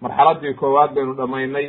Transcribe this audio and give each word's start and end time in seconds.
marxaladii 0.00 0.54
koowaad 0.54 0.94
baynu 0.94 1.14
dhamaynay 1.14 1.66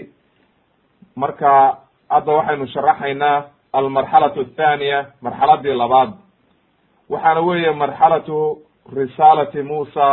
marka 1.16 1.78
hadda 2.10 2.32
waxaynu 2.38 2.68
sharaxaynaa 2.74 3.44
almarxalatu 3.74 4.40
athaniya 4.42 5.00
marxaladii 5.22 5.74
labaad. 5.82 6.12
Waxaana 7.10 7.42
weeye 7.42 7.72
marxalatu 7.72 8.38
risaalati 8.96 9.62
muusa 9.62 10.08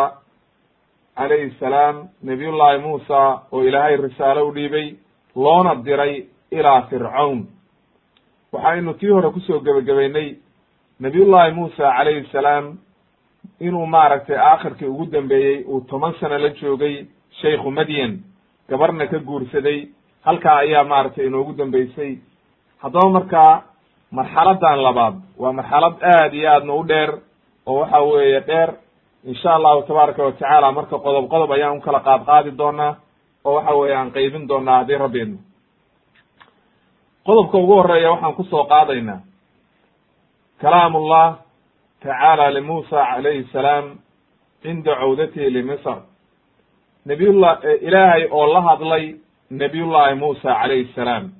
calayhi 1.16 1.50
salaam 1.60 2.08
nabiyullahi 2.22 2.78
muusa 2.78 3.18
oo 3.52 3.62
ilaahay 3.68 3.96
risaalo 3.96 4.48
u 4.48 4.52
dhiibay 4.54 4.94
loona 5.36 5.74
diray 5.74 6.26
ilaa 6.50 6.82
fircawn 6.90 7.46
waxaynu 8.52 8.94
tii 8.94 9.10
hore 9.10 9.30
ku 9.30 9.40
soo 9.40 9.60
gebagabaynay 9.60 10.36
nabiyullahi 11.00 11.52
muusa 11.54 11.92
calayhi 11.96 12.28
salaam 12.32 12.78
inuu 13.60 13.86
maaragtay 13.86 14.36
aakhirkii 14.38 14.86
ugu 14.86 15.06
dambeeyey 15.06 15.64
uu 15.66 15.80
toban 15.80 16.14
sano 16.20 16.38
la 16.38 16.48
joogay 16.48 17.06
shaykhu 17.40 17.70
madyan 17.70 18.12
gabarna 18.68 19.06
ka 19.06 19.18
guursaday 19.18 19.88
halkaa 20.26 20.56
ayaa 20.64 20.84
maaragtay 20.84 21.26
inoogu 21.26 21.52
dambeysay. 21.58 22.18
Haddaba 22.82 23.08
markaa 23.10 23.62
marxaladan 24.10 24.82
labaad 24.82 25.14
waa 25.38 25.52
marxalad 25.52 25.94
aad 26.02 26.34
iyo 26.34 26.50
aadna 26.52 26.72
u 26.74 26.82
dheer 26.88 27.10
oo 27.66 27.78
waxa 27.80 28.00
weeye 28.00 28.40
dheer. 28.40 28.70
Insha 29.24 29.54
allahu 29.54 29.82
tabaaraka 29.82 30.22
wa 30.24 30.32
tacaala 30.32 30.72
marka 30.72 30.96
qodob 30.98 31.28
qodob 31.32 31.50
ayaan 31.52 31.76
u 31.76 31.80
kala 31.80 32.00
qaad 32.00 32.22
qaadi 32.26 32.50
doonaa 32.58 32.96
oo 33.44 33.54
waxa 33.54 33.74
weeye 33.74 33.96
aan 33.96 34.10
qeybin 34.12 34.48
doonaa 34.48 34.78
haddii 34.78 34.98
rabbiidno 34.98 35.38
qodobka 37.26 37.58
ugu 37.58 37.74
horreeya 37.74 38.10
waxaan 38.10 38.34
ku 38.34 38.44
soo 38.44 38.64
qaadaynaa. 38.64 39.20
Kalaam 40.60 40.94
ullah 40.96 41.38
tacaala 42.02 42.50
limuusa 42.54 42.98
calayhi 43.10 43.44
salaam 43.52 43.98
cinda 44.62 44.94
cawdatihi 45.00 45.50
limisr 45.50 45.98
nabiyullah 47.06 47.58
ilaahay 47.80 48.28
oo 48.30 48.46
la 48.52 48.60
hadlay 48.60 49.14
nabiyullahi 49.50 50.14
muusa 50.14 50.54
calayhi 50.60 50.92
salaam. 50.94 51.30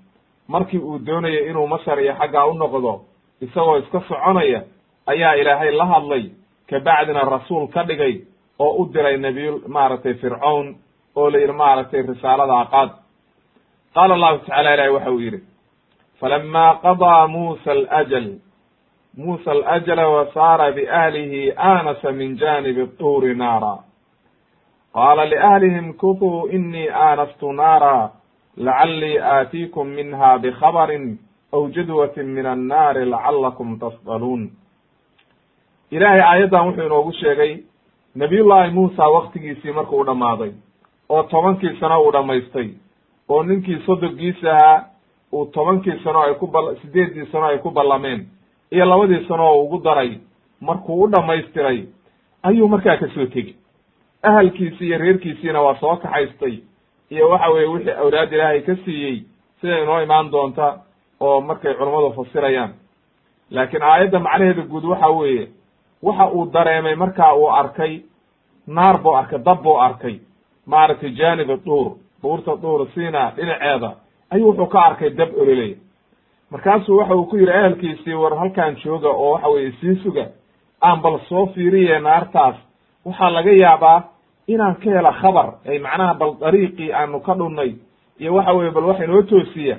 Markii 0.48 0.78
uu 0.78 0.98
doonayay 1.06 1.50
inuu 1.50 1.66
masar 1.66 2.00
iyo 2.00 2.14
xaggaa 2.14 2.46
u 2.46 2.54
noqdo 2.54 3.00
isagoo 3.40 3.76
iska 3.78 4.00
soconaya 4.08 4.62
ayaa 5.06 5.34
ilaahay 5.34 5.72
la 5.72 5.86
hadlay. 5.86 6.24
Kabacdina 6.70 7.20
rasuul 7.20 7.68
ka 7.68 7.82
dhigay 7.84 8.24
oo 8.58 8.72
u 8.82 8.88
diray 8.92 9.16
nabiy 9.16 9.50
maaragtay 9.68 10.14
fircawn 10.14 10.76
oo 11.16 11.30
la 11.30 11.38
yidhi 11.38 11.52
maaragtay 11.52 12.02
risaalada 12.02 12.64
qaad 12.70 12.90
qaala 13.94 14.14
allahu 14.14 14.38
tacala 14.38 14.74
ilahi 14.74 14.90
waxa 14.90 15.10
uu 15.10 15.20
yidhi 15.20 15.40
falama 16.20 16.78
qadaa 16.82 17.26
muusa 17.28 17.70
alajal. 17.72 18.28
Musa 19.16 19.50
alajla 19.50 20.08
wasaara 20.08 20.72
biahlihi 20.72 21.52
aanasa 21.56 22.12
min 22.12 22.36
janibi 22.38 22.86
tuuri 22.98 23.34
naara 23.34 23.78
qaala 24.98 25.24
liahlihim 25.32 25.92
kutuu 26.02 26.46
inii 26.56 26.88
aanastu 27.06 27.52
naara 27.52 28.10
lacalii 28.56 29.18
aatiikum 29.18 29.86
minha 29.98 30.38
bikhabarin 30.38 31.18
aw 31.52 31.62
jadwatin 31.76 32.26
min 32.36 32.46
annaari 32.46 33.04
lacalakum 33.04 33.78
tasdaluun 33.82 34.42
ilaahay 35.90 36.20
aayaddan 36.22 36.66
wuxuu 36.66 36.86
inoogu 36.86 37.12
sheegay 37.12 37.52
nabiyullahi 38.14 38.70
muusa 38.70 39.08
waktigiisii 39.16 39.72
markuu 39.72 40.04
dhammaaday 40.06 40.52
oo 41.08 41.22
tobankii 41.22 41.76
sano 41.80 42.02
uu 42.02 42.12
dhammaystay 42.12 42.68
oo 43.28 43.42
ninkii 43.42 43.78
sodonkiisa 43.86 44.50
ahaa 44.56 44.84
uu 45.32 45.46
tobankii 45.46 46.00
sano 46.04 46.22
ay 46.22 46.34
ku 46.34 46.46
ba 46.46 46.60
sideeddii 46.82 47.26
sano 47.32 47.46
ay 47.46 47.58
ku 47.58 47.70
ballameen 47.70 48.26
iyo 48.72 48.84
labadii 48.84 49.24
sano 49.28 49.44
oo 49.52 49.62
ugu 49.64 49.78
daray 49.84 50.12
markuu 50.60 51.02
u 51.02 51.08
dhammaystiray 51.10 51.78
ayuu 52.42 52.68
markaa 52.68 52.96
ka 52.96 53.08
soo 53.14 53.26
tegi 53.26 53.56
ahalkiisi 54.22 54.86
iyo 54.86 54.98
reerkiisiina 54.98 55.60
waa 55.62 55.74
soo 55.80 55.96
kaxaystay. 55.96 56.58
Iyo 57.10 57.28
waxa 57.28 57.48
weye 57.50 57.66
wixii 57.66 57.90
awlaad 57.92 58.32
ilaahay 58.32 58.60
ka 58.60 58.76
siiyey 58.84 59.22
sida 59.60 59.78
inoo 59.82 60.00
imaan 60.02 60.30
doonta 60.32 60.78
oo 61.20 61.40
markay 61.40 61.74
culammadu 61.74 62.12
fasirayaan. 62.12 62.72
Laakiin 63.50 63.82
aayadda 63.82 64.18
macnaheeda 64.18 64.62
guud 64.62 64.84
waxa 64.84 65.08
weeye 65.08 65.48
waxa 66.02 66.26
uu 66.30 66.46
dareemay 66.52 66.94
markaa 66.94 67.34
uu 67.34 67.48
arkay 67.50 68.00
naar 68.66 68.98
buu 69.02 69.14
arkay 69.16 69.38
dab 69.38 69.62
buu 69.62 69.76
arkay 69.80 70.20
maaragtay 70.66 71.10
jaaniba 71.10 71.56
dhuur 71.64 71.92
buurta 72.22 72.56
dhuur 72.62 72.86
siina 72.94 73.32
dhinaceeda 73.36 73.90
ayuu 74.30 74.48
wuxuu 74.48 74.66
ka 74.66 74.80
arkay 74.82 75.10
dab 75.10 75.30
ololey 75.40 75.76
markaasuu 76.50 76.96
waxa 76.98 77.14
uu 77.14 77.24
ku 77.26 77.36
yidhi 77.36 77.52
ahalkiisii 77.52 78.14
war 78.14 78.36
halkaan 78.38 78.76
jooga 78.84 79.08
oo 79.08 79.30
waxa 79.32 79.48
weye 79.48 79.72
sii 79.80 79.96
suga 80.02 80.26
aan 80.82 81.00
bal 81.02 81.18
soo 81.28 81.46
fiiriye 81.46 81.98
naartaas 81.98 82.56
waxaa 83.08 83.30
laga 83.36 83.52
yaabaa 83.64 83.98
inaan 84.52 84.74
ka 84.82 84.90
hela 84.96 85.12
khabar 85.20 85.48
ay 85.68 85.78
macnaha 85.78 86.14
bal 86.20 86.32
dariiqii 86.40 86.90
aanu 86.92 87.20
ka 87.26 87.34
dhunnay 87.34 87.70
iyo 88.20 88.34
waxa 88.34 88.52
weye 88.52 88.70
bal 88.76 88.84
waxa 88.90 89.04
inoo 89.04 89.22
toosiya 89.22 89.76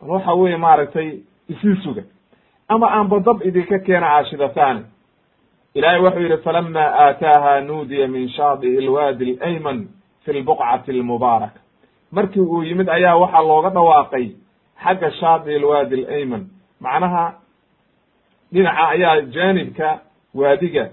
bal 0.00 0.10
waxa 0.16 0.32
weye 0.34 0.56
maaragtay 0.56 1.08
isii 1.48 1.76
suga. 1.84 2.02
Ama 2.68 2.86
aanba 2.96 3.20
dab 3.20 3.42
idinka 3.48 3.78
keena 3.86 4.06
caashidataani 4.06 4.82
ilaahay 5.74 6.00
wuxuu 6.04 6.20
yidhi 6.22 6.36
falama 6.44 6.80
aataaha 7.04 7.60
nuudiya 7.60 8.08
min 8.08 8.28
shaadi'i 8.28 8.76
ilwaadi 8.82 9.38
alayman 9.42 9.88
fi 10.24 10.32
lbuqcati 10.32 10.90
almubaaraka 10.90 11.60
markii 12.12 12.40
uu 12.40 12.62
yimid 12.62 12.88
ayaa 12.88 13.16
waxaa 13.22 13.42
looga 13.50 13.70
dhawaaqay 13.70 14.26
xagga 14.84 15.10
shaadi 15.20 15.54
ilwaadi 15.58 16.04
alayman. 16.04 16.42
Macnaha 16.80 17.24
dhinaca 18.52 18.88
ayaa 18.94 19.20
jaanibka 19.20 19.88
waadiga 20.34 20.84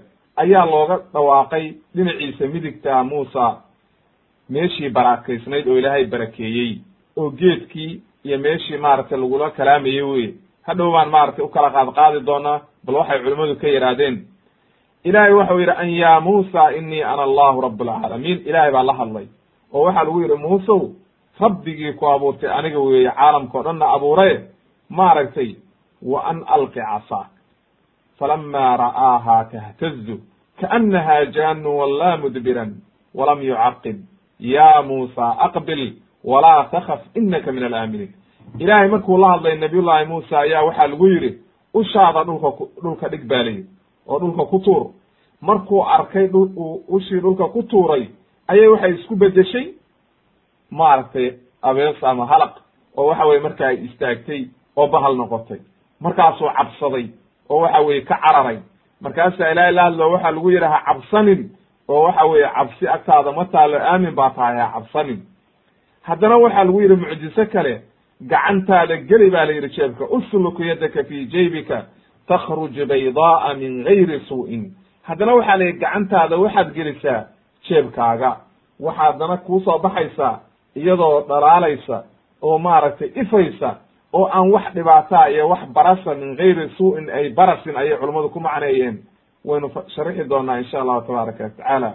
ayaa 0.42 0.66
looga 0.72 0.96
dhawaaqay 1.14 1.64
dhinaciisa 1.96 2.44
midigta 2.52 3.04
muusa. 3.04 3.44
Meeshii 4.50 4.90
barakaysnayd 4.90 5.66
oo 5.68 5.78
ilaahay 5.78 6.04
barakeeyey 6.06 6.78
oo 7.16 7.30
geedkii 7.30 8.00
iyo 8.24 8.38
meeshii 8.38 8.76
maaragtay 8.84 9.18
lagula 9.18 9.50
kalaamayey 9.50 10.02
weye 10.02 10.30
hadhow 10.66 10.92
baan 10.92 11.10
maaragtay 11.10 11.44
u 11.44 11.48
kala 11.48 11.70
qaad 11.70 11.88
qaadi 11.98 12.20
doonaa 12.26 12.60
bal 12.84 12.94
waxay 13.00 13.18
culimmadu 13.22 13.54
ka 13.60 13.68
yidhaahdeen 13.68 14.16
ilaahay 15.04 15.32
waxau 15.38 15.58
yidhi 15.60 15.74
an 15.82 15.90
yaa 16.02 16.20
muusa 16.20 16.62
inii 16.78 17.02
ana 17.02 17.22
allahu 17.28 17.60
rabb 17.66 17.80
alcaalamiin 17.82 18.38
ilaahay 18.48 18.72
baa 18.72 18.82
la 18.90 18.94
hadlay 19.00 19.26
oo 19.74 19.82
waxaa 19.86 20.04
lagu 20.04 20.20
yidhi 20.22 20.36
muusow 20.46 20.80
rabbigii 21.40 21.92
ku 21.92 22.04
abuurtay 22.08 22.50
aniga 22.58 22.80
weeye 22.80 23.10
caalamka 23.18 23.58
o 23.58 23.62
dhanna 23.62 23.86
abuuraye 23.96 24.36
maaragtay 24.90 25.50
wa 26.02 26.18
an 26.30 26.38
alqi 26.46 26.80
casaak 26.80 27.30
falama 28.18 28.76
ra'aaha 28.76 29.36
tahtazu 29.52 30.16
kaanaha 30.60 31.16
jaanun 31.36 31.74
wallaa 31.80 32.16
mudbiran 32.16 32.70
walam 33.14 33.42
yucaqib 33.42 33.96
ya 34.40 34.82
muusa 34.82 35.26
aqbil 35.46 35.82
walaa 36.24 36.64
takaf 36.74 37.00
inaka 37.14 37.52
min 37.52 37.64
alaaminiin 37.64 38.12
ilaahay 38.58 38.88
markuu 38.88 39.18
la 39.18 39.28
hadlay 39.32 39.56
nabiyullahi 39.58 40.06
muusa 40.06 40.40
ayaa 40.40 40.62
waxaa 40.68 40.86
lagu 40.92 41.06
yidhi 41.06 41.30
ushaada 41.74 42.24
dhulka 42.24 42.50
dhulka 42.82 43.08
dhig 43.12 43.24
baa 43.30 43.42
layidhi 43.42 43.66
oo 44.08 44.18
dhulka 44.18 44.44
ku 44.52 44.58
tuur 44.58 44.84
markuu 45.40 45.82
arkay 45.96 46.26
dhul 46.26 46.48
ushii 46.88 47.20
dhulka 47.20 47.44
ku 47.54 47.62
tuuray 47.62 48.04
ayay 48.48 48.68
waxay 48.68 48.92
isku 48.94 49.16
bedeshay 49.16 49.66
maaragtay 50.70 51.28
abees 51.62 52.02
ama 52.04 52.26
halaq 52.26 52.54
oo 52.96 53.06
waxa 53.10 53.26
weye 53.26 53.40
marka 53.40 53.66
ay 53.68 53.76
istaagtay 53.86 54.48
oo 54.76 54.86
bahal 54.86 55.16
noqotay 55.16 55.60
markaasuu 56.00 56.50
cabsaday 56.58 57.06
oo 57.50 57.60
waxa 57.60 57.80
weye 57.80 58.00
ka 58.00 58.16
cararay. 58.24 58.58
Markaasaa 59.00 59.50
ilahay 59.52 59.72
la 59.72 59.82
hadlo 59.84 60.10
waxaa 60.12 60.30
lagu 60.30 60.50
yidhi 60.50 60.66
ha 60.66 60.80
cabsanin 60.86 61.50
oo 61.88 62.02
waxa 62.02 62.24
weeye 62.26 62.48
cabsi 62.56 62.88
agtaada 62.88 63.32
ma 63.32 63.44
taalo 63.44 63.76
aamin 63.78 64.14
baa 64.14 64.30
tahay 64.30 64.58
ha 64.58 64.70
cabsanin. 64.74 65.20
Haddana 66.02 66.36
waxaa 66.36 66.64
lagu 66.64 66.80
yidhi 66.82 66.96
mucjiso 66.96 67.46
kale 67.52 67.82
gacantaada 68.30 68.96
geli 69.08 69.30
baa 69.30 69.44
la 69.44 69.52
yidhi 69.52 69.68
jeebka 69.76 70.04
usluk 70.16 70.58
yadaka 70.60 71.04
fi 71.04 71.26
jaybika 71.26 71.78
takhruj 72.28 72.76
baydaaa 72.88 73.54
min 73.54 73.84
gayri 73.84 74.20
suu'in 74.28 74.62
haddana 75.08 75.34
waxaa 75.34 75.56
la 75.56 75.64
yidhi 75.64 75.78
gacantaada 75.78 76.36
waxaad 76.36 76.68
gelisaa 76.74 77.20
jeebkaaga 77.68 78.30
waxaa 78.80 79.04
haddana 79.04 79.36
kuusoo 79.36 79.78
baxaysaa 79.78 80.40
iyadoo 80.76 81.20
dhalaalaysa 81.28 82.02
oo 82.42 82.58
maaragtay 82.58 83.10
ifaysa 83.22 83.70
oo 84.12 84.26
aan 84.32 84.50
wax 84.52 84.72
dhibaataa 84.74 85.28
iyo 85.28 85.48
wax 85.48 85.60
barasa 85.72 86.14
min 86.14 86.36
gayri 86.36 86.68
suu'in 86.76 87.10
ay 87.10 87.28
barasin 87.30 87.76
ayay 87.76 87.96
culummadu 87.98 88.28
ku 88.28 88.40
macneeyeen. 88.40 88.98
Waynu 89.44 89.70
sharixi 89.94 90.24
doonaa 90.28 90.58
insha 90.58 90.80
allahu 90.80 91.06
tabaaraka 91.06 91.44
watacaala 91.44 91.90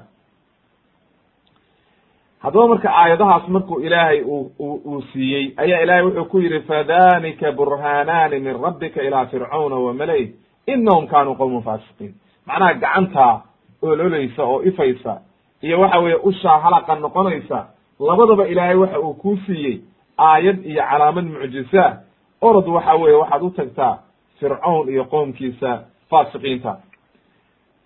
haddaba 2.43 2.67
marka 2.67 2.89
aayadahaas 2.91 3.47
markuu 3.47 3.79
ilaahay 3.79 4.21
uu 4.21 4.51
uu 4.59 5.01
siiyey 5.13 5.53
ayaa 5.57 5.81
ilaahay 5.83 6.03
wuxuu 6.05 6.25
ku 6.25 6.39
yidhi 6.39 6.59
fadanika 6.59 7.51
burhaanaani 7.51 8.39
min 8.39 8.61
rabbika 8.63 9.01
ilaa 9.01 9.25
fircauna 9.25 9.75
wa 9.75 9.93
mala'ih 9.93 10.29
inahum 10.67 11.07
kaanuu 11.07 11.35
qowman 11.35 11.63
faasiqiin. 11.63 12.13
Macnaha 12.47 12.73
gacantaa 12.73 13.41
ololeysa 13.81 14.43
oo 14.43 14.61
ifaysa 14.63 15.21
iyo 15.63 15.79
waxa 15.81 15.99
weeye 15.99 16.15
ushaa 16.15 16.59
halaqa 16.59 16.95
noqonaysa 16.95 17.67
labadaba 17.99 18.47
ilaahay 18.47 18.75
waxa 18.75 18.99
uu 18.99 19.13
kuu 19.13 19.37
siiyey 19.45 19.81
aayad 20.17 20.65
iyo 20.65 20.83
calaamad 20.89 21.25
mucjisa 21.25 22.01
orod 22.41 22.67
waxa 22.67 22.93
weeye 22.95 23.17
waxaad 23.17 23.43
u 23.43 23.49
tagtaa 23.49 23.97
fircawn 24.39 24.89
iyo 24.89 25.03
qoomkiisa 25.05 25.71
faasiqiinta 26.09 26.77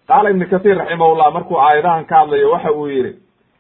qaala 0.07 0.29
ibnu 0.29 0.45
kathiir 0.49 0.77
raximahullah 0.77 1.33
markuu 1.33 1.57
aayadahan 1.59 2.05
ka 2.05 2.15
hadlayo 2.19 2.51
waxa 2.51 2.71
uu 2.71 2.87
yidhi 2.87 3.13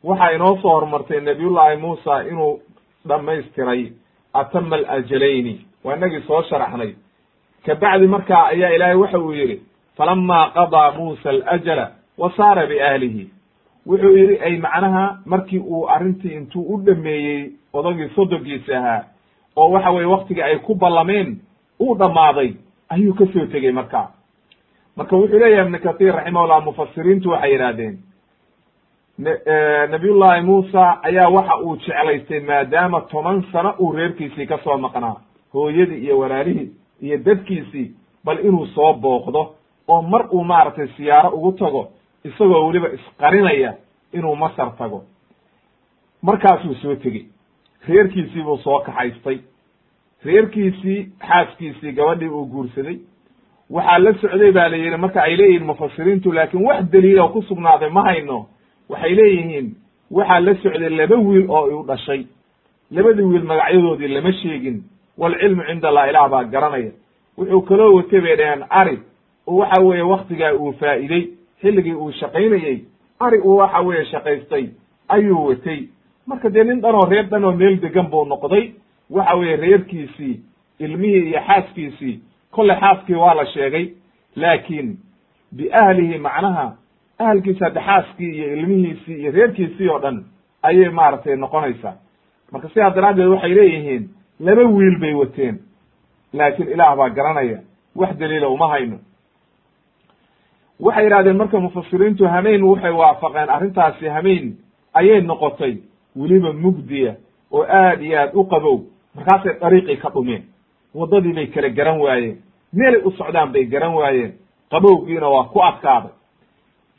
waxaa 0.03 0.29
inoo 0.35 0.57
soo 0.61 0.69
hormartay 0.71 1.19
nabiyullaahi 1.21 1.77
muusa 1.77 2.21
inuu 2.23 2.61
dhamaystiray 3.07 3.91
atama 4.33 4.75
alajalayni 4.75 5.65
waa 5.83 5.95
inagii 5.95 6.21
soo 6.27 6.41
sharaxnay. 6.49 6.91
Kabacdi 7.65 8.07
markaa 8.07 8.45
ayaa 8.45 8.69
ilaahay 8.75 8.95
waxa 8.95 9.19
uu 9.19 9.31
yidhi 9.33 9.61
falama 9.97 10.51
qadaa 10.55 10.91
muusa 10.91 11.29
alajala 11.29 11.91
wa 12.17 12.31
saara 12.37 12.65
biahlihi 12.67 13.29
wuxuu 13.87 14.17
yidhi 14.17 14.37
ay 14.39 14.57
macnaha 14.57 15.19
markii 15.25 15.59
uu 15.59 15.87
arrintii 15.89 16.33
intuu 16.35 16.61
u 16.73 16.77
dhameeyey 16.85 17.51
odagii 17.73 18.09
sodogiisi 18.15 18.73
ahaa 18.75 19.03
oo 19.55 19.69
waxa 19.71 19.91
weye 19.91 20.05
waktigii 20.05 20.41
ay 20.43 20.57
ku 20.59 20.75
ballameen 20.75 21.37
uu 21.79 21.95
dhammaaday 21.97 22.53
ayuu 22.89 23.13
ka 23.13 23.25
soo 23.33 23.45
tegey 23.45 23.71
marka. 23.71 24.07
Marka 24.95 25.15
wuxuu 25.17 25.39
leeyahay 25.39 25.65
ibnu 25.65 25.79
kathiir 25.79 26.13
raximahullah 26.15 26.63
mufasiriintu 26.65 27.29
waxay 27.29 27.51
yidhahdeen 27.51 27.97
nabiyullaahi 29.91 30.41
muusa 30.41 31.03
ayaa 31.03 31.29
waxa 31.29 31.57
uu 31.63 31.75
jeclaystay 31.75 32.39
maadaama 32.39 33.01
toban 33.01 33.43
sano 33.51 33.73
uu 33.79 33.91
reerkiisii 33.91 34.45
ka 34.47 34.57
soo 34.63 34.77
maqnaa 34.77 35.15
hooyadii 35.53 36.03
iyo 36.03 36.19
walaalihii 36.19 36.71
iyo 37.01 37.17
dadkiisii 37.17 37.91
bal 38.25 38.45
inuu 38.45 38.65
soo 38.67 38.93
booqdo 38.93 39.55
oo 39.87 40.01
mar 40.01 40.25
uu 40.31 40.43
maaragtay 40.43 40.87
siyaaro 40.97 41.29
ugu 41.29 41.51
tago 41.51 41.89
isagoo 42.27 42.67
weliba 42.67 42.89
isqarinaya 42.97 43.73
inuu 44.13 44.35
masar 44.35 44.75
tago. 44.77 45.03
Markaasuu 46.21 46.75
soo 46.81 46.95
tegey 46.95 47.25
reerkiisii 47.87 48.41
buu 48.43 48.57
soo 48.57 48.79
kaxaystay. 48.79 49.37
Reerkiisii 50.25 51.09
xaaskiisii 51.27 51.91
gabadhii 51.91 52.27
uu 52.29 52.45
guursaday. 52.45 52.97
Waxaa 53.69 53.99
la 53.99 54.13
socday 54.13 54.51
ba 54.51 54.69
la 54.69 54.77
yidhi 54.77 54.97
marka 54.97 55.21
ay 55.23 55.35
leeyihiin 55.37 55.65
mufasiriintu 55.65 56.31
laakiin 56.31 56.65
wax 56.65 56.83
daliila 56.91 57.23
oo 57.23 57.29
ku 57.29 57.41
sugnaaday 57.41 57.89
ma 57.89 58.01
hayno. 58.03 58.45
Waxay 58.89 59.15
leeyihiin 59.15 59.75
waxaa 60.11 60.39
la 60.39 60.55
socday 60.55 60.89
laba 60.89 61.15
wiil 61.15 61.45
oo 61.49 61.79
u 61.79 61.83
dhashay. 61.87 62.25
Labadii 62.91 63.21
wiil 63.23 63.43
magacyadoodii 63.43 64.07
lama 64.07 64.31
sheegin. 64.33 64.83
Walcilmu 65.17 65.63
cinda 65.67 65.89
allah 65.89 66.09
ilaah 66.09 66.29
baa 66.29 66.43
garanaya. 66.43 66.91
Wuxuu 67.37 67.61
kaloo 67.61 67.95
watay 67.95 68.21
bay 68.21 68.35
dhaheen 68.35 68.63
ari 68.69 68.99
oo 69.47 69.57
waxa 69.57 69.81
weeye 69.81 70.01
waktigaa 70.03 70.53
uu 70.53 70.73
faa'iidey 70.79 71.23
xilligii 71.61 71.93
uu 71.93 72.11
shaqaynayey 72.11 72.85
ari 73.19 73.39
uu 73.39 73.57
waxa 73.57 73.79
weeye 73.81 74.05
shaqaystay 74.05 74.69
ayuu 75.09 75.45
watay. 75.47 75.87
Marka 76.27 76.49
dee 76.49 76.63
nin 76.63 76.81
dhanoo 76.81 77.05
reer 77.05 77.25
dhan 77.29 77.43
oo 77.45 77.51
meel 77.51 77.79
degan 77.81 78.07
buu 78.09 78.25
noqday. 78.25 78.71
Waxa 79.09 79.35
weeye 79.35 79.55
reerkiisii 79.55 80.39
ilmihii 80.79 81.29
iyo 81.29 81.39
xaaskiisii 81.47 82.19
kolle 82.51 82.75
xaaskii 82.75 83.15
waa 83.15 83.33
la 83.35 83.45
sheegay. 83.45 83.89
Laakiin 84.35 84.97
biahlihi 85.55 86.17
macnaha 86.17 86.75
ahalkiisa 87.19 87.65
hadde 87.65 87.79
xaaskii 87.79 88.31
iyo 88.35 88.53
ilmihiisii 88.53 89.15
iyo 89.21 89.31
reerkiisii 89.31 89.89
oo 89.89 89.99
dhan 89.99 90.25
ayay 90.63 90.89
maaragtay 90.89 91.35
noqonaysaa. 91.35 91.95
Marka 92.51 92.69
sidaa 92.69 92.89
daraaddeed 92.89 93.27
waxay 93.27 93.53
leeyihiin 93.55 94.09
laba 94.39 94.63
wiil 94.63 94.99
bay 94.99 95.13
wateen. 95.13 95.59
Laakiin 96.33 96.69
ilaah 96.69 96.97
baa 96.97 97.09
garanaya 97.09 97.59
wax 97.95 98.17
daliila 98.19 98.47
uma 98.49 98.67
hayno 98.67 98.97
waxay 100.79 101.03
yidhahdeen 101.03 101.37
marka 101.37 101.59
mufasiriintu 101.59 102.27
hameyn 102.27 102.63
waxay 102.63 102.91
waafaqeen 102.91 103.49
arrintaasi 103.49 104.05
hameyn 104.07 104.55
ayay 104.93 105.21
noqotay. 105.21 105.77
Weliba 106.15 106.53
mugdiya 106.53 107.15
oo 107.51 107.63
aad 107.63 108.01
iyo 108.01 108.19
aad 108.19 108.31
u 108.33 108.43
qabow 108.43 108.79
markaasay 109.15 109.59
dariiqii 109.61 109.97
ka 109.97 110.09
dhumeen. 110.09 110.43
Waddadii 110.95 111.33
bay 111.33 111.47
kala 111.47 111.69
garan 111.69 111.99
waayeen 111.99 112.37
meelay 112.73 113.01
u 113.05 113.11
socdaan 113.11 113.51
bay 113.51 113.65
garan 113.65 113.93
waayeen. 113.93 114.33
Qabowgiina 114.71 115.29
waa 115.29 115.43
ku 115.53 115.59
adkaaday 115.63 116.11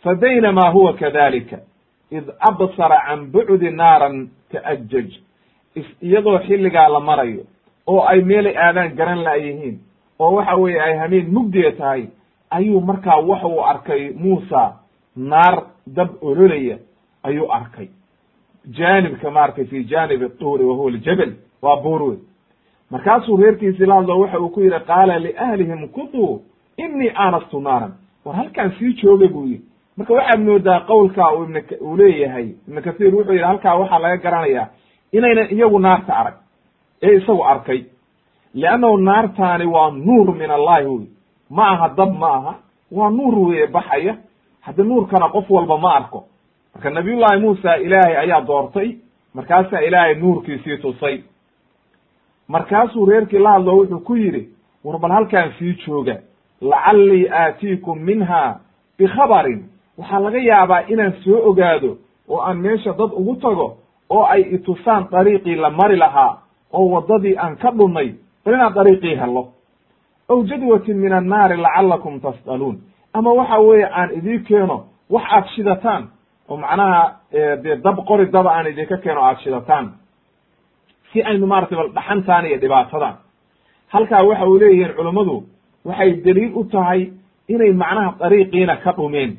fa 0.03 0.15
baynamaa 0.15 0.71
huwa 0.71 0.93
kadalika 0.93 1.59
id 2.11 2.25
absara 2.41 2.99
can 3.07 3.27
bucdi 3.33 3.71
naaran 3.71 4.29
ta'ajaj 4.53 5.11
iyadoo 6.03 6.39
xilligaa 6.47 6.89
la 6.89 7.01
marayo 7.01 7.43
oo 7.87 8.01
ay 8.07 8.21
meelay 8.23 8.57
aadaan 8.57 8.95
garan 8.97 9.23
la'yihiin 9.25 9.79
oo 10.19 10.33
waxa 10.35 10.57
weeye 10.57 10.81
ay 10.81 10.97
hameen 10.99 11.27
mugdiya 11.33 11.73
tahay 11.73 12.07
ayuu 12.51 12.81
markaa 12.81 13.17
waxa 13.21 13.47
uu 13.47 13.61
arkay 13.65 14.13
muusa 14.17 14.73
naar 15.17 15.63
dab 15.87 16.09
ololaya 16.23 16.79
ayuu 17.23 17.53
arkay. 17.53 17.89
Jaanibka 18.71 19.31
maaragtay 19.31 19.65
fi 19.65 19.85
jaanibi 19.85 20.29
tuuri 20.39 20.65
wa 20.65 20.75
huwa 20.75 20.91
aljabal 20.91 21.33
waa 21.63 21.77
buur 21.83 22.03
wey 22.03 22.19
markaasuu 22.91 23.37
reerkiisii 23.37 23.87
la 23.87 23.95
hadlo 23.95 24.19
waxa 24.21 24.41
uu 24.41 24.49
ku 24.49 24.61
yidhi 24.61 24.81
qaala 24.87 25.19
liahlihim 25.19 25.89
kutuu 25.89 26.43
inii 26.77 27.11
aanastu 27.15 27.61
naaran. 27.61 27.93
War 28.25 28.37
halkaan 28.37 28.73
sii 28.79 28.93
jooga 29.03 29.29
buu 29.29 29.47
yidhi. 29.47 29.65
Marka 29.97 30.15
waxaad 30.15 30.41
moodaa 30.41 30.81
qowlkaa 30.81 31.33
uu 31.35 31.45
ibn 31.45 31.57
uu 31.81 31.97
leeyahay 31.97 32.49
ibnu 32.69 32.83
kathiir 32.83 33.15
wuxuu 33.15 33.33
yidhi 33.33 33.45
halkaa 33.45 33.75
waxaa 33.75 33.99
laga 33.99 34.17
garanayaa 34.17 34.67
inaynan 35.13 35.49
iyagu 35.51 35.79
naarta 35.79 36.17
arag 36.17 36.35
ee 37.03 37.17
isagu 37.17 37.43
arkay. 37.45 37.85
Leannahu 38.55 38.97
naartaani 38.97 39.67
waa 39.67 39.91
nuur 39.91 40.35
min 40.35 40.51
allahi 40.51 40.87
wey 40.87 41.07
ma 41.51 41.69
aha 41.71 41.89
dab 41.97 42.13
ma 42.19 42.29
aha 42.37 42.55
waa 42.93 43.11
nuur 43.11 43.39
weye 43.49 43.67
baxaya 43.67 44.17
hadda 44.61 44.85
nuurkana 44.85 45.29
qof 45.29 45.51
walba 45.51 45.79
ma 45.79 45.95
arko. 45.97 46.25
Marka 46.75 46.91
nabiyullaahi 46.91 47.41
muusa 47.41 47.77
ilaahay 47.77 48.17
ayaa 48.17 48.41
doortay 48.41 48.97
markaasaa 49.35 49.81
ilaahay 49.81 50.15
nuurkiisii 50.15 50.77
tusay. 50.79 51.23
Markaasuu 52.49 53.07
reerkii 53.07 53.39
la 53.39 53.53
hadlo 53.53 53.77
wuxuu 53.77 54.01
ku 54.01 54.17
yidhi 54.17 54.49
war 54.85 54.99
bal 54.99 55.11
halkaan 55.13 55.53
sii 55.59 55.75
jooga 55.87 56.17
lacallii 56.61 57.29
aatiikum 57.29 57.99
minha 57.99 58.61
bikhabarin 58.99 59.65
waxaa 59.99 60.21
laga 60.21 60.39
yaabaa 60.39 60.81
inaan 60.89 61.13
soo 61.25 61.41
ogaado 61.51 61.97
oo 62.29 62.41
aan 62.41 62.57
meesha 62.59 62.93
dad 62.93 63.11
ugu 63.13 63.37
tago 63.37 63.77
oo 64.11 64.25
ay 64.25 64.43
itusaan 64.43 65.09
dariiqii 65.11 65.55
la 65.57 65.71
mari 65.71 65.97
lahaa 65.97 66.39
oo 66.73 66.89
waddadii 66.91 67.37
aan 67.39 67.57
ka 67.57 67.71
dhunnay 67.71 68.15
bal 68.45 68.55
inaan 68.55 68.75
dariiqii 68.75 69.15
helo 69.17 69.49
ow 70.29 70.43
jadwatin 70.51 70.97
min 70.97 71.13
annaari 71.13 71.57
lacallakum 71.57 72.21
tas'aluun 72.21 72.77
ama 73.15 73.31
waxa 73.33 73.59
weeye 73.61 73.87
aan 73.99 74.11
idii 74.19 74.39
keeno 74.49 74.85
wax 75.11 75.25
aad 75.37 75.47
shidataan 75.55 76.03
oo 76.49 76.57
macnaha 76.57 77.01
dee 77.63 77.77
dab 77.85 77.97
qori 78.09 78.27
daba 78.27 78.51
aan 78.57 78.67
idinka 78.67 78.97
keeno 79.05 79.21
aad 79.29 79.39
shidataan 79.45 79.87
si 81.13 81.23
aynu 81.23 81.47
maratay 81.47 81.77
bal 81.79 81.91
dhaxantaan 81.97 82.45
iyo 82.47 82.59
dhibaatadan 82.63 83.15
halkaa 83.95 84.23
waxa 84.29 84.47
uu 84.47 84.59
leeyihiin 84.63 84.95
culummadu 84.97 85.37
waxay 85.85 86.11
daliil 86.25 86.53
u 86.61 86.65
tahay 86.65 87.01
inay 87.49 87.73
macnaha 87.73 88.15
dariiqiina 88.21 88.77
ka 88.85 88.93
dhumeen 88.97 89.31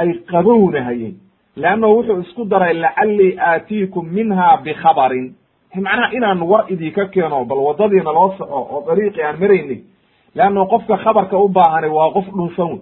ay 0.00 0.08
qabownahayeen 0.30 1.14
leannahu 1.56 1.92
wuxuu 1.96 2.20
isku 2.20 2.44
daray 2.44 2.74
lacallii 2.74 3.32
aatiikum 3.38 4.04
minha 4.16 4.56
bikhabarin 4.64 5.26
macnaha 5.86 6.12
inaan 6.16 6.40
war 6.50 6.64
idinka 6.72 7.04
keeno 7.14 7.44
bal 7.44 7.58
waddadiina 7.66 8.12
loo 8.18 8.28
soco 8.38 8.58
oo 8.72 8.84
dariiqii 8.88 9.22
aan 9.24 9.38
maraynay 9.42 9.80
leanna 10.34 10.66
qofka 10.66 10.96
khabarka 10.96 11.36
u 11.38 11.48
baahani 11.48 11.88
waa 11.88 12.10
qof 12.16 12.26
dhunsan 12.36 12.68
wey 12.72 12.80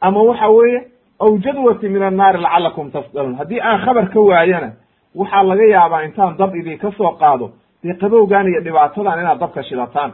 ama 0.00 0.22
waxa 0.22 0.48
weeye 0.48 0.80
aw 1.20 1.38
jadwati 1.38 1.88
min 1.88 2.02
annaari 2.02 2.38
lacalakum 2.38 2.90
tasdaluun 2.90 3.34
haddii 3.40 3.60
aan 3.60 3.78
khabar 3.84 4.08
ka 4.14 4.20
waayana 4.20 4.70
waxaa 5.14 5.42
laga 5.42 5.64
yaabaa 5.74 6.02
intaan 6.04 6.36
dab 6.36 6.54
idinka 6.56 6.90
soo 6.98 7.10
qaado 7.20 7.50
dee 7.82 7.94
qabowgan 7.94 8.46
iyo 8.48 8.60
dhibaatadan 8.60 9.20
inaad 9.20 9.38
dabka 9.38 9.62
shidataan 9.62 10.12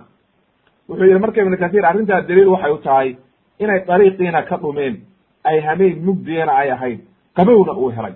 wuxuu 0.89 1.05
yihi 1.07 1.19
marka 1.19 1.41
ibnu 1.43 1.57
kathiir 1.57 1.87
arrintaa 1.87 2.21
daliil 2.21 2.49
waxay 2.49 2.73
u 2.73 2.79
tahay 2.79 3.17
inay 3.59 3.81
dariiqiina 3.87 4.43
ka 4.43 4.57
dhumeen 4.57 4.95
ay 5.45 5.61
hameen 5.61 6.05
mugdiyana 6.07 6.53
ay 6.53 6.71
ahayd 6.71 7.01
qabowna 7.37 7.73
uu 7.73 7.91
helay 7.97 8.13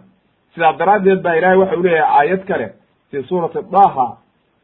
sidaa 0.54 0.72
daraaddeed 0.72 1.22
baa 1.22 1.34
ilahay 1.34 1.56
waxa 1.58 1.76
u 1.76 1.82
leeyahay 1.82 2.18
aayad 2.18 2.44
kale 2.48 2.66
fii 3.10 3.22
suurati 3.22 3.58
daha 3.72 4.06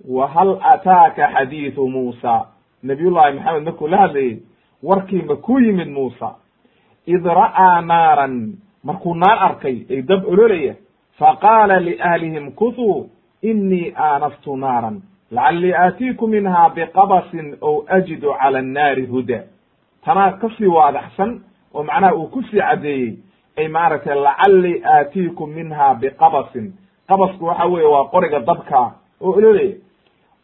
wa 0.09 0.27
hal 0.35 0.51
ataaka 0.73 1.29
xadiidu 1.35 1.89
muusa 1.89 2.47
nabiyullahi 2.83 3.35
maxamed 3.39 3.65
markuu 3.65 3.89
la 3.89 3.97
hadlayey 3.99 4.43
warkii 4.83 5.23
ma 5.23 5.37
ku 5.37 5.59
yimid 5.61 5.89
muusa. 5.89 6.35
Id 7.07 7.25
ra'aa 7.25 7.81
naaran 7.83 8.55
markuu 8.85 9.15
naar 9.15 9.39
arkay 9.43 9.87
ay 9.91 10.03
dab 10.03 10.25
ololaya 10.27 10.75
faqaala 11.19 11.81
liahlihim 11.81 12.53
kutuu 12.53 13.11
inii 13.43 13.93
aanastu 13.97 14.57
naaran. 14.57 15.03
Lacallii 15.31 15.73
aatiiku 15.75 16.27
minha 16.29 16.69
biqabasin 16.75 17.57
ow 17.61 17.85
ajidu 17.89 18.35
cala 18.41 18.59
annaari 18.59 19.07
huda. 19.07 19.41
Tanaa 20.05 20.33
ka 20.33 20.49
sii 20.59 20.67
waadaxsan 20.67 21.41
oo 21.75 21.83
macnaha 21.83 22.15
uu 22.15 22.27
ku 22.27 22.43
sii 22.43 22.59
caddeeyey 22.61 23.17
ay 23.59 23.69
maaragtay 23.69 24.15
lacallii 24.15 24.83
aatiikum 24.85 25.51
minha 25.51 25.95
biqabasin. 25.95 26.73
Qabasku 27.09 27.45
waxa 27.47 27.65
weeye 27.67 27.87
waa 27.89 28.05
qoriga 28.05 28.41
dabka 28.41 28.93
oo 29.21 29.33
ololaya 29.33 29.75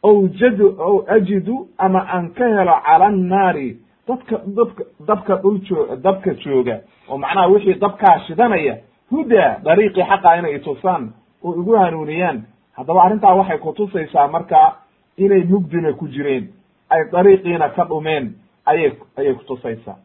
ow 0.02 0.28
jadu 0.28 0.76
ow 0.78 1.05
ajidu 1.09 1.69
ama 1.78 2.07
aan 2.14 2.31
ka 2.35 2.45
helo 2.49 2.75
cala 2.87 3.07
annaari 3.07 3.76
dadka 4.09 4.40
dadka 4.57 4.85
dabka 5.07 5.37
dhul 5.37 5.59
joo 5.61 5.97
dabka 5.97 6.35
jooga 6.35 6.81
oo 7.09 7.19
macnaha 7.19 7.47
wixii 7.47 7.75
dabkaa 7.75 8.19
shidanaya 8.26 8.76
huda 9.11 9.61
dariiqii 9.64 10.02
xaqa 10.11 10.37
inay 10.38 10.55
itusaan 10.55 11.12
oo 11.45 11.55
igu 11.61 11.73
hanuuniyaan 11.76 12.43
haddaba 12.76 13.02
arrintaa 13.02 13.35
waxay 13.35 13.59
kutusaysaa 13.59 14.28
marka 14.28 14.76
inay 15.17 15.43
mugdina 15.45 15.93
ku 15.93 16.09
jireen 16.09 16.49
ay 16.90 17.05
dariiqiina 17.12 17.69
ka 17.69 17.85
dhumeen 17.85 18.35
ayay 18.67 18.93
ayay 19.17 19.35
kutusaysaa 19.35 19.97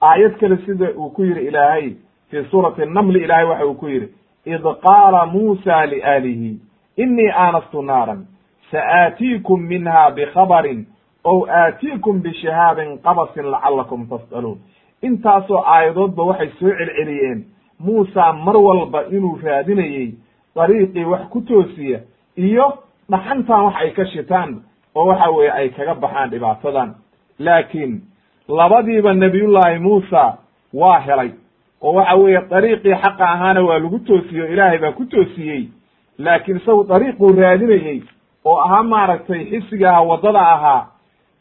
aayad 0.00 0.38
kale 0.40 0.56
sida 0.66 0.90
uu 0.96 1.10
ku 1.10 1.24
yihi 1.24 1.46
ilaahay 1.46 1.94
fii 2.30 2.44
suurati 2.50 2.86
namli 2.86 3.24
ilaahay 3.24 3.44
waxa 3.46 3.66
uu 3.66 3.74
ku 3.74 3.88
yihi 3.88 4.08
id 4.46 4.62
qaala 4.82 5.26
muusa 5.26 5.86
liaalihi 5.86 6.60
inii 6.96 7.30
aanastu 7.30 7.82
naaran 7.82 8.26
saaatiikum 8.70 9.60
minha 9.62 10.10
bikhabarin 10.10 10.86
ow 11.24 11.46
aatiikum 11.50 12.20
bishihaabin 12.22 12.98
qabasin 12.98 13.50
lacalakum 13.50 14.06
tas'aluun 14.08 14.58
intaasoo 15.02 15.62
aayadoodba 15.66 16.22
waxay 16.24 16.50
soo 16.60 16.70
celceliyeen 16.78 17.44
muusa 17.78 18.32
mar 18.32 18.56
walba 18.56 19.02
inuu 19.10 19.38
raadinayey 19.42 20.14
dariiqii 20.56 21.04
wax 21.04 21.22
ku 21.30 21.40
toosiya 21.40 22.00
iyo 22.36 22.66
dhaxantan 23.10 23.64
wax 23.64 23.74
ay 23.76 23.90
ka 23.90 24.04
shitaan 24.06 24.62
oo 24.94 25.06
waxa 25.06 25.30
weeye 25.30 25.50
ay 25.52 25.68
kaga 25.68 25.94
baxaan 25.94 26.30
dhibaatadan 26.30 26.94
laakiin 27.38 28.00
labadiiba 28.48 29.12
nabiyullaahi 29.12 29.78
muusa 29.78 30.38
waa 30.74 30.98
helay 31.00 31.30
oo 31.82 31.92
waxa 31.94 32.14
weeye 32.14 32.40
dariiqii 32.50 32.94
xaqa 33.02 33.24
ahaana 33.34 33.60
waa 33.62 33.78
lagu 33.78 33.98
toosiyey 33.98 34.42
o 34.42 34.52
ilaahay 34.52 34.78
baa 34.78 34.92
ku 34.92 35.04
toosiyey 35.04 35.68
laakiin 36.18 36.56
isagu 36.56 36.84
dariiquu 36.84 37.32
raadinayey 37.32 38.02
oo 38.44 38.56
ahaa 38.60 38.82
maaragtay 38.82 39.44
xisiga 39.50 39.90
aha 39.90 40.02
waddada 40.02 40.40
ahaa 40.40 40.86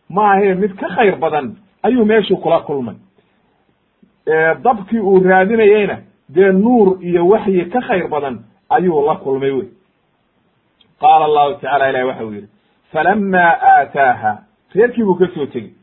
maahae 0.10 0.54
mid 0.56 0.74
ka 0.80 0.88
khayr 0.96 1.16
badan 1.16 1.56
ayuu 1.84 2.06
meeshuu 2.06 2.38
kula 2.38 2.60
kulmay. 2.60 2.96
Dabkii 4.64 5.00
uu 5.00 5.20
raadinayeyna 5.24 5.98
dee 6.30 6.52
nuur 6.52 6.98
iyo 7.04 7.28
waxyi 7.28 7.66
ka 7.70 7.82
khayr 7.82 8.08
badan 8.08 8.40
ayuu 8.70 9.06
la 9.06 9.16
kulmay 9.16 9.52
wey. 9.52 9.68
Qaala 11.02 11.26
allahu 11.26 11.54
tacala 11.62 11.90
ilahi 11.90 12.06
waxa 12.06 12.26
uu 12.26 12.34
yidhi 12.34 12.48
falamaa 12.92 13.52
aataaha 13.72 14.38
reerkii 14.76 15.04
buu 15.04 15.16
ka 15.16 15.28
soo 15.34 15.46
tegey. 15.46 15.74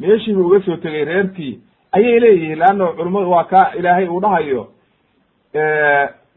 Meeshii 0.00 0.34
buu 0.34 0.46
uga 0.46 0.60
soo 0.64 0.76
tegey 0.76 1.04
reerkii 1.04 1.60
ayay 1.92 2.20
leeyihiin 2.20 2.58
leanna 2.58 2.86
culummadu 2.86 3.30
waa 3.30 3.44
ka 3.44 3.70
ilaahay 3.78 4.08
uu 4.08 4.20
dhahayo 4.20 4.68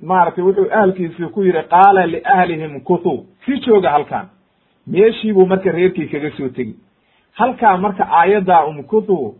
maaragtay 0.01 0.43
wuxuu 0.43 0.67
ahalkiisii 0.71 1.29
ku 1.33 1.43
yidhi 1.43 1.63
qaala 1.73 2.05
liahlihim 2.05 2.79
kutuu 2.81 3.25
si 3.45 3.59
jooga 3.65 3.89
halkan 3.91 4.25
meeshii 4.87 5.33
buu 5.33 5.45
marka 5.45 5.71
reerkii 5.71 6.07
kaga 6.07 6.31
soo 6.37 6.49
tegey 6.49 6.75
halkaa 7.39 7.77
marka 7.77 8.03
aayaddaa 8.19 8.65
umkutuu 8.65 9.35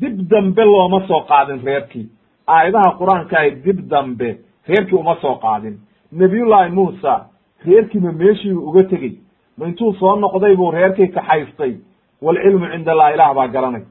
dib 0.00 0.16
dambe 0.30 0.64
looma 0.64 1.06
soo 1.08 1.20
qaadin 1.30 1.60
reerkii. 1.64 2.08
Aayadaha 2.46 2.90
qur'aankaay 3.00 3.50
dib 3.64 3.78
dambe 3.90 4.38
reerkii 4.68 4.98
uma 4.98 5.16
soo 5.22 5.34
qaadin. 5.34 5.78
Nabiyullaahi 6.12 6.70
muusa 6.72 7.26
reerkiiba 7.66 8.12
meeshiibu 8.12 8.60
uga 8.68 8.82
tegey. 8.84 9.14
Ma 9.58 9.66
intuu 9.66 9.94
soo 9.94 10.16
noqday 10.16 10.56
buu 10.56 10.70
reerkii 10.70 11.08
kaxaystay 11.08 11.72
walcilmu 12.22 12.66
cinda 12.72 12.92
allah 12.92 13.14
ilaah 13.14 13.34
baa 13.34 13.48
garanay. 13.48 13.84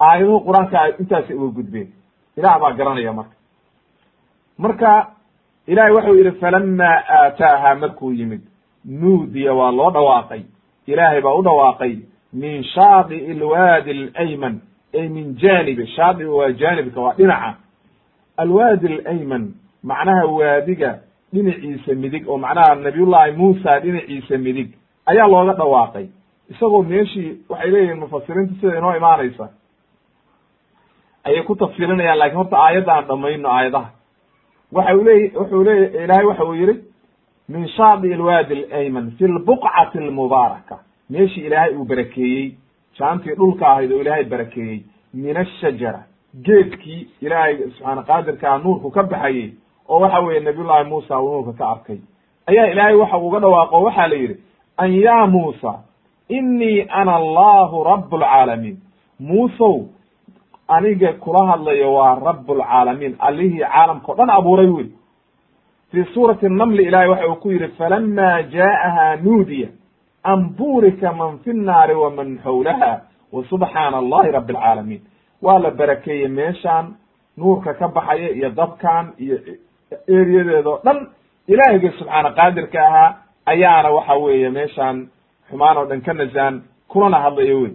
Aayaduhu 0.00 0.40
qur'aanka 0.46 0.78
intaasay 1.00 1.36
uga 1.36 1.50
gudbeen. 1.56 1.88
Ilaah 2.36 2.60
baa 2.60 2.72
garanaya 2.72 3.12
marka 3.12 3.34
marka 4.58 4.92
ilahay 5.66 5.92
waxau 5.92 6.14
yidhi 6.18 6.32
falamaa 6.40 6.96
aataaha 7.18 7.74
markuu 7.74 8.12
yimid 8.12 8.42
nuudiya 9.00 9.52
waa 9.54 9.72
loo 9.72 9.90
dhawaaqay. 9.90 10.42
Ilaahay 10.86 11.20
baa 11.20 11.34
u 11.38 11.42
dhawaaqay 11.42 11.92
min 12.32 12.64
shaadi'i 12.74 13.30
alwaadi 13.36 13.90
alayman 14.14 14.60
ay 14.94 15.08
min 15.08 15.34
janibi 15.42 15.86
shaadi 15.86 16.24
waa 16.24 16.50
janibka 16.52 17.00
waa 17.00 17.14
dhinaca. 17.18 17.54
Alwaadi 18.36 18.86
alayman 18.94 19.44
macnaha 19.82 20.24
waadiga 20.26 20.90
dhinaciisa 21.32 21.94
midig 21.94 22.28
oo 22.28 22.38
macnaha 22.38 22.74
nabiyullahi 22.74 23.32
muusa 23.32 23.80
dhinaciisa 23.80 24.38
midig 24.38 24.68
ayaa 25.06 25.28
looga 25.28 25.52
dhawaaqay. 25.60 26.06
Isagoo 26.50 26.82
meeshii 26.82 27.30
waxay 27.48 27.70
leeyihiin 27.70 28.00
mufasiriinta 28.00 28.54
sida 28.60 28.78
inoo 28.78 28.96
imaanaysa. 28.96 29.46
Ayay 31.24 31.42
ku 31.42 31.54
tafsirinayaan 31.56 32.18
laakiin 32.18 32.38
horta 32.40 32.56
aayadda 32.64 32.92
aan 32.94 33.06
dhamayno 33.08 33.48
aayadaha 33.56 33.90
waxa 34.72 34.96
u 34.96 35.04
leey 35.04 35.30
wuxuu 35.40 35.64
leey 35.64 36.04
ilahay 36.04 36.24
waxa 36.26 36.44
uu 36.44 36.54
yihi 36.54 36.74
min 37.48 37.68
shaadi 37.68 38.12
alwaadi 38.14 38.54
alayman 38.64 39.10
fi 39.18 39.24
lbuqcati 39.24 39.98
almubaaraka 39.98 40.78
meeshii 41.10 41.46
ilaahay 41.46 41.74
uu 41.76 41.84
barakeeyey 41.84 42.52
jaantii 42.98 43.34
dhulka 43.34 43.68
ahayd 43.68 43.92
oo 43.92 44.00
ilaahay 44.00 44.24
barakeeyey 44.24 44.80
min 45.14 45.36
ashajara 45.36 46.02
geedkii 46.46 47.08
ilaahay 47.20 47.56
subxaana 47.58 48.02
qaadirkaa 48.02 48.58
nuurku 48.58 48.90
ka 48.90 49.02
baxayey 49.02 49.50
oo 49.88 50.00
waxa 50.00 50.20
weeye 50.20 50.40
nabiyullahi 50.40 50.88
muusa 50.90 51.20
uu 51.20 51.30
nuurka 51.32 51.52
ka 51.58 51.68
arkay 51.70 51.98
ayaa 52.46 52.66
ilaahay 52.72 52.94
waxa 52.94 53.18
uga 53.18 53.38
dhawaaqo 53.40 53.82
waxaa 53.82 54.06
la 54.08 54.16
yidhi 54.16 54.36
an 54.76 54.92
ya 54.94 55.26
muusa 55.26 55.72
inii 56.28 56.80
ana 56.88 57.14
allahu 57.16 57.84
rabb 57.84 58.12
lcaalamiin 58.14 58.76
muusow 59.20 59.76
aniga 60.68 61.12
kula 61.12 61.46
hadlayo 61.50 61.94
waa 61.94 62.14
rabb 62.26 62.50
lcaalamiin 62.50 63.16
allihii 63.18 63.60
caalamka 63.64 64.12
o 64.12 64.14
dhan 64.18 64.30
abuuray 64.30 64.66
wey 64.76 64.86
fii 65.92 66.04
suurati 66.14 66.48
namli 66.48 66.82
ilahay 66.88 67.08
waxa 67.08 67.28
uu 67.28 67.36
ku 67.42 67.50
yidhi 67.52 67.68
falama 67.78 68.42
jaa'aha 68.42 69.06
nuudiya 69.24 69.68
an 70.24 70.40
burika 70.58 71.12
man 71.12 71.38
fi 71.44 71.52
nnaari 71.52 71.94
waman 71.94 72.38
xawlaha 72.44 72.90
wa 73.32 73.44
subxaana 73.50 73.96
allahi 74.02 74.30
rabi 74.30 74.52
alcaalamiin 74.56 75.02
waa 75.42 75.58
la 75.58 75.70
barakeeyey 75.70 76.28
meeshaan 76.28 76.86
nuurka 77.38 77.74
ka 77.74 77.88
baxaya 77.88 78.28
iyo 78.38 78.50
dabkan 78.50 79.04
iyo 79.18 79.36
eriyadeeda 80.08 80.70
o 80.70 80.80
dhan. 80.84 80.98
Ilaahiyga 81.48 81.90
subxaana 81.98 82.30
qaadirka 82.38 82.78
ahaa 82.88 83.14
ayaana 83.46 83.90
waxa 83.96 84.14
weeye 84.24 84.50
meeshaan 84.50 84.96
xumaan 85.50 85.76
oo 85.80 85.84
dhan 85.90 86.00
ka 86.06 86.12
nasaan 86.12 86.54
kulana 86.92 87.18
hadlayo 87.24 87.56
wey 87.62 87.72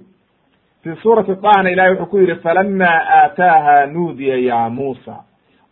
fii 0.83 0.95
suurati 1.01 1.35
dahna 1.35 1.71
ilahi 1.71 1.89
wuxuu 1.91 2.05
ku 2.05 2.17
yidhi 2.17 2.35
falama 2.35 2.87
aataaha 3.19 3.85
nuudiya 3.85 4.37
ya 4.37 4.69
muusa 4.69 5.15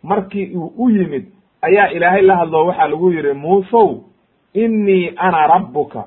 markii 0.03 0.55
uu 0.55 0.73
u 0.77 0.89
yimid 0.89 1.25
ayaa 1.61 1.87
ilaahay 1.89 2.21
la 2.21 2.35
hadlo 2.35 2.65
waxaa 2.65 2.87
lagu 2.87 3.11
yihi 3.11 3.33
muusow 3.33 3.97
inii 4.53 5.13
ana 5.15 5.47
rabbuka 5.47 6.03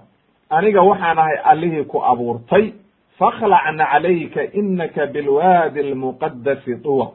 aniga 0.51 0.83
waxaan 0.83 1.19
ahay 1.19 1.37
allihii 1.45 1.85
ku 1.85 2.03
abuurtay 2.05 2.73
fakhlacna 3.19 3.87
calayka 3.93 4.43
inaka 4.53 5.07
bilwaadi 5.07 5.81
almuqadasi 5.81 6.75
duwa. 6.75 7.11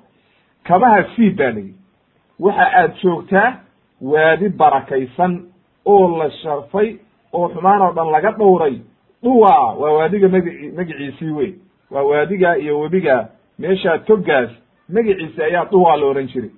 Kabaha 0.63 1.03
siib 1.15 1.38
baa 1.38 1.51
layidhi 1.51 1.74
waxa 2.39 2.65
aad 2.79 2.91
joogtaa 3.03 3.53
waadi 4.01 4.50
barakaysan 4.50 5.41
oo 5.86 6.17
la 6.17 6.31
sharfay 6.31 6.96
oo 7.34 7.50
xumaan 7.50 7.81
oo 7.81 7.91
dhan 7.93 8.12
laga 8.12 8.31
dhowray 8.31 8.75
duwa 9.24 9.74
waa 9.74 9.91
waadiga 9.91 10.27
magi 10.29 10.72
magiciisii 10.77 11.31
wey 11.31 11.53
waa 11.91 12.03
waadiga 12.03 12.58
iyo 12.58 12.79
webiga 12.79 13.27
meeshaa 13.60 13.98
togaas 13.98 14.50
magiciisi 14.89 15.43
ayaa 15.43 15.65
duwa 15.72 15.98
la 15.98 16.05
ohan 16.05 16.27
jiray. 16.27 16.50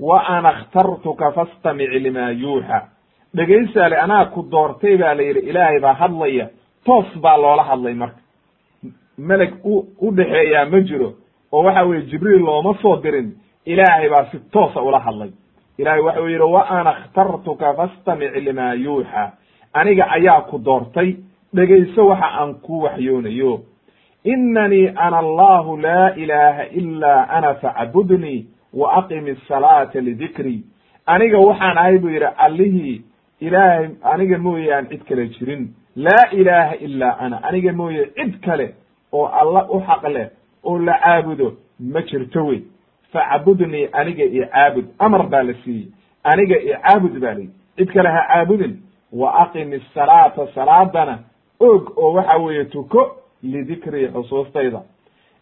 Wa 0.00 0.26
ana 0.26 0.48
akhtartuka 0.48 1.32
fastamic 1.32 1.90
lima 1.90 2.30
yuuxa. 2.30 2.88
Dhegaysaale 3.34 3.96
anaa 3.96 4.24
ku 4.24 4.42
doortay 4.50 4.96
baa 4.96 5.14
la 5.14 5.22
yidhi 5.22 5.40
ilaahay 5.40 5.80
baa 5.80 5.92
hadlaya. 5.94 6.48
Toos 6.84 7.06
baa 7.20 7.36
loola 7.36 7.62
hadlay 7.62 7.94
marka. 7.94 8.20
Meleg 9.18 9.52
u 9.64 9.84
u 10.00 10.10
dhexeeyaa 10.16 10.64
ma 10.66 10.80
jiro. 10.80 11.12
Oo 11.52 11.62
waxa 11.62 11.82
weeye 11.84 12.02
jibriil 12.10 12.42
looma 12.44 12.74
soo 12.82 12.96
dirin. 13.02 13.32
Ilaahay 13.66 14.08
baa 14.10 14.24
si 14.30 14.38
toosa 14.50 14.82
ula 14.82 14.98
hadlay. 14.98 15.30
Ilahay 15.78 16.00
waxau 16.00 16.28
yidhi 16.28 16.44
wa 16.44 16.62
ana 16.68 16.90
اkhtartuka 16.90 17.74
fastamic 17.74 18.34
limaa 18.34 18.74
yuuxa. 18.74 19.32
Aniga 19.72 20.04
ayaa 20.10 20.40
ku 20.50 20.58
doortay. 20.58 21.16
Dhegayso 21.54 22.06
waxa 22.06 22.26
aan 22.40 22.54
ku 22.54 22.82
waxyoonayo 22.82 23.60
inanii 24.24 24.92
ana 24.96 25.18
allahu 25.18 25.76
laa 25.76 26.14
ilaha 26.14 26.66
ila 26.66 27.28
ana 27.28 27.54
facbudnii 27.54 28.46
wa 28.74 28.92
aqim 28.92 29.26
الsalaata 29.26 30.00
lidikrii 30.00 30.64
aniga 31.06 31.38
waxaan 31.38 31.78
ahay 31.78 31.98
buu 31.98 32.08
yidhi 32.08 32.26
allihii 32.36 33.02
ilaahay 33.40 33.88
aniga 34.02 34.38
mooyaan 34.38 34.88
cid 34.88 35.04
kale 35.08 35.28
jirin 35.28 35.68
laa 35.96 36.30
ilaha 36.32 36.74
ila 36.76 37.18
ana 37.18 37.42
aniga 37.42 37.72
mooye 37.72 38.06
cid 38.06 38.40
kale 38.40 38.74
oo 39.12 39.26
alla 39.26 39.66
u 39.70 39.80
xaq 39.80 40.04
leh 40.08 40.28
oo 40.64 40.78
la 40.78 40.98
caabudo 41.04 41.52
ma 41.80 42.00
jirto 42.02 42.46
wey 42.46 42.62
facbudnii 43.12 43.88
aniga 43.92 44.24
i 44.24 44.46
caabud 44.46 44.84
amar 44.98 45.28
baa 45.28 45.42
la 45.42 45.54
siiyey 45.64 45.86
aniga 46.24 46.56
i 46.56 46.72
caabud 46.82 47.18
baa 47.20 47.34
layi 47.34 47.50
cid 47.76 47.92
kale 47.92 48.08
ha 48.08 48.22
caabudin 48.28 48.76
wa 49.12 49.34
aqim 49.42 49.72
isalaata 49.72 50.46
salaadana 50.54 51.18
og 51.60 51.92
oo 51.98 52.12
waxa 52.12 52.38
weeye 52.38 52.64
tuko 52.64 53.21
lidikrii 53.42 54.08
xusuustayda 54.08 54.80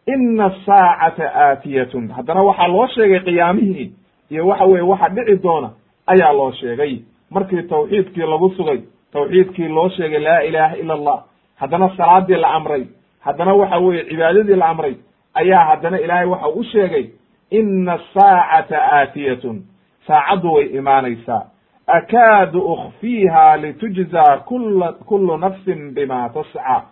ina 0.07 0.45
asaacata 0.45 1.33
aatiyatun 1.35 2.09
haddana 2.17 2.43
waxaa 2.43 2.69
loo 2.69 2.87
sheegay 2.87 3.21
qiyaamihii 3.21 3.93
iyo 4.31 4.47
waxa 4.47 4.65
weye 4.65 4.83
waxa 4.83 5.09
dhici 5.09 5.43
doona 5.43 5.71
ayaa 6.07 6.33
loo 6.33 6.53
sheegay 6.53 6.99
markii 7.31 7.63
tawxiidkii 7.63 8.21
lagu 8.33 8.51
sugay 8.57 8.81
tawxiidkii 9.13 9.69
loo 9.69 9.89
sheegay 9.89 10.19
laa 10.21 10.41
ilaha 10.41 10.77
ila 10.77 10.95
allah 10.95 11.19
haddana 11.57 11.91
salaadii 11.97 12.35
la 12.37 12.49
amray 12.49 12.85
haddana 13.21 13.55
waxa 13.55 13.79
weeye 13.79 14.05
cibaadadii 14.05 14.55
la 14.57 14.67
amray 14.69 14.95
ayaa 15.35 15.65
haddana 15.65 16.01
ilaahay 16.01 16.27
waxa 16.27 16.49
u 16.49 16.65
sheegay 16.65 17.05
ina 17.51 17.93
asaacata 17.93 18.83
aatiyatun 18.93 19.63
saacaddu 20.07 20.53
way 20.53 20.65
imaanaysaa 20.67 21.43
akaadu 21.87 22.61
ukfiiha 22.61 23.57
litujzaa 23.57 24.37
kula 24.37 24.93
kulu 24.93 25.37
nafsin 25.37 25.95
bima 25.95 26.29
tasca 26.35 26.83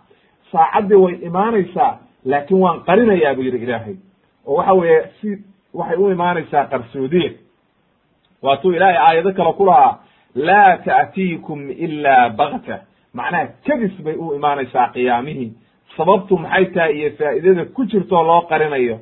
saacaddii 0.51 0.95
way 1.03 1.15
imaanaysaa 1.29 1.97
laakin 2.25 2.57
waan 2.61 2.79
qarinayaa 2.87 3.35
buu 3.35 3.43
yidhi 3.43 3.57
ilaahay. 3.65 3.95
oo 4.47 4.55
waxa 4.55 4.73
weeye 4.73 5.01
si 5.21 5.37
waxay 5.73 5.97
u 5.97 6.11
imaanaysaa 6.11 6.65
qarsoodiye. 6.65 7.29
Waatuu 8.41 8.71
ilaahay 8.71 8.97
aayado 8.97 9.31
kale 9.33 9.53
ku 9.53 9.65
lahaa 9.65 9.99
laa 10.35 10.77
ta'tiikum 10.77 11.69
ila 11.71 12.29
bakta 12.29 12.79
macnaha 13.13 13.47
kadis 13.67 13.95
bay 14.03 14.15
u 14.15 14.33
imaanaysaa 14.35 14.87
qiyaamihii 14.93 15.51
sababtu 15.97 16.37
maxay 16.37 16.65
tahay 16.65 16.93
iyo 16.99 17.09
faa'idada 17.17 17.65
ku 17.65 17.85
jirtoo 17.85 18.23
loo 18.23 18.41
qarinayo? 18.41 18.99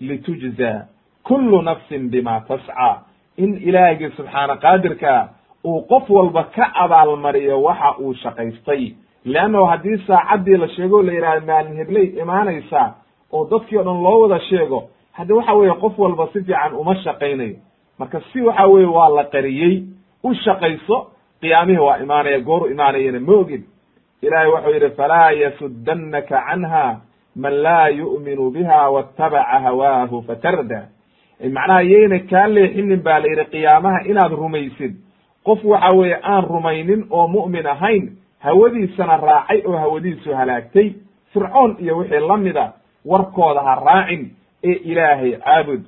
Litujzaa 0.00 0.86
kullu 1.22 1.62
nafsin 1.62 2.10
bima 2.10 2.40
tascaa. 2.48 3.02
In 3.36 3.56
ilaahigii 3.68 4.10
subxaana 4.16 4.56
qaadirkaa 4.56 5.28
uu 5.64 5.80
qof 5.90 6.10
walba 6.10 6.42
ka 6.44 6.64
abaalmariyo 6.74 7.62
waxa 7.62 7.96
uu 7.98 8.14
shaqaystay 8.14 8.92
leannahu 9.24 9.64
haddii 9.64 9.98
saacaddii 10.06 10.56
la 10.56 10.68
sheego 10.68 11.02
la 11.02 11.12
yidhahda 11.12 11.46
maalin 11.46 11.76
hebley 11.76 12.06
imaanaysaa 12.22 12.94
oo 13.32 13.44
dadkii 13.50 13.76
o 13.78 13.82
dhan 13.82 14.02
loo 14.02 14.20
wada 14.20 14.40
sheego 14.40 14.88
haddi 15.12 15.32
waxa 15.32 15.52
weeye 15.54 15.74
qof 15.74 15.98
walba 15.98 16.26
si 16.32 16.40
fiican 16.44 16.74
uma 16.74 16.94
shaqaynayo 16.96 17.56
marka 17.98 18.20
si 18.32 18.40
waxa 18.40 18.66
weeye 18.66 18.86
waa 18.86 19.08
la 19.08 19.24
qariyey 19.24 19.82
u 20.24 20.34
shaqayso 20.34 21.06
qiyaamihii 21.40 21.78
waa 21.86 21.98
imaanaya 21.98 22.40
gooru 22.40 22.66
imaanayana 22.70 23.20
ma 23.20 23.32
ogin 23.32 23.64
ilahay 24.22 24.48
waxau 24.50 24.72
yidhi 24.74 24.90
falaa 24.90 25.30
yasuddannaka 25.32 26.42
canha 26.48 27.00
man 27.36 27.52
laa 27.62 27.88
yu'minu 27.88 28.50
biha 28.50 28.90
waatabaca 28.90 29.60
hawaahu 29.64 30.22
fatarda 30.22 30.80
macnaha 31.52 31.82
yayna 31.82 32.18
kaa 32.30 32.46
leexinin 32.48 33.02
ba 33.02 33.18
la 33.20 33.26
yidhi 33.26 33.44
qiyaamaha 33.44 33.98
inaad 34.10 34.32
rumaysid 34.32 34.94
qof 35.44 35.64
waxa 35.64 35.96
weeye 35.96 36.18
aan 36.22 36.44
rumaynin 36.44 37.06
oo 37.10 37.26
mu'min 37.28 37.66
ahayn 37.66 38.04
hawadiisana 38.42 39.16
raacay 39.16 39.62
oo 39.66 39.76
hawadiisu 39.76 40.34
halaagtay 40.34 40.92
fircoon 41.32 41.76
iyo 41.80 41.96
wixii 41.98 42.26
la 42.28 42.36
mida 42.36 42.72
warkooda 43.04 43.60
ha 43.60 43.74
raacin 43.74 44.30
ee 44.64 44.72
ilaahay 44.72 45.32
caabud. 45.36 45.82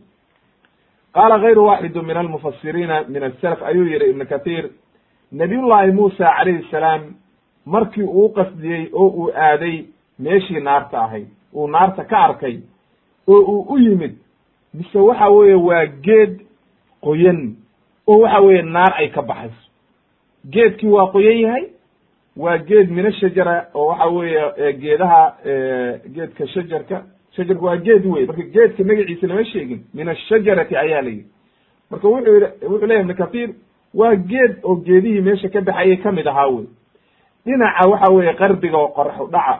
Qaala 1.14 1.38
gayru 1.38 1.64
waaxidu 1.66 2.02
min 2.02 2.16
almufasiriina 2.16 3.04
min 3.08 3.22
asalaf 3.22 3.62
ayuu 3.62 3.84
yihi 3.86 4.10
ibnu 4.10 4.26
kathiir 4.26 4.70
nabiyullaahi 5.32 5.92
muusa 5.92 6.32
calayhi 6.38 6.66
salaam 6.70 7.02
markii 7.66 8.02
uu 8.02 8.28
qasdiyey 8.28 8.88
oo 8.92 9.06
uu 9.08 9.30
aaday 9.36 9.84
meeshii 10.18 10.60
naarta 10.60 10.98
ahayd. 11.04 11.26
Uu 11.54 11.66
naarta 11.68 12.04
ka 12.04 12.18
arkay 12.18 12.58
oo 13.26 13.38
uu 13.40 13.66
u 13.68 13.78
yimid. 13.78 14.14
Mise 14.74 14.98
waxa 14.98 15.28
weeye 15.28 15.54
waa 15.54 15.86
geed 15.86 16.40
qoyan 17.02 17.54
oo 18.06 18.18
waxa 18.18 18.40
weeye 18.40 18.62
naar 18.62 18.92
ay 18.98 19.08
ka 19.08 19.22
baxayso. 19.22 19.70
Geedkii 20.50 20.88
waa 20.90 21.06
qoyan 21.12 21.38
yahay 21.40 21.64
waa 22.36 22.58
geed 22.58 22.90
mina 22.90 23.12
shajara 23.12 23.66
oo 23.74 23.86
waxa 23.86 24.06
weeye 24.08 24.72
geedaha 24.72 25.34
geedka 26.14 26.46
shajarka. 26.46 27.02
Shajarka 27.36 27.62
waa 27.66 27.76
geed 27.76 28.06
wey 28.06 28.26
marka 28.26 28.42
geedka 28.54 28.84
magaciisa 28.84 29.26
lama 29.26 29.44
sheegin 29.44 29.80
min 29.94 30.08
ashajarati 30.08 30.76
ayaa 30.76 31.02
la 31.02 31.08
yidhi. 31.10 31.26
Marka 31.90 32.08
wuxuu 32.08 32.34
yihi 32.34 32.66
wuxuu 32.70 32.86
leyahy 32.86 33.02
ibnu 33.04 33.14
kathiir 33.14 33.50
waa 33.94 34.14
geed 34.16 34.52
oo 34.62 34.76
geedihii 34.76 35.20
meesha 35.20 35.48
ka 35.48 35.60
baxayay 35.60 35.96
ka 35.96 36.12
mid 36.12 36.26
ahaa 36.26 36.46
wey 36.48 36.66
dhinaca 37.46 37.88
waxa 37.90 38.12
weeye 38.12 38.34
qarbiga 38.34 38.78
oo 38.78 38.88
qoraxu 38.96 39.26
dhaca. 39.34 39.56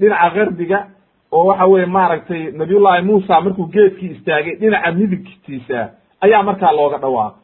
Dhinaca 0.00 0.30
qarbiga 0.34 0.78
oo 1.32 1.44
waxa 1.46 1.66
weye 1.66 1.86
maaragtay 1.86 2.50
nabiyullahi 2.52 3.02
muusa 3.04 3.40
markuu 3.40 3.66
geedkii 3.66 4.10
istaagay 4.16 4.54
dhinaca 4.60 4.92
midigtiisa 4.92 5.90
ayaa 6.20 6.42
markaa 6.42 6.72
looga 6.72 6.98
dhawaaqay 6.98 7.40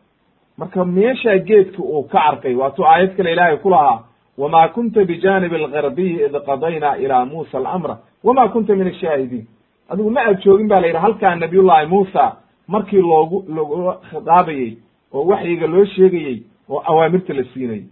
marka 0.58 0.84
meeshaa 0.84 1.38
geedki 1.38 1.82
uu 1.82 2.02
ka 2.02 2.20
arkay 2.24 2.54
waatuu 2.54 2.84
aayad 2.86 3.16
kale 3.16 3.32
ilaahay 3.32 3.56
ku 3.56 3.70
lahaa 3.70 3.98
wma 4.38 4.68
kunta 4.68 5.04
bijanibi 5.04 5.56
algarbiyi 5.56 6.24
id 6.26 6.34
qadaynaa 6.46 6.96
ilaa 6.96 7.24
muusa 7.24 7.58
alamra. 7.58 7.98
Wama 8.24 8.48
kunta 8.48 8.76
min 8.76 8.86
ashaahidiin 8.88 9.46
adigu 9.88 10.10
ma 10.10 10.20
aad 10.20 10.40
joogin 10.44 10.68
ba 10.68 10.80
la 10.80 10.86
yidhi 10.86 10.98
halkaa 10.98 11.34
nabiyullahi 11.34 11.86
muusa 11.86 12.36
markii 12.68 13.00
loogu 13.02 13.44
lagula 13.56 13.92
khidaabayey 14.10 14.76
oo 15.14 15.24
waxyiga 15.26 15.66
loo 15.66 15.84
sheegayey 15.84 16.42
oo 16.70 16.82
awaamirta 16.86 17.34
la 17.34 17.44
siinayey 17.52 17.84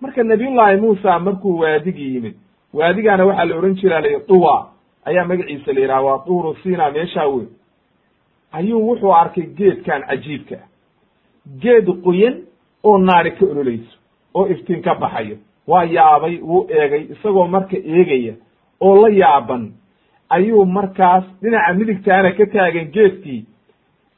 marka 0.00 0.22
nabiyullahi 0.22 0.76
muusa 0.80 1.18
markuu 1.18 1.58
waadigii 1.58 2.14
yimid 2.14 2.34
waadigaana 2.74 3.24
waxaa 3.24 3.44
la 3.44 3.56
ohan 3.56 3.74
jiraa 3.74 4.00
la 4.00 4.18
duwa 4.28 4.54
ayaa 5.04 5.24
magaciisa 5.24 5.72
la 5.72 5.80
yidhaha 5.80 6.02
waa 6.02 6.24
duuru 6.26 6.56
sina 6.62 6.90
meeshaa 6.90 7.26
wey 7.26 7.46
ayuu 8.52 8.88
wuxuu 8.88 9.14
arkay 9.14 9.46
geedkan 9.58 10.02
cajiibka 10.08 10.56
geed 11.62 11.86
qoyan 12.04 12.34
oo 12.84 12.98
naari 12.98 13.30
ka 13.30 13.44
ololayso 13.46 13.96
oo 14.34 14.46
iftiin 14.46 14.82
ka 14.82 14.94
baxayo. 14.94 15.36
Waa 15.66 15.84
yaabay 15.84 16.38
wuu 16.42 16.66
eegay 16.70 17.02
isagoo 17.12 17.46
marka 17.46 17.76
eegaya 17.76 18.34
oo 18.80 18.96
la 19.02 19.08
yaaban 19.08 19.72
ayuu 20.30 20.64
markaas 20.66 21.24
dhinaca 21.42 21.74
midigtaana 21.74 22.32
ka 22.32 22.46
taagan 22.46 22.90
geedkii 22.94 23.44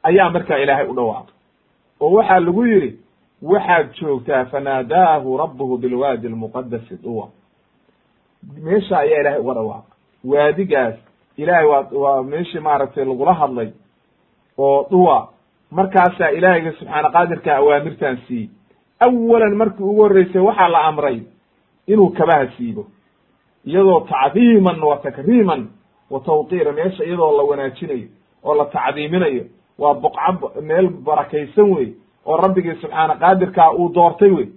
ayaa 0.03 0.29
markaa 0.29 0.57
ilaahay 0.57 0.87
u 0.87 0.93
dhawaaqay. 0.95 1.33
Oo 1.99 2.11
waxaa 2.17 2.39
lagu 2.39 2.65
yidhi 2.65 2.91
waxaad 3.41 3.93
joogtaa 3.99 4.45
fanaadaahu 4.45 5.37
rabbuhu 5.37 5.77
bilwaadi 5.77 6.27
almuqadasi 6.27 6.97
duwa. 7.03 7.27
Meesha 8.63 8.97
ayaa 8.99 9.19
ilaahay 9.21 9.39
uga 9.41 9.53
dhawaaqay. 9.53 9.91
Waadigaas 10.25 10.95
ilaahay 11.37 11.65
waa 11.67 11.87
waa 11.93 12.23
meeshii 12.23 12.59
maaragtay 12.59 13.05
lagula 13.05 13.33
hadlay 13.33 13.69
oo 14.57 14.87
duwa 14.91 15.29
markaasaa 15.71 16.29
ilaahayga 16.37 16.71
subxaana 16.71 17.09
qaadirka 17.09 17.55
awaamirtan 17.57 18.17
siiyey. 18.27 18.49
Awalan 18.99 19.55
markii 19.55 19.83
ugu 19.83 20.01
horreysay 20.01 20.41
waxaa 20.41 20.67
la 20.69 20.79
amray 20.89 21.19
inuu 21.87 22.09
kabaha 22.09 22.47
siibo. 22.57 22.85
Iyadoo 23.65 23.99
tacdiiman 24.09 24.79
wa 24.83 24.97
takriiman 24.97 25.67
wa 26.09 26.19
tawqiira 26.19 26.71
meesha 26.71 27.03
iyadoo 27.03 27.37
la 27.37 27.43
wanaajinayo 27.43 28.07
oo 28.43 28.55
la 28.55 28.65
tacdiiminayo 28.65 29.43
waa 29.79 29.93
boqca 29.93 30.61
meel 30.61 30.89
barakaysan 30.89 31.71
wey 31.71 31.87
oo 32.25 32.37
rabbigii 32.37 32.75
subxaana 32.81 33.15
qaadirkaa 33.15 33.71
uu 33.71 33.89
doortay 33.93 34.31
wey. 34.31 34.47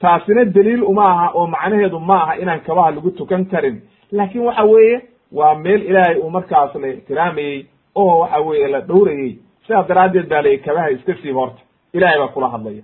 Taasina 0.00 0.44
daliil 0.44 0.82
uma 0.82 1.04
aha 1.04 1.30
oo 1.34 1.46
macnaheedu 1.46 2.00
ma 2.00 2.14
aha 2.22 2.34
inaan 2.36 2.60
kabaha 2.60 2.90
lagu 2.90 3.10
tukan 3.10 3.44
karin. 3.46 3.82
Laakin 4.12 4.40
waxa 4.42 4.64
weeye 4.64 5.02
waa 5.32 5.54
meel 5.54 5.82
ilaahay 5.82 6.16
uu 6.18 6.30
markaas 6.30 6.74
la 6.74 6.88
ixtiraamayey 6.88 7.66
oo 7.94 8.18
waxa 8.20 8.40
weeye 8.40 8.68
la 8.68 8.80
dhowrayey 8.80 9.38
sidaas 9.66 9.86
daraaddeed 9.88 10.28
baa 10.28 10.42
layihi 10.42 10.62
kabaha 10.66 10.90
iska 10.90 11.14
siib 11.22 11.34
horta 11.36 11.60
ilahay 11.92 12.18
baa 12.18 12.28
kula 12.34 12.48
hadlaya. 12.48 12.82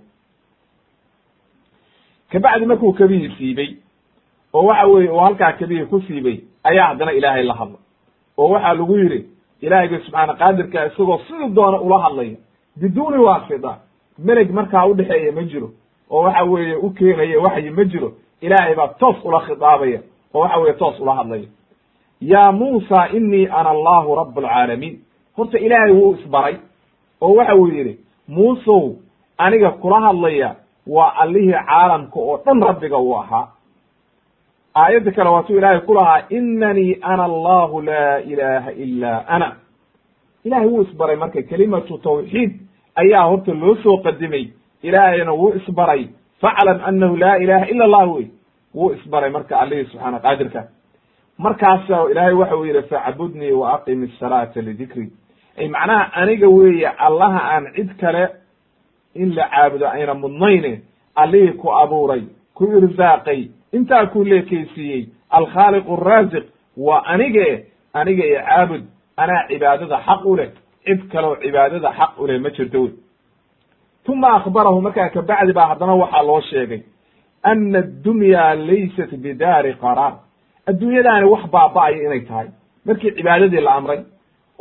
Kabacdi 2.31 2.65
markuu 2.65 2.93
kabihii 2.93 3.31
siibey 3.37 3.69
oo 4.53 4.65
waxa 4.65 4.85
weeye 4.87 5.09
uu 5.11 5.19
halkaa 5.19 5.51
kabihii 5.53 5.85
ku 5.85 6.01
siibay 6.01 6.37
ayaa 6.63 6.87
haddana 6.87 7.11
ilaahay 7.13 7.43
la 7.43 7.53
hadlay 7.53 7.79
oo 8.37 8.49
waxaa 8.49 8.73
lagu 8.73 8.97
yidhi 8.97 9.19
ilaahayga 9.61 9.99
subxaana 9.99 10.33
qaadirka 10.33 10.85
isagoo 10.85 11.17
sidii 11.27 11.49
doona 11.55 11.81
ula 11.81 11.99
hadlaya. 12.03 12.35
Biduuni 12.79 13.17
waasita 13.17 13.77
meleg 14.17 14.49
markaa 14.51 14.85
udhexeeya 14.85 15.31
ma 15.31 15.43
jiro. 15.43 15.69
Oo 16.09 16.21
waxa 16.23 16.43
weeye 16.43 16.75
u 16.75 16.89
keenaya 16.89 17.39
waxyi 17.39 17.69
ma 17.69 17.83
jiro. 17.83 18.09
Ilaahay 18.41 18.75
baa 18.75 18.87
toos 18.87 19.17
ula 19.25 19.39
khitaabaya 19.39 19.99
oo 20.33 20.39
waxa 20.41 20.57
weye 20.59 20.73
toos 20.73 20.99
ula 20.99 21.15
hadlaya. 21.15 21.47
Ya 22.21 22.51
muusa 22.51 23.07
inii 23.13 23.45
ana 23.47 23.69
allahu 23.69 24.15
rab 24.15 24.37
alcaalamiin 24.39 24.99
horta 25.37 25.57
ilaahay 25.59 25.91
wuu 25.91 26.15
isbaray 26.15 26.55
oo 27.21 27.33
waxa 27.35 27.55
uu 27.55 27.67
yidhi 27.67 27.99
muusow 28.27 28.95
aniga 29.37 29.69
kula 29.71 29.99
hadlaya 30.01 30.55
waa 30.87 31.13
allihii 31.23 31.51
caalamka 31.69 32.19
oo 32.19 32.37
dhan 32.45 32.61
rabbiga 32.61 32.97
uu 32.97 33.15
ahaa. 33.19 33.47
Aayadda 34.75 35.11
kale 35.11 35.29
waatuu 35.29 35.57
ilaahay 35.57 35.79
ku 35.79 35.93
lahaa 35.93 36.23
inanii 36.29 36.97
ana 37.01 37.23
allahu 37.23 37.81
laa 37.81 38.19
ilaha 38.19 38.71
ila 38.71 39.27
ana. 39.27 39.55
Ilahay 40.43 40.67
wuu 40.67 40.81
isbaray 40.81 41.15
marka 41.15 41.41
kelimatu 41.41 41.97
tawxiid 41.97 42.51
ayaa 42.95 43.23
horta 43.29 43.53
loo 43.53 43.75
soo 43.83 43.97
qadimay. 43.97 44.47
Ilaahayna 44.83 45.33
wuu 45.33 45.53
isbaray. 45.53 46.07
Faclam 46.41 46.79
anahu 46.85 47.15
laa 47.17 47.35
ilaha 47.37 47.65
ila 47.67 47.85
allah 47.85 48.13
wey. 48.15 48.27
Wuu 48.75 48.91
isbaray 48.93 49.29
marka 49.29 49.59
allihii 49.59 49.85
subxaana 49.91 50.19
qaadirka. 50.19 50.67
Markaasa 51.37 52.09
ilaahay 52.11 52.33
waxa 52.33 52.55
uu 52.57 52.65
yidhi 52.65 52.81
facbudnii 52.81 53.51
wa 53.51 53.73
aqim 53.73 54.03
asalaata 54.03 54.61
lidikri 54.61 55.11
macnaha 55.57 56.13
aniga 56.21 56.47
weeye 56.49 56.87
allaha 56.87 57.39
aan 57.55 57.65
cid 57.75 57.97
kale 57.99 58.27
in 59.15 59.35
la 59.35 59.49
caabudo 59.49 59.87
ayna 59.87 60.13
mudnayne 60.13 60.81
allihii 61.15 61.53
ku 61.61 61.67
abuuray 61.83 62.23
ku 62.55 62.63
irsaaqay 62.77 63.49
intaa 63.73 64.05
ku 64.05 64.23
leekeysiiyey 64.23 65.09
alkhaaliqu 65.29 65.93
araasiq 65.93 66.45
waa 66.77 67.03
anige 67.05 67.65
aniga 67.93 68.25
iyo 68.25 68.41
caabud 68.49 68.83
anaa 69.17 69.47
cibaadada 69.47 69.97
xaq 70.07 70.25
u 70.25 70.35
leh 70.35 70.49
cid 70.85 71.01
kaleo 71.11 71.35
cibaadada 71.43 71.89
xaq 71.99 72.11
u 72.21 72.27
leh 72.27 72.39
ma 72.39 72.49
jirto 72.49 72.81
wey. 72.83 72.93
Uma 74.07 74.27
akhbarahu 74.39 74.81
markaa 74.81 75.09
kabacdi 75.09 75.53
baa 75.53 75.67
haddana 75.71 75.93
waxaa 75.95 76.23
loo 76.29 76.41
sheegay 76.41 76.81
ana 77.43 77.79
addunyaa 77.79 78.55
laysat 78.55 79.11
bidaari 79.23 79.73
qaraar. 79.83 80.13
Adduunyadaani 80.69 81.25
wax 81.33 81.43
baaba'aya 81.51 82.03
inay 82.07 82.21
tahay. 82.29 82.47
Markii 82.85 83.11
cibaadadii 83.17 83.61
la 83.61 83.71
amray 83.75 83.99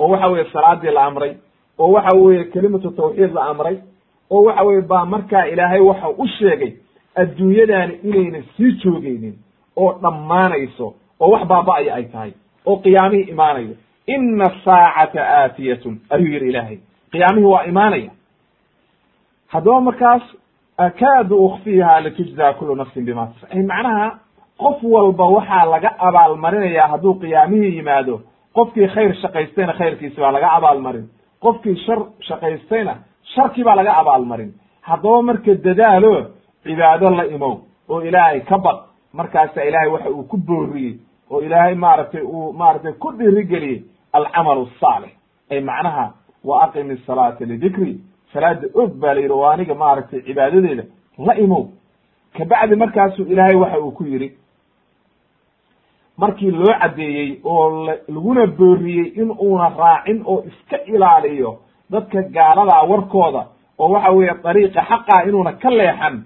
oo 0.01 0.09
waxa 0.13 0.29
weye 0.33 0.45
salaadii 0.53 0.91
la 0.97 1.03
amray 1.11 1.33
oo 1.79 1.91
waxa 1.97 2.17
weye 2.17 2.45
kelimatu 2.53 2.91
tawxiid 2.99 3.33
la 3.35 3.43
amray 3.53 3.77
oo 4.31 4.43
waxa 4.49 4.63
weye 4.69 4.81
baa 4.93 5.05
markaa 5.05 5.45
ilaahay 5.53 5.81
waxa 5.91 6.09
u 6.09 6.27
sheegay 6.39 6.73
adduunyadaani 7.21 7.95
inayna 8.09 8.43
sii 8.57 8.73
joogeynin 8.83 9.35
oo 9.77 9.93
dhammaanayso 10.03 10.87
oo 11.21 11.31
wax 11.33 11.43
baaba'aya 11.53 11.95
ay 11.95 12.05
tahay 12.13 12.33
oo 12.67 12.77
qiyaamihii 12.77 13.31
imaanayo. 13.35 13.75
Ina 14.07 14.45
asaacata 14.45 15.23
aatiyatun 15.39 15.95
ayuu 16.11 16.27
yihi 16.35 16.49
ilaahay. 16.49 16.79
Qiyaamihii 17.13 17.47
waa 17.53 17.65
imaanaya. 17.65 18.11
Haddaba 19.49 19.81
markaas 19.81 20.23
akaadu 20.77 21.37
ukfiha 21.47 22.01
litujzaa 22.01 22.53
kulu 22.53 22.75
nafsin 22.77 23.05
bima 23.05 23.27
tasc 23.27 23.55
macnaha 23.55 24.19
qof 24.59 24.79
walba 24.83 25.25
waxaa 25.25 25.65
laga 25.73 25.91
abaalmarinayaa 25.99 26.89
hadduu 26.93 27.15
qiyaamihii 27.23 27.77
yimaado 27.77 28.21
qofkii 28.55 28.89
khayr 28.95 29.15
shaqaystayna 29.23 29.73
khayrkiisi 29.79 30.21
baa 30.21 30.33
laga 30.33 30.49
abaalmarin 30.59 31.07
qofkii 31.45 31.77
shar 31.87 31.99
shaqaystayna 32.29 32.95
sharkii 33.35 33.65
baa 33.65 33.77
laga 33.77 33.93
abaalmarin 34.01 34.51
haddaba 34.89 35.23
marka 35.23 35.55
dadaalo 35.55 36.13
cibaado 36.65 37.11
la 37.11 37.25
imow 37.27 37.55
oo 37.89 38.01
ilaahay 38.03 38.41
ka 38.41 38.59
baq 38.59 38.79
markaasa 39.13 39.65
ilaahay 39.65 39.89
waxa 39.91 40.11
uu 40.11 40.23
ku 40.31 40.37
booriyey 40.37 40.95
oo 41.31 41.41
ilaahay 41.43 41.75
maaragtay 41.75 42.23
uu 42.23 42.53
maaragtay 42.53 42.93
ku 42.93 43.13
dhirigeliyey 43.19 43.83
alcamalu 44.13 44.69
asaalix 44.69 45.13
ay 45.51 45.61
macnaha 45.61 46.13
wa 46.45 46.63
aqimi 46.65 46.97
salaata 47.07 47.45
lidikri 47.45 48.01
salaada 48.33 48.67
og 48.75 48.91
baa 49.01 49.15
la 49.15 49.21
yidhi 49.21 49.33
oo 49.33 49.47
aniga 49.47 49.75
maaragtay 49.75 50.21
cibaadadeeda 50.27 50.85
la 51.27 51.35
imow 51.45 51.65
kabacdi 52.37 52.77
markaasuu 52.77 53.25
ilaahay 53.33 53.55
waxa 53.57 53.79
uu 53.81 53.91
ku 53.91 54.05
yidhi 54.05 54.29
markii 56.23 56.51
loo 56.51 56.75
caddeeyey 56.81 57.29
oo 57.45 57.65
laguna 58.15 58.47
booriyey 58.47 59.07
in 59.21 59.31
uuna 59.45 59.69
raacin 59.79 60.23
oo 60.27 60.43
iska 60.51 60.77
ilaaliyo 60.95 61.51
dadka 61.91 62.23
gaaladaa 62.23 62.83
warkooda 62.91 63.43
oo 63.79 63.89
waxa 63.95 64.11
weeye 64.17 64.35
dariiqa 64.45 64.83
xaqaa 64.91 65.23
inuuna 65.29 65.53
ka 65.53 65.71
leexan 65.71 66.17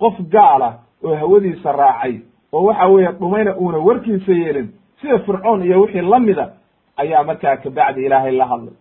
qof 0.00 0.14
gaala 0.34 0.68
oo 1.04 1.14
hawadiisa 1.20 1.72
raacay 1.72 2.14
oo 2.52 2.64
waxa 2.68 2.86
weeye 2.86 3.12
dhumayna 3.20 3.54
uuna 3.56 3.78
warkiisa 3.78 4.32
yeelin 4.32 4.68
sida 5.00 5.18
fircoon 5.18 5.62
iyo 5.64 5.80
wixii 5.80 6.00
lamida 6.12 6.48
ayaa 6.96 7.24
markaa 7.24 7.56
kabacdi 7.56 8.04
ilaahay 8.06 8.32
la 8.32 8.46
hadlay. 8.46 8.74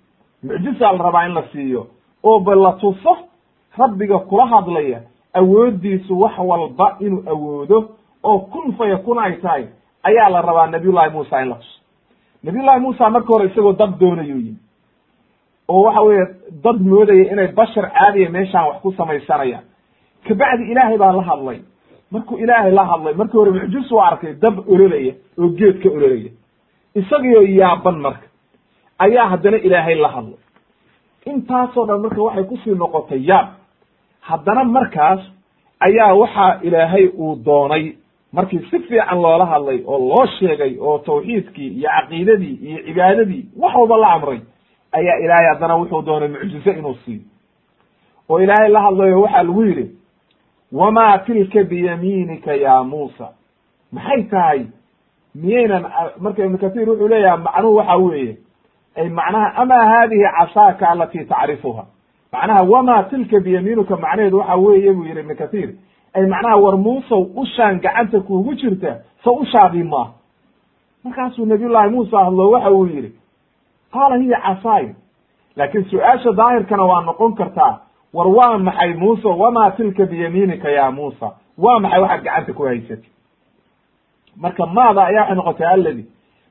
Mucjisaa 0.43 0.91
la 0.91 1.03
rabaa 1.03 1.25
in 1.27 1.33
la 1.33 1.43
siiyo 1.51 1.87
oo 2.23 2.39
ba 2.39 2.55
la 2.55 2.71
tuso 2.73 3.17
rabbiga 3.77 4.19
kula 4.19 4.45
hadlaya 4.45 4.99
awooddiisu 5.33 6.19
wax 6.21 6.33
walba 6.39 6.95
inuu 6.99 7.23
awoodo 7.29 7.89
oo 8.23 8.39
kun 8.39 8.73
fa 8.77 8.87
yakun 8.87 9.19
ay 9.19 9.33
tahay 9.41 9.65
ayaa 10.09 10.29
la 10.33 10.41
rabaa 10.41 10.67
nabiyullahi 10.75 11.09
muusa 11.15 11.41
in 11.43 11.49
la 11.49 11.55
tuso 11.55 11.79
nabiyullahi 12.43 12.79
muusa 12.85 13.09
marka 13.15 13.27
hore 13.33 13.45
isagoo 13.49 13.73
dad 13.81 13.93
doonayuu 13.99 14.37
yimi 14.45 14.59
oo 15.73 15.81
waxa 15.87 16.01
weeye 16.07 16.25
dad 16.65 16.79
moodaya 16.91 17.25
inay 17.31 17.47
bashar 17.59 17.85
caadiya 17.97 18.29
meeshaan 18.35 18.67
wax 18.69 18.77
ku 18.81 18.91
samaysanayaan. 18.97 19.63
Kabacdi 20.27 20.63
ilaahay 20.71 20.97
baa 20.97 21.11
la 21.17 21.23
hadlay. 21.29 21.59
Markuu 22.11 22.37
ilaahay 22.43 22.71
la 22.71 22.83
hadlay 22.91 23.13
markii 23.13 23.37
hore 23.39 23.51
mucjis 23.51 23.91
u 23.91 23.99
arkay 24.01 24.33
dab 24.43 24.55
ololaya 24.73 25.13
oo 25.41 25.49
geed 25.59 25.81
ka 25.83 25.89
ololaya 25.89 26.31
isagioo 26.95 27.41
yaaban 27.59 27.97
marka 28.05 28.27
ayaa 29.05 29.27
haddana 29.31 29.57
ilaahay 29.57 29.95
la 29.95 30.09
hadlay. 30.15 30.39
Intaasoo 31.31 31.85
dhan 31.87 31.99
marka 32.05 32.21
waxay 32.27 32.43
ku 32.49 32.57
sii 32.63 32.75
noqotay 32.81 33.21
yaab. 33.29 33.47
Haddana 34.21 34.63
markaas 34.63 35.21
ayaa 35.87 36.13
waxaa 36.21 36.59
ilaahay 36.67 37.05
uu 37.17 37.35
doonay 37.45 37.83
markii 38.35 38.59
si 38.69 38.79
fiican 38.79 39.21
loola 39.21 39.45
hadlay 39.45 39.79
oo 39.85 39.99
loo 40.09 40.25
sheegay 40.39 40.73
oo 40.79 40.97
tawxiidkii 41.07 41.67
iyo 41.79 41.89
caqiidadii 41.89 42.55
iyo 42.67 42.79
cibaadadii 42.87 43.43
wax 43.61 43.73
walba 43.75 43.97
la 43.97 44.09
amray 44.15 44.39
ayaa 44.91 45.17
ilaahay 45.23 45.47
haddana 45.53 45.75
wuxuu 45.79 46.01
doonay 46.01 46.27
mucjize 46.29 46.71
inuu 46.71 46.95
siiyo. 47.05 47.21
oo 48.29 48.39
ilaahay 48.43 48.69
la 48.75 48.81
hadlayo 48.81 49.21
waxaa 49.21 49.43
lagu 49.43 49.63
yidhi 49.63 49.87
wamaa 50.71 51.17
tilka 51.17 51.63
biyamiinika 51.63 52.53
ya 52.55 52.83
muusa? 52.83 53.27
Maxay 53.91 54.23
tahay? 54.23 54.61
Miyaynan 55.35 55.85
marka 56.19 56.45
ibnu 56.45 56.57
kahiir 56.57 56.89
wuxuu 56.89 57.07
leeyaha 57.07 57.37
macnuhu 57.37 57.75
waxa 57.75 57.95
weeye 57.95 58.37
ay 58.95 59.09
macnaha 59.09 59.55
ama 59.55 59.75
hadihi 59.85 60.23
casaaka 60.37 60.89
alati 60.89 61.25
tacrifuha? 61.25 61.85
Macnaha 62.33 62.61
wama 62.63 63.03
tilka 63.03 63.39
biyamiinuka? 63.39 63.95
Macnaheedu 63.97 64.37
waxa 64.37 64.55
weeye 64.55 64.93
buu 64.93 65.03
yihi 65.05 65.19
ibnu 65.19 65.35
kahiir 65.35 65.69
ay 66.15 66.25
macnaha 66.25 66.57
war 66.57 66.77
muusow 66.77 67.21
ushaan 67.35 67.79
gacanta 67.79 68.19
kuugu 68.19 68.53
jirta 68.55 69.01
so 69.23 69.31
ushaadii 69.33 69.83
maaha 69.83 70.11
markaasuu 71.03 71.45
nabiyullahi 71.45 71.89
muusa 71.89 72.23
hadlo 72.25 72.49
waxa 72.51 72.71
uu 72.71 72.85
yihi 72.87 73.11
qaala 73.93 74.15
hiya 74.17 74.39
casaay 74.41 74.87
laakiin 75.55 75.85
su'aasha 75.89 76.31
daahirkana 76.31 76.83
waa 76.83 77.01
noqon 77.01 77.35
kartaa 77.35 77.79
war 78.13 78.27
waa 78.27 78.57
maxay 78.57 78.93
muuse 78.93 79.27
wama 79.27 79.71
tilka 79.71 80.05
biyamiinika 80.05 80.69
ya 80.71 80.91
muusa? 80.91 81.31
Waa 81.57 81.79
maxay 81.79 82.01
waxaad 82.01 82.23
gacanta 82.23 82.53
ku 82.53 82.63
haysatay? 82.63 83.09
Marka 84.37 84.65
maada 84.65 85.05
ayaa 85.05 85.21
waxay 85.21 85.35
noqotay 85.35 85.67
alladi. 85.67 86.05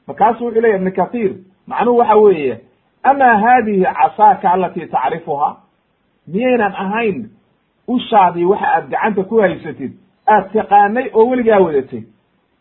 Markaasu 0.07 0.45
wuxuu 0.45 0.61
leya 0.61 0.77
ibnu 0.77 0.93
kahiir 0.93 1.33
macnuhu 1.67 1.99
waxa 1.99 2.17
weeye 2.17 2.61
ama 3.03 3.25
hadihi 3.39 3.85
casaaka 3.85 4.53
alati 4.53 4.87
tacrifuha 4.87 5.57
miyaynan 6.29 6.73
ahayn 6.85 7.31
ushaadii 7.89 8.45
waxa 8.45 8.67
aad 8.77 8.89
gacanta 8.91 9.23
ku 9.25 9.41
haysatid 9.41 9.93
aad 10.29 10.53
taqaanay 10.53 11.11
oo 11.15 11.27
weligaa 11.31 11.59
wadatay. 11.61 12.03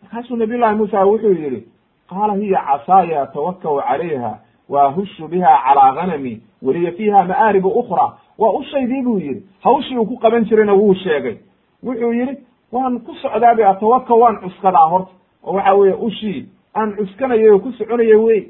Markaasuu 0.02 0.36
nabiy 0.36 0.58
llahi 0.58 0.76
muusa 0.76 1.06
wuxuu 1.06 1.34
yihi 1.34 1.64
qaala 2.10 2.34
hiya 2.34 2.62
casaaya 2.68 3.22
atawakau 3.22 3.82
calayha 3.82 4.40
wa 4.70 4.84
ahushu 4.84 5.28
biha 5.28 5.52
calaa 5.66 5.92
ganami 5.96 6.42
waliya 6.62 6.92
fiiha 6.92 7.24
ma'aaribu 7.24 7.70
ukra 7.70 8.14
waa 8.38 8.52
ushaydii 8.52 9.02
buu 9.04 9.20
yihi 9.20 9.44
hawshii 9.64 9.98
uu 9.98 10.06
ku 10.06 10.18
qaban 10.18 10.46
jirayna 10.46 10.74
wuu 10.74 10.94
sheegay. 10.96 11.38
Wuxuu 11.84 12.14
yihi 12.14 12.38
waan 12.72 13.00
ku 13.00 13.16
socdaabe 13.22 13.66
atawaka 13.66 14.14
waan 14.16 14.38
cuskadaa 14.42 14.88
horta. 14.90 15.12
Oo 15.44 15.54
waxa 15.54 15.74
weeye 15.74 15.94
ushii 15.96 16.46
aan 16.76 16.96
cuskanayay 16.96 17.50
oo 17.50 17.60
ku 17.60 17.72
soconaya 17.72 18.18
wey. 18.20 18.48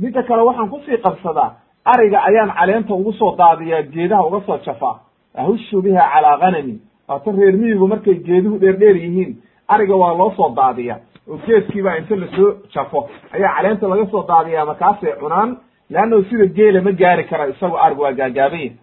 Midda 0.00 0.22
kale 0.22 0.42
waxaan 0.42 0.68
ku 0.70 0.80
sii 0.86 0.96
qabsadaa 0.96 1.52
ariga 1.84 2.22
ayaan 2.24 2.50
caleenta 2.50 2.94
ugu 2.94 3.12
soo 3.12 3.36
daadiyaa 3.36 3.82
geedaha 3.82 4.26
uga 4.26 4.40
soo 4.46 4.58
jafaa 4.66 5.00
ahushu 5.42 5.82
biha 5.82 6.04
calaa 6.14 6.36
ganami 6.42 6.74
waata 7.08 7.30
reer 7.32 7.54
miyigu 7.60 7.86
markay 7.88 8.14
geeduhu 8.26 8.58
dheer 8.62 8.76
dheer 8.80 8.96
yihiin 8.96 9.30
ariga 9.68 9.96
waa 9.96 10.14
loo 10.20 10.30
soo 10.36 10.48
daadiya. 10.56 10.96
Oo 11.28 11.36
geedkiibaa 11.46 11.96
inta 12.00 12.16
la 12.16 12.26
soo 12.36 12.50
jafo. 12.74 13.08
Ayaa 13.34 13.54
caleenta 13.56 13.88
laga 13.88 14.06
soo 14.12 14.22
daadiyaa 14.28 14.64
markaasay 14.70 15.12
cunaan 15.20 15.50
leannahu 15.90 16.22
sida 16.30 16.46
geela 16.56 16.80
ma 16.86 16.92
gaari 16.92 17.24
kara 17.30 17.46
isago 17.52 17.76
arigu 17.84 18.02
waa 18.02 18.12
gaagaaban 18.12 18.60
yahay. 18.60 18.76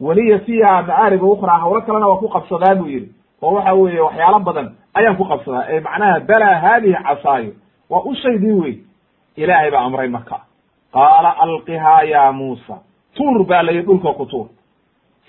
Waliya 0.00 0.38
fiiha 0.38 0.82
ma'aariba 0.82 1.26
ukraa 1.26 1.58
hawlo 1.62 1.80
kalena 1.86 2.06
waa 2.08 2.18
ku 2.22 2.28
qabsadaa 2.28 2.74
buu 2.74 2.86
yihi 2.88 3.08
oo 3.42 3.54
waxa 3.54 3.72
weeye 3.74 4.00
waxyaalo 4.00 4.38
badan 4.40 4.68
ayaan 4.94 5.16
ku 5.16 5.24
qabsadaa. 5.24 5.64
Ee 5.70 5.80
macnaha 5.80 6.20
balaa 6.20 6.58
haadihi 6.64 6.94
casaayo. 7.06 7.52
Waa 7.90 8.02
ushaydii 8.10 8.52
wey 8.62 8.74
ilaahay 9.36 9.70
baa 9.70 9.84
amray 9.86 10.08
marka. 10.08 10.40
Qaala 10.92 11.30
alqihaa 11.44 12.02
ya 12.02 12.32
muusa 12.32 12.78
tuur 13.14 13.44
baa 13.46 13.62
layihi 13.62 13.86
dhulka 13.86 14.12
ku 14.12 14.26
tuur 14.26 14.46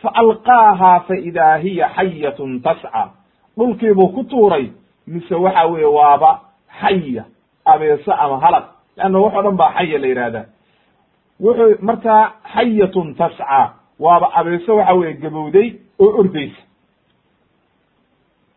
fa 0.02 0.10
alqaahaa 0.14 1.00
fa 1.00 1.16
hiya 1.64 1.90
xayatun 1.96 2.62
tasca 2.62 3.10
dhulkiibuu 3.58 4.08
ku 4.08 4.24
tuuray 4.24 4.72
mise 5.08 5.36
waxa 5.36 5.66
weeye 5.66 5.86
waaba 5.86 6.40
xaya 6.82 7.26
abeeso 7.66 8.12
ama 8.14 8.40
halaq. 8.40 8.66
Leanna 8.98 9.20
o 9.20 9.30
dhan 9.30 9.56
baa 9.58 9.74
xaya 9.78 10.00
la 10.00 10.08
yihahdaa 10.08 10.46
wuxuu 11.40 11.76
markaa 11.82 12.32
xayatun 12.54 13.16
tascaa 13.16 13.74
waaba 14.00 14.30
abeeso 14.34 14.76
waxa 14.76 14.94
weye 14.94 15.14
gabowday 15.14 15.74
oo 16.00 16.20
ordeysa 16.20 16.62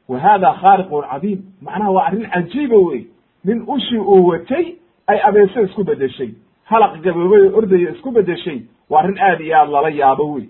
wa 0.08 0.18
hada 0.18 0.52
khaariqun 0.52 1.04
cadiim. 1.10 1.40
Macnaha 1.62 1.90
waa 1.90 2.06
arrin 2.06 2.30
cajiiba 2.30 2.76
wey 2.76 3.06
nin 3.44 3.64
ushii 3.66 3.98
uu 3.98 4.26
watay 4.26 4.76
ay 5.06 5.20
abeeso 5.24 5.62
isku 5.62 5.84
bedeshay 5.84 6.34
halaq 6.70 7.00
gaboobay 7.02 7.42
oo 7.48 7.56
ordaya 7.58 7.90
isku 7.90 8.10
bedeshay 8.10 8.60
waa 8.90 9.00
arrin 9.02 9.18
aad 9.20 9.40
iyo 9.40 9.56
aad 9.58 9.68
lala 9.70 9.88
yaabo 9.88 10.32
wey. 10.32 10.44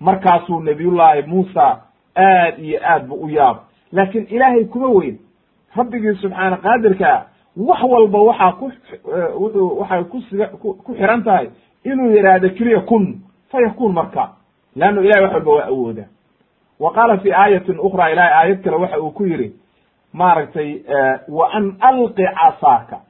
Markaasuu 0.00 0.60
nabiyullaahi 0.60 1.22
muusa 1.22 1.80
aad 2.16 2.58
iyo 2.58 2.80
aad 2.84 3.06
bu 3.08 3.14
u 3.14 3.28
yaabo 3.30 3.60
laakiin 3.92 4.26
ilaahay 4.30 4.64
kuma 4.64 4.88
weyn. 4.88 5.18
Rabbigii 5.76 6.14
subxaana 6.14 6.56
qaadirkaa 6.56 7.26
wax 7.56 7.82
walba 7.82 8.18
waxaa 8.22 8.52
ku 8.52 8.72
wuxuu 9.40 9.78
waxay 9.80 10.04
kusiga 10.04 10.46
ku 10.46 10.94
xiran 10.98 11.22
tahay 11.24 11.48
inuu 11.84 12.10
yidhaahdo 12.16 12.48
keliya 12.50 12.80
kun 12.80 13.20
fayakun 13.50 13.92
marka. 13.92 14.28
Leannu 14.76 15.02
ilahay 15.02 15.22
wax 15.24 15.32
walba 15.34 15.50
waa 15.52 15.64
awooda 15.66 16.04
wa 16.80 16.92
qaala 16.92 17.18
fi 17.18 17.32
aayatin 17.32 17.78
ukra 17.80 18.10
ilahay 18.12 18.32
aayad 18.32 18.62
kale 18.64 18.76
waxa 18.76 19.00
uu 19.00 19.10
ku 19.10 19.24
yidhi 19.26 19.52
maaragtay 20.12 20.82
wa 21.28 21.50
an 21.52 21.76
alqi 21.80 22.24
casaaka 22.24 23.00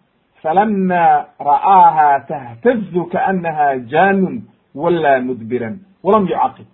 falama 0.42 1.26
ra'aaha 1.40 2.20
tahtazu 2.28 3.04
kaanaha 3.12 3.78
janun 3.92 4.42
wallaa 4.74 5.20
mudbiran 5.20 5.78
walam 6.02 6.26
yucaqib 6.28 6.66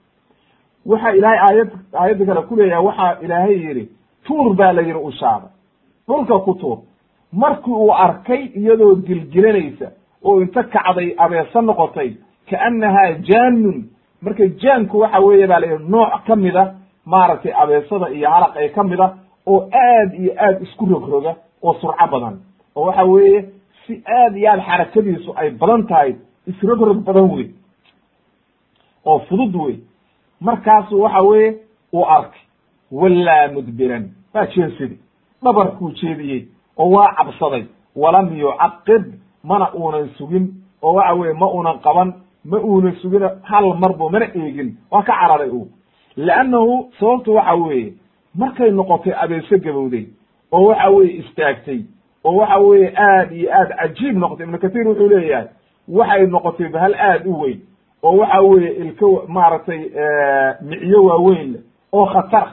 waxa 0.87 1.11
ilaahay 1.19 1.39
aayad 1.49 1.71
aayadda 2.01 2.27
kale 2.27 2.43
ku 2.49 2.57
leeyahay 2.57 2.85
waxaa 2.87 3.19
ilaahay 3.25 3.59
yidhi 3.67 3.89
tuur 4.27 4.55
baa 4.55 4.73
la 4.73 4.83
yidhi 4.83 5.01
ushaada 5.11 5.49
dhulka 6.09 6.39
ku 6.39 6.55
tuur 6.55 6.79
markii 7.33 7.73
uu 7.73 7.93
arkay 7.93 8.43
iyadoo 8.55 8.95
gilgilanaysa 9.07 9.87
oo 10.25 10.41
inta 10.43 10.63
kacday 10.63 11.15
abeeso 11.19 11.61
noqotay 11.63 12.11
kaannahaa 12.51 13.13
jaanun 13.29 13.79
marka 14.23 14.45
jaanku 14.63 14.99
waxa 14.99 15.19
weeye 15.21 15.47
baa 15.47 15.61
la 15.61 15.79
nooc 15.79 16.13
ka 16.27 16.37
maaragtay 17.07 17.53
abeesada 17.63 18.11
iyo 18.11 18.31
halaq 18.31 18.53
ee 18.57 18.69
ka 18.69 18.85
mida 18.85 19.07
oo 19.47 19.61
aad 19.73 20.15
iyo 20.15 20.33
aad 20.39 20.63
isku 20.63 20.87
rogroga 20.87 21.37
oo 21.63 21.75
surco 21.81 22.07
badan 22.13 22.37
oo 22.77 22.87
waxa 22.87 23.05
weeye 23.05 23.45
si 23.87 24.03
aad 24.07 24.37
iyo 24.37 24.51
aad 24.53 24.61
xarakadiisu 24.68 25.33
ay 25.37 25.51
badan 25.51 25.87
tahay 25.87 26.16
isrogrog 26.46 27.05
badan 27.05 27.31
wey 27.31 27.51
oo 29.05 29.18
fudud 29.29 29.55
wey 29.57 29.77
markaasu 30.40 31.01
waxa 31.03 31.22
weeye 31.22 31.57
uu 31.92 32.05
arkay 32.07 32.40
wallaa 32.92 33.49
mudbiran. 33.55 34.11
Waa 34.35 34.46
jeensidi 34.46 34.99
dhabarkuu 35.42 35.90
jeediyey 35.90 36.49
oo 36.77 36.90
waa 36.90 37.14
cabsaday. 37.16 37.64
Walam 37.96 38.37
yucaqib. 38.38 39.05
Mana 39.44 39.70
uunan 39.75 40.09
sugin. 40.18 40.53
Oo 40.83 40.92
waxa 40.94 41.14
weye 41.14 41.33
ma 41.33 41.46
uunan 41.46 41.79
qaban. 41.81 42.12
Ma 42.44 42.59
uunan 42.59 42.94
sugin. 43.03 43.22
Hal 43.42 43.75
marbo 43.81 44.09
mana 44.09 44.27
eegin. 44.35 44.77
Waa 44.90 45.03
ka 45.03 45.12
cararay 45.20 45.51
u 45.51 45.68
leannahu 46.16 46.90
sababtu 47.01 47.35
waxa 47.35 47.55
weeye 47.55 47.92
markay 48.35 48.70
noqotay 48.70 49.12
abeeso 49.22 49.59
gabowday 49.59 50.07
oo 50.53 50.66
waxa 50.68 50.90
weye 50.90 51.12
istaagtay 51.20 51.81
oo 52.27 52.35
waxa 52.41 52.59
weeye 52.67 52.89
aad 53.09 53.33
iyo 53.33 53.49
aad 53.59 53.71
cajiib 53.81 54.17
noqotay. 54.23 54.47
Ibnu 54.47 54.59
kathiir 54.65 54.87
wuxuu 54.89 55.09
leeyahay 55.12 55.49
waxay 55.99 56.27
noqotay 56.35 56.69
bahal 56.75 56.95
aad 57.09 57.27
u 57.27 57.35
weyn 57.43 57.59
oo 58.03 58.17
waxa 58.21 58.41
weeye 58.43 58.71
ilka 58.83 59.07
maaragtay 59.37 59.81
micyo 60.69 61.05
waaweyn 61.09 61.53
leh 61.53 61.61
oo 61.93 62.07
khatar. 62.07 62.47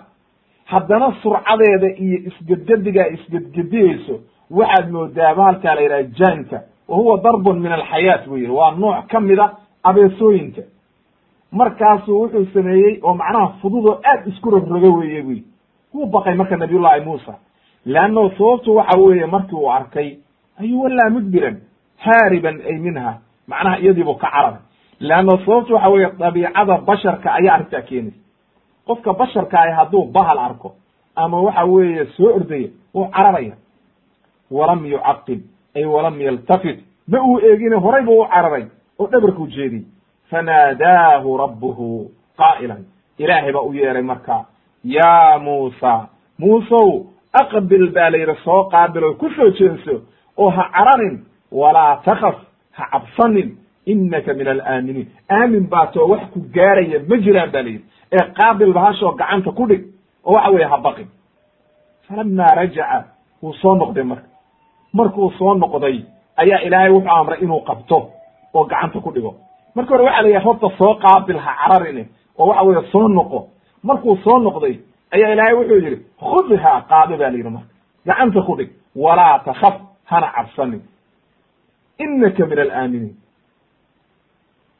Haddana 0.65 1.07
surcadeeda 1.21 1.88
iyo 2.03 2.17
isgedgedigaa 2.29 3.07
isgedgediyeyso 3.15 4.15
waxaad 4.51 4.91
moodaa 4.91 5.36
bahalkaa 5.36 5.75
la 5.75 5.81
yidhaha 5.81 6.03
jaanka 6.19 6.57
wa 6.88 6.95
huwa 6.97 7.17
darbun 7.23 7.59
min 7.59 7.71
alxayaat 7.71 8.27
buu 8.27 8.38
yihi 8.38 8.51
waa 8.51 8.71
nooc 8.75 9.07
ka 9.12 9.19
mida 9.19 9.45
abeesooyinka. 9.83 10.62
Markaasuu 11.51 12.19
wuxuu 12.21 12.45
sameeyey 12.53 12.99
oo 13.03 13.13
macnaha 13.13 13.47
fududoo 13.62 13.99
aad 14.03 14.27
isku 14.27 14.49
rogroga 14.51 14.89
weeye 14.89 15.21
bu 15.21 15.31
yidhi. 15.31 15.47
Wuu 15.93 16.05
baqay 16.05 16.36
marka 16.36 16.55
nabiyullahi 16.57 17.01
muusa 17.05 17.33
leanno 17.85 18.29
sababtu 18.37 18.75
waxa 18.75 18.99
weeye 18.99 19.25
markii 19.25 19.55
uu 19.55 19.71
arkay 19.71 20.17
ayuu 20.59 20.81
wallaa 20.83 21.09
mudbiran 21.09 21.57
haariban 21.97 22.61
ay 22.69 22.77
minha 22.77 23.17
macnaha 23.47 23.77
iyadiibuu 23.79 24.15
ka 24.15 24.27
cararay 24.31 24.59
leanno 24.99 25.37
sababtu 25.45 25.73
waxa 25.73 25.89
weeye 25.89 26.11
dabiicada 26.19 26.77
basharka 26.77 27.33
ayaa 27.33 27.53
arrintaa 27.53 27.81
keenaysa 27.81 28.17
qofka 28.87 29.13
basharka 29.13 29.59
ah 29.61 29.75
hadduu 29.75 30.05
bahal 30.05 30.39
arko 30.39 30.75
ama 31.15 31.41
waxa 31.41 31.63
weeye 31.65 32.05
soo 32.05 32.35
ordaya 32.35 32.67
wuu 32.93 33.05
cararaya 33.07 33.55
walam 34.51 34.85
yucaqib 34.85 35.41
ay 35.75 35.85
walam 35.85 36.21
yaltafit 36.21 36.79
ma 37.07 37.19
uu 37.23 37.39
eegine 37.39 37.75
horay 37.75 38.03
buu 38.03 38.21
u 38.21 38.27
cararay 38.27 38.65
oo 38.99 39.07
dhabarkuu 39.07 39.47
jeediyey 39.47 39.85
fanaadaahu 40.29 41.37
rabbuhu 41.37 42.11
qaa'ilan 42.37 42.85
ilaahay 43.17 43.51
baa 43.51 43.61
u 43.61 43.73
yeeray 43.73 44.01
marka 44.01 44.45
yaa 44.83 45.39
muusa 45.39 46.07
muusow 46.39 47.05
aqbil 47.41 47.91
baa 47.95 48.09
la 48.09 48.17
yidhi 48.17 48.35
soo 48.43 48.63
qaabil 48.71 49.03
oo 49.03 49.13
ku 49.13 49.29
soo 49.35 49.49
jeenso 49.57 50.01
oo 50.37 50.49
ha 50.49 50.63
cararin 50.75 51.25
walaa 51.51 51.97
takaf 52.05 52.35
ha 52.77 52.83
cabsanin 52.91 53.57
inaka 53.85 54.33
min 54.33 54.47
alaaminiin. 54.47 55.07
Aamin 55.29 55.67
baa 55.69 55.87
too 55.93 56.07
wax 56.07 56.23
ku 56.33 56.39
gaaraya 56.55 56.99
ma 57.09 57.17
jiraan 57.17 57.51
ba 57.51 57.61
la 57.63 57.69
yidhi. 57.69 57.85
Ee 58.11 58.23
qaabil 58.37 58.73
bahashoo 58.73 59.11
gacanta 59.19 59.51
ku 59.51 59.65
dhig 59.67 59.83
oo 60.25 60.33
waxa 60.33 60.51
weeye 60.51 60.67
ha 60.71 60.77
baqin. 60.77 61.07
Falama 62.07 62.47
rajaca 62.55 63.05
wuu 63.41 63.53
soo 63.61 63.75
noqday 63.75 64.03
marka. 64.03 64.27
Markuu 64.93 65.31
soo 65.37 65.53
noqday 65.55 65.97
ayaa 66.37 66.59
ilaahay 66.65 66.91
wuxuu 66.91 67.11
amray 67.11 67.39
inuu 67.43 67.61
qabto 67.67 67.97
oo 68.53 68.63
gacanta 68.65 68.99
ku 68.99 69.11
dhigo. 69.11 69.35
Marka 69.75 69.89
hore 69.93 70.03
waxa 70.03 70.21
la 70.21 70.27
yidhaha 70.29 70.45
horta 70.45 70.67
soo 70.77 70.93
qaabil 71.03 71.37
ha 71.37 71.51
cararine 71.61 72.03
oo 72.37 72.47
waxa 72.47 72.63
weeye 72.63 72.81
soo 72.91 73.07
noqo. 73.07 73.47
Markuu 73.83 74.17
soo 74.23 74.39
noqday 74.39 74.79
ayaa 75.15 75.34
ilaahay 75.34 75.54
wuxuu 75.60 75.80
yidhi 75.86 75.97
khudha 76.19 76.82
qaado 76.89 77.17
ba 77.17 77.30
la 77.32 77.38
yidhi 77.38 77.49
marka. 77.49 77.69
Gacanta 78.06 78.41
ku 78.47 78.56
dhig 78.58 78.69
walaa 78.95 79.39
takaf 79.45 79.76
hana 80.06 80.28
cabsanin. 80.36 80.82
Inaka 81.99 82.45
min 82.45 82.60
alaaminiin. 82.60 83.15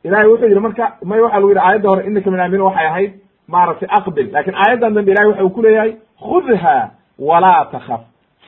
Ilahay 0.04 0.28
wuxuu 0.28 0.48
yidhi 0.48 0.60
marka 0.60 0.86
may 1.10 1.20
waxa 1.20 1.40
lagu 1.40 1.50
yidhi 1.50 1.62
aayadda 1.66 1.90
hore 1.90 2.04
inaka 2.08 2.32
min 2.32 2.40
aaminiin 2.40 2.66
waxay 2.68 2.88
ahayd 2.88 3.12
maaragtay 3.48 3.90
aqbil. 3.98 4.32
Lakin 4.32 4.56
aayaddan 4.56 4.94
dambe 4.96 5.12
ilahay 5.12 5.28
waxa 5.30 5.44
uu 5.44 5.50
ku 5.50 5.62
leeyahay 5.62 5.92
khudha 6.20 6.92
walaa 7.20 7.66
takaf 7.72 8.02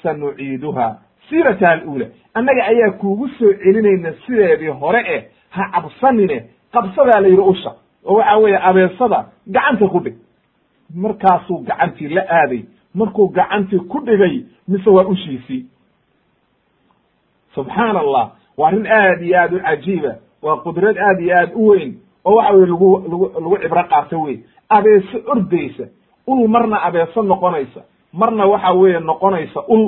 sanuciiduha. 0.04 0.88
Siirataha 1.30 1.72
alula 1.72 2.06
annaga 2.34 2.62
ayaa 2.72 2.92
kuugu 3.02 3.28
soo 3.38 3.54
celinayna 3.64 4.14
sideedii 4.26 4.74
hore 4.82 5.02
eh 5.16 5.22
ha 5.50 5.64
cabsanine. 5.74 6.38
Qabsadaa 6.74 7.22
la 7.22 7.28
yidhi 7.28 7.42
usha. 7.42 7.72
Oo 8.06 8.16
waxa 8.18 8.38
weeye 8.38 8.60
abeesada 8.70 9.26
gacanta 9.48 9.88
ku 9.88 10.00
dhig 10.00 10.16
markaasuu 10.94 11.58
gacantii 11.68 12.08
la 12.10 12.22
aaday 12.30 12.64
markuu 12.94 13.28
gacantii 13.30 13.80
ku 13.80 14.00
dhigay 14.06 14.44
mise 14.68 14.90
waa 14.90 15.04
ushiisii? 15.06 15.66
Subxaana 17.56 18.00
allah 18.00 18.30
waa 18.58 18.68
arrin 18.68 18.88
aad 18.88 19.22
iyo 19.22 19.38
aad 19.42 19.54
u 19.54 19.60
cajiiba 19.60 20.16
waa 20.42 20.58
qudrad 20.64 20.98
aad 20.98 21.20
iyo 21.20 21.36
aad 21.38 21.52
u 21.56 21.68
weyn 21.68 21.94
oo 22.26 22.36
waxa 22.36 22.54
weye 22.54 22.66
lagu 22.68 22.90
lagu 23.12 23.32
lagu 23.40 23.58
cibro 23.62 23.84
qaato 23.84 24.22
wey 24.22 24.40
abeeso 24.70 25.18
ordaysa 25.28 25.84
ul 26.28 26.48
marna 26.48 26.78
abeeso 26.84 27.22
noqonaysa 27.24 27.82
marna 28.14 28.46
waxa 28.46 28.72
weeye 28.74 29.00
noqonaysa 29.00 29.60
ul 29.68 29.84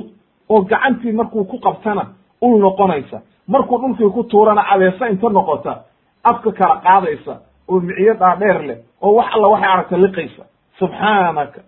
oo 0.50 0.62
gacantii 0.62 1.12
markuu 1.12 1.44
ku 1.46 1.58
qabtana 1.60 2.06
ul 2.42 2.60
noqonaysa. 2.62 3.22
Markuu 3.48 3.78
dhulkii 3.78 4.10
ku 4.10 4.24
tuurana 4.24 4.62
abeeso 4.74 5.06
inta 5.08 5.30
noqota 5.30 5.84
afka 6.24 6.52
kala 6.52 6.76
qaadaysa 6.86 7.34
oo 7.68 7.80
miciyo 7.80 8.14
dhaadheer 8.14 8.62
leh 8.68 8.78
oo 9.02 9.14
wax 9.16 9.28
alla 9.36 9.48
waxay 9.48 9.70
aragta 9.72 9.98
liqaysa 9.98 10.44
subxaanaka 10.80 11.62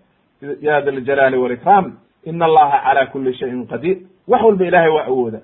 ya 0.60 0.80
da 0.80 0.90
ljalaali 0.92 1.36
walikraam 1.38 1.92
ina 2.24 2.44
allaha 2.44 2.78
cala 2.84 3.06
kuli 3.06 3.34
shayin 3.34 3.66
qadiir 3.66 3.96
wax 4.28 4.42
walba 4.42 4.64
ilahay 4.66 4.88
waa 4.90 5.04
awooda. 5.06 5.40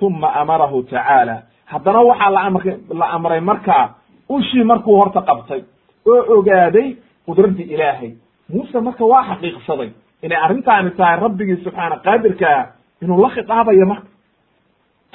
Uma 0.00 0.28
amarahu 0.40 0.82
tacaala 0.82 1.42
haddana 1.66 2.00
waxaa 2.00 2.30
la 2.30 2.40
amr 2.40 2.62
la 3.00 3.06
amray 3.16 3.40
markaa 3.40 3.94
ushii 4.28 4.64
markuu 4.64 4.96
horta 5.00 5.20
qabtay 5.28 5.60
oo 6.06 6.38
ogaaday 6.38 6.96
qudraddii 7.26 7.68
ilaahay. 7.74 8.10
Muuse 8.48 8.80
marka 8.80 9.04
waa 9.04 9.24
xaqiiqsaday 9.28 9.90
inay 10.22 10.38
arrintaani 10.44 10.90
tahay 10.90 11.16
rabbigii 11.20 11.56
subxaana 11.64 11.96
qaadirkaa 12.06 12.66
inuu 13.02 13.20
la 13.22 13.28
khitaabayo 13.34 13.86
marka. 13.86 14.08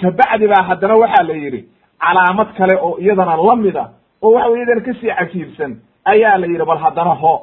Kabacdi 0.01 0.47
baa 0.47 0.63
haddana 0.69 0.95
waxaa 1.01 1.23
la 1.27 1.33
yidhi 1.33 1.61
calaamad 1.99 2.49
kale 2.57 2.75
oo 2.85 2.97
iyadana 2.99 3.35
lamida 3.47 3.83
oo 4.21 4.31
waxa 4.35 4.49
wey 4.49 4.57
iyadana 4.61 4.81
ka 4.85 4.93
sii 4.99 5.11
cajiibsan 5.19 5.71
ayaa 6.05 6.37
la 6.37 6.47
yidhi 6.47 6.65
bal 6.69 6.77
haddana 6.77 7.13
ho 7.21 7.33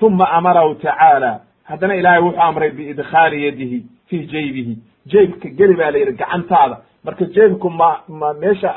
uma 0.00 0.24
amarahu 0.38 0.74
tacaala 0.74 1.40
haddana 1.64 1.94
ilaahay 1.96 2.20
wuxuu 2.22 2.40
amray 2.42 2.70
biidkhaali 2.70 3.44
yadihi 3.46 3.78
fii 4.08 4.26
jaybihi 4.32 4.74
jeebka 5.12 5.48
geli 5.58 5.74
baa 5.76 5.90
la 5.90 5.98
yidhi 5.98 6.12
gacantaada 6.12 6.76
marka 7.04 7.24
jeebku 7.36 7.70
ma 7.70 7.88
ma 8.08 8.28
meesha 8.42 8.70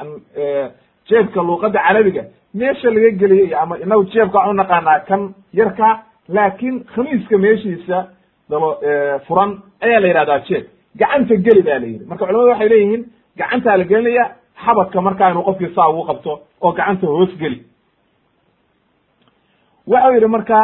jeebka 1.09 1.41
luuqadda 1.47 1.79
carabiga 1.87 2.23
meesha 2.53 2.89
laga 2.95 3.09
geliyay 3.21 3.53
ama 3.61 3.77
inagu 3.83 4.03
jeebka 4.13 4.37
waxaan 4.37 4.53
u 4.55 4.59
naqaanaa 4.61 4.99
kan 5.09 5.21
yarka 5.59 5.87
laakiin 6.35 6.75
khamiiska 6.93 7.37
meeshiisa 7.45 7.97
dalo 8.49 8.69
furan 9.27 9.51
ayaa 9.85 9.99
la 10.03 10.07
yidhahdaa 10.07 10.39
jeeb 10.49 10.63
gacanta 10.99 11.35
geli 11.45 11.61
ba 11.67 11.79
la 11.79 11.87
yidhi 11.91 12.05
marka 12.09 12.25
culamadu 12.25 12.49
waxay 12.53 12.69
leeyihiin 12.73 13.03
gacantaa 13.39 13.77
la 13.77 13.83
gelinaya 13.91 14.25
xabadka 14.65 15.01
markaa 15.07 15.29
inuu 15.31 15.43
qofkii 15.49 15.73
saa 15.75 15.89
ugu 15.91 16.03
qabto 16.09 16.31
oo 16.65 16.71
gacanta 16.79 17.05
hoos 17.07 17.31
geli 17.41 17.59
waxau 19.87 20.13
yidhi 20.15 20.27
marka 20.35 20.57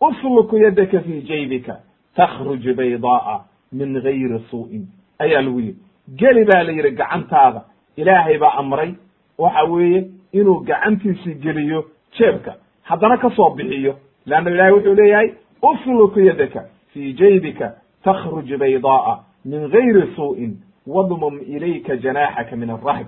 usluku 0.00 0.58
yadaka 0.58 1.00
fi 1.00 1.20
jaybika 1.22 1.76
takhruj 2.16 2.66
baydaaa 2.76 3.44
min 3.72 4.00
gayri 4.00 4.38
suu'in 4.50 4.86
ayaa 5.18 5.42
lagu 5.42 5.60
yidhi 5.60 5.80
geli 6.16 6.44
baa 6.44 6.62
la 6.62 6.72
yidhi 6.72 6.90
gacantaada 6.90 7.60
ilaahay 7.96 8.38
baa 8.38 8.54
amray 8.58 8.94
waxa 9.38 9.64
weeye 9.64 10.04
inuu 10.32 10.60
gacantiisi 10.60 11.34
geliyo 11.34 11.84
jeebka 12.18 12.54
haddana 12.82 13.16
ka 13.16 13.30
soo 13.36 13.50
bixiyo 13.50 13.94
leanna 14.26 14.50
ilahay 14.50 14.72
wuxuu 14.72 14.94
leeyahay 14.94 15.30
usluku 15.62 16.20
yadaka 16.20 16.64
fi 16.92 17.12
jaybika 17.12 17.72
takhruj 18.04 18.52
baydaaa 18.54 19.18
min 19.44 19.68
gayri 19.68 20.14
suu'in 20.16 20.56
wadmum 20.86 21.38
ilayka 21.46 21.96
janaaxaka 21.96 22.56
min 22.56 22.70
alrahb 22.70 23.06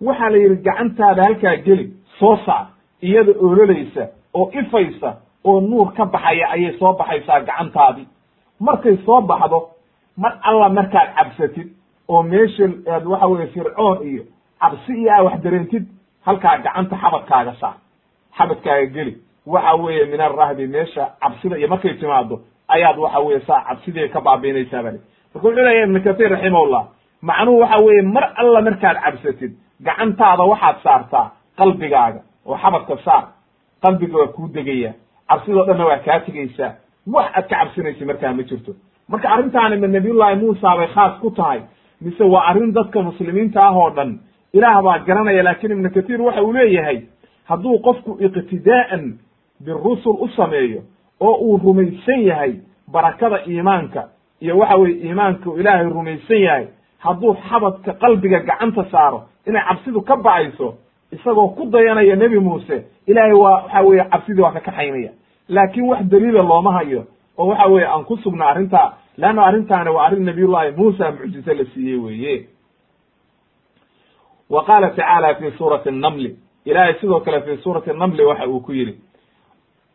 waxaa 0.00 0.30
la 0.30 0.36
yidhi 0.38 0.56
gacantaada 0.56 1.22
halkaa 1.22 1.56
geli 1.56 1.92
soo 2.18 2.36
saar 2.46 2.66
iyada 3.02 3.32
ololaysa 3.40 4.08
oo 4.34 4.50
ifaysa 4.60 5.10
oo 5.44 5.60
nuur 5.60 5.92
ka 5.96 6.04
baxaya 6.06 6.46
ayay 6.50 6.78
soo 6.78 6.92
baxaysaa 6.92 7.40
gacantaadii. 7.40 8.06
Markay 8.60 8.96
soo 9.06 9.20
baxdo 9.20 9.68
mar 10.16 10.32
alla 10.42 10.68
markaad 10.68 11.08
cabsatid 11.16 11.68
oo 12.08 12.22
meesha 12.22 12.64
aad 12.92 13.04
waxa 13.06 13.26
weye 13.26 13.46
fircoon 13.46 13.98
iyo 14.08 14.22
cabsi 14.60 14.92
iyo 15.00 15.12
aa 15.12 15.22
wax 15.22 15.40
dareentid 15.42 15.84
halkaa 16.26 16.58
gacanta 16.58 16.96
xabadkaaga 17.02 17.54
saar 17.60 17.76
xabadkaaga 18.38 18.86
geli. 18.86 19.14
Waxa 19.46 19.74
weeye 19.74 20.04
min 20.06 20.20
arahbi 20.20 20.66
meesha 20.66 21.04
cabsida 21.20 21.56
iyo 21.58 21.68
markay 21.68 21.94
timaado 21.94 22.40
ayaad 22.68 22.98
waxa 22.98 23.18
weye 23.20 23.40
saa 23.40 23.60
cabsidii 23.68 24.08
ka 24.08 24.20
baabiinaysaa 24.20 24.82
bali 24.82 24.98
marka 25.34 25.48
wuxuu 25.48 25.50
leeyahy 25.66 25.82
ibnu 25.84 26.00
kathir 26.04 26.30
raximahullah 26.30 26.84
macnuhu 27.22 27.58
waxa 27.60 27.78
weeye 27.84 28.02
mar 28.02 28.24
alla 28.36 28.60
markaad 28.62 28.96
cabsatid 29.04 29.52
gacantaada 29.86 30.42
waxaad 30.52 30.76
saartaa 30.82 31.26
qalbigaaga 31.58 32.20
oo 32.46 32.56
xabadka 32.62 32.96
saar 33.04 33.22
qalbiga 33.84 34.16
waa 34.18 34.32
kuu 34.36 34.48
degaya. 34.54 34.92
Cabsidoo 35.28 35.64
dhanna 35.68 35.84
waa 35.90 35.98
kaa 36.06 36.18
tegaysaa 36.26 36.72
wax 37.14 37.26
aad 37.36 37.46
ka 37.48 37.56
cabsinaysa 37.56 38.04
markaa 38.10 38.32
ma 38.32 38.42
jirto. 38.42 38.72
Marka 39.08 39.28
arrintaani 39.34 39.76
ma 39.76 39.86
nabiyullahi 39.86 40.36
muusa 40.40 40.76
bay 40.76 40.88
khaas 40.94 41.20
ku 41.20 41.30
tahay. 41.30 41.60
Mise 42.00 42.24
waa 42.24 42.44
arrin 42.50 42.72
dadka 42.72 43.02
muslimiinta 43.02 43.60
ah 43.68 43.76
oo 43.76 43.90
dhan. 43.96 44.18
Ilaah 44.52 44.82
baa 44.82 44.98
garanaya 45.06 45.42
laakin 45.42 45.70
ibnu 45.72 45.90
kathiir 45.90 46.20
waxa 46.22 46.42
uu 46.42 46.52
leeyahay 46.52 46.98
hadduu 47.48 47.78
qofku 47.86 48.16
iqtidaa'an 48.26 49.04
birusul 49.64 50.16
u 50.24 50.28
sameeyo 50.36 50.80
oo 51.20 51.34
uu 51.44 51.56
rumaysan 51.64 52.20
yahay 52.28 52.52
barakada 52.92 53.38
iimaanka 53.46 54.08
iyo 54.40 54.58
waxa 54.58 54.76
weye 54.76 54.94
iimaanka 55.06 55.50
uu 55.50 55.58
ilaahay 55.60 55.84
rumaysan 55.88 56.40
yahay 56.46 56.66
hadduu 56.98 57.34
xabadka 57.48 57.92
qalbiga 58.02 58.38
gacanta 58.48 58.84
saaro 58.92 59.20
inay 59.46 59.62
cabsidu 59.68 60.00
ka 60.02 60.16
ba'ayso 60.16 60.74
isagoo 61.14 61.48
ku 61.48 61.64
dayanaya 61.70 62.16
nebi 62.16 62.38
muuse 62.38 62.84
ilaahay 63.06 63.32
waa 63.32 63.52
waxa 63.62 63.80
weye 63.82 64.04
cabsidii 64.10 64.42
waa 64.42 64.52
ka 64.52 64.60
kaxaynaya 64.60 65.10
laakin 65.48 65.84
wax 65.88 66.02
daliila 66.12 66.42
looma 66.42 66.72
hayo 66.72 67.04
oo 67.38 67.46
waxa 67.48 67.66
weye 67.66 67.86
aan 67.86 68.04
ku 68.04 68.16
sugna 68.16 68.46
arrintaa 68.46 68.92
leanna 69.16 69.42
arrintaani 69.46 69.90
waa 69.90 70.06
arrin 70.06 70.24
nabiyullahi 70.24 70.70
muusa 70.76 71.10
mucjize 71.10 71.54
la 71.54 71.64
siiyey 71.74 71.96
weye 71.98 72.46
wa 74.50 74.64
qaala 74.64 74.90
tacaala 74.90 75.34
fi 75.34 75.50
suurati 75.58 75.90
namli 75.90 76.36
ilahay 76.64 76.94
sidoo 77.00 77.20
kale 77.20 77.40
fi 77.40 77.56
suurati 77.62 77.90
namli 77.92 78.22
waxa 78.24 78.46
uu 78.48 78.60
ku 78.60 78.72
yidhi 78.72 78.94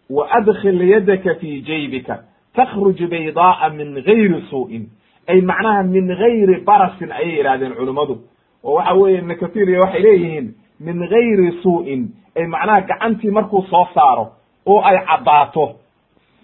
wa 0.10 0.28
adkil 0.32 0.82
yadaka 0.90 1.36
fi 1.36 1.62
jaybika 1.62 2.24
takhruj 2.56 3.02
baydaaa 3.10 3.70
min 3.70 3.94
gayri 4.02 4.42
suu'in 4.50 4.90
ay 5.28 5.42
macnaha 5.42 5.84
min 5.84 6.08
gayri 6.08 6.62
barasin 6.66 7.12
ayay 7.12 7.38
yidhahdeen 7.38 7.74
culummadu 7.76 8.18
oo 8.64 8.74
waxa 8.74 8.94
weye 8.94 9.18
ibnu 9.18 9.36
kathir 9.36 9.70
iyo 9.70 9.80
waxay 9.82 10.02
leeyihiin 10.02 10.48
min 10.80 11.00
gayri 11.10 11.52
suu'in 11.64 12.02
ay 12.38 12.46
macnaha 12.48 12.82
gacantii 12.82 13.32
markuu 13.32 13.62
soo 13.70 13.88
saaro 13.94 14.28
oo 14.66 14.82
ay 14.82 14.98
caddaato. 15.08 15.76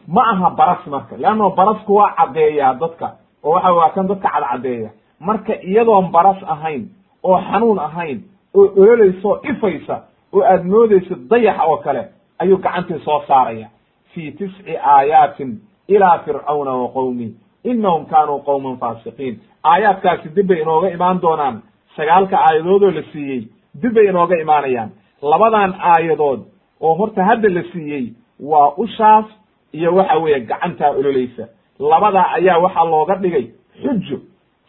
Ma 0.08 0.21
aha 0.32 0.50
baras 0.50 0.86
marka 0.88 1.17
leanno 1.17 1.50
barasku 1.50 1.95
waa 1.95 2.13
caddeeyaa 2.17 2.74
dadka 2.80 3.08
oo 3.43 3.52
waxa 3.54 3.74
waa 3.74 3.89
kan 3.89 4.08
dadka 4.08 4.30
cadcadeeya 4.30 4.89
marka 5.19 5.54
iyadoon 5.63 6.12
baras 6.12 6.43
ahayn 6.48 6.84
oo 7.24 7.38
xanuun 7.41 7.80
ahayn 7.80 8.19
oo 8.54 8.65
ololaysa 8.78 9.28
oo 9.28 9.39
ifaysa 9.43 9.95
oo 10.34 10.43
aad 10.43 10.63
moodaysa 10.65 11.15
dayax 11.30 11.58
oo 11.67 11.78
kale 11.78 12.04
ayuu 12.39 12.58
gacantii 12.58 13.00
soo 13.06 13.21
saaraya. 13.28 13.67
Fi 14.13 14.32
tisci 14.32 14.78
aayaatin 14.78 15.60
ilaa 15.88 16.17
fircauna 16.19 16.71
wa 16.71 16.88
qowmi 16.89 17.34
inahum 17.63 18.06
kaanuu 18.06 18.39
qowman 18.39 18.78
faasiqiin. 18.78 19.39
Aayaadkaasi 19.63 20.30
dib 20.36 20.48
bay 20.48 20.62
inooga 20.62 20.89
imaan 20.89 21.21
doonaan. 21.21 21.62
Sagaalka 21.95 22.38
aayadoodoo 22.38 22.91
la 22.91 23.02
siiyey 23.12 23.48
dib 23.81 23.93
bay 23.93 24.07
inooga 24.09 24.35
imaanayaan. 24.41 24.89
Labadan 25.21 25.73
aayadood 25.79 26.41
oo 26.81 26.93
horta 26.95 27.23
hadda 27.23 27.49
la 27.49 27.63
siiyey 27.71 28.13
waa 28.39 28.73
ushaas 28.77 29.25
iyo 29.73 29.95
waxa 29.95 30.17
weeye 30.17 30.39
gacantaa 30.39 30.89
ololaysa. 30.89 31.47
Labadaa 31.79 32.31
ayaa 32.38 32.57
waxaa 32.59 32.85
looga 32.85 33.15
dhigay 33.15 33.45
xujo. 33.81 34.17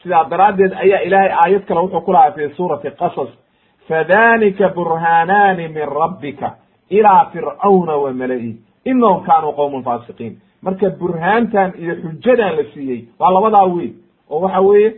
Sidaa 0.03 0.25
daraaddeed 0.31 0.73
ayaa 0.73 1.01
ilaahay 1.07 1.33
aayad 1.43 1.65
kale 1.67 1.81
wuxuu 1.81 2.01
ku 2.01 2.13
lahaa 2.13 2.33
fi 2.33 2.49
suurati 2.57 2.91
qasas 2.91 3.29
fadalika 3.89 4.69
burhaanaani 4.69 5.69
min 5.69 5.87
rabbika 5.89 6.55
ilaa 6.91 7.25
fircauna 7.33 7.97
wa 7.97 8.13
mala'i. 8.13 8.57
Inahum 8.85 9.25
kaanuu 9.27 9.53
qowman 9.53 9.83
faasiqiin. 9.83 10.39
Marka 10.63 10.91
burhaantan 10.91 11.73
iyo 11.79 11.95
xujadan 12.03 12.57
la 12.57 12.65
siiyey 12.75 13.01
waa 13.19 13.31
labadaa 13.35 13.67
wey 13.75 13.91
oo 14.31 14.41
waxa 14.41 14.61
weeye 14.61 14.91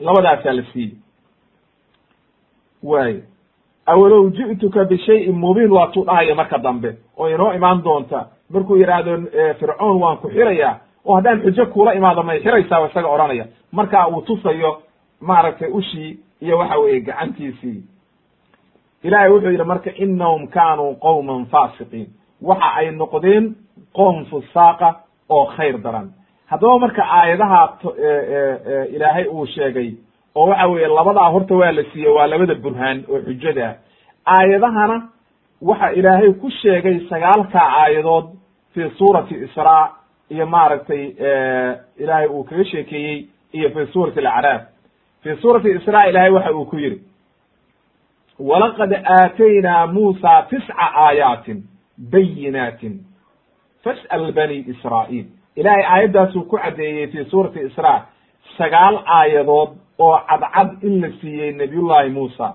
labadaasaa 0.00 0.52
la 0.52 0.62
siiyey 0.72 0.92
waayo 2.82 3.20
awalow 3.86 4.30
ji'tuka 4.30 4.84
bishayin 4.84 5.34
mubiin 5.36 5.70
waa 5.70 5.86
tuu 5.86 6.04
dhahaya 6.04 6.34
marka 6.34 6.58
dambe. 6.58 6.96
Oo 7.18 7.28
inoo 7.28 7.52
imaan 7.52 7.82
doonta. 7.84 8.26
Markuu 8.50 8.76
yidhaahdo 8.76 9.12
fircoon 9.58 10.00
waan 10.02 10.16
ku 10.18 10.28
xirayaa. 10.28 10.78
Oo 11.04 11.14
haddaan 11.16 11.40
xujo 11.42 11.66
kuula 11.66 11.92
imaado 11.94 12.22
may 12.22 12.40
xiraysaa 12.40 12.86
isaga 12.86 13.08
odhanaya. 13.08 13.46
Marka 13.72 14.08
uu 14.08 14.22
tusayo 14.22 14.82
maaragtay 15.20 15.68
ushii 15.70 16.18
iyo 16.42 16.58
waxa 16.58 16.78
weeye 16.78 17.00
gacantiisii. 17.00 17.82
Ilahay 19.04 19.30
wuxuu 19.30 19.50
yidhi 19.50 19.64
marka 19.64 19.90
inahum 19.94 20.46
kaanuu 20.46 20.94
qowman 20.94 21.46
faasiqiin. 21.46 22.06
Waxa 22.42 22.74
ay 22.76 22.90
noqdeen 22.90 23.54
qoom 23.94 24.24
fusaaqa 24.24 24.94
oo 25.28 25.44
khayr 25.56 25.78
daran. 25.78 26.10
Haddaba 26.46 26.78
marka 26.78 27.02
aayadaha 27.02 27.78
ilaahay 28.94 29.24
uu 29.28 29.46
sheegay 29.46 29.94
oo 30.36 30.46
waxa 30.50 30.66
weeye 30.72 30.88
labadaa 30.88 31.30
horta 31.34 31.54
waa 31.54 31.72
la 31.72 31.82
siiyey 31.92 32.12
waa 32.16 32.26
labada 32.26 32.54
burhaan 32.54 32.98
oo 33.08 33.20
xujada. 33.26 33.66
Ah 34.24 34.34
aayadahana 34.38 34.96
waxa 35.62 35.88
ilaahay 35.98 36.32
ku 36.42 36.50
sheegay 36.50 36.96
sagaalka 37.10 37.60
aayadood 37.82 38.26
fi 38.74 38.90
suurati 38.98 39.34
israa 39.46 39.84
iyo 40.30 40.46
maaragtay 40.46 41.02
ilaahay 42.02 42.28
uu 42.28 42.44
kaga 42.44 42.64
sheekeeyey 42.64 43.26
iyo 43.52 43.70
fi 43.70 43.86
suurati 43.92 44.18
alacraaf. 44.20 44.62
Fi 45.22 45.36
suurati 45.42 45.68
israa 45.78 46.04
ilahay 46.10 46.30
waxa 46.30 46.52
uu 46.52 46.64
ku 46.64 46.76
yidhi 46.76 47.00
walaqad 48.38 48.92
aataynaa 48.92 49.86
muusa 49.86 50.42
tisca 50.50 50.74
aayaatin 51.04 51.62
bayinaatin 52.12 53.00
fas'al 53.84 54.32
bani 54.32 54.58
israa'iil. 54.72 55.26
Ilahay 55.56 55.84
aayaddaasuu 55.92 56.42
ku 56.50 56.58
caddeeyey 56.58 57.06
fi 57.12 57.24
suurati 57.30 57.60
israa 57.60 58.06
sagaal 58.58 58.96
aayadood 59.06 59.70
oo 59.98 60.18
cadcad 60.28 60.82
in 60.82 61.00
la 61.00 61.08
siiyey 61.20 61.52
nabiyullahi 61.52 62.10
muusa. 62.10 62.54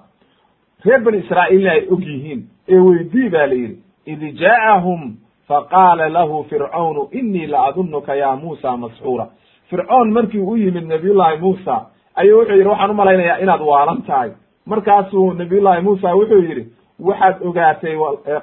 Reer 0.86 1.02
bani 1.04 1.18
israa'iilna 1.18 1.72
ay 1.72 1.88
og 1.92 2.02
yihiin 2.02 2.42
ee 2.70 2.80
weydii 2.80 3.30
ba 3.30 3.48
la 3.48 3.54
yidhi 3.54 3.78
id 4.06 4.22
jaa'ahum 4.42 5.16
faqaala 5.48 6.10
lahu 6.10 6.44
fircaunu 6.50 7.10
inii 7.12 7.48
la 7.48 7.66
adunuka 7.66 8.16
ya 8.16 8.36
muusa 8.36 8.78
masxuura 8.78 9.28
fircoon 9.70 10.12
markii 10.12 10.40
u 10.40 10.58
yimid 10.58 10.86
nabiyullahi 10.88 11.38
muusa 11.38 11.86
ayuu 12.16 12.40
wuxuu 12.40 12.56
yidhi 12.56 12.70
waxaan 12.70 12.92
u 12.92 13.42
inaad 13.44 13.62
waalan 13.62 14.02
tahay. 14.02 14.32
Markaasuu 14.66 15.34
nabiyullahi 15.34 15.82
muusa 15.82 16.16
wuxuu 16.16 16.42
yidhi 16.42 16.66
waxaad 17.00 17.36
ogaatay 17.46 17.96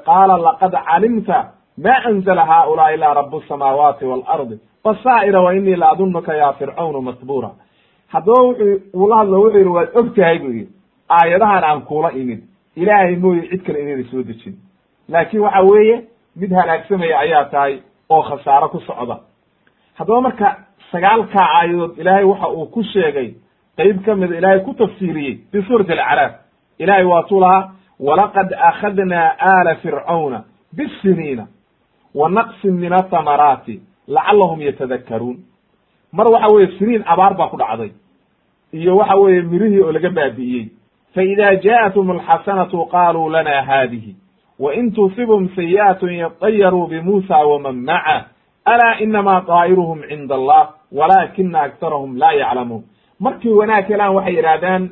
qaala 0.05 0.39
laqad 0.39 0.73
calimta 0.89 1.59
ma 1.85 1.95
anzla 2.05 2.45
haulaai 2.45 2.95
ilaa 2.95 3.15
rabu 3.15 3.43
samaawaati 3.49 4.05
waalardi 4.05 4.61
basaa'ira 4.85 5.41
wa 5.41 5.55
inii 5.55 5.77
la 5.77 5.91
adunuka 5.91 6.35
ya 6.35 6.53
fircaunu 6.53 7.01
masbuura 7.01 7.51
haddaba 8.13 8.43
wuxuu 8.43 8.81
uu 8.95 9.09
la 9.09 9.17
hadlo 9.17 9.41
wuxuu 9.43 9.59
yidhi 9.59 9.71
waad 9.77 9.89
og 9.95 10.15
tahay 10.15 10.39
buu 10.39 10.67
aayadahan 11.09 11.65
aan 11.65 11.81
kuula 11.81 12.11
imid. 12.13 12.41
Ilaahay 12.77 13.17
mooye 13.17 13.49
cid 13.51 13.63
kale 13.67 13.79
inayna 13.83 14.05
soo 14.11 14.23
dejin. 14.23 14.55
Laakiin 15.09 15.43
waxa 15.43 15.63
weeye 15.63 16.05
mid 16.37 16.51
halaagsamaya 16.53 17.19
ayaa 17.19 17.45
tahay 17.45 17.81
oo 18.09 18.23
khasaaro 18.23 18.69
ku 18.69 18.81
socda. 18.81 19.17
Haddaba 19.99 20.21
marka 20.21 20.57
sagaalkaa 20.93 21.47
aayadood 21.59 21.99
ilaahay 21.99 22.25
waxa 22.25 22.49
uu 22.49 22.67
ku 22.67 22.83
sheegay 22.83 23.35
qeyb 23.77 24.05
ka 24.05 24.15
mida 24.15 24.39
ilaahay 24.39 24.61
ku 24.61 24.75
tafsiiriyey 24.75 25.39
fi 25.53 25.63
suurati 25.63 25.93
alacraaf. 25.93 26.33
Ilahay 26.79 27.05
waatuu 27.05 27.41
lahaa 27.41 27.71
walaqad 28.01 28.53
akhadnaa 28.71 29.35
aala 29.41 29.75
fircauna 29.83 30.45
bisiniina 30.77 31.47
wa 32.15 32.29
naqsin 32.31 32.75
min 32.75 32.93
athamaraati 32.93 33.81
lacallahum 34.09 34.61
yatadakkaruun 34.63 35.37
mar 36.13 36.27
waxa 36.29 36.49
weeye 36.55 36.69
siniin 36.79 37.03
abaar 37.07 37.35
baa 37.37 37.49
ku 37.49 37.57
dhacday. 37.57 37.91
Iyo 38.73 38.97
waxa 38.97 39.17
weeye 39.17 39.43
mirihii 39.43 39.81
oo 39.83 39.93
laga 39.93 40.11
baabi'iyey 40.11 40.69
faida 41.15 41.55
ja'athum 41.65 42.11
alxasanatu 42.11 42.85
qaluu 42.93 43.29
lana 43.31 43.63
haadihi. 43.63 44.17
Wain 44.59 44.93
tusibhum 44.93 45.49
sayi'atun 45.57 46.13
yatayaruu 46.13 46.87
bimuusa 46.87 47.39
waman 47.47 47.77
maca. 47.85 48.27
Alaa 48.65 48.99
inama 49.01 49.41
daa'iruhum 49.47 50.03
cinda 50.09 50.35
allah 50.35 50.69
walaakina 50.93 51.61
aktarahum 51.61 52.17
laa 52.19 52.33
yaclamuun. 52.33 52.83
Markii 53.21 53.51
wanaag 53.53 53.87
helaan 53.89 54.15
waxay 54.15 54.35
yidhaahdaan 54.37 54.83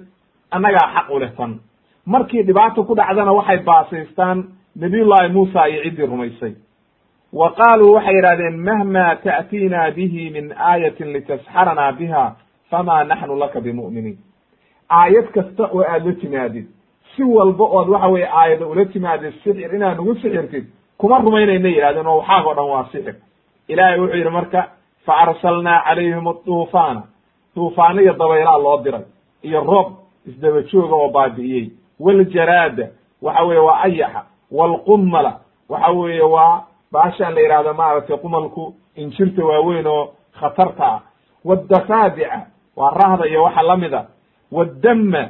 annagaa 0.51 0.87
xaq 0.95 1.11
u 1.15 1.19
leh 1.19 1.31
tan. 1.37 1.53
Markii 2.07 2.43
dhibaato 2.43 2.85
ku 2.85 2.95
dhacdana 2.95 3.33
waxay 3.33 3.59
baasaystaan 3.59 4.45
nabiyullaahi 4.77 5.33
muusa 5.33 5.69
iyo 5.69 5.83
ciddii 5.85 6.07
rumaysay 6.07 6.53
wa 7.41 7.49
qaaluu 7.59 7.93
waxay 7.97 8.15
yidhahdeen 8.17 8.57
mahma 8.69 9.05
ta'tiina 9.25 9.91
bihi 9.97 10.31
min 10.37 10.47
aayatin 10.71 11.13
litasxaranaa 11.15 11.93
biha 11.99 12.25
fama 12.71 13.05
naxnu 13.11 13.35
laka 13.43 13.61
bimu'miniin 13.67 14.19
aayad 15.01 15.27
kasta 15.35 15.65
oo 15.77 15.83
aad 15.93 16.07
la 16.07 16.13
timaadid 16.23 16.67
si 17.17 17.23
walba 17.23 17.65
ood 17.79 17.89
waxa 17.89 18.09
weye 18.15 18.29
aayada 18.41 18.67
ula 18.67 18.85
timaadid 18.95 19.33
sixir 19.45 19.75
inaad 19.75 19.97
nagu 19.99 20.15
sixirtid 20.23 20.65
kuma 20.99 21.19
rumaynayna 21.19 21.69
yidhahdeen 21.69 22.07
oo 22.07 22.19
waxaag 22.19 22.47
o 22.47 22.55
dhan 22.55 22.69
waa 22.75 22.85
sixir 22.93 23.15
ilaahay 23.69 23.99
wuxuu 24.01 24.17
yidhi 24.19 24.31
marka 24.39 24.61
fa 25.07 25.13
arsalnaa 25.25 25.83
calayhim 25.87 26.27
aduufaana 26.29 27.03
duufaano 27.57 28.01
iyo 28.03 28.13
dabaylaa 28.13 28.59
loo 28.59 28.79
diray 28.85 29.05
iyo 29.43 29.61
roob 29.71 29.89
isdaba 30.29 30.63
jooga 30.71 30.95
oo 30.97 31.09
baabi'iyey 31.17 31.67
waljaraada 32.01 32.87
waxa 33.23 33.45
weye 33.45 33.61
waa 33.61 33.81
ayaxa 33.87 34.23
waalqumala 34.59 35.33
waxa 35.69 35.91
weeye 35.93 36.23
waa 36.23 36.63
baashaan 36.93 37.35
la 37.35 37.41
yidhahdo 37.41 37.75
maaragtay 37.75 38.17
qumalku 38.17 38.75
injirta 38.97 39.45
waaweyn 39.45 39.87
oo 39.87 40.15
khatarta 40.41 40.85
ah 40.87 41.01
wadafaadica 41.45 42.47
waa 42.77 42.91
rahda 42.91 43.27
iyo 43.27 43.43
waxa 43.43 43.63
lamida 43.63 44.07
waddama 44.53 45.29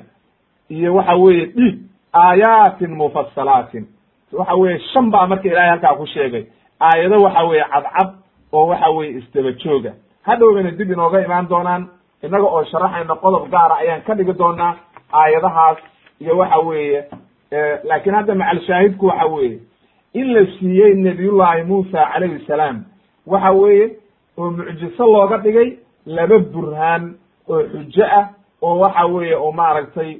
iyo 0.68 0.94
waxa 0.94 1.14
weeye 1.14 1.46
dhiig 1.46 1.78
aayaatin 2.12 2.90
mufasalaatin 2.96 3.86
waxa 4.32 4.54
weye 4.54 4.78
shan 4.92 5.10
baa 5.10 5.26
marka 5.26 5.48
ilahay 5.48 5.68
halkaa 5.70 5.94
ku 5.94 6.06
sheegay 6.06 6.44
aayado 6.80 7.22
waxa 7.22 7.42
weeye 7.44 7.64
cadcad 7.64 8.08
oo 8.52 8.66
waxa 8.66 8.88
weye 8.90 9.10
isdaba 9.18 9.52
jooga 9.52 9.92
hadhowbana 10.22 10.70
dib 10.70 10.90
inooga 10.90 11.20
imaan 11.24 11.48
doonaan 11.48 11.88
innaga 12.22 12.44
oo 12.46 12.64
sharaxayna 12.64 13.14
qodob 13.14 13.48
gaara 13.50 13.76
ayaan 13.76 14.02
ka 14.02 14.14
dhigi 14.14 14.32
doonaa 14.32 14.74
aayadahaas 15.12 15.78
iyo 16.20 16.38
waxa 16.38 16.58
weeye 16.58 17.04
laakiin 17.84 18.14
hadda 18.14 18.34
macalshaahidku 18.34 19.06
waxa 19.06 19.26
weeye 19.26 19.58
in 20.20 20.26
la 20.34 20.42
siiyey 20.58 20.94
nabiyullaahi 21.06 21.62
muusa 21.70 22.00
calayhi 22.12 22.44
salaam. 22.46 22.76
Waxa 23.26 23.50
weeye 23.60 23.86
oo 24.38 24.50
mucjiso 24.50 25.04
looga 25.14 25.38
dhigay 25.44 25.68
laba 26.06 26.38
burhaan 26.52 27.02
oo 27.48 27.62
xujo 27.72 28.04
ah 28.18 28.26
oo 28.62 28.78
waxa 28.82 29.04
weeye 29.14 29.34
oo 29.36 29.52
maaragtay 29.52 30.10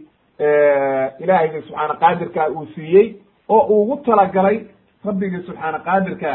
ilaahayga 1.22 1.60
subxaana 1.62 1.94
qaadirka 2.02 2.48
uu 2.50 2.66
siiyey 2.74 3.06
oo 3.48 3.62
ugu 3.82 3.96
talagalay 4.06 4.58
rabbigii 5.04 5.42
subxaana 5.46 5.78
qaadirka 5.88 6.32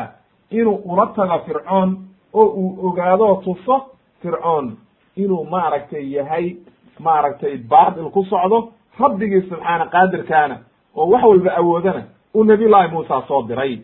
inuu 0.51 0.75
ula 0.91 1.05
tago 1.15 1.37
fircoon 1.45 1.89
oo 2.33 2.45
uu 2.61 2.87
ogaado 2.87 3.35
tuso 3.45 3.75
fircoon 4.21 4.77
inuu 5.15 5.43
maaragtay 5.53 6.03
yahay 6.15 6.55
maaragtay 6.99 7.57
baatil 7.57 8.09
ku 8.15 8.23
socdo 8.31 8.59
rabbigii 8.99 9.41
subxaana 9.49 9.85
qaadirkaana 9.95 10.55
oo 10.95 11.05
wax 11.11 11.23
walba 11.23 11.51
awoodana 11.59 12.03
uu 12.35 12.43
nabiy 12.43 12.67
llahi 12.69 12.91
muusa 12.91 13.21
soo 13.27 13.43
diray. 13.47 13.79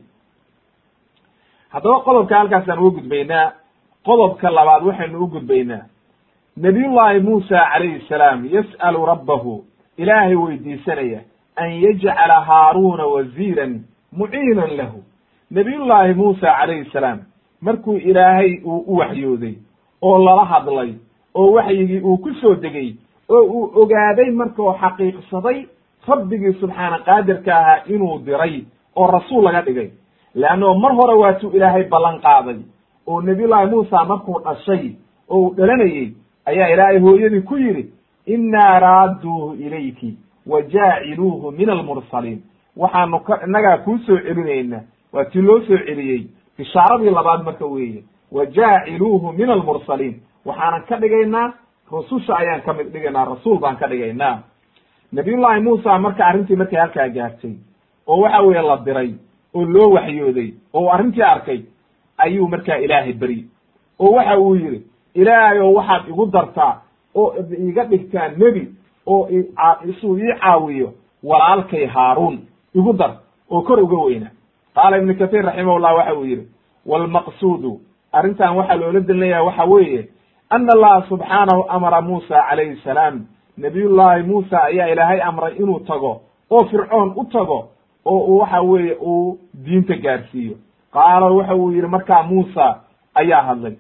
Haddaba 1.74 2.00
qodobka 2.06 2.38
halkaasaan 2.40 2.80
uga 2.80 2.96
gudbaynaa 3.00 3.52
qodobka 4.06 4.50
labaad 4.52 4.84
waxaynu 4.84 5.20
u 5.24 5.28
gudbaynaa. 5.28 5.86
Nabiyullaahi 6.58 7.20
muusa 7.20 7.58
calayhi 7.74 8.02
salaam 8.10 8.46
yas'alu 8.46 9.06
rabbahu 9.06 9.64
ilaahay 9.98 10.36
weydiisanaya 10.36 11.20
an 11.56 11.70
yajcala 11.84 12.42
haaruuna 12.48 13.06
waziiran 13.06 13.82
muciinan 14.12 14.78
lahu. 14.78 15.04
Nabiyullaahi 15.52 16.14
muusa 16.14 16.48
calayhi 16.60 16.90
salaam 16.92 17.20
markuu 17.62 17.98
ilaahay 17.98 18.62
uu 18.66 18.84
u 18.88 18.98
waxyooday 18.98 19.56
oo 20.02 20.18
lala 20.26 20.46
hadlay 20.46 20.94
oo 21.36 21.52
waxyigii 21.52 22.00
uu 22.02 22.18
ku 22.18 22.34
soo 22.42 22.56
degay 22.56 22.94
oo 23.30 23.44
uu 23.44 23.72
ogaaday 23.82 24.32
markao 24.32 24.74
xaqiiqsaday 24.82 25.66
rabbigii 26.08 26.54
subxaana 26.60 27.00
qaadirka 27.00 27.58
ahaa 27.58 27.84
inuu 27.86 28.20
diray 28.26 28.64
oo 28.96 29.08
rasuul 29.12 29.44
laga 29.44 29.62
dhigay. 29.62 29.90
Leanno 30.36 30.74
mar 30.76 30.92
hore 30.96 31.14
waatuu 31.14 31.52
ilaahay 31.52 31.84
ballan 31.84 32.20
qaaday 32.22 32.60
oo 33.08 33.22
nabiyullaahi 33.22 33.70
muusa 33.70 34.06
markuu 34.06 34.40
dhashay 34.46 34.92
oo 35.30 35.40
uu 35.40 35.54
dhalanayey 35.58 36.14
ayaa 36.46 36.70
ilaahay 36.74 37.00
hooyadii 37.00 37.42
ku 37.42 37.58
yidhi 37.58 37.92
innaa 38.26 38.80
raadduuhu 38.80 39.54
ilayki 39.54 40.18
wa 40.48 40.62
jaaciluuhu 40.62 41.52
min 41.52 41.70
almursaliin. 41.70 42.42
Waxaanu 42.78 43.20
ka 43.20 43.40
innagaa 43.46 43.78
kuu 43.78 43.98
soo 43.98 44.18
celinayna 44.18 44.80
waa 45.14 45.26
tii 45.26 45.42
loo 45.42 45.60
soo 45.62 45.78
celiyey 45.78 46.28
bishaaradii 46.58 47.10
labaad 47.10 47.44
marka 47.44 47.66
weeye 47.66 48.04
wa 48.32 48.46
jaaciluuhu 48.46 49.34
min 49.34 49.50
almursaliin. 49.50 50.22
Waxaanan 50.46 50.82
ka 50.90 50.96
dhigaynaa 51.00 51.54
rususha 51.92 52.36
ayaan 52.38 52.62
ka 52.62 52.74
mid 52.74 52.88
dhigaynaa 52.94 53.26
rasuul 53.26 53.60
baan 53.60 53.76
ka 53.78 53.88
dhigaynaa 53.88 54.40
nabiyullaahi 55.12 55.62
muusa 55.62 56.00
marka 56.00 56.26
arrintii 56.26 56.56
markay 56.56 56.80
halkaa 56.80 57.08
gaartay 57.10 57.54
oo 58.08 58.20
waxa 58.22 58.42
weeye 58.42 58.62
la 58.62 58.78
diray 58.86 59.12
oo 59.56 59.66
loo 59.66 59.90
waxyooday 59.94 60.50
oo 60.74 60.90
arrintii 60.90 61.22
arkay 61.24 61.62
ayuu 62.18 62.48
markaa 62.48 62.76
ilaahay 62.78 63.14
beri. 63.14 63.46
Oo 64.00 64.12
waxa 64.12 64.38
uu 64.40 64.56
yidhi 64.56 64.82
ilaahay 65.14 65.60
oo 65.60 65.74
waxaad 65.74 66.08
igu 66.10 66.26
dartaa 66.26 66.82
oo 67.16 67.36
iga 67.70 67.84
dhigtaa 67.84 68.28
nebi 68.28 68.64
oo 69.08 69.30
isuu 69.90 70.18
ii 70.18 70.34
caawiyo 70.42 70.94
walaalkay 71.24 71.86
haaruun 71.86 72.40
igu 72.76 72.94
dar 72.94 73.12
oo 73.50 73.62
kor 73.62 73.80
uga 73.80 73.98
weyna. 74.06 74.30
Qaala 74.76 74.98
ibnu 74.98 75.16
katiir 75.16 75.46
raximahullah 75.46 75.96
waxa 75.96 76.14
uu 76.16 76.26
yidhi 76.26 76.48
waalmaqsuudu 76.86 77.82
arrintan 78.14 78.56
waxaa 78.58 78.76
loola 78.76 79.00
delinayaa 79.00 79.44
waxa 79.44 79.64
weeye 79.66 80.08
ana 80.50 80.74
allaha 80.74 81.02
subxaanahu 81.10 81.66
amara 81.70 82.02
muusa 82.02 82.44
calayhi 82.50 82.76
salaam 82.84 83.26
nabiyullaahi 83.58 84.24
muusa 84.24 84.64
ayaa 84.64 84.88
ilaahay 84.88 85.22
amray 85.22 85.54
inuu 85.56 85.80
tago 85.80 86.22
oo 86.52 86.64
fircoon 86.66 87.14
u 87.16 87.24
tago 87.26 87.70
oo 88.06 88.18
uu 88.20 88.38
waxa 88.40 88.62
weeye 88.62 88.96
uu 89.02 89.38
diinta 89.66 89.96
gaarsiiyo. 89.96 90.56
Qaala 90.94 91.26
waxa 91.32 91.56
uu 91.56 91.72
yidhi 91.72 91.88
markaa 91.88 92.24
muusa 92.24 92.80
ayaa 93.16 93.42
hadlay 93.42 93.76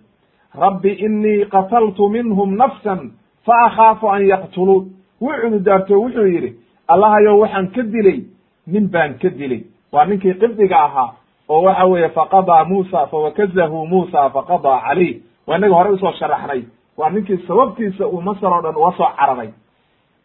rabbi 0.56 0.90
inii 0.94 1.46
qataltu 1.46 2.10
minhum 2.10 2.56
nafsan 2.58 3.12
fa 3.46 3.54
akhaafu 3.66 4.10
an 4.10 4.26
yaqtuluun. 4.28 4.86
Wuu 5.22 5.34
cududaarto 5.42 5.94
wuxuu 6.02 6.26
yidhi 6.28 6.56
allahayow 6.88 7.40
waxaan 7.42 7.68
ka 7.76 7.84
dilay 7.84 8.20
nin 8.68 8.90
baan 8.92 9.14
ka 9.22 9.30
dilay. 9.30 9.64
Waa 9.92 10.06
ninkii 10.06 10.34
qibdiga 10.34 10.78
ahaa 10.86 11.14
oo 11.50 11.62
waxa 11.64 11.86
weeye 11.86 12.10
faqadaa 12.10 12.66
muusa 12.66 13.08
fawakazahu 13.08 13.86
muusa 13.88 14.30
faqadaa 14.30 14.80
calayh 14.88 15.22
waa 15.48 15.58
inaga 15.58 15.76
horey 15.76 15.94
u 15.94 15.98
soo 15.98 16.12
sharaxnay. 16.20 16.62
Waa 16.98 17.10
ninkii 17.10 17.38
sababtiisa 17.48 18.08
uu 18.08 18.22
masar 18.22 18.54
oo 18.54 18.62
dhan 18.62 18.76
uga 18.76 18.92
soo 18.98 19.10
cararay 19.20 19.50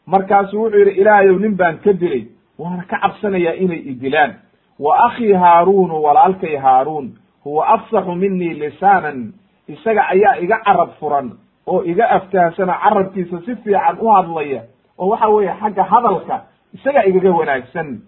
markaasuu 0.06 0.62
wuxuu 0.62 0.78
yidhi 0.78 1.00
ilaahayow 1.00 1.38
nin 1.38 1.56
baan 1.56 1.78
ka 1.78 1.92
dilay. 1.92 2.26
Waana 2.58 2.82
ka 2.90 2.98
cabsanayaa 2.98 3.54
inay 3.54 3.78
idilaan 3.78 4.34
wa 4.78 4.96
akhii 5.06 5.32
haaruunu 5.32 6.02
walaalkay 6.02 6.56
haaruun. 6.56 7.14
Huwa 7.44 7.66
afsaxu 7.68 8.14
minii 8.14 8.54
lisaanan. 8.54 9.32
Isaga 9.68 10.08
ayaa 10.08 10.36
iga 10.40 10.58
carab 10.64 10.90
furan 11.00 11.32
oo 11.66 11.82
iga 11.84 12.10
aftahsana 12.10 12.74
carabkiisa 12.82 13.40
si 13.46 13.56
fiican 13.56 13.96
u 14.00 14.08
hadlaya. 14.10 14.62
Oo 14.98 15.08
waxa 15.08 15.28
weeye 15.28 15.54
xagga 15.60 15.84
hadalka 15.84 16.42
isaga 16.74 17.04
igaga 17.06 17.30
wanaagsan. 17.30 18.00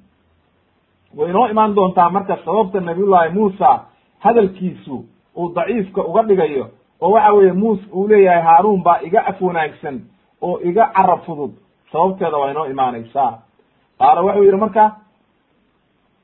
Way 1.16 1.30
inoo 1.30 1.49
imaan 1.49 1.74
doontaa 1.74 2.11
marka 2.11 2.36
sababta 2.45 2.80
nabiyullaahi 2.80 3.32
muusa 3.34 3.80
hadalkiisu 4.18 5.05
uu 5.36 5.53
daciifka 5.55 6.05
uga 6.05 6.22
dhigayo. 6.22 6.66
Oo 7.01 7.11
waxa 7.11 7.32
weeye 7.32 7.53
muus 7.53 7.80
uu 7.92 8.09
leeyahay 8.09 8.42
haaruun 8.42 8.82
baa 8.82 8.99
iga 9.03 9.26
af 9.26 9.42
wanaagsan 9.42 10.01
oo 10.42 10.61
iga 10.61 10.90
carab 10.97 11.20
fudud 11.26 11.53
sababteeda 11.95 12.36
waa 12.38 12.51
inoo 12.51 12.66
imaanaysaa. 12.66 13.38
Qaala 13.99 14.20
wuxuu 14.22 14.42
yidhi 14.45 14.57
marka 14.57 14.97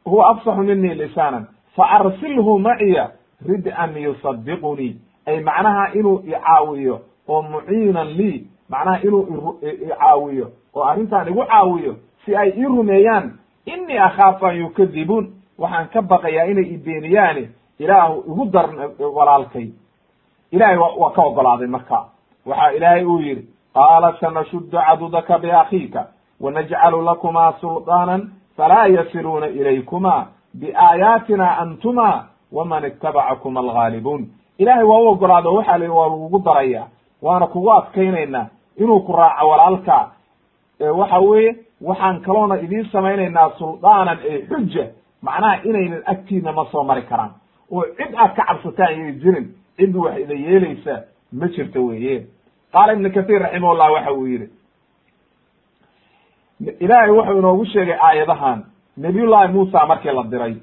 huwa 0.05 0.29
afsaxu 0.31 0.63
minii 0.63 0.95
lisaanan 0.95 1.47
fa 1.77 1.85
arsilhu 1.91 2.59
maciya 2.59 3.11
rid-an 3.49 3.97
yusadiqunii 3.97 4.93
ay 5.27 5.41
macnaha 5.41 5.93
inuu 5.95 6.19
icaawiyo 6.27 7.01
oo 7.29 7.43
muciinan 7.43 8.09
lii 8.19 8.47
macnaha 8.69 8.99
inuu 9.03 9.59
icaawiyo 9.63 10.47
oo 10.75 10.85
arrintan 10.85 11.29
igu 11.29 11.45
caawiyo 11.47 11.97
si 12.25 12.37
ay 12.37 12.51
ii 12.59 12.65
rumeeyaan 12.65 13.39
inii 13.67 13.99
akhaafu 13.99 14.47
an 14.47 14.57
yukadibuun 14.57 15.31
waxaan 15.59 15.89
ka 15.89 16.03
baqayaa 16.03 16.45
inay 16.51 16.65
ibeeniyaan 16.75 17.49
ilaahu 17.79 18.25
igu 18.33 18.45
dar 18.45 18.67
walaalkay. 19.17 19.69
Ilahay 20.51 20.77
waa 20.77 21.11
ka 21.11 21.23
ogolaaday 21.23 21.67
marka 21.67 22.05
waxa 22.47 22.73
ilaahay 22.73 23.05
uu 23.05 23.21
yidhi 23.21 23.49
qaala 23.75 24.17
sanashuddu 24.21 24.71
cadudaka 24.87 25.39
biakhiika 25.39 26.07
wanajcalu 26.41 27.03
lakumaa 27.05 27.53
sulطaanan 27.61 28.31
falaa 28.57 28.87
yasiluuna 28.87 29.47
ilaykuma 29.47 30.27
biaayaatina 30.55 31.59
antuma 31.59 32.27
waman 32.53 32.85
itabacakum 32.85 33.57
alghaalibuun 33.57 34.27
ilaahay 34.59 34.85
waa 34.85 34.99
u 35.01 35.07
ogolaado 35.09 35.55
waxaa 35.55 35.79
la 35.79 35.93
waa 35.93 36.09
lagugu 36.09 36.39
daraya 36.39 36.87
waana 37.23 37.47
kugu 37.47 37.73
adkaynaynaa 37.73 38.47
inuu 38.77 39.01
ku 39.01 39.13
raaco 39.13 39.49
walaalka 39.49 40.11
waxa 40.81 41.19
weeye 41.19 41.57
waxaan 41.81 42.21
kaloona 42.21 42.61
idiin 42.61 42.85
samaynaynaa 42.93 43.51
suldaanan 43.59 44.19
ee 44.25 44.47
xuja 44.47 44.87
macnaha 45.23 45.63
inaynan 45.65 46.03
agtiina 46.07 46.53
ma 46.53 46.65
soo 46.73 46.85
mari 46.85 47.03
karaan 47.03 47.31
oo 47.73 47.85
cid 47.97 48.15
aad 48.17 48.35
ka 48.37 48.45
cabsataan 48.45 48.99
yay 49.01 49.13
jirin 49.13 49.47
cid 49.77 49.97
wax 49.97 50.19
ida 50.21 50.35
yeelaysa 50.35 51.03
ma 51.33 51.47
jirto 51.49 51.85
weye 51.87 52.27
qaala 52.73 52.93
ibnu 52.93 53.11
kahiir 53.15 53.41
raximahullah 53.43 53.93
waxa 53.93 54.13
uu 54.13 54.27
yidhi 54.27 54.49
ilaahay 56.81 57.11
wuxuu 57.11 57.39
inoogu 57.39 57.65
sheegay 57.67 57.97
aayadahan 58.03 58.65
nabiyullahi 58.97 59.53
muusa 59.53 59.87
markii 59.87 60.11
la 60.13 60.23
diray 60.23 60.55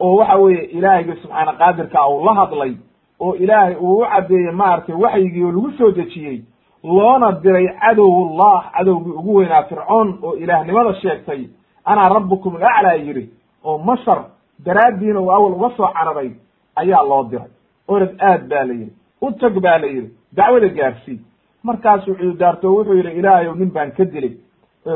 oo 0.00 0.14
waxa 0.16 0.36
weeye 0.36 0.62
ilaahayga 0.64 1.16
subxaana 1.22 1.52
qaadirka 1.52 2.08
uu 2.08 2.24
la 2.24 2.34
hadlay 2.34 2.72
oo 3.20 3.34
ilaahay 3.34 3.74
uu 3.74 3.98
u 4.02 4.06
caddeeyey 4.06 4.52
maaragtay 4.52 4.94
waxyigii 4.94 5.42
oo 5.44 5.52
lagu 5.52 5.70
soo 5.78 5.90
dejiyey 5.90 6.42
loona 6.84 7.32
diray 7.32 7.66
cadowullah 7.80 8.70
cadowgii 8.76 9.10
ugu 9.12 9.34
weynaa 9.34 9.62
fircoon 9.62 10.18
oo 10.22 10.34
ilaahnimada 10.36 10.94
sheegtay 10.94 11.46
anaa 11.84 12.08
rabbukum 12.08 12.56
alaclaa 12.56 12.92
yidhi 12.94 13.30
oo 13.64 13.78
masar 13.78 14.24
daraaddiina 14.64 15.20
uu 15.20 15.30
awal 15.32 15.52
uga 15.52 15.70
soo 15.76 15.88
cararay 15.92 16.30
ayaa 16.76 17.02
loo 17.02 17.24
diray. 17.24 17.48
Orod 17.88 18.14
aad 18.20 18.48
baa 18.48 18.64
la 18.64 18.72
yidhi 18.74 18.92
u 19.20 19.32
tag 19.32 19.60
baa 19.60 19.78
la 19.78 19.86
yidhi 19.86 20.10
dacwada 20.32 20.68
gaarsii 20.68 21.20
markaasuu 21.68 22.14
cududaarto 22.20 22.66
wuxuu 22.74 22.94
yidhi 22.98 23.12
ilaahayow 23.20 23.54
nin 23.60 23.70
baan 23.74 23.90
ka 23.96 24.04
dilay. 24.04 24.32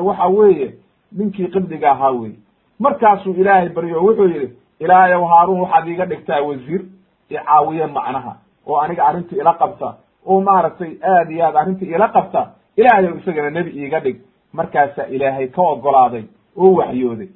Waxa 0.08 0.26
weeye 0.28 0.68
ninkii 1.16 1.48
qibdiga 1.54 1.90
ahaa 1.90 2.10
weye 2.10 2.36
markaasuu 2.78 3.34
ilaahay 3.34 3.68
baryo 3.68 4.02
wuxuu 4.06 4.28
yidhi 4.34 4.48
ilaahayow 4.80 5.24
haaruun 5.32 5.60
waxaad 5.60 5.88
iiga 5.88 6.06
dhigtaa 6.06 6.40
wasiir 6.48 6.82
icaawiye 7.30 7.86
macnaha 7.86 8.32
oo 8.66 8.76
aniga 8.80 9.04
arrinta 9.06 9.36
ila 9.36 9.52
qabta. 9.54 9.94
Oo 10.26 10.40
maaragtay 10.40 10.92
aad 11.02 11.30
iyo 11.30 11.44
aad 11.46 11.56
arrinta 11.56 11.84
ila 11.84 12.08
qabta. 12.08 12.40
Ilaahayow 12.76 13.18
isagana 13.18 13.50
nebi 13.50 13.70
iiga 13.70 14.00
dhig. 14.00 14.16
Markaasaa 14.52 15.06
ilaahay 15.06 15.48
ka 15.48 15.62
ogolaaday 15.62 16.24
oo 16.56 16.72
waxyooday. 16.78 17.28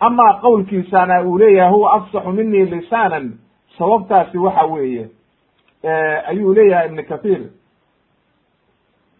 Amaa 0.00 0.32
qowlkiisana 0.42 1.22
uu 1.24 1.38
leeyahay 1.38 1.72
huwa 1.72 1.92
afsaxu 1.92 2.32
minii 2.32 2.64
lisaanan. 2.64 3.32
Sababtaasi 3.78 4.38
waxa 4.38 4.64
weeye 4.64 5.08
ayuu 6.28 6.54
leeyahay 6.54 6.86
ibnu 6.88 7.02
kathiir 7.08 7.40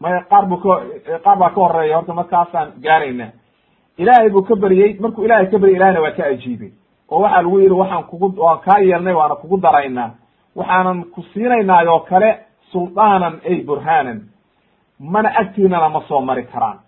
maya 0.01 0.21
qaar 0.31 0.47
bu 0.47 0.57
ka 0.57 0.81
qaar 1.25 1.39
baa 1.39 1.51
ka 1.51 1.61
horreeya 1.61 1.97
horta 1.97 2.15
markaasaan 2.15 2.73
gaarayna. 2.83 3.27
Ilaahay 3.99 4.31
buu 4.31 4.43
ka 4.43 4.55
beryey 4.57 4.97
markuu 5.01 5.25
ilahay 5.25 5.47
ka 5.51 5.59
beryey 5.59 5.77
ilahayna 5.77 6.01
waa 6.01 6.11
ka 6.17 6.25
ajiibay. 6.25 6.73
Oo 7.11 7.21
waxaa 7.23 7.43
lagu 7.43 7.59
yidhi 7.61 7.75
waxaan 7.75 8.05
kugu 8.05 8.35
waan 8.43 8.59
kaa 8.61 8.79
yeelnay 8.81 9.15
waana 9.15 9.35
kugu 9.35 9.57
daraynaa. 9.61 10.11
Waxaanan 10.57 11.05
ku 11.15 11.23
siinaynaa 11.33 11.85
oo 11.93 12.01
kale 12.01 12.39
suldaanan 12.73 13.41
ay 13.45 13.63
burhanan 13.67 14.21
mana 15.01 15.29
agtiinana 15.41 15.89
ma 15.89 16.01
soo 16.09 16.21
mari 16.21 16.45
karaan. 16.47 16.79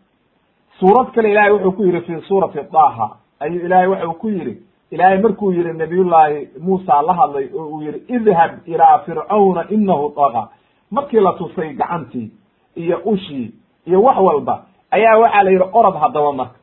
Suurad 0.80 1.12
kale 1.14 1.30
ilahay 1.30 1.52
wuxuu 1.52 1.72
ku 1.72 1.82
yidhi 1.84 2.00
fi 2.00 2.20
suurati 2.28 2.58
daha 2.72 3.16
ayuu 3.40 3.64
ilaahay 3.66 3.86
waxau 3.88 4.14
ku 4.14 4.28
yidhi 4.28 4.56
ilaahay 4.90 5.18
markuu 5.22 5.52
yihi 5.52 5.72
nabiyullaahi 5.72 6.48
muusa 6.60 7.02
la 7.02 7.12
hadlay 7.14 7.48
oo 7.54 7.64
uu 7.66 7.82
yihi 7.82 7.98
idhab 8.08 8.50
ilaa 8.66 8.98
fircawna 8.98 9.64
inahu 9.70 10.12
daga 10.16 10.48
markii 10.90 11.20
la 11.20 11.32
tusay 11.32 11.74
gacantii 11.74 12.30
iyo 12.76 12.96
ushii 13.04 13.52
iyo 13.86 14.02
wax 14.02 14.16
walba 14.18 14.64
ayaa 14.90 15.18
waxaa 15.18 15.42
la 15.42 15.50
yidhi 15.50 15.64
orod 15.72 15.94
haddaba 16.00 16.32
marka. 16.32 16.56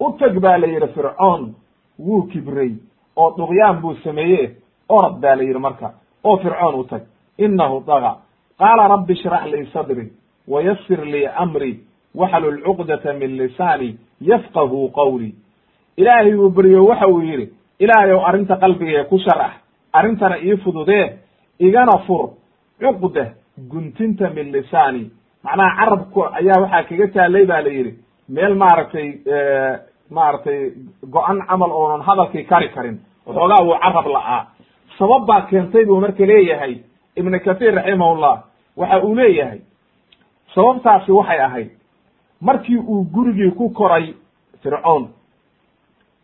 U 0.00 0.12
tag 0.18 0.38
baa 0.40 0.58
la 0.58 0.66
yidhi 0.66 0.88
fircoon 0.94 1.54
wuu 1.98 2.22
kibrey 2.22 2.72
oo 3.16 3.34
duqyaan 3.36 3.80
buu 3.80 3.94
sameeye 4.04 4.56
orod 4.88 5.20
baa 5.20 5.34
la 5.36 5.42
yidhi 5.42 5.58
marka 5.58 5.92
oo 6.24 6.36
fircoon 6.36 6.74
u 6.80 6.84
tag 6.84 7.02
inahu 7.38 7.82
daga. 7.86 8.16
Qaala 8.58 8.88
rabbi 8.88 9.12
ishrax 9.12 9.44
lii 9.52 9.66
sadri 9.72 10.12
wayasir 10.48 11.04
lii 11.04 11.26
amri 11.26 11.80
waxlul 12.14 12.62
cuqdata 12.62 13.12
min 13.12 13.36
lisaani 13.36 13.96
yafqahu 14.20 14.90
qawli. 14.92 15.34
Ilaahay 15.96 16.34
uu 16.34 16.50
beryo 16.50 16.84
waxa 16.86 17.06
uu 17.08 17.20
yidhi 17.22 17.52
ilaahayow 17.78 18.26
arrinta 18.26 18.56
qalbigee 18.56 19.04
ku 19.04 19.18
sharax 19.18 19.52
arrintana 19.92 20.38
ii 20.42 20.56
fududee 20.56 21.18
igana 21.58 21.98
fur 22.06 22.30
cuqda 22.80 23.32
guntinta 23.70 24.30
min 24.30 24.52
lisaani 24.52 25.10
macnaha 25.44 25.76
carabku 25.78 26.20
ayaa 26.38 26.60
waxaa 26.62 26.82
kaga 26.88 27.06
taalay 27.14 27.44
ba 27.46 27.62
la 27.62 27.70
yidhi 27.76 27.92
meel 28.28 28.54
maaragtay 28.54 29.08
maaragtay 30.10 30.58
go-an 31.14 31.38
camal 31.48 31.70
oonan 31.72 32.02
hadalkii 32.08 32.44
kari 32.44 32.68
karin 32.74 32.96
waxoogaa 33.26 33.62
wuu 33.66 33.78
carab 33.84 34.06
la'aa. 34.06 34.46
Sabab 34.98 35.26
baa 35.26 35.40
keentay 35.50 35.84
buu 35.86 36.00
marka 36.00 36.26
leeyahay 36.26 36.74
ibnu 37.16 37.40
kathiir 37.40 37.74
raximahullah 37.74 38.42
waxa 38.76 38.98
uu 39.04 39.14
leeyahay. 39.14 39.60
Sababtaasi 40.54 41.12
waxay 41.12 41.40
ahayd 41.40 41.70
markii 42.40 42.76
uu 42.76 43.04
gurigii 43.14 43.50
ku 43.58 43.70
koray 43.70 44.14
fircoon 44.62 45.08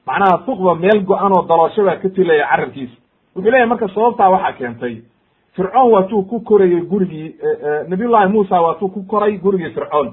macnaha 0.07 0.43
suqba 0.47 0.75
meel 0.75 1.01
go-an 1.05 1.33
oo 1.33 1.43
daloosho 1.49 1.85
baa 1.85 1.97
ka 1.97 2.09
tilaya 2.09 2.47
carabkiisa. 2.51 2.97
Wuxuu 3.37 3.51
leeyahy 3.51 3.69
marka 3.69 3.89
sababtaa 3.89 4.31
waxaa 4.31 4.53
keentay 4.59 4.95
fircoon 5.57 5.93
waatuu 5.93 6.23
ku 6.23 6.41
korayey 6.41 6.81
gurigii 6.81 7.35
nabiyullahi 7.89 8.33
muusa 8.33 8.61
waatuu 8.61 8.89
ku 8.89 9.03
koray 9.03 9.39
gurigii 9.39 9.71
fircoon 9.75 10.13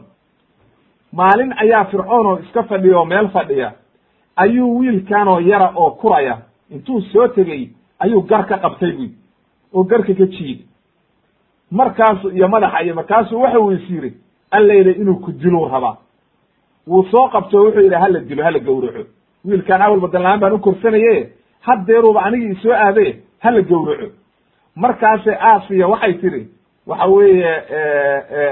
maalin 1.14 1.54
ayaa 1.58 1.86
fircoon 1.86 2.26
oo 2.28 2.40
iska 2.40 2.64
fadhiya 2.64 2.98
oo 3.00 3.06
meel 3.06 3.28
fadhiya 3.30 3.72
ayuu 4.36 4.78
wiilkan 4.80 5.28
oo 5.28 5.40
yara 5.40 5.72
oo 5.76 5.92
kuraya 5.92 6.38
intuu 6.72 7.02
soo 7.02 7.28
tegey 7.28 7.70
ayuu 8.00 8.22
gar 8.22 8.46
ka 8.48 8.58
qabtay 8.58 8.92
buy 8.92 9.10
oo 9.74 9.84
garka 9.84 10.14
ka 10.14 10.26
jiiday 10.26 10.66
markaasu 11.72 12.30
iyo 12.32 12.48
madaxa 12.48 12.84
iyo 12.84 12.96
markaasuu 12.96 13.42
waxa 13.42 13.60
uu 13.60 13.72
is 13.72 13.90
yidhi 13.90 14.14
allayla 14.52 14.92
inuu 14.92 15.16
ku 15.16 15.32
diluu 15.32 15.66
rabaa 15.68 15.98
wuu 16.88 17.04
soo 17.12 17.28
qabto 17.30 17.58
o 17.58 17.64
wuxuu 17.66 17.82
yidhi 17.82 17.96
hala 17.96 18.20
dilo 18.20 18.44
hala 18.44 18.60
gawraco 18.60 19.04
wiilkaan 19.46 19.82
awal 19.82 20.00
badanlaan 20.00 20.40
baan 20.40 20.54
u 20.54 20.60
korsanaye 20.60 21.30
haddeeruuba 21.62 22.22
anigii 22.24 22.52
isoo 22.52 22.74
aade 22.74 23.06
hala 23.40 23.62
gawraco 23.62 24.08
markaase 24.76 25.32
aasiya 25.36 25.88
waxay 25.88 26.14
tiri 26.14 26.48
waxa 26.88 27.06
weeye 27.06 27.54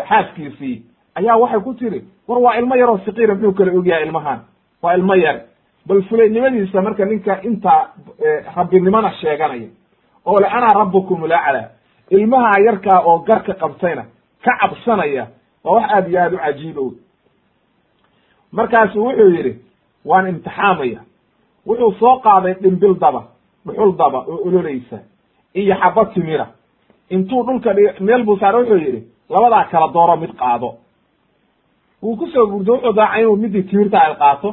xaaskiisii 0.09 0.83
ayaa 1.15 1.37
waxay 1.37 1.59
ku 1.59 1.73
tiri 1.73 2.03
war 2.27 2.39
waa 2.41 2.55
ilmo 2.59 2.75
yaroo 2.75 2.97
sakiira 3.05 3.35
muxuu 3.35 3.53
kala 3.53 3.71
ogyahay 3.79 4.03
ilmahan? 4.05 4.39
Waa 4.81 4.93
ilmo 4.95 5.15
yar. 5.15 5.39
Bal 5.85 6.01
fulaynimadiisa 6.03 6.81
marka 6.81 7.05
ninka 7.05 7.41
intaa 7.43 7.89
rabbinimana 8.55 9.11
sheeganaya 9.21 9.69
oo 10.25 10.39
le 10.39 10.47
anaa 10.47 10.73
rabbukum 10.73 11.23
ulaclaa 11.23 11.69
ilmaha 12.09 12.59
yarkaa 12.65 12.99
oo 13.05 13.19
garka 13.19 13.53
qabtayna 13.53 14.03
ka 14.43 14.51
cabsanaya 14.61 15.27
waa 15.63 15.73
wax 15.75 15.91
aad 15.91 16.07
iyo 16.09 16.19
aad 16.23 16.33
u 16.33 16.37
cajiib 16.37 16.77
o 16.77 16.91
markaasu 18.51 19.03
wuxuu 19.05 19.29
yidhi 19.29 19.55
waan 20.05 20.27
imtixaamaya. 20.27 20.99
Wuxuu 21.67 21.91
soo 21.99 22.19
qaaday 22.19 22.53
dhimbil 22.53 22.93
daba 22.99 23.23
dhuxul 23.65 23.95
daba 23.97 24.19
oo 24.27 24.39
ololeysa 24.47 24.99
iyo 25.55 25.75
xaba 25.81 26.05
timira. 26.13 26.47
Intuu 27.09 27.43
dhulka 27.45 27.73
dhig 27.73 27.99
meel 28.01 28.23
buu 28.23 28.37
saare 28.39 28.57
wuxuu 28.57 28.77
yidhi 28.85 29.01
labadaa 29.29 29.65
kala 29.71 29.87
dooro 29.93 30.15
mid 30.17 30.33
qaado. 30.39 30.69
Wuu 32.01 32.15
ku 32.17 32.25
soo 32.33 32.45
gurdo 32.47 32.71
wuxuu 32.73 32.93
daaca 32.93 33.19
inuu 33.21 33.35
midii 33.35 33.63
timirta 33.63 33.99
ay 34.01 34.15
qaato. 34.15 34.49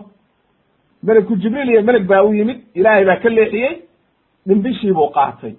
Melku 1.02 1.36
jibriil 1.36 1.68
iyo 1.70 1.82
meleg 1.82 2.06
baa 2.06 2.22
u 2.22 2.32
yimid 2.34 2.58
ilaahay 2.74 3.04
baa 3.04 3.16
ka 3.22 3.28
leexiyey 3.28 3.74
dhimbishii 4.46 4.92
buu 4.92 5.10
qaatay. 5.16 5.54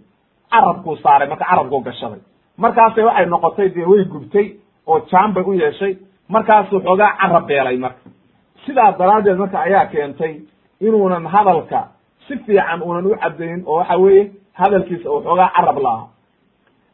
Carabkuu 0.51 0.95
saaray 1.03 1.27
marka 1.29 1.45
carabkuu 1.45 1.81
gashaday. 1.87 2.19
Markaasay 2.57 3.03
waxay 3.03 3.25
noqotay 3.25 3.69
dee 3.75 3.85
way 3.91 4.03
gubtay 4.05 4.47
oo 4.87 4.99
jaan 5.11 5.33
bay 5.33 5.43
u 5.47 5.53
yeeshay. 5.53 5.93
Markaasuu 6.29 6.79
xoogaa 6.85 7.15
carab 7.21 7.45
beelay 7.47 7.77
marka. 7.77 8.03
Sidaa 8.65 8.91
daraaddeed 8.99 9.37
marka 9.37 9.57
ayaa 9.61 9.85
keentay 9.91 10.33
inuunan 10.81 11.25
hadalka 11.33 11.87
si 12.27 12.35
fiican 12.45 12.81
uunan 12.83 13.05
u 13.05 13.15
caddayn 13.21 13.63
oo 13.65 13.77
waxa 13.79 13.97
weeye 13.97 14.31
hadalkiisa 14.53 15.09
uu 15.11 15.21
xoogaa 15.23 15.51
carab 15.55 15.77
la'aa 15.77 16.07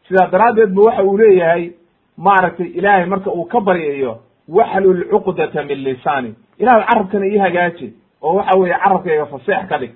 sidaa 0.08 0.28
daraaddeed 0.32 0.74
bu 0.74 0.82
waxa 0.86 1.04
uu 1.04 1.18
leeyahay 1.18 1.72
maaragtay 2.18 2.68
ilaahay 2.68 3.06
marka 3.06 3.30
uu 3.32 3.46
ka 3.46 3.60
baryayo 3.62 4.20
waxlul 4.50 5.04
cuqdata 5.12 5.64
min 5.64 5.78
lisaani. 5.84 6.36
Ilahay 6.60 6.84
carabkana 6.90 7.26
ii 7.28 7.38
hagaaji 7.38 7.94
oo 8.22 8.34
waxa 8.36 8.60
weeye 8.60 8.78
carabkayga 8.84 9.26
faseex 9.26 9.68
ka 9.70 9.78
dhig. 9.78 9.92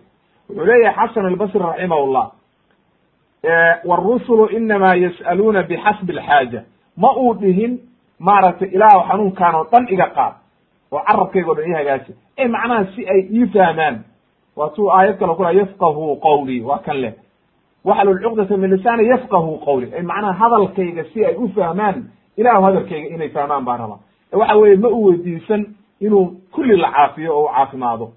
Wuxuu 0.50 0.66
leeyahay 0.66 1.08
xasan 1.08 1.26
albasri 1.26 1.60
raximahullah 1.60 2.32
wاrusulu 3.86 4.46
inama 4.58 4.96
yas'aluuna 4.96 5.64
bixasbi 5.64 6.14
alxaaja. 6.18 6.64
Ma 6.98 7.12
uu 7.18 7.34
dhihin 7.34 7.80
maaragtay 8.20 8.68
ilaah 8.76 9.08
xanuunkaan 9.10 9.56
oo 9.56 9.64
dhan 9.72 9.86
iga 9.90 10.08
qaad 10.16 10.34
oo 10.92 11.00
carabkayga 11.08 11.52
o 11.52 11.56
dhan 11.56 11.68
ii 11.70 11.74
hagaaji. 11.80 12.12
E 12.38 12.48
macnaha 12.48 12.86
si 12.96 13.06
ay 13.10 13.22
ii 13.32 13.46
fahmaan. 13.54 14.04
Waatuu 14.56 14.90
aayad 14.92 15.18
kale 15.20 15.36
kula 15.36 15.52
yafqahu 15.52 16.16
qawlii 16.20 16.62
waa 16.62 16.78
kan 16.86 16.98
leh 17.02 17.14
waxlul 17.86 18.20
cuqdata 18.24 18.58
min 18.58 18.70
lisaani 18.76 19.08
yafqahu 19.08 19.60
qawli. 19.66 19.94
Ay 19.96 20.02
macnaha 20.02 20.34
hadalkayga 20.34 21.04
si 21.14 21.26
ay 21.26 21.36
u 21.36 21.50
fahmaan 21.50 22.04
ilahu 22.38 22.64
hadalkayga 22.64 23.16
inay 23.16 23.30
fahmaan 23.30 23.66
baa 23.66 23.78
raba 23.78 24.00
waxa 24.32 24.58
weeye 24.58 24.76
ma 24.78 24.88
u 24.90 25.04
weydiisan 25.06 25.66
inuu 26.02 26.42
kulli 26.52 26.78
la 26.78 26.92
caafiyo 26.92 27.38
oo 27.38 27.46
u 27.46 27.50
caafimaado. 27.56 28.12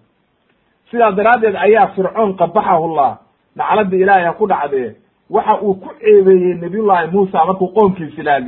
Sidaa 0.91 1.13
daraaddeed 1.13 1.57
ayaa 1.57 1.87
fircoon 1.87 2.37
qabaxahullah 2.37 3.19
nacladii 3.57 4.03
ilaahay 4.03 4.25
ha 4.25 4.33
ku 4.33 4.47
dhacdee 4.47 4.95
waxa 5.31 5.61
uu 5.63 5.75
ku 5.75 5.89
ceebeeyey 6.01 6.55
nabiyullaahi 6.55 7.11
muusa 7.13 7.45
markuu 7.47 7.69
qoomkiisi 7.69 8.23
la 8.23 8.41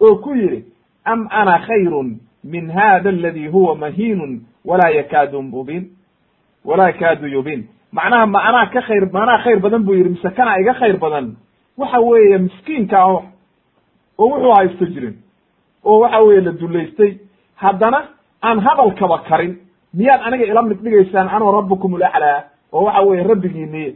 oo 0.00 0.16
ku 0.16 0.34
yidhi 0.34 0.64
am 1.04 1.28
ana 1.30 1.58
khayrun 1.58 2.18
min 2.44 2.70
hada 2.70 3.10
aladi 3.10 3.46
huwa 3.46 3.76
mahiinun 3.76 4.40
walaa 4.64 4.90
yakaadu 4.90 5.42
mubin 5.42 5.90
walaa 6.64 6.86
yakaadu 6.86 7.26
yubin 7.28 7.68
macnaha 7.92 8.26
ma 8.26 8.38
anaa 8.48 8.66
ka 8.72 8.80
khayr 8.82 9.04
ma 9.12 9.22
anaa 9.22 9.38
khayr 9.44 9.58
badan 9.60 9.82
buu 9.86 9.94
yidhi 9.94 10.10
mise 10.10 10.30
kanaa 10.36 10.58
iga 10.60 10.74
khayr 10.74 10.96
badan. 10.98 11.36
Waxa 11.78 12.00
weeye 12.00 12.38
miskiinka 12.38 12.98
oo 13.06 13.22
wuxuu 14.18 14.52
haysto 14.56 14.84
jirin 14.86 15.16
oo 15.84 15.98
waxa 16.00 16.20
weeye 16.22 16.40
la 16.40 16.52
dullaystay 16.52 17.18
haddana 17.56 18.00
aan 18.42 18.58
hadalkaba 18.60 19.18
karin 19.28 19.56
miyaad 19.94 20.20
aniga 20.26 20.44
ila 20.44 20.62
mid 20.62 20.78
dhigaysaan 20.84 21.28
anoo 21.28 21.52
rabbukum 21.58 21.92
ulaclaa 21.94 22.42
oo 22.72 22.84
waxa 22.84 23.00
weeye 23.02 23.22
rabbigiiniye 23.24 23.94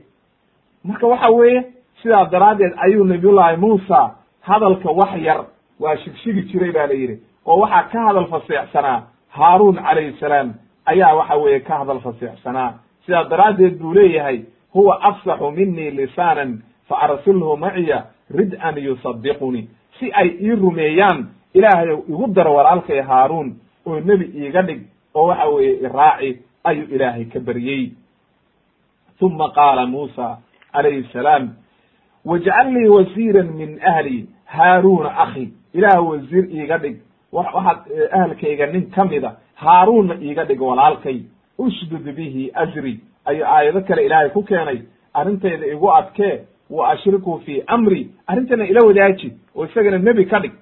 marka 0.85 1.07
waxa 1.07 1.31
weeye 1.31 1.65
sidaa 2.03 2.25
daraaddeed 2.25 2.73
ayuu 2.85 3.05
nabiyullaahi 3.05 3.57
muusa 3.57 4.11
hadalka 4.41 4.91
wax 4.91 5.13
yar 5.29 5.41
waa 5.81 5.97
shigshigi 5.97 6.43
jiray 6.43 6.73
ba 6.73 6.87
la 6.87 6.95
yidhi 6.95 7.17
oo 7.47 7.59
waxaa 7.61 7.83
ka 7.93 8.01
hadal 8.07 8.27
faseexsanaa 8.27 9.03
haaruun 9.37 9.77
calayhi 9.77 10.17
salaam 10.21 10.55
ayaa 10.87 11.15
waxa 11.15 11.35
weeye 11.37 11.61
ka 11.61 11.79
hadal 11.79 12.01
faseexsanaa 12.01 12.71
sidaa 13.07 13.25
daraaddeed 13.25 13.79
buu 13.79 13.95
leeyahay 13.95 14.41
huwa 14.75 15.03
afsaxu 15.03 15.51
minii 15.51 15.91
lisaanan 15.91 16.63
fa 16.89 16.97
arsilhu 17.01 17.57
maciya 17.57 18.05
rid-an 18.39 18.77
yusadiqunii 18.79 19.69
si 19.99 20.13
ay 20.13 20.29
ii 20.41 20.55
rumeeyaan 20.55 21.27
ilaahayow 21.55 21.99
igu 22.09 22.27
daro 22.35 22.55
walaalkay 22.55 23.01
haaruun 23.01 23.55
oo 23.87 24.01
nebi 24.01 24.25
iiga 24.25 24.63
dhig 24.63 24.81
oo 25.15 25.27
waxa 25.27 25.47
weeye 25.49 25.77
iraaci 25.87 26.39
ayuu 26.65 26.87
ilaahay 26.95 27.25
ka 27.25 27.41
baryey. 27.41 27.91
Uma 29.21 29.49
qaala 29.51 29.87
muusa 29.87 30.39
calayhi 30.73 31.09
salaam 31.13 31.49
wajcal 32.25 32.69
lii 32.75 32.89
wasiiran 32.89 33.47
min 33.57 33.81
ahli 33.83 34.27
haaruuna 34.45 35.11
akhi. 35.25 35.53
Ilaah 35.75 36.03
wasiir 36.09 36.45
iiga 36.51 36.79
dhig. 36.79 36.97
Waxaad 37.33 37.79
ahalkayga 38.13 38.67
nin 38.67 38.91
ka 38.91 39.05
mida 39.05 39.37
haaruunna 39.55 40.15
iiga 40.21 40.45
dhig 40.45 40.61
walaalkay 40.63 41.21
ushdud 41.59 42.13
bihi 42.17 42.51
asri 42.55 43.01
ayuu 43.25 43.45
aayado 43.47 43.81
kale 43.81 44.05
ilaahay 44.07 44.31
ku 44.31 44.43
keenay 44.43 44.79
arrintayda 45.15 45.67
igu 45.67 45.91
adkee 45.93 46.41
wa 46.71 46.89
ashriku 46.91 47.41
fii 47.45 47.63
amri. 47.67 48.11
Arrintana 48.27 48.67
ila 48.67 48.81
wadaaji 48.87 49.33
oo 49.57 49.65
isagana 49.65 49.99
nebi 49.99 50.25
ka 50.27 50.39
dhig. 50.41 50.53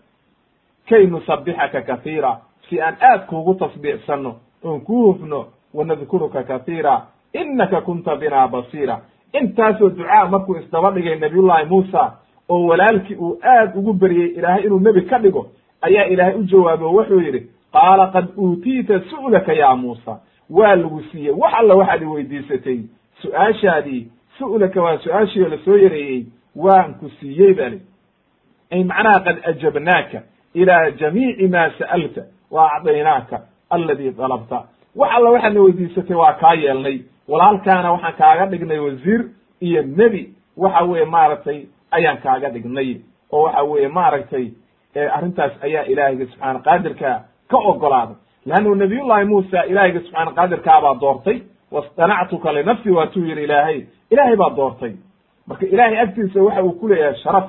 Kay 0.89 1.07
nusabixaka 1.07 1.81
kahiira 1.83 2.41
si 2.69 2.81
aan 2.81 2.97
aad 3.01 3.27
kuugu 3.27 3.55
tasbiixsanno 3.55 4.35
oon 4.65 4.81
kuu 4.81 5.13
hufno 5.13 5.47
wanadkuruka 5.75 6.43
kahiira 6.43 7.07
inaka 7.33 7.81
kunta 7.81 8.17
bina 8.17 8.49
basiira. 8.49 9.01
Intaasoo 9.33 9.89
ducaa 9.91 10.27
markuu 10.29 10.57
isdaba 10.57 10.91
dhigay 10.91 11.19
nabiyullaahi 11.19 11.69
muusa 11.69 12.13
oo 12.49 12.67
walaalkii 12.67 13.15
uu 13.17 13.39
aad 13.43 13.77
ugu 13.77 13.93
beryey 13.93 14.29
ilaahay 14.37 14.63
inuu 14.65 14.81
nebi 14.81 15.03
ka 15.03 15.19
dhigo 15.19 15.51
ayaa 15.83 16.05
ilaahay 16.05 16.35
u 16.35 16.43
jawaabay 16.43 16.87
oo 16.87 16.93
wuxuu 16.93 17.21
yidhi 17.21 17.41
qaala 17.73 18.07
qad 18.07 18.27
uutiita 18.37 19.01
su'laka 19.11 19.53
ya 19.53 19.77
muusa 19.77 20.21
waa 20.51 20.75
lagu 20.77 21.03
siiyey. 21.13 21.33
Wax 21.35 21.55
alla 21.59 21.75
waxaad 21.75 22.03
i 22.03 22.07
weydiisatay 22.07 22.79
su'aashaadii 23.23 24.09
su'laka 24.39 24.83
waa 24.83 24.99
su'aashii 24.99 25.43
oo 25.43 25.49
la 25.49 25.59
soo 25.65 25.77
yareeyey 25.77 26.27
waan 26.57 26.95
ku 26.95 27.09
siiyey 27.21 27.55
bali 27.55 27.81
ay 28.73 28.85
macnaha 28.85 29.21
qad 29.21 29.37
ajabnaaka 29.51 30.23
ilaa 30.55 30.91
jamiici 30.91 31.49
ma 31.49 31.71
sa'alta 31.79 32.23
wa 32.51 32.71
acdaynaaka 32.77 33.41
aladi 33.71 34.11
dalabta 34.11 34.59
wax 34.97 35.11
alla 35.17 35.31
waxaadna 35.31 35.61
weydiisatay 35.61 36.17
waa 36.17 36.33
kaa 36.33 36.55
yeelnay. 36.55 36.99
Walaalkaana 37.29 37.93
waxaan 37.93 38.15
kaaga 38.19 38.47
dhignay 38.47 38.79
wasiir 38.79 39.25
iyo 39.61 39.83
nebi. 39.83 40.35
Waxa 40.57 40.85
weeye 40.85 41.05
maaragtay 41.05 41.67
ayaan 41.91 42.19
kaaga 42.19 42.49
dhignay. 42.51 43.01
Oo 43.33 43.43
waxa 43.43 43.63
weeye 43.63 43.89
maaragtay 43.89 44.51
arrintaas 45.17 45.53
ayaa 45.63 45.83
ilaahayga 45.85 46.27
subxaana 46.27 46.59
qaadirka 46.59 47.25
ka 47.51 47.57
ogolaaday 47.57 48.17
leannu 48.47 48.75
nabiyullahi 48.75 49.25
muusa 49.25 49.65
ilaahayga 49.67 50.01
subxaana 50.01 50.31
qaadirkaabaa 50.39 50.95
doortay 51.01 51.39
wastanactuka 51.73 52.53
linafsi 52.53 52.91
waatuu 52.91 53.25
yihi 53.25 53.43
ilaahay 53.45 53.83
ilaahay 54.11 54.37
baa 54.37 54.51
doortay 54.57 54.93
marka 55.47 55.67
ilaahay 55.67 55.99
agtiisa 56.01 56.43
waxa 56.43 56.63
uu 56.65 56.73
ku 56.73 56.89
leeyahay 56.89 57.19
sharaf 57.23 57.45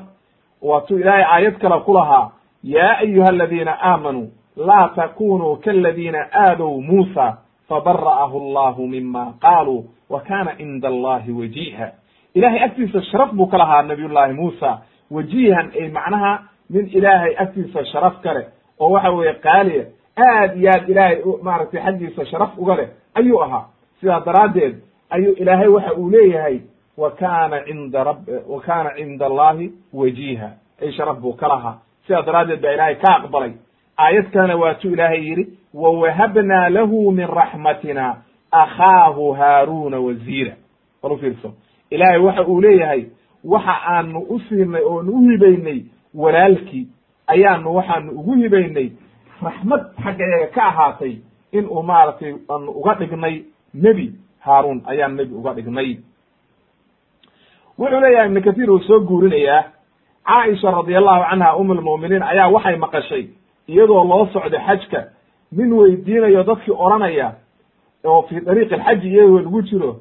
waatuu 0.62 0.98
ilaahay 1.00 1.24
aayad 1.24 1.58
kale 1.58 1.80
ku 1.86 1.93
lahaa 1.93 2.32
yaa 2.64 2.98
ayuha 2.98 3.30
aladiina 3.30 3.78
aamanuu 3.82 4.30
laa 4.58 4.88
takunuu 4.96 5.56
kaladiina 5.56 6.28
aadow 6.34 6.82
muusa 6.82 7.38
fabara'ahu 7.70 8.38
allahu 8.43 8.88
mima 8.88 9.34
qaaluu 9.41 9.86
wa 10.10 10.20
kana 10.22 10.56
cinda 10.56 10.88
allahi 10.88 11.32
wajiha 11.32 11.91
ilahay 12.34 12.64
agtiisa 12.64 13.02
sharaf 13.02 13.32
buu 13.32 13.48
ka 13.48 13.58
lahaa 13.58 13.82
nabiyullahi 13.82 14.34
muusa 14.34 14.78
wajihan 15.12 15.72
ay 15.82 15.89
macnaha 15.89 16.34
nin 16.70 16.89
ilaahay 16.98 17.36
agtiisa 17.38 17.86
sharaf 17.86 18.22
ka 18.24 18.34
leh 18.34 18.46
oo 18.80 18.89
waxa 18.96 19.12
weeye 19.12 19.34
qaaliya 19.34 19.86
aad 20.18 20.57
iyo 20.57 20.70
aad 20.72 20.89
ilaahay 20.89 21.18
maaragtay 21.43 21.82
xaggiisa 21.82 22.26
sharaf 22.26 22.57
uga 22.57 22.76
leh 22.76 22.88
ayuu 23.13 23.41
ahaa. 23.43 23.66
Sidaa 23.99 24.20
daraaddeed 24.20 24.76
ayuu 25.09 25.34
ilaahay 25.34 25.68
waxa 25.68 25.93
uu 25.93 26.09
leeyahay 26.09 26.59
wa 26.97 27.11
kana 27.11 27.63
cinda 27.66 28.03
rab 28.03 28.18
wa 28.47 28.61
kana 28.61 28.89
cinda 28.95 29.26
allahi 29.26 29.72
wajiha 29.93 30.49
ay 30.82 30.91
sharaf 30.91 31.20
buu 31.20 31.34
ka 31.34 31.47
lahaa. 31.47 31.78
Sidaa 32.07 32.22
daraaddeed 32.22 32.61
baa 32.61 32.72
ilaahay 32.74 32.95
ka 32.95 33.16
aqbalay. 33.16 33.51
Aayad 33.97 34.32
kalena 34.32 34.55
waatuu 34.57 34.91
ilaahay 34.93 35.24
yidhi 35.30 35.47
wawahabnaa 35.74 36.70
lahu 36.70 37.11
min 37.11 37.28
raxmatina 37.28 38.16
akhaahu 38.51 39.32
haaruna 39.34 39.99
waziira. 39.99 40.53
Bal 41.03 41.11
u 41.11 41.18
fiirso 41.18 41.53
ilaahay 41.89 42.20
waxa 42.20 42.43
uu 42.47 42.61
leeyahay 42.61 43.05
waxa 43.43 43.76
aanu 43.88 44.20
u 44.20 44.39
siinay 44.39 44.82
oonu 44.84 45.11
u 45.11 45.30
hibaynay 45.30 45.82
walaalkii 46.16 46.88
ayaanu 47.28 47.76
waxaanu 47.76 48.11
ugu 48.11 48.34
hibaynay 48.34 48.89
raxmad 49.44 49.82
xaggayaga 50.04 50.48
ka 50.56 50.62
ahaatay 50.68 51.14
in 51.52 51.66
uu 51.68 51.84
maaragtay 51.84 52.34
aanu 52.50 52.72
uga 52.72 52.94
dhignay 53.00 53.44
nebi 53.74 54.12
haaruun 54.46 54.82
ayaan 54.86 55.16
nebi 55.16 55.34
uga 55.36 55.54
dhignay. 55.54 55.98
Wuxuu 57.80 58.00
leeyahay 58.00 58.28
ibnu 58.30 58.42
kathiir 58.42 58.70
uu 58.72 58.80
soo 58.80 59.00
guurinayaa 59.00 59.64
caaisha 60.28 60.72
radi 60.72 60.96
allahu 60.96 61.24
canha 61.30 61.56
um 61.58 61.72
lmu'miniin 61.78 62.24
ayaa 62.24 62.50
waxay 62.50 62.76
maqashay 62.78 63.24
iyadoo 63.68 64.04
loo 64.04 64.26
socdo 64.34 64.58
xajka 64.68 65.00
nin 65.52 65.74
weydiinayo 65.74 66.44
dadkii 66.44 66.74
odhanaya 66.86 67.34
oo 68.06 68.22
fii 68.28 68.40
dariiqi 68.40 68.74
alxaji 68.76 69.08
iyagoo 69.10 69.40
lagu 69.40 69.62
jiro 69.62 69.92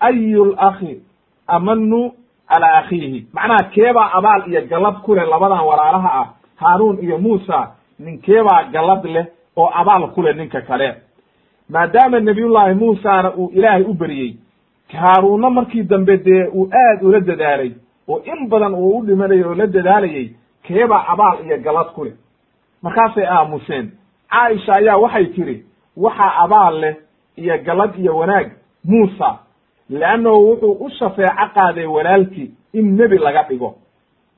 ayu 0.00 0.44
lakhi 0.44 1.00
amanu 1.46 2.12
calaa 2.48 2.78
akhiihi? 2.80 3.26
Macnaha 3.32 3.62
keebaa 3.74 4.10
abaal 4.18 4.42
iyo 4.50 4.60
gallad 4.66 4.96
ku 5.04 5.14
leh 5.14 5.26
labadan 5.28 5.60
walaalaha 5.68 6.10
ah 6.20 6.26
haaruun 6.56 6.98
iyo 7.04 7.18
muusa 7.18 7.72
ninkeebaa 8.04 8.62
gallad 8.72 9.04
leh 9.04 9.26
oo 9.56 9.70
abaal 9.80 10.08
ku 10.14 10.22
leh 10.22 10.36
ninka 10.36 10.60
kale. 10.60 10.94
Maadaama 11.68 12.20
nabiyullaahi 12.20 12.74
muusana 12.74 13.32
uu 13.36 13.50
ilaahay 13.54 13.82
u 13.82 13.94
beriyey 13.94 14.34
haaruunna 14.92 15.50
markii 15.50 15.82
dambe 15.82 16.16
dee 16.16 16.44
uu 16.54 16.68
aad 16.84 17.02
ula 17.02 17.20
dadaalay 17.20 17.72
oo 18.08 18.22
in 18.24 18.48
badan 18.48 18.74
uu 18.74 18.98
u 18.98 19.04
dhimanayay 19.06 19.44
oo 19.44 19.54
la 19.54 19.66
dadaalayay 19.66 20.28
keebaa 20.62 21.04
abaal 21.12 21.38
iyo 21.46 21.58
gallad 21.58 21.88
ku 21.94 22.04
leh. 22.04 22.14
Markaasay 22.82 23.26
aamuseen 23.26 23.90
caaisha 24.30 24.72
ayaa 24.74 24.96
waxay 24.96 25.26
tidhi 25.26 25.64
waxaa 25.96 26.32
abaal 26.44 26.80
leh 26.80 26.94
iyo 27.36 27.58
gallad 27.66 27.92
iyo 27.98 28.16
wanaag 28.16 28.50
muusa 28.84 29.38
leannahu 29.90 30.48
wuxuu 30.50 30.72
u 30.84 30.90
shafeeco 30.90 31.46
qaaday 31.54 31.86
walaalkii 31.86 32.50
in 32.72 32.96
nebi 32.96 33.18
laga 33.18 33.42
dhigo. 33.48 33.74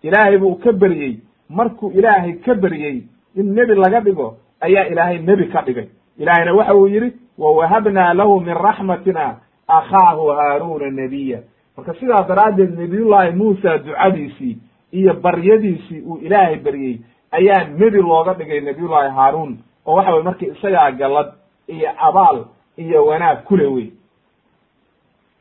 Ilaahay 0.03 0.39
buu 0.39 0.55
ka 0.55 0.73
beryey 0.73 1.17
markuu 1.49 1.91
ilaahay 1.91 2.33
ka 2.33 2.55
beryey 2.55 3.03
in 3.37 3.55
nebi 3.55 3.75
laga 3.75 4.01
dhigo 4.01 4.37
ayaa 4.61 4.85
ilaahay 4.93 5.19
nebi 5.19 5.47
ka 5.49 5.63
dhigay. 5.63 5.89
Ilaahayna 6.19 6.55
waxa 6.55 6.75
uu 6.75 6.87
yidhi 6.89 7.13
wawahabnaa 7.39 8.15
lahu 8.15 8.41
min 8.41 8.55
raxmatina 8.55 9.37
akhaahu 9.69 10.27
haaruuna 10.39 10.91
nebiya 10.91 11.39
marka 11.77 11.95
sidaa 11.95 12.23
daraaddeed 12.29 12.79
nebiyullaahi 12.79 13.33
muusa 13.37 13.79
ducadiisii 13.79 14.59
iyo 14.93 15.15
baryadiisii 15.15 16.01
uu 16.07 16.19
ilaahay 16.19 16.57
beryey 16.57 16.99
ayaa 17.31 17.65
nebi 17.65 17.97
looga 18.03 18.35
dhigay 18.35 18.61
nebiyullaahi 18.61 19.11
haaruun 19.17 19.59
oo 19.87 19.95
waxa 19.97 20.11
weye 20.13 20.23
marka 20.23 20.47
isagaa 20.47 20.91
gallad 20.91 21.33
iyo 21.69 21.91
abaal 22.09 22.45
iyo 22.77 23.07
wanaag 23.07 23.43
kule 23.49 23.67
wey 23.67 23.89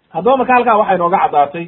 haddaba 0.10 0.38
marka 0.38 0.54
halkaa 0.54 0.78
waxay 0.78 0.98
nooga 0.98 1.18
caddaatay 1.20 1.66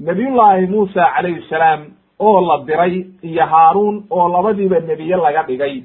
nabiyullaahi 0.00 0.66
muusa 0.66 1.10
calayhi 1.16 1.44
salaam 1.50 1.80
oo 2.26 2.40
la 2.48 2.56
diray 2.66 2.94
iyo 3.22 3.44
haaruun 3.52 3.96
oo 4.10 4.28
labadiiba 4.34 4.78
nebiye 4.80 5.16
laga 5.16 5.42
dhigay 5.48 5.82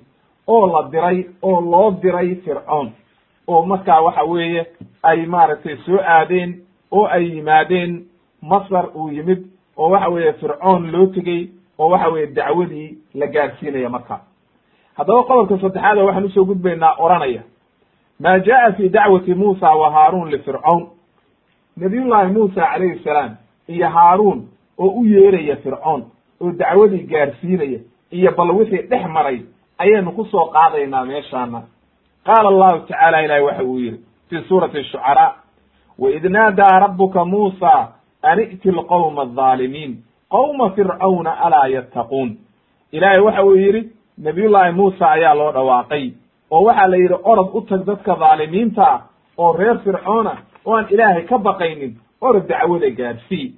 oo 0.48 0.64
la 0.74 0.82
diray 0.92 1.18
oo 1.42 1.62
loo 1.72 1.92
diray 2.02 2.36
fircoon. 2.36 2.88
Oo 3.48 3.62
markaa 3.66 4.02
waxa 4.06 4.24
weeye 4.24 4.62
ay 5.04 5.26
maaragtay 5.26 5.76
soo 5.86 6.00
aadeen 6.16 6.52
oo 6.92 7.06
ay 7.16 7.24
yimaadeen 7.36 7.92
masar 8.42 8.86
uu 8.96 9.10
yimid 9.16 9.42
oo 9.78 9.90
waxa 9.90 10.10
weeye 10.10 10.34
fircoon 10.34 10.92
loo 10.92 11.06
tegey 11.16 11.42
oo 11.80 11.90
waxa 11.90 12.10
weeye 12.10 12.28
dacwadii 12.28 12.98
la 13.20 13.28
gaarsiinaya 13.28 13.90
marka 13.90 14.20
haddaba 14.98 15.24
qodobka 15.24 15.58
saddexaad 15.62 15.98
waxaan 15.98 16.26
u 16.26 16.30
soo 16.30 16.46
gudbaynaa 16.46 16.96
odhanaya 17.00 17.42
ma 18.20 18.40
jaءa 18.40 18.72
fi 18.78 18.90
dacwati 18.90 19.34
musa 19.36 19.70
wa 19.76 19.92
haaruun 19.92 20.30
lifircawn 20.32 20.84
nabiyullaahi 21.78 22.32
muusa 22.34 22.62
calayhi 22.72 23.00
salaam 23.04 23.32
iyo 23.68 23.90
haaruun 23.90 24.40
oo 24.78 24.88
u 25.00 25.06
yeeraya 25.06 25.56
fircoon 25.56 26.04
oo 26.42 26.52
dacwadii 26.52 27.04
gaarsiinaya 27.12 27.80
iyo 28.12 28.32
bal 28.38 28.52
wixii 28.52 28.82
dhex 28.90 29.06
maray 29.10 29.42
ayaynu 29.78 30.12
ku 30.12 30.26
soo 30.26 30.46
qaadaynaa 30.46 31.06
meeshaana. 31.06 31.62
Qaala 32.26 32.50
allahu 32.50 32.80
tacaala 32.88 33.22
ilahi 33.24 33.42
waxa 33.42 33.64
uu 33.64 33.80
yidhi 33.80 34.00
fi 34.30 34.42
suurati 34.48 34.84
shucaraa 34.84 35.36
waid 36.00 36.24
naadaa 36.26 36.80
rabuka 36.80 37.26
muusa 37.26 37.92
an 38.22 38.40
i'ti 38.40 38.72
lqowma 38.72 39.22
alظaalimiin 39.22 39.98
qowma 40.30 40.70
fircawna 40.76 41.32
alaa 41.46 41.68
yattaquun. 41.68 42.38
Ilaahay 42.92 43.22
waxa 43.22 43.44
uu 43.46 43.56
yidhi 43.56 43.82
nabiyullaahi 44.18 44.72
muusa 44.74 45.12
ayaa 45.12 45.34
loo 45.36 45.52
dhawaaqay 45.52 46.12
oo 46.52 46.64
waxaa 46.64 46.88
la 46.88 46.98
yidhi 46.98 47.16
orod 47.24 47.50
u 47.54 47.62
tag 47.62 47.86
dadka 47.86 48.16
dhaalimiinta 48.16 48.84
ah 48.94 49.02
oo 49.38 49.54
reer 49.58 49.80
fircoona 49.84 50.38
oo 50.66 50.76
aan 50.78 50.86
ilaahay 50.90 51.24
ka 51.24 51.38
baqaynin 51.38 51.94
orod 52.22 52.48
dacwada 52.48 52.90
gaadhsii 52.90 53.54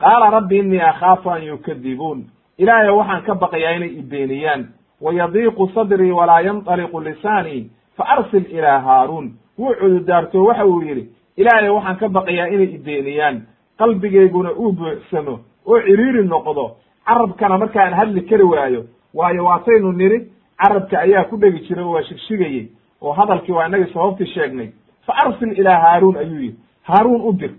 qaala 0.00 0.30
rabbi 0.30 0.58
innii 0.58 0.80
akhaafu 0.80 1.30
an 1.30 1.42
yukadibuun 1.42 2.24
ilaahay 2.58 2.90
waxaan 2.90 3.22
ka 3.22 3.34
baqayaa 3.34 3.72
inay 3.76 3.88
ibeeniyaan 3.98 4.66
wayadiiqu 5.00 5.68
sadrii 5.74 6.10
walaa 6.12 6.40
yanطaliqu 6.40 7.00
lisaanii 7.00 7.70
fa 7.96 8.04
arsil 8.04 8.44
ilaa 8.50 8.78
haaruun. 8.80 9.32
Wuu 9.58 9.74
cududaarto 9.80 10.44
waxa 10.44 10.66
uu 10.66 10.82
yidhi 10.82 11.08
ilaahay 11.36 11.68
waxaan 11.70 11.96
ka 11.96 12.08
baqayaa 12.08 12.46
inay 12.48 12.74
ibeeniyaan 12.74 13.42
qalbigayguna 13.78 14.50
uu 14.52 14.72
buuxsamo 14.72 15.38
oo 15.66 15.80
ciriiri 15.86 16.24
noqdo. 16.28 16.76
Carabkana 17.06 17.58
markaan 17.58 17.94
hadli 17.94 18.20
kari 18.22 18.42
waayo 18.42 18.84
waayo 19.14 19.44
waataynu 19.44 19.92
nidhi 19.92 20.18
carabka 20.62 21.00
ayaa 21.00 21.24
ku 21.24 21.36
dhegi 21.36 21.60
jiray 21.68 21.84
oo 21.84 21.92
waa 21.92 22.02
shigshigayey 22.02 22.68
oo 23.02 23.12
hadalkii 23.12 23.52
waa 23.52 23.66
inagii 23.68 23.92
sababtii 23.92 24.26
sheegnay. 24.34 24.68
Fa 25.06 25.12
arsil 25.24 25.58
ilaa 25.58 25.78
haaruun 25.80 26.16
ayuu 26.16 26.40
yidhi. 26.40 26.56
Haaruun 26.82 27.20
u 27.28 27.32
dir. 27.32 27.50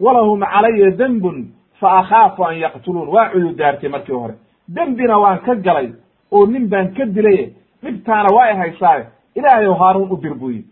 Walahum 0.00 0.40
calaya 0.40 0.90
dembun 0.90 1.46
fa 1.82 1.88
akhaafu 2.00 2.44
an 2.48 2.56
yaqtuluun 2.64 3.08
waa 3.14 3.28
cududaartay 3.32 3.88
markii 3.94 4.14
hore 4.22 4.34
dembina 4.76 5.16
waan 5.24 5.38
ka 5.46 5.54
galay 5.66 5.88
oo 6.32 6.46
nin 6.52 6.68
baan 6.72 6.88
ka 6.96 7.04
dilaye 7.16 7.44
dhibtaana 7.82 8.28
waa 8.36 8.46
i 8.52 8.56
haysaaye 8.62 9.04
ilaahay 9.38 9.66
ow 9.66 9.74
haaruun 9.82 10.12
u 10.12 10.16
dir 10.22 10.34
buu 10.40 10.50
yidhi 10.56 10.68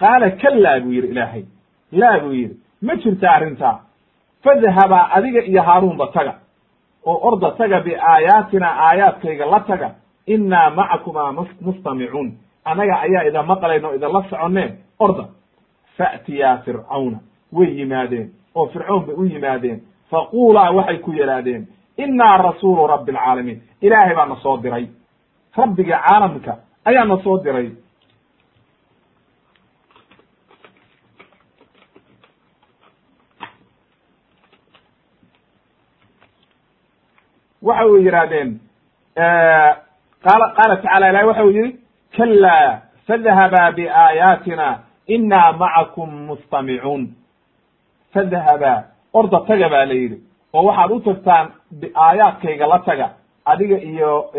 qaala 0.00 0.30
kallaa 0.42 0.80
buu 0.84 0.92
yidhi 0.96 1.08
ilaahay 1.14 1.44
laa 2.00 2.18
buu 2.22 2.32
yidhi 2.40 2.56
ma 2.86 2.94
jirta 3.02 3.30
arrintaa 3.36 3.76
fadhabaa 4.44 5.04
adiga 5.16 5.40
iyo 5.50 5.62
haaruunba 5.68 6.06
taga 6.16 6.34
oo 7.06 7.18
orda 7.28 7.50
taga 7.50 7.80
biaayaatina 7.86 8.68
aayaadkayga 8.86 9.46
la 9.52 9.60
taga 9.70 9.88
innaa 10.34 10.70
macakumaa 10.78 11.32
mustamicuun 11.66 12.28
annaga 12.64 12.94
ayaa 13.06 13.24
ida 13.28 13.42
maqlayn 13.42 13.84
oo 13.84 13.94
idinla 13.94 14.22
soconne 14.30 14.64
orda 15.04 15.24
fa'tiyaa 15.96 16.56
fircawna 16.64 17.18
way 17.52 17.70
yimaadeen 17.80 18.28
oo 18.54 18.66
fircown 18.72 19.02
bay 19.06 19.14
u 19.20 19.24
yimaadeen 19.24 19.78
faquulaa 20.10 20.70
waxay 20.78 20.98
ku 21.04 21.10
yidhaahdeen 21.18 21.62
innaa 22.04 22.36
rasuulu 22.48 22.86
rabbi 22.94 23.12
alcaalamiin 23.12 23.58
ilaahay 23.86 24.14
baa 24.18 24.26
na 24.32 24.36
soo 24.44 24.56
diray 24.62 24.86
rabbiga 25.60 25.96
caalamka 26.06 26.52
ayaa 26.88 27.04
na 27.10 27.16
soo 27.24 27.38
diray 27.44 27.68
waxa 37.62 37.86
uu 37.86 37.96
yidhahdeen 38.04 38.50
qaala 40.24 40.46
qaala 40.58 40.76
tacala 40.82 41.06
ilahi 41.10 41.26
waxa 41.30 41.44
uu 41.44 41.50
yihi 41.56 41.70
kalaa 42.16 42.80
fadhabaa 43.06 43.72
biaayaatina 43.78 44.66
innaa 45.14 45.52
macakum 45.62 46.10
mustamicuun 46.30 47.02
fadhabaa 48.14 48.78
orda 49.12 49.40
taga 49.46 49.68
baa 49.68 49.84
la 49.86 49.94
yidhi. 49.94 50.18
Oo 50.54 50.62
waxaad 50.64 50.90
u 50.90 51.00
tagtaan 51.00 51.46
aayaadkayga 51.94 52.66
la 52.66 52.78
taga 52.78 53.06
adiga 53.44 53.76
iyo 53.78 54.30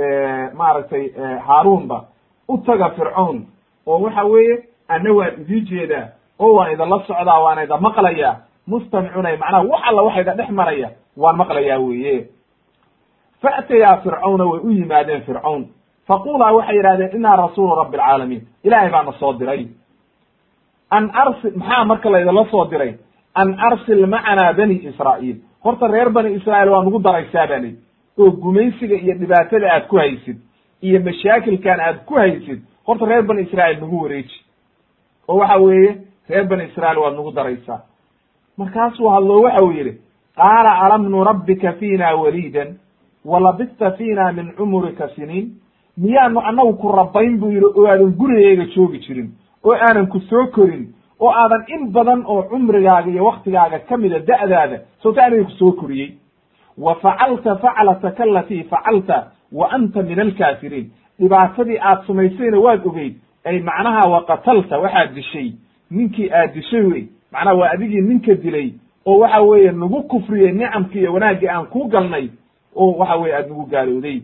maaragtay 0.53 1.03
haaruunba. 1.47 1.97
U 2.47 2.57
taga 2.57 2.89
fircown 2.89 3.45
oo 3.87 3.99
waxa 4.03 4.23
weeye 4.25 4.55
anna 4.87 5.13
waan 5.13 5.33
idii 5.41 5.61
jeedaa 5.69 6.05
oo 6.39 6.53
waan 6.55 6.71
idinla 6.73 6.99
socdaa 7.07 7.39
waana 7.43 7.63
ida 7.63 7.77
maqlayaa. 7.77 8.35
Mustamicunay 8.67 9.37
macnaha 9.37 9.63
wax 9.71 9.81
alla 9.89 10.01
waxa 10.01 10.21
ida 10.21 10.33
dhex 10.35 10.49
maraya 10.49 10.89
waan 11.17 11.35
maqlayaa 11.37 11.79
weeye. 11.79 12.27
Faatayaa 13.41 13.97
fircawna 14.03 14.45
way 14.45 14.59
u 14.63 14.69
yimaadeen 14.71 15.21
fircawn 15.21 15.65
faqulaa 16.07 16.51
waxay 16.57 16.75
yidhahdeen 16.77 17.15
inaa 17.15 17.35
rasuulu 17.35 17.75
rabbi 17.75 17.97
alcaalamiin 17.97 18.47
ilaahay 18.63 18.89
baa 18.91 19.03
na 19.03 19.11
soo 19.19 19.33
diray. 19.33 19.67
An 20.91 21.09
arsil 21.13 21.53
maxaa 21.55 21.85
marka 21.85 22.09
laydinla 22.09 22.45
soo 22.51 22.65
diray 22.71 22.93
an 23.35 23.55
arsil 23.59 24.05
macanaa 24.07 24.53
bani 24.53 24.75
israa'iil. 24.89 25.37
Horta 25.63 25.87
reer 25.87 26.09
bani 26.09 26.35
israa'iil 26.35 26.69
waa 26.69 26.83
nagu 26.83 26.99
daraysaa 26.99 27.47
baa 27.47 27.59
lidi 27.59 27.77
oo 28.17 28.31
gumaysiga 28.31 28.95
iyo 28.95 29.13
dhibaatada 29.19 29.73
aad 29.73 29.87
ku 29.87 29.97
haysid 29.97 30.37
iyo 30.81 30.99
mashaakilkan 30.99 31.79
aad 31.79 31.97
ku 32.05 32.13
haysid 32.15 32.59
horta 32.87 33.05
reer 33.05 33.23
bani 33.23 33.41
israa'iil 33.41 33.79
nagu 33.79 34.01
wareeji. 34.03 34.37
Oo 35.27 35.37
waxa 35.37 35.57
weeye 35.57 35.97
reer 36.29 36.45
bani 36.47 36.63
israa'iil 36.63 36.99
waad 36.99 37.15
nagu 37.15 37.31
daraysaa. 37.31 37.81
Markaasuu 38.57 39.09
hadlo 39.09 39.41
waxa 39.41 39.63
uu 39.65 39.71
yidhi 39.71 39.97
qaala 40.35 40.71
alam 40.85 41.09
nurabbika 41.09 41.73
fiina 41.73 42.15
waliidan? 42.15 42.75
Walabista 43.25 43.91
fiina 43.91 44.31
min 44.33 44.53
cumurika 44.57 45.07
siniin? 45.15 45.51
Miyaanu 45.97 46.39
annagu 46.39 46.73
ku 46.73 46.91
rabbayn 46.91 47.37
buu 47.39 47.51
yidhi 47.51 47.65
oo 47.65 47.85
aadan 47.87 48.11
gurigayga 48.19 48.65
joogi 48.75 48.99
jirin 48.99 49.29
oo 49.63 49.73
aanan 49.75 50.07
ku 50.07 50.19
soo 50.19 50.47
korin 50.47 50.93
oo 51.21 51.31
aadan 51.41 51.63
in 51.67 51.91
badan 51.91 52.23
oo 52.25 52.43
cumrigaaga 52.49 53.11
iyo 53.11 53.23
waktigaaga 53.25 53.79
ka 53.79 53.97
mida 53.97 54.19
da'daada 54.19 54.77
sawta 55.03 55.23
aniga 55.25 55.43
ku 55.43 55.51
soo 55.51 55.71
koriyey. 55.71 56.11
Wa 56.77 56.95
facalta 56.95 57.55
faclataka 57.55 58.23
alatii 58.23 58.63
facalta 58.63 59.17
wa 59.51 59.65
anta 59.75 60.01
min 60.03 60.19
alkaafiriin 60.19 60.91
dhibaatadii 61.19 61.79
aad 61.81 61.99
samaysayna 62.07 62.59
waad 62.59 62.81
ogeyd 62.87 63.13
ay 63.45 63.59
macnaha 63.59 64.09
wa 64.09 64.21
qatalta 64.25 64.79
waxaad 64.79 65.13
dishay. 65.15 65.53
Ninkii 65.91 66.29
aad 66.31 66.53
dishay 66.53 66.81
wey 66.91 67.03
macnaha 67.31 67.55
waa 67.57 67.69
adigii 67.73 68.01
ninka 68.01 68.33
dilay 68.35 68.73
oo 69.05 69.17
waxa 69.19 69.41
weeye 69.41 69.71
nagu 69.71 70.03
kufriyey 70.03 70.51
nicamkii 70.51 70.99
iyo 70.99 71.13
wanaaggii 71.13 71.47
aan 71.49 71.65
kuu 71.65 71.87
galnay 71.87 72.29
oo 72.75 72.91
waxa 72.97 73.15
weye 73.15 73.35
aad 73.35 73.47
nagu 73.49 73.65
gaalowday 73.65 74.21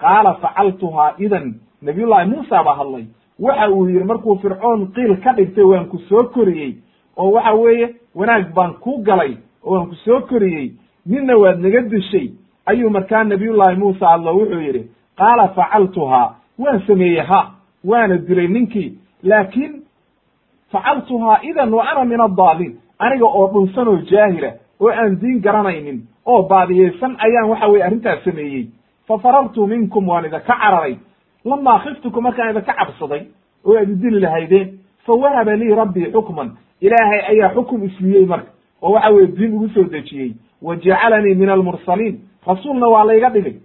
qaala 0.00 0.34
facaltuhaa 0.34 1.14
idan 1.18 1.54
nabiyullahi 1.82 2.28
muusa 2.30 2.64
baa 2.64 2.74
hadlay 2.74 3.04
waxa 3.38 3.68
uu 3.70 3.88
yidhi 3.88 4.04
markuu 4.04 4.38
fircoon 4.38 4.92
qiil 4.94 5.16
ka 5.24 5.32
dhigtay 5.32 5.64
waan 5.64 5.86
ku 5.88 5.98
soo 6.08 6.24
koriyey. 6.34 6.74
Oo 7.16 7.30
waxa 7.32 7.52
weeye 7.54 7.94
wanaag 8.14 8.54
baan 8.54 8.72
kuu 8.80 9.02
galay 9.02 9.36
oo 9.64 9.72
waan 9.74 9.86
ku 9.88 9.94
soo 9.94 10.20
koriyey. 10.20 10.72
Ninna 11.06 11.36
waad 11.38 11.58
naga 11.60 11.80
dishay. 11.80 12.30
Ayuu 12.66 12.90
markaa 12.90 13.24
nabiyullahi 13.24 13.76
muusa 13.76 14.08
hadlo 14.08 14.34
wuxuu 14.38 14.60
yidhi 14.60 14.82
qaala 15.16 15.48
facaltuhaa. 15.48 16.34
Waan 16.58 16.80
sameeyey 16.86 17.20
ha 17.30 17.50
waana 17.84 18.16
dilay 18.16 18.48
ninkii. 18.48 18.98
Laakiin 19.22 19.82
facaltuhaa 20.72 21.38
idan 21.42 21.74
wa 21.74 21.84
ana 21.90 22.04
min 22.04 22.20
addaaliin 22.20 22.76
aniga 22.98 23.26
oo 23.26 23.46
dhunsan 23.52 23.88
oo 23.88 23.96
jaahila 24.10 24.50
oo 24.80 24.90
aan 24.90 25.20
diin 25.20 25.40
garanaynin 25.40 26.02
oo 26.26 26.42
baadiyeysan 26.42 27.16
ayaan 27.18 27.48
waxa 27.50 27.66
weye 27.68 27.84
arrintaas 27.84 28.24
sameeyey. 28.24 28.66
Fa 29.08 29.18
farartu 29.18 29.66
minkum 29.66 30.08
waan 30.08 30.24
idinka 30.24 30.40
cararay 30.46 30.96
lamaa 31.44 31.78
khiftukum 31.78 32.22
markaan 32.22 32.50
idinka 32.50 32.72
cabsaday 32.72 33.22
oo 33.64 33.76
aad 33.78 33.90
idili 33.90 34.20
lahaydeen 34.20 34.68
fa 35.06 35.12
wahaba 35.12 35.56
lii 35.56 35.74
rabbii 35.74 36.12
xukman 36.12 36.50
ilaahay 36.80 37.20
ayaa 37.32 37.54
xukum 37.54 37.84
ismiyey 37.84 38.26
marka 38.26 38.50
oo 38.82 38.92
waxa 38.92 39.10
weye 39.10 39.26
diin 39.26 39.52
ugu 39.54 39.68
soo 39.68 39.84
dejiyey 39.84 40.32
wa 40.62 40.76
jacalanii 40.76 41.34
min 41.34 41.48
almursaliin 41.48 42.20
rasuulna 42.46 42.86
waa 42.88 43.04
layga 43.04 43.30
dhigay 43.30 43.56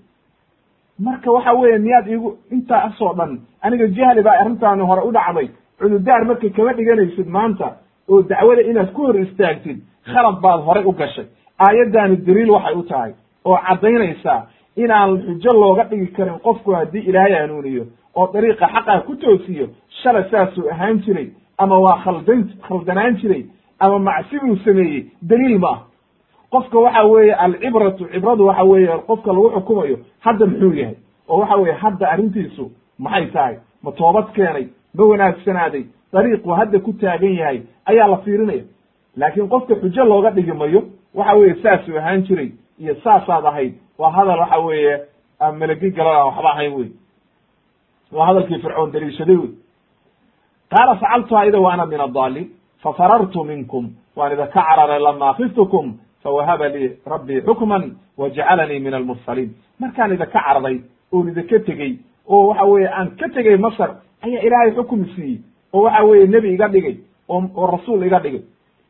marka 0.99 1.32
waxa 1.32 1.53
weeye 1.53 1.78
miyaad 1.78 2.07
igu 2.07 2.38
intaasoo 2.51 3.13
dhan 3.13 3.39
aniga 3.61 3.88
jahli 3.88 4.21
baa 4.24 4.38
arrintaani 4.41 4.84
hore 4.84 5.01
u 5.07 5.11
dhacday 5.11 5.47
cududaar 5.80 6.26
marka 6.26 6.49
kama 6.49 6.74
dhiganaysid 6.74 7.28
maanta 7.28 7.67
oo 8.09 8.21
dacwada 8.21 8.61
inaad 8.61 8.91
ku 8.93 9.01
hor 9.07 9.17
istaagtid 9.19 9.78
khalad 10.11 10.38
baad 10.41 10.61
horay 10.67 10.84
u 10.86 10.91
gashay 10.91 11.26
aayaddaani 11.65 12.15
daliil 12.28 12.49
waxay 12.55 12.76
u 12.82 12.84
tahay 12.84 13.11
oo 13.45 13.57
caddaynaysaa 13.67 14.39
inaan 14.76 15.17
xujo 15.26 15.51
looga 15.53 15.84
dhigi 15.84 16.07
karin 16.07 16.39
qofku 16.39 16.71
haddii 16.71 16.99
ilaahay 17.09 17.34
hanuuniyo 17.34 17.86
oo 18.15 18.28
dariiqa 18.34 18.67
xaqaa 18.74 18.99
ku 19.01 19.15
toosiyo 19.15 19.67
shalay 20.03 20.24
saasuu 20.32 20.69
ahaan 20.71 20.99
jiray 21.05 21.28
ama 21.57 21.80
waa 21.80 21.97
khaldan 22.03 22.49
khaldanaan 22.67 23.15
jiray 23.21 23.45
ama 23.80 23.99
macsi 23.99 24.39
buu 24.39 24.55
sameeyey 24.65 25.05
daliil 25.21 25.59
ma 25.59 25.69
ah 25.74 25.80
qofka 26.51 26.80
waxa 26.80 27.03
weeye 27.03 27.34
alcibratu 27.34 28.05
cibradu 28.13 28.45
waxa 28.45 28.63
weeye 28.63 28.97
qofka 29.07 29.34
lagu 29.34 29.49
xukumayo 29.55 29.97
hadda 30.19 30.45
muxuu 30.45 30.74
yahay? 30.74 30.95
Oo 31.30 31.38
waxa 31.39 31.55
weeye 31.55 31.74
hadda 31.84 32.09
arrintiisu 32.11 32.71
maxay 32.99 33.26
tahay? 33.34 33.55
Ma 33.84 33.91
toobad 33.91 34.28
keenay? 34.36 34.67
Ma 34.95 35.03
wanaagsanaaday 35.05 35.84
dariiqu 36.13 36.49
hadda 36.49 36.80
ku 36.80 36.93
taagan 36.93 37.34
yahay 37.34 37.61
ayaa 37.86 38.07
la 38.07 38.17
fiirinaya. 38.17 38.63
Laakiin 39.17 39.47
qofka 39.49 39.76
xujo 39.76 40.05
looga 40.05 40.30
dhigi 40.32 40.51
mayo 40.51 40.82
waxa 41.15 41.34
weeye 41.36 41.55
saasuu 41.63 41.97
ahaan 41.97 42.21
jiray 42.28 42.51
iyo 42.80 42.95
saasaad 43.03 43.45
ahayd 43.45 43.74
waa 43.98 44.12
hadal 44.12 44.39
waxa 44.39 44.60
weeye 44.60 44.94
melegi 45.60 45.89
galada 45.91 46.26
waxba 46.26 46.50
ahayn 46.54 46.74
wey 46.74 46.89
waa 48.12 48.26
hadalkii 48.28 48.60
fircoon 48.62 48.91
daliishaday 48.91 49.36
wey 49.36 49.52
qaala 50.70 50.96
facaltuha 50.96 51.46
ida 51.48 51.60
wa 51.60 51.74
ana 51.74 51.86
min 51.86 52.02
adaalin 52.02 52.48
fafarartu 52.84 53.44
minkum 53.44 53.91
waan 54.16 54.34
idinka 54.34 54.52
cararay 54.54 55.00
lamaa 55.00 55.34
khiftukum 55.34 55.94
fawahaba 56.24 56.68
lii 56.70 56.89
rabbii 57.06 57.41
xukman 57.41 57.84
wajacalanii 58.18 58.80
min 58.80 58.94
almursaliin. 58.94 59.50
Markaan 59.80 60.12
idinka 60.14 60.32
carday 60.34 60.82
oon 61.12 61.28
idinka 61.30 61.60
tegey 61.60 61.98
oo 62.28 62.48
waxa 62.48 62.66
weeye 62.66 62.89
aan 62.89 63.10
ka 63.20 63.28
tegey 63.30 63.58
masr 63.58 63.89
ayaa 64.26 64.41
ilaahay 64.48 64.72
xukum 64.76 65.06
siiyey 65.16 65.39
oo 65.74 65.82
waxa 65.84 66.04
weeye 66.04 66.28
nebi 66.28 66.54
iga 66.54 66.68
dhigay 66.68 66.98
oo 67.30 67.68
rasuul 67.68 68.04
iga 68.06 68.20
dhigay. 68.20 68.41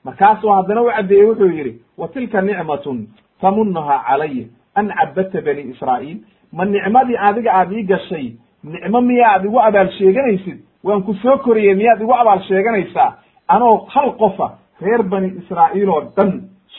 Markaasuu 0.03 0.49
haddana 0.51 0.81
u 0.81 0.91
caddeeyey 0.91 1.25
wuxuu 1.25 1.51
yidhi 1.57 1.73
wa 1.97 2.07
tilka 2.07 2.41
nicmatun 2.41 3.07
tamunaha 3.41 4.03
calaya 4.07 4.45
an 4.75 4.87
cabadta 4.99 5.41
bani 5.41 5.61
israa'iil 5.73 6.17
ma 6.57 6.65
nicmadii 6.65 7.17
adiga 7.27 7.51
aad 7.59 7.71
ii 7.71 7.83
gashay 7.83 8.25
nicmo 8.63 9.01
miyaad 9.01 9.45
igu 9.45 9.59
abaal 9.61 9.89
sheeganaysid 9.97 10.57
waan 10.83 11.03
ku 11.03 11.13
soo 11.13 11.37
koriyey 11.37 11.75
miyaad 11.75 12.01
igu 12.01 12.13
abaal 12.21 12.41
sheeganaysaa 12.47 13.09
anoo 13.47 13.85
hal 13.93 14.11
qofa 14.21 14.47
reer 14.81 15.03
bani 15.03 15.27
israa'iil 15.41 15.89
oo 15.89 16.01
dhan 16.17 16.31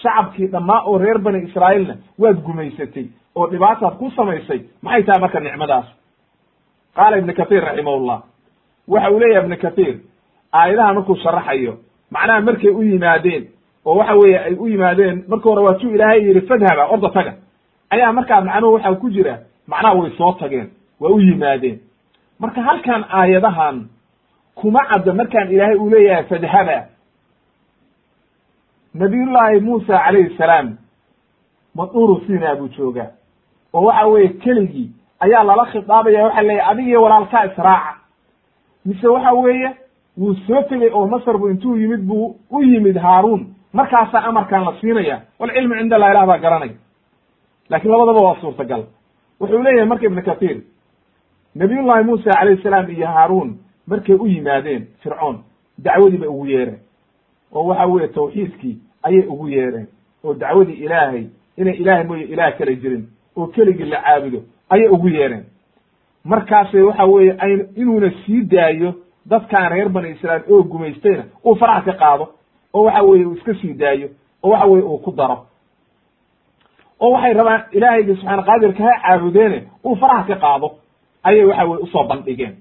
shacabkii 0.03 0.47
dhammaa 0.55 0.81
oo 0.87 0.99
reer 0.99 1.19
bani 1.19 1.39
israa'iilna 1.49 1.95
waad 2.19 2.37
gumaysatay 2.47 3.07
oo 3.35 3.47
dhibaataad 3.51 3.95
ku 3.99 4.11
samaysay 4.17 4.61
maxay 4.83 5.03
tahay 5.03 5.21
marka 5.21 5.41
nicmadaas 5.41 5.87
qaala 6.97 7.19
ibnu 7.19 7.33
kathiir 7.35 7.63
raximahullah 7.65 8.19
waxa 8.89 9.11
uu 9.11 9.19
leeyahay 9.19 9.45
ibnu 9.45 9.57
kathiir 9.65 9.95
aayadaha 10.53 10.95
markuu 10.95 11.17
sharaxayo 11.25 11.75
macnaha 12.11 12.41
markay 12.41 12.71
u 12.71 12.83
yimaadeen 12.83 13.45
oo 13.85 13.97
waxa 13.99 14.15
weeye 14.21 14.39
ay 14.39 14.55
u 14.59 14.67
yimaadeen 14.69 15.25
marka 15.29 15.49
hore 15.51 15.63
waa 15.67 15.75
tuu 15.75 15.91
ilaahay 15.95 16.21
yidhi 16.29 16.41
fadhaba 16.51 16.87
orda 16.95 17.09
taga 17.17 17.33
ayaa 17.95 18.13
markaa 18.13 18.41
macnuhu 18.41 18.75
waxaa 18.75 18.95
ku 19.03 19.11
jira 19.11 19.35
macnaha 19.71 19.95
way 20.01 20.11
soo 20.19 20.33
tageen 20.41 20.69
waa 21.01 21.11
u 21.11 21.21
yimaadeen. 21.21 21.79
Marka 22.41 22.63
halkan 22.63 23.05
aayadahan 23.19 23.77
kuma 24.55 24.81
cadda 24.91 25.13
markaan 25.21 25.53
ilaahay 25.53 25.77
uu 25.77 25.91
leeyahay 25.91 26.25
fadhaba 26.25 26.79
nabiyullaahi 28.95 29.61
muusa 29.61 29.99
calayhi 30.05 30.37
salaam 30.39 30.77
maduru 31.75 32.21
sina 32.27 32.55
buu 32.57 32.69
joogaa. 32.69 33.11
Oo 33.75 33.83
waxa 33.87 34.07
weeye 34.07 34.29
keligii 34.29 34.91
ayaa 35.21 35.45
lala 35.45 35.65
khitaabaya 35.67 36.25
waxa 36.25 36.43
leeyahy 36.43 36.71
adigiyo 36.71 37.03
walaalkaa 37.03 37.45
israaca. 37.47 37.95
Mise 38.85 39.07
waxa 39.09 39.33
weeye 39.33 39.71
wuu 40.19 40.35
soo 40.47 40.63
tegey 40.63 40.91
oo 40.93 41.07
masr 41.07 41.39
bu 41.39 41.49
intuu 41.51 41.77
yimid 41.77 42.01
buu 42.07 42.37
u 42.51 42.63
yimid 42.63 42.97
haaruun. 42.99 43.55
Markaasaa 43.73 44.23
amarkan 44.29 44.65
la 44.65 44.73
siinaya 44.81 45.21
walcilmu 45.39 45.75
cind 45.75 45.93
allah 45.93 46.11
ilah 46.11 46.27
baa 46.27 46.39
garanaya 46.39 46.75
laakiin 47.71 47.91
labadaba 47.93 48.21
waa 48.21 48.37
suurtagal. 48.41 48.85
Wuxuu 49.41 49.63
leeyahay 49.63 49.87
marka 49.89 50.07
ibnu 50.07 50.23
kathiir 50.23 50.61
nabiyullahi 51.55 52.05
muusa 52.05 52.31
calayhi 52.31 52.63
salaam 52.63 52.91
iyo 52.91 53.07
haaruun 53.07 53.59
markay 53.87 54.15
u 54.17 54.27
yimaadeen 54.27 54.87
fircoon 55.03 55.39
dacwadii 55.79 56.19
bay 56.19 56.29
ugu 56.29 56.47
yeereen 56.47 56.79
oo 57.53 57.67
waxa 57.67 57.87
weeye 57.87 58.09
tawxiidkii 58.09 58.79
ayay 59.03 59.27
ugu 59.27 59.49
yeereen 59.49 59.87
oo 60.25 60.35
dacwadii 60.35 60.73
ilaahay 60.85 61.25
inay 61.57 61.75
ilaahay 61.75 62.05
mooye 62.07 62.23
ilaah 62.25 62.59
kala 62.59 62.73
jirin 62.75 63.09
oo 63.37 63.47
keligii 63.47 63.85
la 63.85 64.03
caabudo 64.03 64.43
ayay 64.71 64.89
ugu 64.89 65.09
yeereen 65.09 65.45
markaasay 66.25 66.81
waxa 66.83 67.05
weeye 67.05 67.35
ay 67.39 67.53
inuuna 67.77 68.11
sii 68.27 68.41
daayo 68.43 68.95
dadkaan 69.27 69.73
reer 69.73 69.89
bani 69.89 70.11
israa'iil 70.11 70.53
oo 70.53 70.63
gumaystayna 70.63 71.25
uu 71.45 71.55
faraha 71.55 71.81
ka 71.83 71.93
qaado. 71.93 72.29
Oo 72.75 72.83
waxa 72.85 73.03
weeye 73.03 73.27
uu 73.27 73.33
iska 73.35 73.55
sii 73.55 73.73
daayo. 73.75 74.09
Oo 74.43 74.51
waxa 74.51 74.67
weye 74.67 74.83
uu 74.85 74.99
ku 74.99 75.13
daro 75.13 75.47
oo 77.05 77.11
waxay 77.15 77.33
rabaan 77.39 77.63
ilaahaygi 77.77 78.15
subxaana 78.17 78.43
qaadirka 78.49 78.83
ha 78.89 78.93
caabudeene 79.05 79.59
uu 79.85 79.97
faraha 80.03 80.23
ka 80.29 80.37
qaado. 80.45 80.69
Ayay 81.29 81.45
waxa 81.51 81.65
weye 81.71 81.83
u 81.83 81.87
soo 81.87 82.05
bandhigeen. 82.11 82.55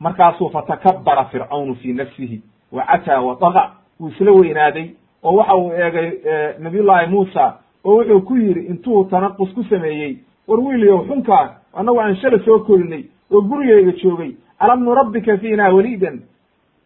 Markaasuu 0.00 0.48
fatakabara 0.50 1.24
fircawnu 1.24 1.74
fii 1.74 1.92
nafsihi 1.92 2.42
wa 2.72 2.82
cataa 2.86 3.20
wa 3.20 3.34
daqa 3.40 3.62
wuu 4.00 4.08
isla 4.08 4.32
weynaaday 4.32 4.86
oo 5.24 5.34
waxa 5.36 5.54
uu 5.56 5.72
eegay 5.72 6.10
nabiyullaahi 6.58 7.06
muusa 7.10 7.44
oo 7.84 7.94
wuxuu 7.98 8.20
ku 8.20 8.36
yidhi 8.36 8.60
intuu 8.72 9.04
tanaqus 9.04 9.54
ku 9.54 9.62
sameeyey 9.64 10.16
war 10.48 10.60
wiiliyow 10.60 11.04
xunkaa 11.08 11.44
annagu 11.74 12.00
aan 12.00 12.16
shala 12.16 12.38
soo 12.44 12.58
korinay 12.58 13.04
oo 13.32 13.40
gurigeyga 13.40 13.92
joogay 14.02 14.32
alam 14.58 14.84
nurabbika 14.84 15.36
fiina 15.38 15.72
walidan 15.74 16.20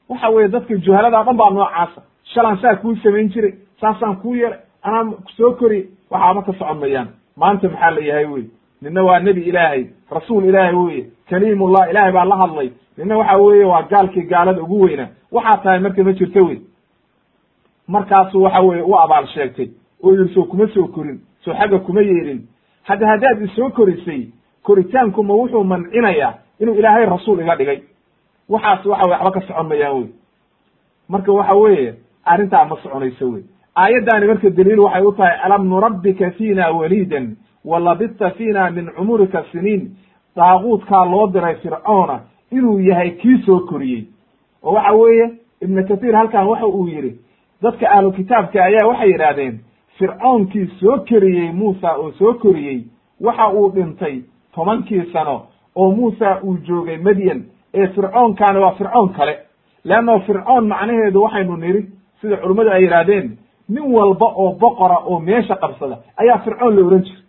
waxa 0.09 0.29
weeye 0.31 0.49
dadka 0.49 0.75
juhaladaa 0.77 1.25
dhan 1.25 1.37
baa 1.37 1.51
noocaasa. 1.51 2.01
Shalaan 2.25 2.59
saa 2.63 2.75
kuu 2.77 2.95
samayn 3.03 3.29
jiray 3.29 3.53
saasaan 3.81 4.17
kuu 4.17 4.35
yeelay 4.35 4.59
anaa 4.83 5.13
soo 5.37 5.53
kori 5.53 5.89
waxaama 6.11 6.43
ka 6.43 6.53
socon 6.53 6.79
mayaan. 6.79 7.09
Maanta 7.37 7.69
maxaa 7.69 7.91
la 7.91 8.01
yahay 8.01 8.25
wey 8.27 8.45
nina 8.83 9.03
waa 9.05 9.19
nebi 9.21 9.41
ilaahay 9.43 9.87
rasuul 10.11 10.45
ilaahay 10.45 10.75
weye 10.75 11.07
kaliimullah 11.31 11.91
ilaahay 11.91 12.13
baa 12.13 12.25
la 12.25 12.37
hadlay. 12.37 12.71
Nina 12.97 13.17
waxa 13.19 13.37
weeye 13.39 13.65
waa 13.65 13.83
gaalkii 13.83 14.23
gaalada 14.23 14.63
ugu 14.63 14.81
weynaa 14.81 15.09
waxaa 15.33 15.57
tahay 15.63 15.79
marka 15.81 16.05
ma 16.05 16.13
jirto 16.13 16.45
wey 16.47 16.59
markaasu 17.89 18.43
waxa 18.43 18.61
weye 18.61 18.83
u 18.83 18.95
abaal 18.97 19.27
sheegtay. 19.27 19.69
Oo 20.03 20.13
yidhi 20.13 20.35
soo 20.35 20.45
kuma 20.45 20.69
soo 20.75 20.87
korin 20.89 21.21
soo 21.45 21.55
xagga 21.55 21.79
kuma 21.79 22.01
yeelin. 22.03 22.47
Hadda 22.83 23.07
haddaad 23.07 23.43
isoo 23.43 23.71
korisay 23.71 24.29
koritaanku 24.63 25.23
ma 25.23 25.35
wuxuu 25.35 25.65
mancinayaa 25.65 26.35
inuu 26.61 26.75
ilaahay 26.75 27.07
rasuul 27.07 27.41
iga 27.41 27.57
dhigay. 27.57 27.81
Waxaas 28.49 28.87
waxa 28.87 29.05
weye 29.07 29.13
waxba 29.13 29.31
ka 29.31 29.41
socon 29.47 29.67
mayaan 29.69 29.95
wey 29.97 30.09
marka 31.09 31.33
waxa 31.33 31.55
weeye 31.55 31.95
arrintaa 32.25 32.65
ma 32.65 32.77
soconayso 32.83 33.31
wey 33.31 33.43
aayaddaani 33.83 34.27
marka 34.27 34.51
daliil 34.51 34.81
waxay 34.81 35.03
u 35.07 35.13
tahay 35.13 35.37
alam 35.45 35.63
nurabbika 35.69 36.31
fiina 36.31 36.71
walidan 36.79 37.37
walabidta 37.65 38.31
fiina 38.31 38.71
min 38.71 38.87
cumurika 38.97 39.45
siniin. 39.53 39.83
Daaquudkaa 40.37 41.05
loo 41.11 41.27
diray 41.33 41.55
fircoona 41.63 42.21
inuu 42.53 42.79
yahay 42.81 43.11
kii 43.11 43.39
soo 43.47 43.61
koriyey. 43.61 44.05
Oo 44.63 44.73
waxa 44.75 44.93
weeye 44.93 45.31
ibnu 45.63 45.85
kathiir 45.89 46.15
halkan 46.17 46.47
waxa 46.49 46.67
uu 46.67 46.87
yidhi 46.89 47.13
dadka 47.63 47.91
ahlu 47.91 48.13
kitaabka 48.13 48.65
ayaa 48.65 48.87
waxay 48.89 49.11
yidhaahdeen 49.13 49.55
fircoonkii 49.99 50.67
soo 50.81 50.97
koriyey 51.09 51.53
muusa 51.53 51.95
oo 51.97 52.11
soo 52.19 52.35
koriyey. 52.35 52.81
Waxa 53.21 53.49
uu 53.53 53.71
dhintay 53.75 54.23
tobankii 54.55 55.03
sano 55.13 55.43
oo 55.77 55.91
muusa 55.95 56.41
uu 56.45 56.57
joogay 56.67 56.97
madyan 56.99 57.43
ee 57.75 57.87
fircoonkaani 57.87 58.59
waa 58.59 58.73
fircoon 58.79 59.09
kale. 59.09 59.39
Leanno 59.85 60.21
fircoon 60.21 60.67
macnaheedu 60.69 61.23
waxaynu 61.23 61.57
niri 61.57 61.87
sida 62.21 62.37
culummadu 62.37 62.71
ay 62.71 62.83
yidhahdeen 62.85 63.37
nin 63.75 63.85
walba 63.97 64.27
oo 64.43 64.51
boqora 64.63 64.97
oo 65.11 65.19
meesha 65.29 65.55
qabsada 65.63 65.97
ayaa 66.23 66.39
fircoon 66.45 66.75
la 66.77 66.83
ohan 66.87 67.03
jira 67.07 67.21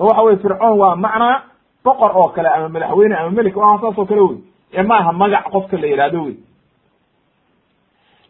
oo 0.00 0.06
waxa 0.08 0.22
weye 0.26 0.36
fircoon 0.44 0.74
waa 0.82 0.96
macnaa 1.04 1.36
boqor 1.84 2.10
oo 2.20 2.28
kale 2.34 2.48
ama 2.56 2.68
madaxweyne 2.74 3.14
ama 3.20 3.30
melik 3.38 3.56
waa 3.56 3.78
saas 3.82 3.98
oo 3.98 4.06
kale 4.10 4.20
wey 4.28 4.38
ee 4.78 4.82
maaha 4.82 5.12
magac 5.22 5.44
qofka 5.54 5.76
la 5.82 5.86
yidhahdo 5.92 6.20
wey 6.26 6.36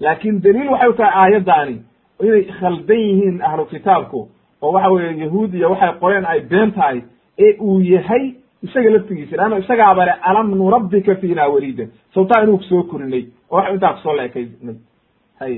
laakin 0.00 0.40
daliil 0.44 0.68
waxay 0.74 0.92
tahay 0.98 1.14
aayaddaani 1.22 1.76
inay 2.26 2.42
khaldan 2.58 3.00
yihiin 3.08 3.36
ahlu 3.48 3.64
kitaabku 3.72 4.20
oo 4.62 4.72
waxa 4.76 4.88
weeye 4.94 5.12
yahuud 5.24 5.54
iyo 5.54 5.70
waxay 5.72 5.92
qoreen 6.02 6.24
ay 6.32 6.40
been 6.52 6.72
tahay 6.72 6.98
ee 7.44 7.52
uu 7.60 7.80
yahay 7.94 8.24
isaga 8.66 8.90
laftigiisa 8.94 9.36
leanna 9.36 9.58
isagaaba 9.64 10.04
le 10.08 10.14
alam 10.30 10.48
nurabbika 10.60 11.14
fiina 11.20 11.46
walidan 11.54 11.88
sabtaa 12.14 12.42
inuu 12.44 12.58
ku 12.58 12.64
soo 12.70 12.82
korinay 12.90 13.24
oo 13.50 13.56
wax 13.56 13.72
intaa 13.74 13.92
ku 13.94 14.00
soo 14.04 14.14
leekaynay. 14.20 14.76
Hay 15.40 15.54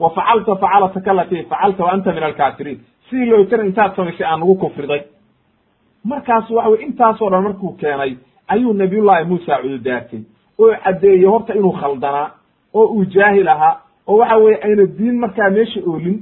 wa 0.00 0.10
facalta 0.10 0.56
facalataka 0.56 1.10
alatii 1.10 1.42
facalta 1.50 1.84
wa 1.84 1.92
anta 1.92 2.12
min 2.12 2.22
alkaafiriin 2.22 2.78
sidii 3.10 3.26
lootan 3.30 3.66
intaad 3.66 3.96
samaysay 3.96 4.26
aan 4.26 4.40
nagu 4.40 4.54
kufriday. 4.54 5.02
Markaas 6.04 6.50
waxa 6.50 6.70
weye 6.70 6.84
intaasoo 6.86 7.30
dhan 7.30 7.42
markuu 7.42 7.72
keenay 7.80 8.16
ayuu 8.48 8.72
nabiyullahi 8.72 9.24
muusa 9.24 9.58
cududaartay 9.62 10.20
oo 10.58 10.72
caddeeyey 10.84 11.24
horta 11.26 11.52
inuu 11.54 11.72
khaldanaa 11.80 12.30
oo 12.74 12.86
uu 12.86 13.04
jaahil 13.04 13.48
ahaa 13.48 13.80
oo 14.06 14.16
waxa 14.18 14.36
weye 14.36 14.58
ayna 14.64 14.84
diin 14.98 15.18
markaa 15.20 15.50
meesha 15.50 15.80
oolin. 15.86 16.18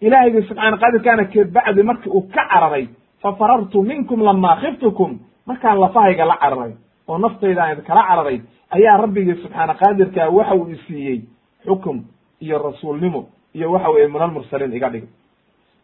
Ilaahaygi 0.00 0.42
subxaana 0.48 0.76
qadirkaana 0.82 1.24
kabacdi 1.24 1.82
marki 1.82 2.08
uu 2.08 2.22
ka 2.34 2.42
cararay 2.50 2.88
fa 3.22 3.32
farartu 3.32 3.82
minkum 3.82 4.22
lamaa 4.22 4.56
khiftukum. 4.56 5.18
Markaan 5.46 5.80
lafahayga 5.80 6.24
la 6.24 6.36
cararay 6.42 6.72
oo 7.08 7.18
naftayda 7.18 7.62
aan 7.64 7.82
kala 7.86 8.02
cararay 8.08 8.40
ayaa 8.70 8.96
rabbigii 9.02 9.34
subxaana 9.42 9.74
qaadirkaa 9.74 10.28
waxa 10.36 10.54
uu 10.54 10.68
isiiyey 10.74 11.18
xukum 11.66 11.96
iyo 12.44 12.58
rasuulnimo 12.58 13.20
iyo 13.54 13.72
waxa 13.72 13.88
weye 13.90 14.08
min 14.08 14.22
almursaliin 14.22 14.72
iga 14.76 14.88
dhig 14.90 15.04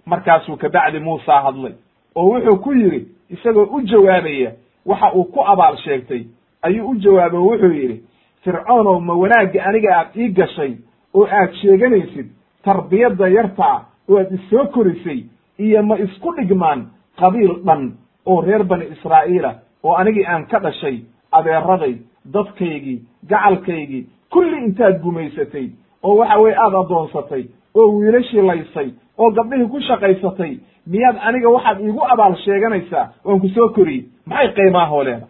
markaasuu 0.06 0.56
kabacdi 0.56 0.98
muusa 0.98 1.40
hadlay 1.42 1.72
oo 2.16 2.26
wuxuu 2.32 2.56
ku 2.56 2.72
yidhi 2.72 3.00
isagoo 3.30 3.64
u 3.76 3.80
jawaabaya 3.80 4.52
waxa 4.86 5.12
uu 5.14 5.24
ku 5.24 5.40
abaal 5.52 5.76
sheegtay 5.84 6.22
ayuu 6.62 6.88
u 6.90 6.94
jawaabay 6.96 7.38
oo 7.40 7.44
wuxuu 7.50 7.72
yidhi 7.72 8.02
fircoonow 8.44 9.00
ma 9.00 9.14
wanaagga 9.14 9.64
aniga 9.64 9.96
aad 9.98 10.16
ii 10.16 10.28
gashay 10.28 10.72
oo 11.14 11.26
aad 11.26 11.52
sheeganaysid 11.60 12.26
tarbiyadda 12.64 13.28
yartaa 13.28 13.76
oo 14.08 14.18
aad 14.18 14.32
isoo 14.32 14.66
korisay 14.66 15.24
iyo 15.58 15.82
ma 15.82 15.98
isku 15.98 16.32
dhigmaan 16.36 16.86
qabiil 17.20 17.54
dhan 17.66 17.92
oo 18.26 18.40
reer 18.40 18.64
bani 18.64 18.84
israa'iila 18.94 19.54
oo 19.84 19.94
anigii 19.94 20.24
aan 20.26 20.46
ka 20.46 20.58
dhashay 20.60 20.96
adeeraday 21.32 21.94
dadkaygii 22.32 22.98
gacalkaygii 23.28 24.06
kulli 24.30 24.58
intaad 24.64 25.00
gumaysatay 25.02 25.66
oo 26.02 26.16
waxa 26.16 26.38
weye 26.38 26.56
aada 26.56 26.78
addoonsatay 26.78 27.44
oo 27.74 27.88
wiilashii 27.98 28.42
laysay 28.42 28.90
oo 29.18 29.30
gabdhihii 29.30 29.68
ku 29.68 29.80
shaqaysatay 29.80 30.52
miyaad 30.86 31.16
aniga 31.22 31.48
waxaad 31.48 31.80
iigu 31.80 32.02
abaal 32.12 32.36
sheeganaysaa 32.44 33.08
waan 33.24 33.40
ku 33.40 33.48
soo 33.48 33.68
koriyey. 33.68 34.04
Maxay 34.26 34.52
qiimaahoo 34.56 35.02
leeda 35.04 35.26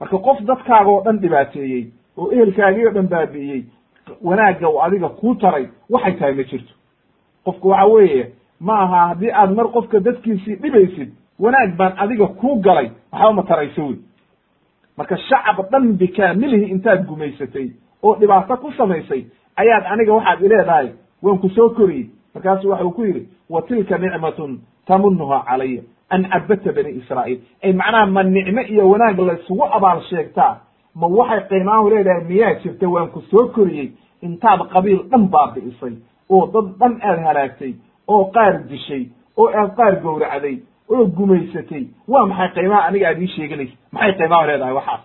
marka 0.00 0.18
qof 0.18 0.40
dadkaaga 0.48 0.90
oo 0.90 1.02
dhan 1.04 1.18
dhibaateeyey 1.22 1.84
oo 2.16 2.30
ehelkaagii 2.32 2.86
oo 2.86 2.92
dhan 2.92 3.08
baabi'iyey 3.08 3.62
wanaagga 4.24 4.68
uu 4.70 4.80
adiga 4.82 5.08
kuu 5.08 5.34
taray 5.34 5.66
waxay 5.90 6.12
tahay 6.18 6.34
ma 6.34 6.42
jirto. 6.42 6.72
Qofku 7.44 7.68
waxa 7.68 7.86
weeye 7.86 8.32
ma 8.60 8.78
aha 8.82 9.06
haddii 9.08 9.30
aad 9.32 9.50
mar 9.54 9.66
qofka 9.72 10.00
dadkiisii 10.00 10.56
dhibaysid 10.62 11.10
wanaag 11.40 11.76
baan 11.76 11.92
adiga 11.96 12.26
kuu 12.26 12.56
galay 12.60 12.90
waxba 13.12 13.32
ma 13.32 13.42
tarayso 13.42 13.82
wey. 13.86 13.96
Marka 14.96 15.16
shacab 15.16 15.70
dhan 15.70 15.92
bikaamilihi 16.00 16.70
intaad 16.70 17.06
gumaysatay 17.06 17.68
oo 18.02 18.14
dhibaato 18.20 18.56
ku 18.56 18.72
samaysay 18.72 19.24
ayaad 19.62 19.84
aniga 19.92 20.12
waxaad 20.18 20.40
ileedahay 20.46 20.88
waan 21.22 21.38
ku 21.42 21.48
soo 21.56 21.68
koriyey. 21.78 22.06
Markaasu 22.34 22.68
waxa 22.70 22.84
uu 22.84 22.90
ku 22.96 23.02
yidhi 23.04 23.22
wa 23.50 23.62
tilka 23.62 23.98
nicmatun 23.98 24.60
tamunuha 24.86 25.38
calaya 25.48 25.82
an 26.14 26.22
cabadta 26.32 26.72
bani 26.76 26.90
israa'iil. 27.00 27.38
Ay 27.64 27.72
macnaha 27.72 28.06
ma 28.06 28.22
nicmo 28.22 28.60
iyo 28.72 28.84
wanaag 28.92 29.18
laysugu 29.28 29.64
abaal 29.76 30.00
sheegtaa? 30.10 30.54
Ma 31.00 31.06
waxay 31.06 31.40
qiimaahu 31.50 31.90
leedahay 31.92 32.24
miyaa 32.30 32.54
jirta 32.62 32.86
waan 32.94 33.08
ku 33.14 33.20
soo 33.30 33.46
koriyey. 33.54 33.88
Intaad 34.26 34.60
qabiil 34.72 35.00
dhan 35.10 35.24
baabi'isay 35.34 35.94
oo 36.30 36.46
dad 36.54 36.66
dhan 36.80 36.94
aad 37.08 37.18
halaagtay 37.26 37.72
oo 38.08 38.24
qaar 38.34 38.54
dishay 38.70 39.02
oo 39.36 39.48
aad 39.60 39.70
qaar 39.78 39.94
gowracday 40.04 40.56
oo 40.92 41.04
gumaysatay. 41.16 41.84
Waa 42.08 42.26
maxay 42.26 42.48
qiimaha? 42.54 42.86
Aniga 42.88 43.06
aad 43.08 43.20
ii 43.22 43.30
sheeganaysa 43.36 43.76
maxay 43.92 44.12
qiimaahu 44.18 44.46
leedahay 44.50 44.74
waxaas? 44.78 45.02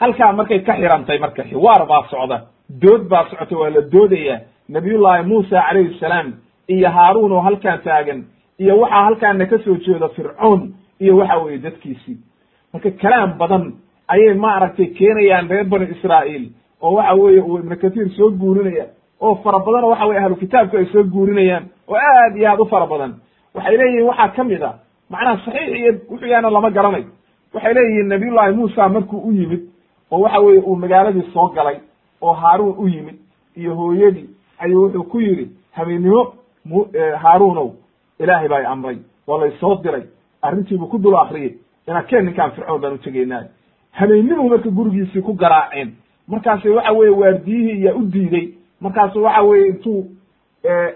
Halkaa 0.00 0.32
markay 0.32 0.60
ka 0.66 0.74
xirantay 0.80 1.18
marka 1.18 1.42
xiwaar 1.50 1.82
baa 1.90 2.02
socda 2.10 2.38
dood 2.82 3.08
baa 3.08 3.24
socota 3.30 3.56
waa 3.58 3.70
la 3.70 3.80
doodayaa 3.92 4.38
nabiyullaahi 4.68 5.26
muusa 5.26 5.62
calayhi 5.68 5.98
salaam 6.00 6.32
iyo 6.68 6.88
haaruun 6.90 7.32
oo 7.32 7.40
halkaan 7.40 7.80
taagan 7.84 8.24
iyo 8.58 8.78
waxaa 8.80 9.04
halkaana 9.04 9.46
ka 9.46 9.58
soo 9.64 9.76
jeeda 9.86 10.08
fircoon 10.08 10.72
iyo 11.00 11.16
waxa 11.16 11.36
weeye 11.38 11.58
dadkiisii. 11.58 12.16
Marka 12.72 12.90
kalaam 12.90 13.38
badan 13.38 13.64
ayay 14.08 14.34
maaragtay 14.34 14.86
keenayaan 14.86 15.48
reer 15.50 15.64
bani 15.64 15.86
israa'iil 15.94 16.44
oo 16.82 16.92
waxa 16.94 17.14
weeye 17.14 17.40
uu 17.40 17.58
ibnu 17.58 17.76
kathiir 17.76 18.08
soo 18.16 18.30
guurinaya 18.30 18.86
oo 19.20 19.34
fara 19.42 19.58
badan 19.58 19.84
oo 19.84 19.90
waxa 19.90 20.06
weye 20.06 20.20
ahlu 20.20 20.36
kitaabku 20.36 20.76
ay 20.76 20.86
soo 20.92 21.02
guurinayaan 21.04 21.64
oo 21.88 21.96
aad 21.96 22.36
iyo 22.36 22.48
aad 22.50 22.60
u 22.60 22.66
fara 22.66 22.86
badan. 22.86 23.12
Waxay 23.54 23.76
leeyihiin 23.76 24.06
waxaa 24.10 24.28
ka 24.36 24.44
mid 24.44 24.62
a 24.62 24.72
macnaha 25.10 25.36
saxiix 25.44 25.68
iyo 25.78 25.92
wuxuu 26.10 26.26
yahana 26.32 26.50
lama 26.50 26.70
garanayo 26.70 27.08
waxay 27.54 27.74
leeyihiin 27.74 28.08
nabiyullaahi 28.08 28.52
muusa 28.54 28.88
markuu 28.88 29.18
u 29.28 29.32
yimid 29.32 29.62
oo 30.10 30.20
waxa 30.24 30.38
weeye 30.40 30.60
uu 30.62 30.76
magaaladii 30.76 31.26
soo 31.34 31.48
galay 31.56 31.76
oo 32.20 32.32
haaruun 32.32 32.74
u 32.78 32.88
yimid 32.88 33.16
iyo 33.56 33.74
hooyadii 33.74 34.28
ayuu 34.58 34.82
wuxuu 34.84 35.02
ku 35.04 35.20
yidhi 35.20 35.48
habeennimo 35.72 36.34
mu 36.64 36.86
haaruunow 37.22 37.70
ilaahay 38.18 38.48
baa 38.48 38.60
i 38.62 38.64
amray 38.66 38.98
waa 39.26 39.38
laysoo 39.40 39.74
diray 39.82 40.02
arrintiibuu 40.42 40.86
ku 40.86 40.98
dul 40.98 41.16
akriyey 41.16 41.54
ina 41.88 42.02
keen 42.02 42.24
ninkaan 42.24 42.50
fircoon 42.52 42.80
baan 42.80 42.94
u 42.94 42.98
tegaynaa. 42.98 43.44
Habeennimuu 43.92 44.48
marka 44.48 44.70
gurigiisii 44.70 45.22
ku 45.22 45.32
garaaceen 45.34 45.92
markaasu 46.28 46.74
waxa 46.76 46.92
weeye 46.92 47.14
waardiyihii 47.14 47.80
iyaa 47.80 47.94
u 47.94 48.02
diiday 48.12 48.48
markaasu 48.80 49.22
waxa 49.22 49.42
weeye 49.42 49.68
intuu 49.68 50.04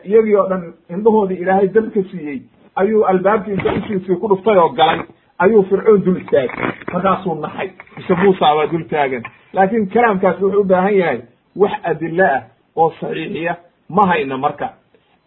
iyagii 0.04 0.34
oo 0.36 0.46
dhan 0.48 0.72
indhahoodii 0.90 1.34
ilaahay 1.42 1.68
dab 1.68 1.90
ka 1.94 2.00
siiyey 2.10 2.40
ayuu 2.76 3.04
albaabkii 3.06 3.52
inta 3.52 3.72
ushiisii 3.72 4.16
ku 4.16 4.28
dhuftay 4.28 4.58
oo 4.58 4.68
galay 4.68 5.00
ayuu 5.38 5.62
fircoon 5.70 6.04
dul 6.04 6.16
istaagay 6.20 6.48
markaasuu 6.92 7.34
naxay 7.34 7.70
mise 7.96 8.14
muusa 8.14 8.54
waa 8.56 8.66
dul 8.66 8.84
taagan. 8.90 9.22
Laakiin 9.52 9.86
kalaamkaasi 9.90 10.44
wuxuu 10.44 10.60
u 10.60 10.64
baahan 10.64 10.94
yahay 10.98 11.20
wax 11.56 11.72
adilo 11.90 12.24
ah 12.24 12.42
oo 12.76 12.90
saxiixiya. 13.00 13.56
Ma 13.88 14.02
hayno 14.08 14.38
marka. 14.38 14.68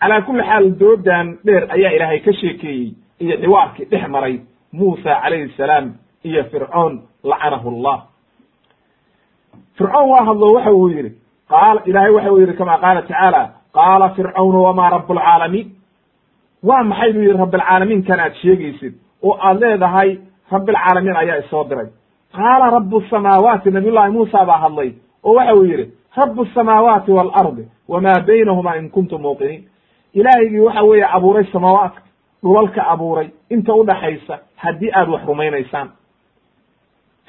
Calaa 0.02 0.22
kulli 0.22 0.44
xaal 0.44 0.66
doodan 0.80 1.38
dheer 1.46 1.64
ayaa 1.76 1.92
ilaahay 1.96 2.20
ka 2.20 2.32
sheekeeyey 2.34 2.94
iyo 3.20 3.36
xiwaarkii 3.42 3.86
dhex 3.92 4.08
maray 4.10 4.40
muusa 4.74 5.22
calayhi 5.24 5.54
salaam 5.58 5.94
iyo 6.24 6.44
fircoon 6.52 7.02
lacanahu 7.24 7.70
allah. 7.70 7.98
Fircoon 9.78 10.10
waa 10.10 10.26
hadlo 10.26 10.54
waxa 10.54 10.72
uu 10.72 10.90
yidhi. 10.90 11.12
Qaala 11.50 11.82
ilaahay 11.86 12.12
waxa 12.12 12.32
uu 12.32 12.40
yidhi 12.40 12.54
kama 12.54 12.78
qaala 12.78 13.02
tacaala 13.02 13.42
qaala 13.74 14.10
fircawnu 14.16 14.64
wamaa 14.64 14.90
rabu 14.90 15.14
lcaalamiin 15.14 15.68
waa 16.64 16.84
maxay 16.84 17.14
buu 17.14 17.22
yidhi 17.22 17.38
rabbilcaalamiinkan 17.44 18.20
aad 18.20 18.34
sheegaysid 18.42 18.94
oo 19.24 19.38
aad 19.42 19.60
leedahay 19.62 20.18
rabbilcaalamiin 20.52 21.16
ayaa 21.16 21.38
isoo 21.38 21.64
diray. 21.70 21.88
Qaala 22.36 22.70
rabu 22.72 23.02
samaawaati 23.10 23.72
nabiyullahi 23.72 24.12
muusa 24.12 24.46
baa 24.46 24.58
hadlay 24.58 24.92
oo 25.24 25.34
waxa 25.34 25.56
uu 25.56 25.64
yidhi 25.66 25.92
rabu 26.18 26.46
samaawaati 26.46 27.12
waalardi 27.12 27.68
wamaa 27.88 28.20
baynahuma 28.28 28.76
in 28.78 28.90
kuntum 28.90 29.22
muuqiniin. 29.22 29.64
Ilaahaygii 30.14 30.60
waxa 30.60 30.84
weeye 30.84 31.06
abuuray 31.12 31.46
samaawaadka 31.54 32.02
dhulalka 32.44 32.88
abuuray 32.88 33.30
inta 33.50 33.74
udhaxaysa 33.74 34.40
haddii 34.56 34.92
aad 34.94 35.10
wax 35.10 35.22
rumaynaysaan. 35.28 35.90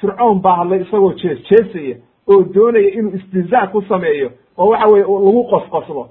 Fircoon 0.01 0.39
baa 0.41 0.55
hadlay 0.55 0.81
isagoo 0.81 1.13
jees 1.21 1.39
jeesaya 1.49 1.95
oo 2.27 2.43
doonaya 2.55 2.89
inuu 2.93 3.11
istihzaa 3.15 3.67
ku 3.67 3.81
sameeyo 3.81 4.29
oo 4.57 4.69
waxa 4.69 4.87
weye 4.87 5.03
lagu 5.03 5.43
qosqoslo 5.51 6.03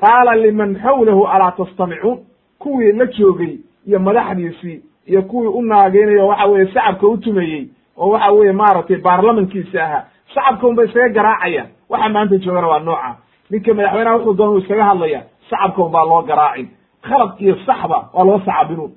qaala 0.00 0.34
liman 0.36 0.76
xawlahu 0.82 1.24
alaa 1.26 1.50
tastamicuun 1.52 2.18
kuwii 2.58 2.92
la 2.92 3.06
joogay 3.06 3.58
iyo 3.86 3.98
madaxdiisii 3.98 4.82
iyo 5.06 5.22
kuwii 5.22 5.48
u 5.48 5.62
naageynayo 5.62 6.26
waxa 6.26 6.46
weye 6.46 6.66
shacabka 6.72 7.06
u 7.06 7.16
tumayey 7.16 7.68
oo 7.98 8.08
waxa 8.10 8.30
weye 8.32 8.52
maaragtay 8.52 8.96
baarlamankiisi 8.96 9.78
ahaa. 9.78 10.04
Shacabka 10.34 10.66
unba 10.66 10.84
iskaga 10.84 11.08
garaacayaan. 11.08 11.68
Waxa 11.88 12.08
maanta 12.08 12.36
joogana 12.38 12.68
waa 12.68 12.78
nooca. 12.78 13.16
Ninka 13.50 13.74
madaxweynaha 13.74 14.16
wuxuu 14.16 14.34
doona 14.34 14.52
u 14.52 14.58
iskaga 14.58 14.84
hadlaya 14.84 15.22
shacabka 15.50 15.82
un 15.82 15.90
baa 15.92 16.04
loo 16.04 16.22
garaacin. 16.22 16.68
Khalad 17.02 17.30
iyo 17.38 17.54
saxba 17.66 18.08
waa 18.14 18.24
loo 18.24 18.40
sacabinu 18.44 18.90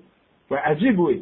waa 0.49 0.61
cajiib 0.65 0.99
wey 0.99 1.17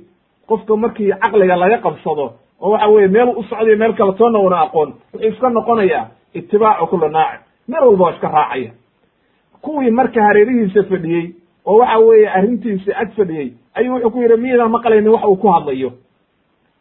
qofka 0.48 0.76
markii 0.78 1.12
caqliga 1.22 1.56
laga 1.56 1.78
qabsado 1.78 2.34
oo 2.62 2.70
waxa 2.72 2.88
weye 2.88 3.08
meel 3.08 3.30
u 3.36 3.44
socdayo 3.44 3.78
meel 3.78 3.94
kale 3.94 4.14
toonna 4.14 4.40
una 4.40 4.60
aqoon 4.62 4.94
wuxuu 5.14 5.28
iska 5.30 5.50
noqonayaa 5.50 6.06
itibaacu 6.34 6.88
kula 6.88 7.10
naaci. 7.10 7.44
Meel 7.68 7.84
walba 7.84 8.04
waa 8.06 8.12
iska 8.14 8.28
raacaya. 8.28 8.72
Kuwii 9.62 9.92
marka 9.92 10.24
hareerihiisa 10.24 10.84
fadhiyey 10.84 11.26
oo 11.66 11.78
waxa 11.78 11.98
weeye 12.00 12.30
arrintiisi 12.30 12.94
ag 12.94 13.10
fadhiyey 13.18 13.54
ayuu 13.80 13.94
wuxuu 13.96 14.10
ku 14.12 14.20
yidhi 14.22 14.38
miyaydaan 14.44 14.72
maqlaynin 14.72 15.08
wax 15.14 15.24
uu 15.26 15.36
ku 15.36 15.48
hadlayo? 15.48 15.92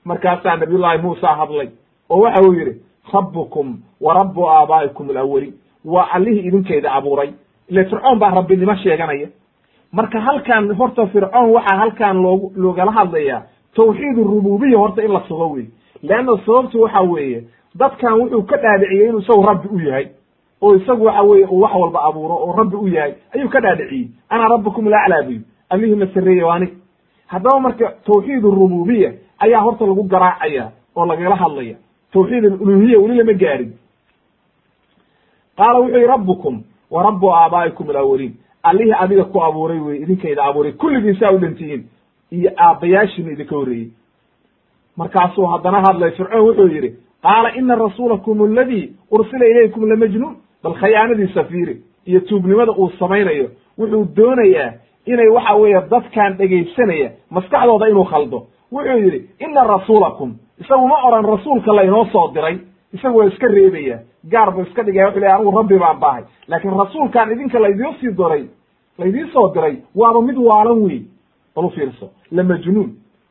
Markaasaa 0.04 0.56
nabiyullaahi 0.56 1.02
muusa 1.02 1.34
hadlay 1.40 1.68
oo 2.10 2.20
waxa 2.20 2.42
uu 2.42 2.52
yidhi 2.54 2.74
rabbukum 3.12 3.76
wa 4.00 4.14
rabbu 4.14 4.48
aabaa'ikum 4.50 5.10
alawaliin 5.10 5.54
waa 5.84 6.08
allihii 6.12 6.46
idinkayda 6.48 6.92
abuuray. 6.92 7.30
Ile 7.68 7.84
fircoon 7.84 8.18
baa 8.18 8.30
rabbinimo 8.30 8.74
sheeganaya. 8.76 9.28
Marka 9.92 10.20
halkan 10.20 10.74
horta 10.78 11.06
fircoon 11.06 11.50
waxaa 11.50 11.76
halkan 11.78 12.22
loogu 12.22 12.52
loogala 12.56 12.92
hadlayaa 12.92 13.42
tawxiid 13.76 14.16
rububiya 14.16 14.78
horta 14.78 15.02
in 15.02 15.12
la 15.12 15.20
sugo 15.28 15.48
wey 15.54 15.66
leanna 16.02 16.32
sababtu 16.46 16.80
waxa 16.82 17.00
weeye 17.00 17.44
dadkan 17.74 18.12
wuxuu 18.20 18.42
ka 18.42 18.56
dhaadhiciyey 18.56 19.08
inuu 19.08 19.18
isagu 19.20 19.42
rabbi 19.46 19.68
u 19.74 19.78
yahay 19.80 20.06
oo 20.62 20.74
isagu 20.76 21.04
waxa 21.04 21.22
weeye 21.22 21.46
uu 21.46 21.60
wax 21.60 21.72
walba 21.74 22.00
abuuro 22.08 22.34
oo 22.34 22.52
rabbi 22.58 22.76
u 22.76 22.88
yahay 22.88 23.12
ayuu 23.34 23.48
ka 23.48 23.60
dhaadhiciyey. 23.60 24.08
Ana 24.28 24.48
rabbukum 24.48 24.88
laclaa 24.88 25.22
buy 25.22 25.38
allihii 25.70 25.94
ma 25.94 26.06
sarreeye 26.14 26.42
waani 26.42 26.68
haddaba 27.26 27.60
marka 27.60 27.92
tawxiid 28.06 28.42
rububiya 28.42 29.12
ayaa 29.38 29.60
horta 29.60 29.86
lagu 29.86 30.02
garaacaya 30.02 30.70
oo 30.96 31.06
lagala 31.06 31.36
hadlaya. 31.36 31.76
Tawxiid 32.12 32.44
aluluhiya 32.44 32.98
weli 32.98 33.16
lama 33.18 33.32
gaarin. 33.32 33.72
Qaala 35.56 35.78
wuxuu 35.80 35.96
yihi 35.96 36.06
rabbukum 36.06 36.62
wa 36.90 37.02
rabbu 37.02 37.30
aabaa'ikum 37.34 37.90
alawaliin 37.90 38.34
allihii 38.62 38.92
adiga 38.98 39.24
ku 39.24 39.40
abuuray 39.42 39.78
wey 39.80 39.96
idinkayda 40.02 40.44
abuuray 40.44 40.72
kulligiin 40.72 41.16
saa 41.20 41.32
u 41.32 41.38
dhantihiin. 41.38 41.82
Iyo 42.32 42.50
aabbayaashiina 42.56 43.32
idinka 43.32 43.56
horreeyey. 43.56 43.90
Markaasuu 44.96 45.46
haddana 45.46 45.80
hadlay 45.86 46.10
fircoon 46.10 46.46
wuxuu 46.48 46.68
yidhi 46.68 46.90
qaala 47.22 47.54
ina 47.56 47.74
rasuulakum 47.74 48.42
aladii 48.42 48.92
ursila 49.10 49.46
ilaykum 49.46 49.88
lamajnuun 49.88 50.36
bal 50.62 50.74
khayaanadii 50.74 51.28
safiiri 51.34 51.82
iyo 52.06 52.20
tuugnimada 52.20 52.72
uu 52.72 52.90
samaynayo 52.98 53.50
wuxuu 53.78 54.04
doonayaa 54.16 54.72
inay 55.06 55.28
waxa 55.28 55.54
weeye 55.54 55.80
dadkan 55.90 56.36
dhegaysanaya 56.38 57.10
maskaxdooda 57.30 57.88
inuu 57.88 58.04
khaldo. 58.04 58.46
Wuxuu 58.72 58.98
yidhi 59.04 59.20
ina 59.40 59.64
rasuulakum 59.64 60.34
isagu 60.60 60.86
ma 60.88 60.96
oran 61.08 61.24
rasuulka 61.24 61.72
laynoo 61.72 62.04
soo 62.12 62.28
diray 62.34 62.58
isagu 62.94 63.18
waa 63.18 63.26
iska 63.26 63.46
reebaya 63.48 63.98
gaar 64.30 64.50
buu 64.54 64.62
iska 64.62 64.82
dhigaya 64.82 65.06
wuxu 65.08 65.20
ley 65.20 65.30
anigu 65.30 65.50
rabbi 65.58 65.78
baan 65.78 65.98
bahay. 66.00 66.22
Laakiin 66.48 66.74
rasuulkan 66.78 67.32
idinka 67.32 67.58
laydiin 67.58 67.94
sii 68.00 68.12
diray 68.18 68.44
laydiin 68.98 69.28
soo 69.32 69.48
diray 69.54 69.76
waaba 69.94 70.20
mid 70.22 70.36
waalan 70.38 70.78
wey 70.84 71.00
bal 71.56 71.64
u 71.64 71.70
fiirso 71.70 72.10
la 72.32 72.42
majnuun. 72.42 72.90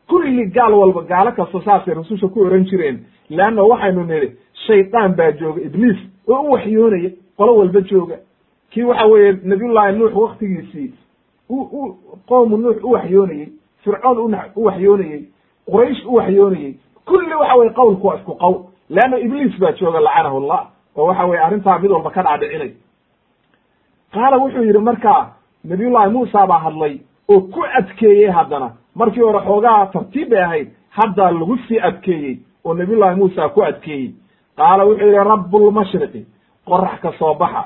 Kulli 0.10 0.46
gaal 0.56 0.74
walba 0.74 1.02
gaalo 1.02 1.32
kasta 1.32 1.60
saasay 1.66 1.94
rasusha 1.94 2.28
ku 2.28 2.42
oran 2.46 2.66
jireen 2.66 3.00
leanna 3.30 3.64
waxaynu 3.64 4.04
nidhi 4.06 4.30
shaydaan 4.68 5.16
baa 5.18 5.32
jooga 5.32 5.62
ibliis 5.62 5.98
oo 6.28 6.42
u 6.42 6.52
waxyoonaya 6.52 7.10
qolo 7.38 7.56
walba 7.58 7.82
jooga. 7.82 8.16
Kii 8.72 8.84
waxa 8.84 9.06
weeye 9.08 9.32
nabiyullaahi 9.44 9.98
nuux 9.98 10.14
waktigiisii 10.16 10.94
qowmu 12.28 12.58
nuux 12.58 12.78
u 12.84 12.92
waxyoonayey 12.92 13.50
fircoon 13.84 14.18
u 14.56 14.64
waxyoonayey 14.66 15.22
quraysh 15.72 16.06
u 16.06 16.14
waxyoonayey 16.16 16.74
kulli 17.06 17.36
waxa 17.36 17.56
weye 17.58 17.70
qowlku 17.74 18.08
waa 18.08 18.16
isku 18.18 18.34
qowl 18.36 18.56
leanna 18.90 19.18
ibliis 19.20 19.60
baa 19.60 19.72
jooga 19.72 20.00
lacanahu 20.00 20.40
llah 20.40 20.68
oo 20.96 21.06
waxa 21.08 21.26
weye 21.26 21.42
arrintaa 21.42 21.80
mid 21.80 21.92
walba 21.92 22.10
ka 22.12 22.24
dhaadhicinay. 22.24 22.72
Qaala 24.14 24.38
wuxuu 24.38 24.64
yidhi 24.64 24.80
markaa 24.80 25.34
nabiyullaahi 25.64 26.12
muusa 26.12 26.48
baa 26.48 26.60
hadlay 26.60 27.00
oo 27.30 27.42
ku 27.42 27.62
adkeeyey 27.80 28.30
haddana 28.32 28.72
markii 28.96 29.22
hore 29.22 29.40
xoogaha 29.46 29.86
tartiib 29.94 30.30
bay 30.30 30.42
ahayd 30.44 30.68
haddaa 30.90 31.32
lagu 31.32 31.58
sii 31.68 31.80
adkeeyey 31.80 32.38
oo 32.66 32.74
nabiyullaahi 32.74 33.16
muusa 33.20 33.50
ku 33.50 33.62
adkeeyey. 33.64 34.14
Qaala 34.58 34.86
wuxuu 34.86 35.06
yidhi 35.06 35.18
rabbulmashriqi 35.30 36.26
qorax 36.68 37.00
ka 37.02 37.12
soo 37.20 37.34
baxa 37.34 37.66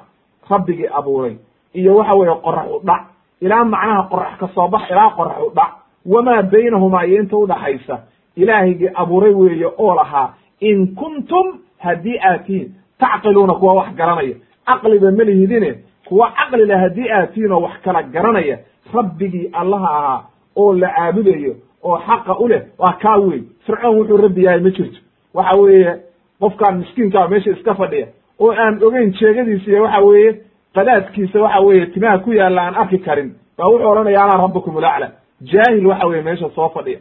rabbigii 0.50 0.88
abuuray 0.94 1.36
iyo 1.74 1.96
waxa 1.96 2.14
weeye 2.16 2.36
qorax 2.44 2.66
u 2.76 2.80
dhac 2.84 3.04
ilaa 3.42 3.64
macnaha 3.66 4.04
qorax 4.12 4.38
ka 4.40 4.48
soo 4.56 4.68
bax 4.68 4.90
ilaa 4.92 5.10
qorax 5.18 5.38
u 5.48 5.52
dhac. 5.56 5.72
Wamaa 6.06 6.42
baynahumaa 6.44 7.04
iyo 7.06 7.22
inta 7.22 7.38
udhaxaysa 7.38 8.00
ilaahaygii 8.36 8.90
abuuray 8.96 9.34
weeye 9.34 9.66
oo 9.78 9.96
lahaa 9.96 10.34
in 10.60 10.96
kuntum 10.96 11.60
haddii 11.78 12.18
aad 12.20 12.46
tihiin 12.46 12.74
tacqiluuna 13.00 13.54
kuwa 13.54 13.74
wax 13.74 13.94
garanaya. 13.96 14.36
Caqliba 14.66 15.12
ma 15.12 15.24
lihidine 15.24 15.76
kuwa 16.08 16.32
caqlila 16.32 16.78
haddii 16.80 17.10
aad 17.12 17.34
tihiin 17.34 17.52
oo 17.52 17.62
wax 17.62 17.82
kala 17.84 18.04
garanaya. 18.04 18.58
Rabbigii 18.94 19.50
allaha 19.54 19.90
ahaa 19.98 20.22
oo 20.56 20.74
la 20.74 20.88
caabudayo 20.96 21.56
oo 21.84 21.98
xaqa 22.08 22.38
u 22.40 22.48
leh 22.48 22.62
waa 22.78 22.94
kaa 23.02 23.18
wey 23.18 23.42
fircoon 23.66 23.96
wuxuu 23.98 24.18
rabbi 24.18 24.44
yahay 24.44 24.60
ma 24.60 24.70
jirto. 24.70 25.00
Waxa 25.34 25.58
weeye 25.62 25.96
qofkaan 26.40 26.78
miskiinkaa 26.78 27.28
meesha 27.28 27.52
iska 27.52 27.76
fadhiya 27.76 28.08
oo 28.40 28.52
aan 28.52 28.84
ogeyn 28.84 29.12
jeegadiisa 29.20 29.72
iyo 29.72 29.84
waxa 29.84 30.00
weeye 30.02 30.42
qadaadkiisa 30.76 31.40
waxa 31.42 31.60
weeye 31.60 31.86
timaha 31.86 32.18
ku 32.20 32.32
yaalla 32.34 32.62
aan 32.62 32.76
arki 32.76 33.00
karin 33.00 33.30
baa 33.58 33.68
wuxuu 33.72 33.90
odhanaya 33.92 34.24
anaa 34.24 34.42
rabbukum 34.42 34.76
ulacla 34.76 35.12
jaahil 35.42 35.88
waxa 35.88 36.08
weye 36.08 36.22
meesha 36.22 36.50
soo 36.56 36.70
fadhiya. 36.70 37.00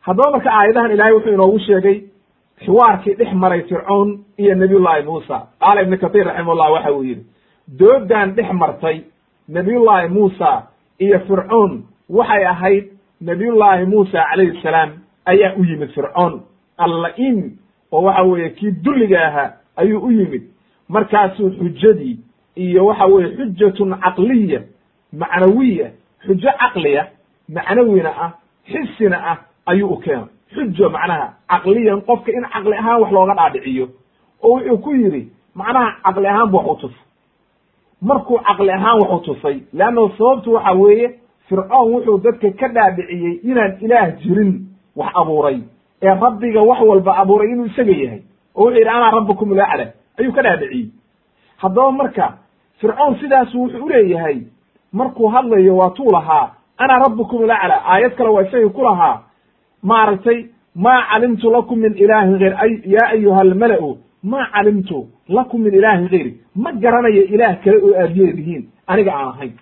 Haddaba 0.00 0.30
marka 0.30 0.50
aayadahan 0.52 0.90
ilaahay 0.92 1.12
wuxuu 1.14 1.32
inoogu 1.34 1.58
sheegay 1.58 1.96
xiwaarkii 2.64 3.14
dhex 3.14 3.32
maray 3.32 3.62
fircoon 3.62 4.24
iyo 4.38 4.54
nabiyullahi 4.54 5.02
muusa. 5.02 5.46
Qaala 5.60 5.82
ibnu 5.82 5.98
katir 5.98 6.24
raximahullah 6.26 6.72
waxa 6.72 6.92
uu 6.92 7.02
yidhi 7.04 7.24
doodaan 7.78 8.34
dhex 8.34 8.52
martay 8.52 9.00
nabiyullahi 9.48 10.08
muusa 10.08 10.62
iyo 10.98 11.20
fircoon 11.20 11.82
waxay 12.10 12.44
ahayd 12.46 12.84
nabiyullaahi 13.20 13.86
muusa 13.86 14.24
calayhi 14.30 14.62
salaam 14.62 14.90
ayaa 15.26 15.54
u 15.56 15.64
yimid 15.64 15.90
fircoon. 15.94 16.42
Alla-in 16.78 17.58
oo 17.92 18.02
waxa 18.02 18.22
weeye 18.22 18.50
kii 18.50 18.70
dulliga 18.84 19.26
ahaa 19.28 19.50
ayuu 19.76 20.00
u 20.06 20.10
yimid. 20.12 20.42
Markaasuu 20.88 21.50
xujadii 21.50 22.18
iyo 22.56 22.86
waxa 22.86 23.06
weeye 23.06 23.36
xujatun 23.36 23.94
caqliya 24.04 24.60
macnawiya 25.12 25.90
xujo 26.26 26.50
caqliya 26.60 27.02
macnawina 27.48 28.10
ah 28.24 28.30
xisina 28.70 29.16
ah 29.32 29.38
ayuu 29.66 29.88
u 29.94 29.96
keenay. 29.96 30.28
Xujo 30.54 30.90
macnaha 30.90 31.34
caqliyan 31.50 32.00
qofka 32.06 32.32
in 32.32 32.44
caqli 32.52 32.76
ahaan 32.76 33.00
wax 33.02 33.12
looga 33.12 33.34
dhaadhiciyo. 33.34 33.86
Oo 34.42 34.54
wuxuu 34.58 34.78
ku 34.78 34.90
yidhi 34.94 35.28
macnaha 35.54 35.90
caqli 36.04 36.26
ahaan 36.26 36.50
bu 36.50 36.56
wax 36.56 36.68
u 36.68 36.76
tus 36.80 36.94
markuu 38.02 38.38
caqli 38.38 38.70
ahaan 38.70 38.98
wax 39.00 39.10
u 39.12 39.20
tusay 39.24 39.56
leannahu 39.72 40.08
sababtu 40.18 40.52
waxa 40.52 40.72
weeye 40.72 41.08
fircoon 41.48 41.92
wuxuu 41.94 42.18
dadka 42.18 42.50
ka 42.50 42.68
dhaadhiciyey 42.68 43.40
inaan 43.50 43.72
ilaah 43.80 44.10
jirin 44.22 44.66
wax 44.96 45.10
abuuray 45.14 45.58
ee 46.02 46.14
rabbiga 46.14 46.62
wax 46.62 46.80
walba 46.80 47.16
abuuray 47.16 47.48
inuu 47.52 47.66
isaga 47.66 47.92
yahay 47.92 48.22
oo 48.54 48.64
wuxuu 48.64 48.76
yidhi 48.78 48.88
anaa 48.88 49.10
rabbukum 49.10 49.50
ulacla 49.52 49.86
ayuu 50.18 50.32
ka 50.32 50.42
dhaadhiciyey. 50.42 50.88
Haddaba 51.56 51.92
marka 51.92 52.26
fircoon 52.80 53.18
sidaasu 53.20 53.60
wuxuu 53.62 53.84
uleeyahay 53.84 54.38
markuu 54.92 55.28
hadlayo 55.28 55.76
waa 55.76 55.90
tuu 55.90 56.10
lahaa. 56.12 56.50
Ana 56.78 56.98
rabbukum 56.98 57.42
ulacla 57.42 57.76
aayad 57.86 58.14
kale 58.16 58.28
waa 58.28 58.42
isagii 58.42 58.68
ku 58.70 58.82
lahaa 58.82 59.22
maaragtay 59.82 60.46
maa 60.74 61.02
calimtu 61.10 61.50
lakum 61.50 61.78
min 61.78 61.94
ilaahin 61.96 62.38
hayr 62.38 62.54
ay 62.64 62.72
ya 62.84 63.02
ayuha 63.14 63.40
almala-u 63.40 63.98
maa 64.22 64.46
calimtu 64.54 65.08
lakum 65.28 65.60
min 65.62 65.74
ilaahin 65.74 66.08
hayri 66.08 66.32
ma 66.56 66.72
garanayo 66.72 67.22
ilaah 67.34 67.56
kale 67.64 67.78
oo 67.86 67.94
aad 68.02 68.16
leedihiin 68.16 68.62
aniga 68.86 69.12
aan 69.14 69.28
ahayn. 69.28 69.52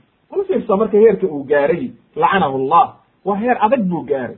Fiirsa 0.49 0.77
marka 0.77 0.99
heerka 0.99 1.27
uu 1.27 1.45
gaaray 1.45 1.91
lacanahu 2.17 2.59
llah 2.69 2.87
waa 3.25 3.37
heer 3.37 3.57
adag 3.61 3.83
buu 3.91 4.03
gaaray. 4.11 4.37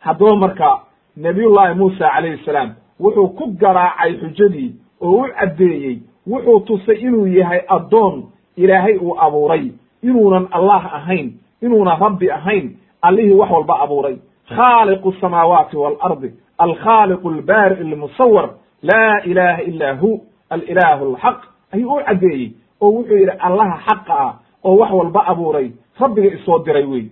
Haddaba 0.00 0.36
marka 0.36 0.68
nabiyullahi 1.16 1.74
muusa 1.74 2.10
calayhi 2.14 2.44
salaam 2.44 2.74
wuxuu 3.00 3.28
ku 3.28 3.46
garaacay 3.60 4.12
xujadii 4.20 4.74
oo 5.00 5.22
u 5.22 5.28
caddeeyey 5.38 5.98
wuxuu 6.26 6.60
tusay 6.60 6.96
inuu 6.96 7.26
yahay 7.26 7.60
addoon 7.68 8.24
ilaahay 8.56 8.96
uu 8.98 9.16
abuuray 9.20 9.72
inuunan 10.02 10.48
allah 10.50 10.94
ahayn 10.94 11.32
inuunan 11.62 11.98
rabbi 12.00 12.30
ahayn 12.30 12.76
allihii 13.02 13.32
wax 13.32 13.50
walba 13.50 13.80
abuuray. 13.80 14.16
Khaaliqu 14.48 15.12
samaawaati 15.20 15.76
waalardi 15.76 16.32
alkhaaliqu 16.58 17.28
albaari 17.28 17.76
almusawar 17.76 18.50
laa 18.82 19.20
ilaha 19.24 19.62
ila 19.62 19.94
hu 19.94 20.20
alilaahu 20.50 21.04
alxaq 21.04 21.38
ayuu 21.72 21.94
u 21.94 22.00
caddeeyey 22.06 22.52
oo 22.80 22.90
wuxuu 22.92 23.16
yidhi 23.16 23.30
allaha 23.38 23.78
xaqa 23.86 24.14
ah 24.20 24.34
oo 24.64 24.76
wax 24.76 24.90
walba 24.92 25.26
abuuray 25.26 25.70
rabbiga 26.00 26.34
isoo 26.36 26.58
diray 26.58 26.84
wey 26.84 27.04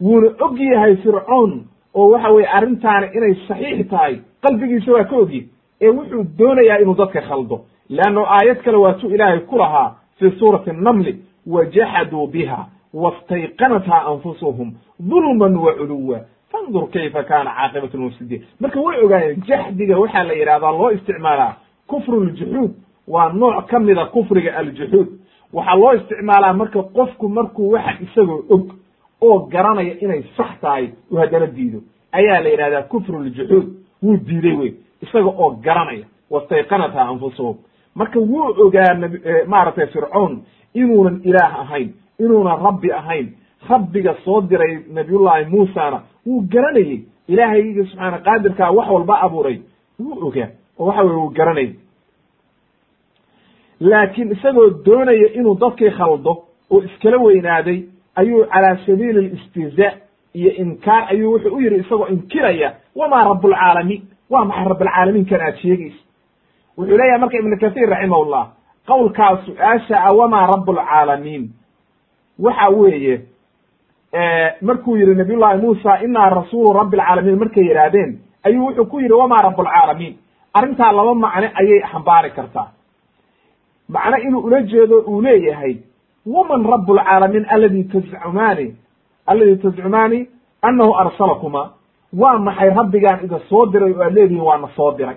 wuuna 0.00 0.28
og 0.40 0.60
yahay 0.60 0.96
fircoon 0.96 1.64
oo 1.94 2.10
waxa 2.10 2.28
weye 2.30 2.46
arrintaani 2.48 3.06
inay 3.16 3.34
saxiix 3.48 3.88
tahay 3.90 4.18
qalbigiisa 4.42 4.92
waa 4.92 5.04
ka 5.04 5.16
ogyi 5.16 5.48
ee 5.80 5.88
wuxuu 5.90 6.24
doonayaa 6.38 6.78
inuu 6.80 6.94
dadka 6.94 7.20
khaldo. 7.20 7.60
Leanno 7.88 8.24
aayad 8.26 8.62
kale 8.64 8.76
waatuu 8.76 9.10
ilaahay 9.10 9.40
ku 9.40 9.58
lahaa 9.58 9.94
fii 10.18 10.30
suurati 10.38 10.70
namli 10.72 11.16
wajaxaduu 11.46 12.26
biha 12.26 12.66
wastayqanathaa 12.94 14.02
anfusuhum 14.12 14.72
dulman 15.00 15.56
wa 15.56 15.72
culuwa. 15.74 16.20
Fandur 16.52 16.88
kayfa 16.90 17.22
kana 17.22 17.50
caaqibatu 17.50 17.96
lmufsidiin 17.98 18.42
marka 18.60 18.80
way 18.80 19.00
ogaayeen 19.04 19.42
jaxdiga 19.48 19.98
waxaa 19.98 20.24
la 20.24 20.32
yidhahdaa 20.32 20.72
loo 20.72 20.90
isticmaalaa 20.90 21.56
kufru 21.86 22.24
ljuxuud 22.24 22.70
waa 23.08 23.32
nooc 23.32 23.66
ka 23.66 23.78
mida 23.80 24.04
kufriga 24.06 24.56
aljuxuud 24.56 25.08
waxaa 25.52 25.76
loo 25.76 25.92
isticmaalaa 25.94 26.52
marka 26.52 26.82
qofku 26.82 27.28
markuu 27.28 27.70
waxa 27.72 27.92
isagoo 28.04 28.44
og 28.50 28.64
oo 29.22 29.38
garanaya 29.38 29.94
inay 30.00 30.22
sax 30.36 30.60
tahay 30.60 30.88
uu 31.10 31.16
haddana 31.16 31.46
diido. 31.46 31.80
Ayaa 32.12 32.40
la 32.40 32.48
yidhahdaa 32.48 32.82
kufru 32.82 33.24
ljuxuud 33.24 33.66
wuu 34.02 34.16
diiday 34.16 34.56
wey 34.56 34.72
isaga 35.02 35.28
oo 35.28 35.50
garanaya. 35.50 36.04
Wastayqanathaa 36.30 37.08
anfusuhum 37.08 37.56
marka 37.94 38.20
wuu 38.20 38.54
ogaa 38.66 38.94
nb 38.94 39.14
maaragtay 39.46 39.86
fircoon 39.86 40.42
inuunan 40.74 41.20
ilaah 41.24 41.60
ahayn 41.60 41.90
inuunan 42.18 42.62
rabbi 42.62 42.92
ahayn 42.92 43.28
rabbiga 43.68 44.14
soo 44.24 44.40
diray 44.40 44.78
nabiyullahi 44.94 45.44
muusana 45.50 46.02
wuu 46.26 46.40
garanayey 46.52 47.00
ilaahayga 47.28 47.84
subxaana 47.84 48.18
qaadirkaa 48.18 48.70
wax 48.70 48.88
walba 48.90 49.20
abuuray. 49.20 49.58
Wuu 50.00 50.26
ogaa 50.26 50.48
oo 50.78 50.86
waxa 50.86 51.02
weye 51.02 51.16
wuu 51.16 51.30
garanayay. 51.30 51.72
Laakiin 53.80 54.32
isagoo 54.32 54.70
doonaya 54.84 55.28
inuu 55.38 55.54
dadkii 55.60 55.90
khaldo 55.90 56.32
oo 56.70 56.82
iskala 56.82 57.16
weynaaday 57.18 57.82
ayuu 58.20 58.44
calaa 58.52 58.76
sabiili 58.86 59.18
alistihzaa 59.26 59.92
iyo 60.38 60.50
inkaar 60.62 61.02
ayuu 61.12 61.32
wuxuu 61.34 61.56
u 61.56 61.60
yidhi 61.64 61.76
isagoo 61.84 62.06
inkiraya 62.14 62.68
wamaa 63.00 63.24
rabbulcaalamiin 63.30 64.02
waa 64.32 64.44
maxay 64.48 64.64
rabbilcaalamiinkan 64.72 65.40
aad 65.46 65.56
sheegaysa? 65.62 66.00
Wuxuu 66.78 66.96
leeyahay 67.00 67.20
marka 67.22 67.36
ibnu 67.40 67.56
kathiir 67.62 67.88
raximahullah 67.94 68.44
qowlkaas 68.90 69.38
su'aasha 69.46 69.96
ah 70.08 70.12
wamaa 70.20 70.46
rabbulcaalamiin 70.52 71.44
waxa 72.46 72.66
weeye 72.78 73.16
markuu 74.68 74.96
yidhi 75.00 75.14
nabiyullahi 75.14 75.58
muusa 75.62 75.92
inaa 76.06 76.30
rasuulu 76.38 76.72
rabbi 76.80 76.96
alcaalamiin 77.00 77.38
markay 77.42 77.64
yidhaahdeen 77.68 78.10
ayuu 78.46 78.64
wuxuu 78.66 78.84
ku 78.92 79.00
yidhi 79.00 79.12
wamaa 79.22 79.42
rabbulcaalamiin 79.48 80.14
arrintaa 80.58 80.92
laba 80.98 81.14
macne 81.14 81.48
ayay 81.60 81.80
xambaari 81.92 82.30
kartaa. 82.30 82.68
Macno 83.88 84.16
inuu 84.26 84.40
ula 84.46 84.62
jeedo 84.62 84.98
uu 85.00 85.20
leeyahay 85.22 85.74
waman 86.34 86.62
rabu 86.72 86.92
lcaalamiin 86.98 87.46
aladi 87.54 87.84
tazcumaani 87.92 88.66
aladi 89.26 89.56
tazcumaani 89.64 90.18
annahu 90.62 90.92
arsalakuma. 91.02 91.62
Waa 92.20 92.38
maxay 92.38 92.70
rabbigaan 92.70 93.24
ida 93.24 93.38
soo 93.48 93.66
diray 93.72 93.92
oo 93.92 94.02
aad 94.02 94.14
leedihiin 94.16 94.44
waana 94.48 94.68
soo 94.76 94.90
diray? 94.98 95.16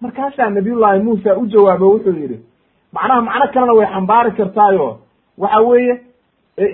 Markaasaa 0.00 0.50
nabiyullahi 0.50 1.02
muusa 1.02 1.36
u 1.36 1.46
jawaabo 1.46 1.86
wuxuu 1.92 2.16
yidhi 2.22 2.38
macnaha 2.92 3.20
macno 3.28 3.46
kalena 3.52 3.72
way 3.78 3.86
xambaari 3.94 4.30
kartaayo. 4.38 4.88
Waxa 5.38 5.60
weeye 5.60 5.94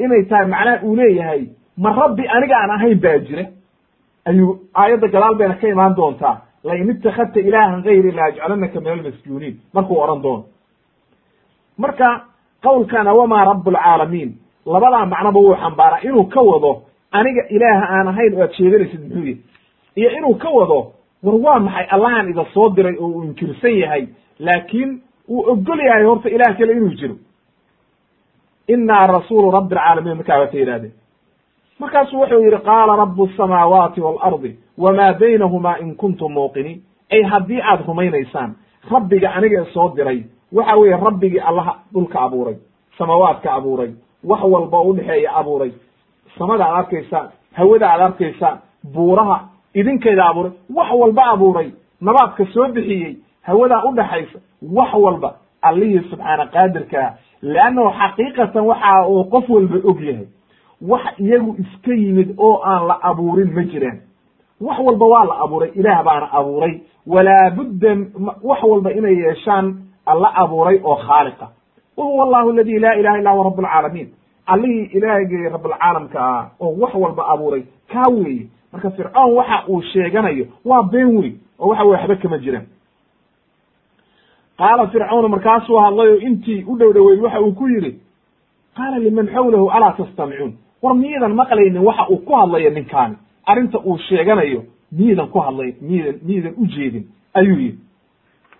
inay 0.05 0.22
tahay 0.31 0.47
macnaha 0.47 0.82
uu 0.86 0.97
leeyahay 0.97 1.43
ma 1.82 1.90
rabbi 2.01 2.24
aniga 2.36 2.56
aan 2.59 2.70
ahayn 2.76 3.01
baa 3.05 3.18
jira. 3.26 3.44
Ayuu 4.28 4.51
aayadda 4.74 5.09
gadaal 5.14 5.35
bayna 5.35 5.55
ka 5.60 5.68
imaan 5.68 5.94
doontaa 5.97 6.36
lain 6.64 6.90
itakadta 6.90 7.40
ilaahan 7.40 7.82
gayri 7.82 8.10
la 8.12 8.22
ajcalanaka 8.24 8.81
min 8.81 8.93
almasjuuniin 8.93 9.55
markuu 9.74 9.98
odhan 10.05 10.22
doono. 10.22 10.44
Marka 11.78 12.06
qowlkana 12.66 13.12
wamaa 13.18 13.44
rabbulcaalamiin 13.50 14.30
labadaa 14.74 15.06
macnoba 15.12 15.40
wuu 15.40 15.54
xambaaraa 15.62 16.00
inuu 16.08 16.24
ka 16.34 16.40
wado 16.50 16.72
aniga 17.18 17.42
ilaaha 17.54 17.84
aan 17.96 18.08
ahayn 18.12 18.34
oo 18.34 18.42
aad 18.42 18.52
sheeganaysid 18.58 19.00
muxuu 19.02 19.24
yihi 19.26 19.40
iyo 19.96 20.10
inuu 20.18 20.34
ka 20.42 20.48
wado 20.58 20.78
war 21.24 21.36
waa 21.44 21.58
maxay? 21.66 21.86
Allahan 21.94 22.28
ida 22.30 22.44
soo 22.54 22.68
diray 22.76 22.96
oo 23.00 23.06
uu 23.08 23.22
inkirsan 23.24 23.74
yahay. 23.82 24.06
Laakiin 24.38 24.90
uu 25.28 25.40
ogol 25.52 25.80
yahay 25.88 26.04
horta 26.04 26.28
ilaah 26.28 26.56
kale 26.58 26.72
inuu 26.72 26.94
jiro. 27.00 27.14
Inaa 28.68 29.06
rasuulu 29.06 29.50
rabbi 29.50 29.74
alcaalamiin 29.74 30.16
markaa 30.16 30.38
waata 30.38 30.58
yidhahdeen 30.58 30.92
markaasuu 31.78 32.20
wuxuu 32.20 32.42
yidhi 32.44 32.58
qaala 32.68 32.96
rabu 32.96 33.24
asamaawaati 33.32 34.00
waalardi 34.00 34.50
wamaa 34.78 35.12
baynahumaa 35.20 35.76
in 35.78 35.94
kuntum 35.96 36.32
muuqiniin. 36.32 36.78
Ay 37.12 37.22
haddii 37.22 37.60
aad 37.62 37.80
rumaynaysaan 37.86 38.50
rabbiga 38.90 39.28
aniga 39.34 39.64
soo 39.74 39.88
diray 39.96 40.20
waxa 40.52 40.76
weeye 40.76 40.96
rabbigii 40.96 41.38
allaha 41.40 41.74
dhulka 41.92 42.20
abuuray 42.20 42.56
samawaadka 42.98 43.52
abuuray 43.52 43.90
wax 44.24 44.42
walba 44.42 44.78
o 44.78 44.88
udhexeeya 44.88 45.32
abuuray. 45.36 45.72
Samada 46.38 46.64
aad 46.66 46.76
arkaysaan 46.78 47.28
hawada 47.52 47.90
aad 47.90 48.00
arkaysaan 48.00 48.58
buuraha 48.94 49.40
idinkayda 49.74 50.24
abuuray 50.26 50.52
wax 50.74 50.90
walba 50.92 51.24
abuuray. 51.32 51.70
Nabaadka 52.00 52.46
soo 52.54 52.68
bixiyey 52.68 53.16
hawadaa 53.42 53.82
udhaxaysa 53.84 54.38
wax 54.72 54.94
walba 54.94 55.34
allihii 55.62 56.00
subxaana 56.10 56.46
qaadirkaa 56.46 57.14
leannahu 57.42 57.90
xaqiiqatan 58.00 58.64
waxa 58.66 59.08
uu 59.08 59.24
qof 59.24 59.48
walba 59.50 59.76
og 59.90 60.00
yahay. 60.00 60.26
Wax 60.82 61.04
iyagu 61.18 61.56
iska 61.60 61.92
yimid 61.94 62.34
oo 62.38 62.60
aan 62.64 62.86
la 62.86 62.98
abuurin 63.02 63.52
ma 63.54 63.62
jiraan. 63.62 64.00
Wax 64.60 64.78
walba 64.78 65.06
waa 65.06 65.24
la 65.24 65.34
abuuray 65.44 65.70
ilaah 65.74 66.04
baana 66.04 66.28
abuuray. 66.32 66.80
Walaa 67.06 67.50
budda 67.50 67.96
wax 68.42 68.62
walba 68.62 68.90
inay 68.92 69.14
yeeshaan 69.16 69.74
alla 70.06 70.28
abuuray 70.35 70.81
oo 70.85 70.97
khaaliqa 70.97 71.48
wa 71.97 72.05
huwa 72.05 72.24
allahu 72.26 72.51
aladi 72.51 72.78
laa 72.78 72.94
ilaha 72.94 73.18
illa 73.18 73.31
huwa 73.31 73.44
rabb 73.44 73.59
alcaalamiin 73.60 74.09
allihii 74.47 74.85
ilaahgii 74.97 75.48
rabalcaalamka 75.48 76.18
ah 76.20 76.51
oo 76.60 76.76
wax 76.81 76.94
walba 76.94 77.26
abuuray 77.28 77.62
kaa 77.93 78.09
weeye. 78.10 78.47
Marka 78.72 78.90
fircoon 78.90 79.32
waxa 79.36 79.64
uu 79.68 79.82
sheeganayo 79.82 80.47
waa 80.64 80.82
been 80.82 81.16
weyn 81.16 81.35
oo 81.59 81.68
waxa 81.68 81.85
weye 81.85 81.97
waxba 81.98 82.16
kama 82.16 82.39
jiraan 82.39 82.66
qaala 84.59 84.86
fircawn 84.93 85.28
markaasuu 85.31 85.76
hadlay 85.85 86.09
oo 86.12 86.16
intii 86.28 86.64
u 86.68 86.76
dhow 86.78 86.93
dhoweyd 86.93 87.20
waxa 87.22 87.40
uu 87.40 87.52
ku 87.52 87.68
yidhi 87.68 87.93
qaala 88.76 88.98
liman 88.98 89.26
xawlahu 89.35 89.70
alaa 89.70 89.93
tastamicuun? 89.93 90.52
War 90.82 90.94
miyidan 90.94 91.35
maqlaynin 91.35 91.78
waxa 91.89 92.06
uu 92.10 92.16
ku 92.16 92.32
hadlaya 92.36 92.70
ninkaani. 92.70 93.16
Arrinta 93.47 93.78
uu 93.78 93.98
sheeganayo 93.98 94.62
miyidan 94.93 95.28
ku 95.28 95.39
hadlay 95.40 95.72
miyidan 95.81 96.14
miyidan 96.26 96.55
u 96.56 96.66
jeedin 96.66 97.05
ayuu 97.35 97.56
yidhi 97.59 97.78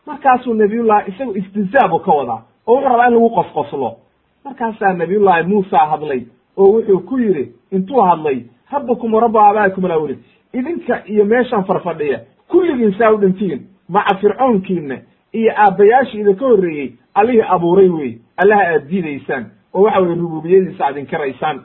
markaasuu 0.07 0.55
nabiyullah 0.55 1.09
isagu 1.09 1.37
istihzaabu 1.37 1.99
ka 1.99 2.13
wadaa 2.13 2.43
oo 2.67 2.75
wuxuu 2.75 2.89
rabaa 2.89 3.07
in 3.09 3.15
lagu 3.15 3.31
qosqoslo. 3.31 3.97
Markaasaa 4.45 4.93
nabiyullaahi 4.93 5.47
muusa 5.49 5.79
hadlay 5.79 6.23
oo 6.57 6.69
wuxuu 6.73 7.01
ku 7.01 7.19
yidhi 7.19 7.53
intuu 7.73 8.01
hadlay 8.01 8.39
rabbukum 8.73 9.15
warabbu 9.15 9.39
aabaa'ikum 9.39 9.85
alawlin 9.85 10.19
idinka 10.53 11.03
iyo 11.07 11.25
meeshan 11.25 11.65
farfadhiya 11.65 12.21
kulligiin 12.49 12.95
saa 12.99 13.11
u 13.13 13.17
dhantiin 13.17 13.67
maca 13.89 14.15
fircoonkiina 14.17 14.99
iyo 15.33 15.53
aabbayaashii 15.57 16.21
idinka 16.21 16.47
horreeyey 16.47 16.93
allihii 17.15 17.43
abuuray 17.49 17.89
wey 17.89 18.13
allaha 18.37 18.63
aad 18.75 18.89
diidaysaan 18.91 19.47
oo 19.75 19.83
waxa 19.83 20.01
weye 20.01 20.15
rububiyadiisa 20.15 20.87
aad 20.87 20.97
inkaraysaan. 20.97 21.61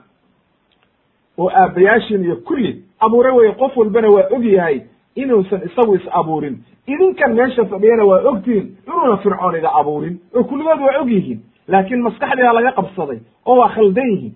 Oo 1.38 1.50
aabbayaashiin 1.50 2.24
iyo 2.24 2.36
kulli 2.36 2.84
abuuray 3.00 3.32
weye 3.34 3.52
qof 3.52 3.78
walbana 3.78 4.10
waa 4.10 4.28
og 4.36 4.46
yahay 4.46 4.82
inuusan 5.16 5.62
isagu 5.66 5.96
is 5.96 6.08
abuurin. 6.12 6.58
Idinkan 6.88 7.34
meesha 7.34 7.66
fadhiyana 7.66 8.06
waa 8.06 8.22
ogtihin 8.32 8.78
inuuna 8.88 9.18
fircoon 9.18 9.56
ida 9.56 9.70
abuurin 9.80 10.20
oo 10.36 10.44
kulligood 10.44 10.80
waa 10.80 11.00
og 11.02 11.10
yihiin 11.12 11.40
laakiin 11.68 12.02
maskaxdiidaa 12.04 12.54
laga 12.54 12.72
qabsaday 12.72 13.20
oo 13.46 13.56
waa 13.60 13.70
khaldan 13.70 14.10
yihiin. 14.12 14.36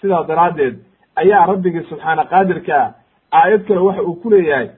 Sidaas 0.00 0.26
daraaddeed 0.28 0.74
ayaa 1.16 1.46
rabbigii 1.46 1.82
subxaana 1.88 2.24
qaadirkaa 2.24 2.92
aayad 3.32 3.62
kale 3.68 3.80
waxa 3.80 4.02
uu 4.02 4.14
ku 4.14 4.30
leeyahay. 4.30 4.68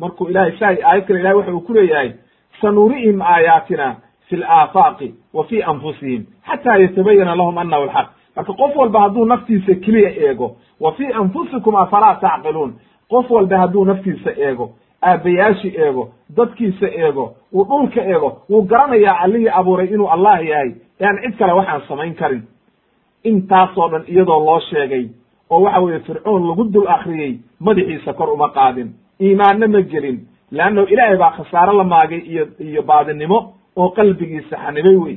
Markuu 0.00 0.28
ilahay 0.28 0.52
sa 0.58 0.66
aayad 0.66 1.04
kale 1.06 1.20
ilahay 1.20 1.36
waxa 1.36 1.52
uu 1.52 1.60
ku 1.60 1.72
leeyahay 1.74 2.12
sanurihim 2.60 3.22
aayaatina 3.22 3.96
fi 4.28 4.36
laafaaqi 4.36 5.14
wa 5.34 5.44
fi 5.44 5.62
anfusihim 5.62 6.26
xataa 6.48 6.76
yatabayana 6.76 7.34
lahum 7.36 7.58
anahu 7.58 7.82
alxaq 7.82 8.08
marka 8.36 8.52
qof 8.52 8.76
walba 8.76 9.00
hadduu 9.00 9.24
naftiisa 9.24 9.74
keliya 9.84 10.10
eego 10.10 10.56
wa 10.80 10.92
fi 10.92 11.12
anfusikum 11.12 11.74
afalaa 11.76 12.14
tacqiluun 12.14 12.74
qof 13.12 13.30
walba 13.36 13.56
hadduu 13.62 13.84
naftiisa 13.84 14.30
eego 14.46 14.66
aabbayaashi 15.10 15.68
eego 15.84 16.02
dadkiisa 16.36 16.86
eego 17.04 17.24
uu 17.54 17.64
dhulka 17.70 18.00
eego 18.12 18.28
wuu 18.50 18.62
garanayaa 18.70 19.16
allihii 19.24 19.48
abuuray 19.60 19.86
inuu 19.94 20.08
allah 20.14 20.36
yahay 20.50 20.70
e 21.00 21.04
aan 21.06 21.18
cid 21.22 21.34
kale 21.38 21.52
waxaan 21.52 21.82
samayn 21.88 22.14
karin. 22.14 22.42
Intaasoo 23.24 23.88
dhan 23.92 24.04
iyadoo 24.08 24.40
loo 24.46 24.60
sheegay 24.70 25.04
oo 25.50 25.60
waxa 25.64 25.80
weeye 25.80 26.00
fircoon 26.06 26.46
lagu 26.48 26.64
dul 26.72 26.88
akriyey 26.88 27.38
madaxiisa 27.60 28.12
kor 28.12 28.28
uma 28.34 28.48
qaadin. 28.56 28.88
Iimaanna 29.20 29.68
ma 29.68 29.80
gelin 29.82 30.18
leannahu 30.52 30.86
ilaahay 30.92 31.16
baa 31.16 31.30
khasaaro 31.36 31.72
la 31.72 31.84
maagay 31.84 32.18
iyo 32.32 32.44
iyo 32.60 32.82
baadinimo 32.82 33.38
oo 33.76 33.88
qalbigiisa 33.96 34.56
xanibay 34.64 34.96
wey 34.96 35.16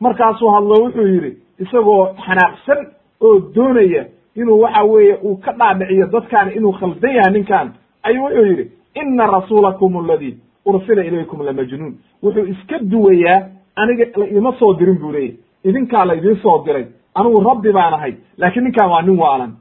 markaasuu 0.00 0.50
hadlo 0.54 0.74
wuxuu 0.84 1.06
yidhi 1.14 1.30
isagoo 1.62 2.02
xanaaqsan 2.26 2.80
oo 3.20 3.38
doonaya 3.54 4.04
inuu 4.36 4.60
waxa 4.62 4.82
weeye 4.84 5.14
uu 5.22 5.36
ka 5.36 5.52
dhaadhiciyo 5.52 6.06
dadkaan 6.06 6.52
inuu 6.56 6.72
khaldan 6.72 7.14
yahay 7.14 7.32
ninkan 7.32 7.72
ayuu 8.02 8.24
wuxuu 8.24 8.44
yidhi 8.50 8.70
ina 8.94 9.26
rasuulakum 9.26 9.96
aladi 9.96 10.36
ursila 10.66 11.04
ilaykum 11.04 11.42
lamajnuun. 11.42 11.94
Wuxuu 12.22 12.44
iska 12.52 12.78
duwayaa 12.78 13.48
aniga 13.76 14.04
la 14.16 14.26
ima 14.26 14.52
soo 14.58 14.74
dirin 14.74 14.98
buu 14.98 15.12
leeyahy 15.12 15.36
idinkaa 15.64 16.04
la 16.04 16.14
idiin 16.14 16.36
soo 16.42 16.62
diray. 16.66 16.86
Anigu 17.14 17.40
rabbi 17.40 17.72
baan 17.72 17.94
ahay 17.94 18.14
laakiin 18.38 18.64
ninkan 18.64 18.90
waa 18.90 19.02
nin 19.02 19.18
waalan. 19.18 19.52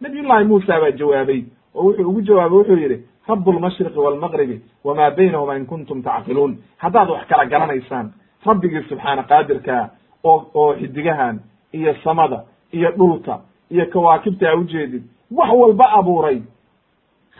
Nabiyullahi 0.00 0.44
muusa 0.44 0.80
baa 0.80 0.90
jawaabay 0.90 1.42
oo 1.74 1.84
wuxuu 1.84 2.08
ugu 2.10 2.20
jawaabay 2.20 2.58
wuxuu 2.58 2.76
yidhi 2.76 2.98
rabu 3.28 3.52
lmashriqi 3.52 3.98
waalmaqribi 3.98 4.60
wamaa 4.84 5.10
baynahuma 5.10 5.56
in 5.56 5.66
kuntum 5.66 6.02
tacqiluun. 6.02 6.56
Haddaad 6.78 7.08
wax 7.10 7.26
kala 7.28 7.44
garanaysaan 7.46 8.12
rabbigii 8.46 8.82
subxaana 8.88 9.22
qaadirkaa 9.22 9.90
oo 10.24 10.46
oo 10.54 10.74
xidigahan 10.74 11.40
iyo 11.72 11.94
samada 12.04 12.44
iyo 12.72 12.90
dhulka 12.98 13.40
iyo 13.72 13.86
kawaakibta 13.86 14.50
a 14.50 14.56
ujeedid 14.56 15.02
wax 15.30 15.50
walba 15.60 15.86
abuuray. 15.98 16.38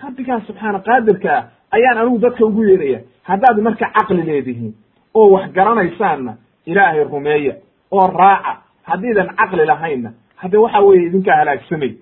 Rabbigaa 0.02 0.40
subxaana 0.46 0.78
qaadirkaa 0.88 1.40
ayaan 1.76 1.98
anigu 1.98 2.18
dadka 2.18 2.44
ugu 2.46 2.64
yeeraya 2.64 3.00
haddaad 3.28 3.58
marka 3.66 3.86
caqli 3.96 4.22
leedihiin 4.28 4.72
oo 5.14 5.30
wax 5.34 5.46
garanaysaanna 5.56 6.32
ilaahay 6.66 7.04
rumeeya 7.04 7.54
oo 7.90 8.06
raaca 8.06 8.52
haddiidan 8.82 9.28
caqli 9.38 9.64
lahaynna 9.66 10.10
hadde 10.36 10.56
waxa 10.64 10.80
weeye 10.80 11.06
idinkaa 11.06 11.36
halaagsamay. 11.40 11.92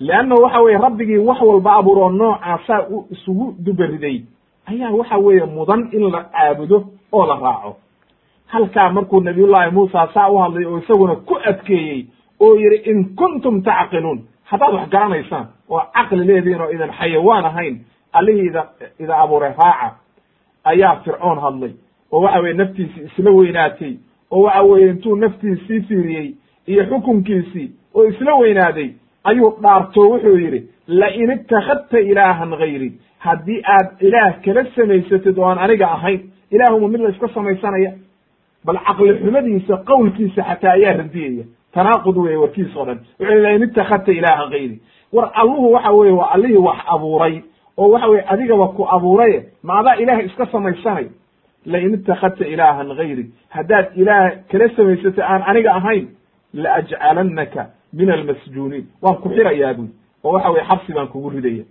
Leannahu 0.00 0.42
waxa 0.42 0.60
weye 0.60 0.78
rabbigii 0.78 1.18
wax 1.18 1.40
walba 1.40 1.72
abuuroo 1.76 2.10
noocaasaa 2.10 2.82
u 2.90 3.06
isugu 3.10 3.54
dubariday 3.64 4.20
ayaa 4.66 4.90
waxa 4.90 5.16
weeye 5.18 5.44
mudan 5.44 5.88
in 5.92 6.10
la 6.12 6.24
caabudo 6.24 6.78
oo 7.12 7.26
la 7.26 7.34
raaco. 7.44 7.76
Halkaa 8.46 8.90
markuu 8.90 9.20
nabiyullaahi 9.20 9.70
muusa 9.70 10.08
saa 10.14 10.28
u 10.30 10.38
hadlay 10.38 10.64
oo 10.64 10.78
isaguna 10.78 11.16
ku 11.16 11.34
adkeeyey 11.50 12.06
oo 12.40 12.54
yidhi 12.56 12.90
in 12.90 13.04
kuntum 13.16 13.62
tacqiluun. 13.62 14.18
Haddaad 14.44 14.74
wax 14.74 14.88
garanaysaan 14.90 15.46
oo 15.68 15.80
caqli 15.94 16.26
leedihin 16.26 16.60
oo 16.60 16.70
idan 16.70 16.92
xayawaan 16.98 17.44
ahayn 17.44 17.76
allihii 18.12 18.46
ida 18.50 18.62
ida 19.00 19.14
abuuray 19.22 19.52
raaca 19.58 19.96
ayaa 20.64 20.96
fircoon 21.04 21.38
hadlay. 21.38 21.72
Oo 22.12 22.20
waxa 22.22 22.40
weye 22.40 22.54
naftiisii 22.54 23.04
isla 23.08 23.30
weynaatay 23.30 23.94
oo 24.30 24.42
waxa 24.42 24.62
weeye 24.62 24.88
intuu 24.90 25.16
naftiisii 25.16 25.80
fiiriyey 25.88 26.34
iyo 26.66 26.84
xukunkiisii 26.90 27.68
oo 27.94 28.04
isla 28.04 28.34
weynaaday 28.34 28.90
ayuu 29.24 29.50
dhaarto 29.62 30.00
wuxuu 30.10 30.36
yidhi 30.38 30.60
lain 30.86 31.30
ittakhadta 31.30 31.98
ilaahan 31.98 32.50
gayri 32.58 32.92
haddii 33.18 33.60
aad 33.74 33.88
ilaah 34.00 34.34
kala 34.44 34.64
samaysatid 34.76 35.38
oo 35.38 35.44
aan 35.48 35.58
aniga 35.58 35.86
ahayn 35.96 36.20
ilaahuma 36.50 36.88
mid 36.88 37.00
la 37.00 37.08
iska 37.08 37.28
samaysanaya 37.34 37.92
bal 38.64 38.78
caqli 38.86 39.14
xumadiisa 39.22 39.76
qowlkiisa 39.90 40.42
xataa 40.48 40.72
ayaa 40.78 40.92
radiyaya 41.02 41.44
tanaaqud 41.76 42.16
weye 42.24 42.36
warkiisa 42.42 42.76
o 42.80 42.84
dhan. 42.88 42.98
Wuxuu 43.20 43.42
lain 43.46 43.62
ittakhadta 43.66 44.12
ilaahan 44.18 44.48
gayri 44.50 44.76
war 45.12 45.30
alluhu 45.40 45.72
waxa 45.74 45.90
weye 45.92 46.12
waa 46.20 46.30
allihii 46.34 46.56
wax 46.68 46.78
abuuray 46.94 47.34
oo 47.78 47.88
waxa 47.92 48.08
weye 48.08 48.24
adigaba 48.32 48.66
ku 48.76 48.82
abuuraye 48.96 49.38
ma 49.62 49.78
adaa 49.80 49.96
ilaah 50.02 50.24
iska 50.26 50.46
samaysanay. 50.52 51.06
Lain 51.66 51.94
ittakhadta 51.94 52.44
ilaahan 52.46 52.88
gayri 52.96 53.24
haddaad 53.56 53.86
ilaah 54.00 54.30
kala 54.50 54.68
samaysatay 54.76 55.24
aan 55.24 55.42
aniga 55.50 55.70
ahayn 55.78 56.06
laajcalanaka 56.54 57.62
min 57.92 58.10
almasjuuniin 58.10 58.84
waan 59.02 59.16
ku 59.22 59.28
xirayaa 59.28 59.74
buy 59.78 59.88
oo 60.24 60.32
waxa 60.32 60.50
weye 60.50 60.64
xabsi 60.70 60.92
baan 60.96 61.08
kugu 61.08 61.30
ridaya 61.30 61.64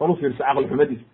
bal 0.00 0.10
u 0.10 0.16
fiirsa 0.16 0.44
caqli 0.44 0.66
xumadiisa 0.70 1.04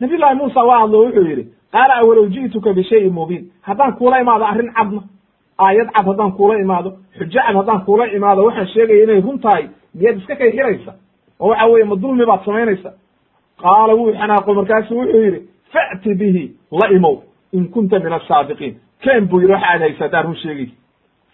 nabiy 0.00 0.18
llahi 0.18 0.34
muusa 0.40 0.60
waa 0.68 0.80
hadlo 0.82 0.98
wuxuu 1.04 1.26
yidhi 1.30 1.44
qaala 1.72 1.94
awalow 2.00 2.26
ji'tuka 2.34 2.72
bishayin 2.72 3.12
mubiin. 3.12 3.44
Haddaan 3.62 3.92
kuula 3.98 4.20
imaado 4.20 4.44
arrin 4.44 4.70
cadna 4.76 5.02
aayad 5.66 5.88
cad 5.94 6.06
haddaan 6.06 6.32
kuula 6.32 6.58
imaado 6.64 6.90
xujo 7.18 7.30
cad 7.46 7.56
haddaan 7.56 7.80
kuula 7.84 8.04
imaado 8.16 8.44
waxaan 8.46 8.66
sheegaya 8.74 9.02
inay 9.04 9.20
run 9.20 9.38
tahay 9.44 9.64
miyaad 9.94 10.16
iska 10.18 10.36
kay 10.36 10.50
xiraysa 10.56 10.92
oo 11.40 11.48
waxa 11.48 11.66
weye 11.72 11.84
ma 11.84 11.96
dulmi 11.96 12.26
baad 12.26 12.44
samaynaysa 12.44 12.90
qaala 13.62 13.94
wuu 13.94 14.12
xanaaqo 14.20 14.54
markaasu 14.54 14.96
wuxuu 14.98 15.22
yidhi 15.24 15.40
fa'ti 15.72 16.14
bihi 16.14 16.44
la 16.80 16.86
imow 16.96 17.16
in 17.52 17.68
kunta 17.74 17.98
min 17.98 18.12
asaadiqiin 18.12 18.74
ken 19.04 19.28
buu 19.28 19.40
yidhi 19.40 19.52
waxa 19.52 19.66
aad 19.72 19.80
haysa 19.80 20.04
haddaan 20.04 20.24
run 20.26 20.36
sheegaysa 20.36 20.74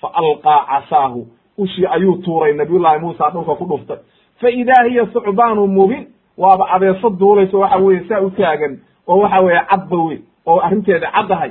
fa 0.01 0.09
alqaa 0.21 0.61
casaahu 0.71 1.27
ushii 1.59 1.87
ayuu 1.97 2.17
tuuray 2.25 2.53
nabiyullahi 2.53 2.99
muusa 3.01 3.31
dhulka 3.33 3.55
ku 3.55 3.65
dhuftay. 3.65 3.97
Fa 4.41 4.49
idaa 4.51 4.85
hiya 4.89 5.07
thucbaanu 5.07 5.67
mubin 5.67 6.07
waaba 6.39 6.65
abeeso 6.75 7.11
duulayso 7.11 7.59
waxa 7.59 7.77
weye 7.77 8.01
saa 8.09 8.21
u 8.21 8.31
taagan 8.31 8.79
oo 9.07 9.19
waxa 9.21 9.41
weeye 9.41 9.61
cadba 9.71 9.97
wey 9.97 10.19
oo 10.47 10.59
arrinteeda 10.61 11.11
caddahay 11.17 11.51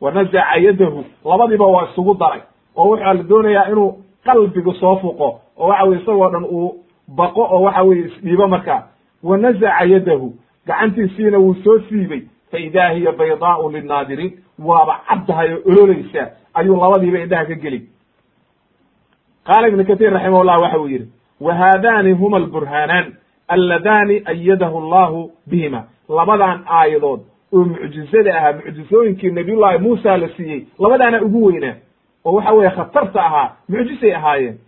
wa 0.00 0.10
nazaca 0.10 0.56
yadahu 0.66 1.04
labadiiba 1.24 1.66
waa 1.66 1.84
isugu 1.90 2.14
daray 2.14 2.40
oo 2.76 2.88
waxaa 2.90 3.14
la 3.14 3.22
doonayaa 3.22 3.68
inuu 3.72 3.90
qalbigu 4.24 4.74
soo 4.74 4.96
fuqo 4.96 5.40
oo 5.58 5.68
waxa 5.68 5.84
weye 5.84 6.00
isagoo 6.02 6.30
dhan 6.30 6.44
uu 6.44 6.74
baqo 7.08 7.42
oo 7.42 7.62
waxa 7.62 7.82
weye 7.82 8.02
isdhiibo 8.06 8.48
markaa 8.48 8.82
wa 9.22 9.36
nazaca 9.36 9.84
yadahu 9.84 10.34
gacantiisiina 10.66 11.38
wuu 11.38 11.54
soo 11.64 11.78
siibay 11.88 12.22
fa 12.50 12.58
idaa 12.58 12.88
hiya 12.90 13.12
baydaau 13.12 13.70
linnaadiriin 13.70 14.32
waaba 14.58 15.00
caddahay 15.08 15.52
oo 15.54 15.60
ololeysaa 15.66 16.26
ayuu 16.54 16.76
labadiiba 16.80 17.18
indhaha 17.18 17.44
ka 17.44 17.54
geli 17.54 17.80
qaala 19.46 19.68
ibnu 19.68 19.84
katiir 19.84 20.12
raximah 20.12 20.44
llah 20.44 20.60
waxa 20.60 20.78
uu 20.80 20.88
yidhi 20.88 21.08
wa 21.40 21.54
haadani 21.54 22.12
huma 22.12 22.36
alburhaanaan 22.36 23.06
alladani 23.48 24.22
ayadahu 24.24 24.78
allahu 24.82 25.30
bihima 25.46 25.84
labadan 26.08 26.64
aayadood 26.78 27.20
oo 27.52 27.64
mucjizada 27.64 28.36
ahaa 28.38 28.52
mucjizooyinkii 28.52 29.30
nabiyullahi 29.30 29.78
muusa 29.78 30.16
la 30.16 30.28
siiyey 30.36 30.62
labadaana 30.78 31.22
ugu 31.22 31.44
weynaa 31.46 31.74
oo 32.24 32.32
waxa 32.34 32.52
weeye 32.52 32.70
khatarta 32.70 33.24
ahaa 33.24 33.56
mucjisay 33.68 34.14
ahaayeen. 34.14 34.58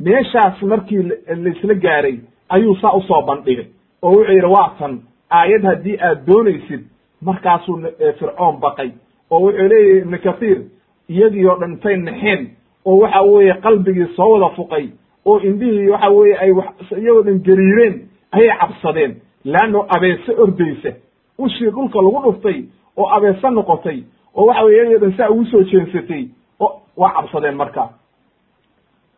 Meeshaas 0.00 0.62
markii 0.62 1.02
laisla 1.36 1.74
gaaray 1.74 2.16
ayuu 2.48 2.76
saa 2.76 2.92
u 2.92 3.02
soo 3.02 3.22
bandhigay 3.22 3.66
oo 4.02 4.10
wuxuu 4.12 4.32
yidhi 4.34 4.46
waa 4.46 4.70
tan 4.78 5.00
aayad 5.30 5.62
haddii 5.64 5.98
aad 6.00 6.26
doonaysid 6.26 6.80
markaasuu 7.22 7.78
fircoon 8.18 8.56
baqay 8.60 8.90
oo 9.30 9.40
wuxuu 9.40 9.68
leeyahy 9.68 9.98
ibnu 9.98 10.18
kathiir 10.18 10.58
iyadii 11.08 11.46
oo 11.46 11.56
dhan 11.60 11.72
intay 11.72 11.96
naxeen 11.96 12.48
oo 12.84 12.96
waxa 13.02 13.20
weeye 13.22 13.54
qalbigii 13.54 14.06
soo 14.16 14.30
wada 14.32 14.54
fuqay 14.56 14.88
oo 15.24 15.38
indhihii 15.40 15.88
waxa 15.88 16.08
weeye 16.10 16.36
ay 16.38 16.50
iyagoo 16.98 17.22
dhan 17.22 17.38
gariireen 17.46 17.94
ayay 18.32 18.56
cabsadeen 18.60 19.14
leanno 19.44 19.86
abeese 19.88 20.32
ordaysa 20.42 20.90
ushii 21.44 21.70
dhulka 21.70 21.98
lagu 22.02 22.20
dhuftay 22.24 22.58
oo 22.96 23.06
abeese 23.16 23.50
noqotay 23.50 23.98
oo 24.36 24.46
waxa 24.46 24.64
weye 24.64 24.82
iyadoo 24.88 24.98
dhan 25.06 25.16
saa 25.16 25.28
ugu 25.30 25.44
soo 25.46 25.62
jeensatay 25.62 26.24
oo 26.60 26.80
waa 26.96 27.12
cabsadeen 27.16 27.56
marka. 27.56 27.88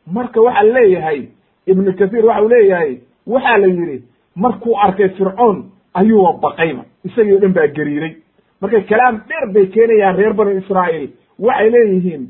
Marka 0.07 0.41
waxaa 0.43 0.63
leeyahay 0.75 1.21
ibnu 1.67 1.93
kathiir 1.99 2.25
waxau 2.27 2.49
leeyahay 2.49 2.99
waxaa 3.27 3.59
la 3.59 3.67
yidhi 3.67 4.03
markuu 4.37 4.77
arkay 4.85 5.09
fircoon 5.09 5.65
ayuuba 5.95 6.33
baqayba 6.43 6.85
isagii 7.05 7.33
o 7.33 7.39
dhan 7.39 7.53
baa 7.53 7.67
gariiray. 7.77 8.15
Marka 8.61 8.81
kalaam 8.81 9.21
dheer 9.29 9.47
bay 9.55 9.67
keenayaan 9.67 10.17
reer 10.17 10.33
banu 10.35 10.51
israa'iil. 10.61 11.11
Waxay 11.39 11.71
leeyihiin 11.71 12.23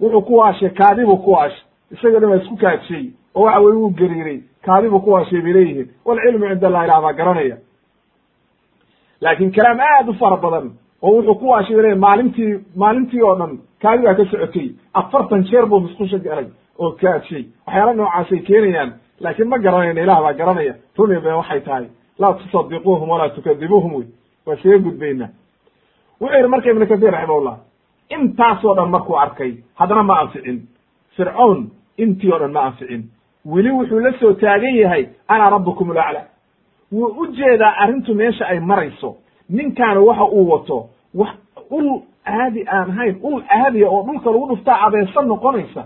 wuxuu 0.00 0.22
ku 0.22 0.36
waashay 0.36 0.70
kaadibu 0.70 1.16
ku 1.24 1.30
waashay. 1.32 1.64
Isagii 1.92 2.16
o 2.16 2.20
dhan 2.20 2.30
baa 2.30 2.36
isku 2.42 2.56
kaajiyey 2.56 3.10
oo 3.34 3.42
waxa 3.44 3.60
weye 3.60 3.76
wuu 3.76 3.90
gariiray 3.90 4.38
kaadibu 4.66 5.00
ku 5.00 5.10
waashay 5.10 5.40
bay 5.40 5.52
leeyihiin. 5.52 5.88
Walcilmu 6.04 6.48
cind 6.48 6.64
allah 6.64 6.84
ilah 6.84 7.00
baa 7.02 7.12
garanaya 7.12 7.56
laakiin 9.22 9.52
kalaam 9.56 9.80
aad 9.80 10.08
u 10.08 10.14
fara 10.20 10.36
badan 10.36 10.66
oo 11.02 11.12
wuxuu 11.16 11.34
ku 11.40 11.46
leeyihiin 11.56 11.98
maalintii 12.06 12.52
maalintii 12.82 13.22
oo 13.22 13.34
dhan 13.40 13.52
kaadi 13.82 14.02
baa 14.06 14.14
ka 14.14 14.24
socotay. 14.30 14.68
Afartan 14.94 15.44
jeer 15.48 15.66
buu 15.66 15.80
musqusha 15.80 16.18
galay 16.18 16.46
oo 16.78 16.90
kaajiyey 17.00 17.44
waxyaala 17.66 17.92
noocaasay 17.94 18.38
keenayaan 18.48 18.90
laakiin 19.20 19.48
ma 19.48 19.58
garanayno 19.58 20.02
ilah 20.02 20.20
baa 20.24 20.32
garanaya. 20.40 20.74
Runi 20.98 21.20
be 21.20 21.30
waxay 21.40 21.60
tahay. 21.60 21.86
Laa 22.18 22.32
tusadiquuhum 22.38 23.08
walaa 23.08 23.28
tukadibuuhum 23.36 23.92
wey. 23.94 24.06
Waa 24.46 24.54
isaga 24.54 24.78
gudbaynaa 24.78 25.30
wuxuu 26.20 26.36
yidhi 26.36 26.48
marka 26.48 26.70
ibnu 26.70 26.86
kathir 26.86 27.12
raximahullah 27.12 27.56
intaasoo 28.14 28.74
dhan 28.76 28.90
markuu 28.90 29.16
arkay 29.24 29.52
haddana 29.74 30.02
ma 30.02 30.14
anficin. 30.20 30.58
Fircoon 31.16 31.70
intii 31.98 32.32
o 32.34 32.38
dhan 32.38 32.52
ma 32.52 32.60
anficin. 32.68 33.02
Weli 33.52 33.70
wuxuu 33.70 34.00
la 34.00 34.12
soo 34.20 34.32
taagan 34.32 34.74
yahay 34.76 35.04
ana 35.28 35.50
rabbukum 35.50 35.90
ulacla 35.90 36.20
wuu 36.92 37.06
u 37.20 37.26
jeedaa 37.26 37.74
arrintu 37.82 38.14
meesha 38.14 38.46
ay 38.48 38.60
marayso. 38.60 39.16
Ninkaana 39.48 40.00
waxa 40.00 40.24
uu 40.24 40.48
wato 40.50 40.88
wax 41.14 41.34
ul 41.70 42.00
caadi 42.24 42.64
aan 42.68 42.90
ahayn 42.90 43.16
ul 43.22 43.42
caadiya 43.42 43.88
oo 43.90 44.02
dhulka 44.06 44.30
lagu 44.30 44.46
dhuftaa 44.48 44.80
abeesa 44.86 45.22
noqonaysa. 45.22 45.82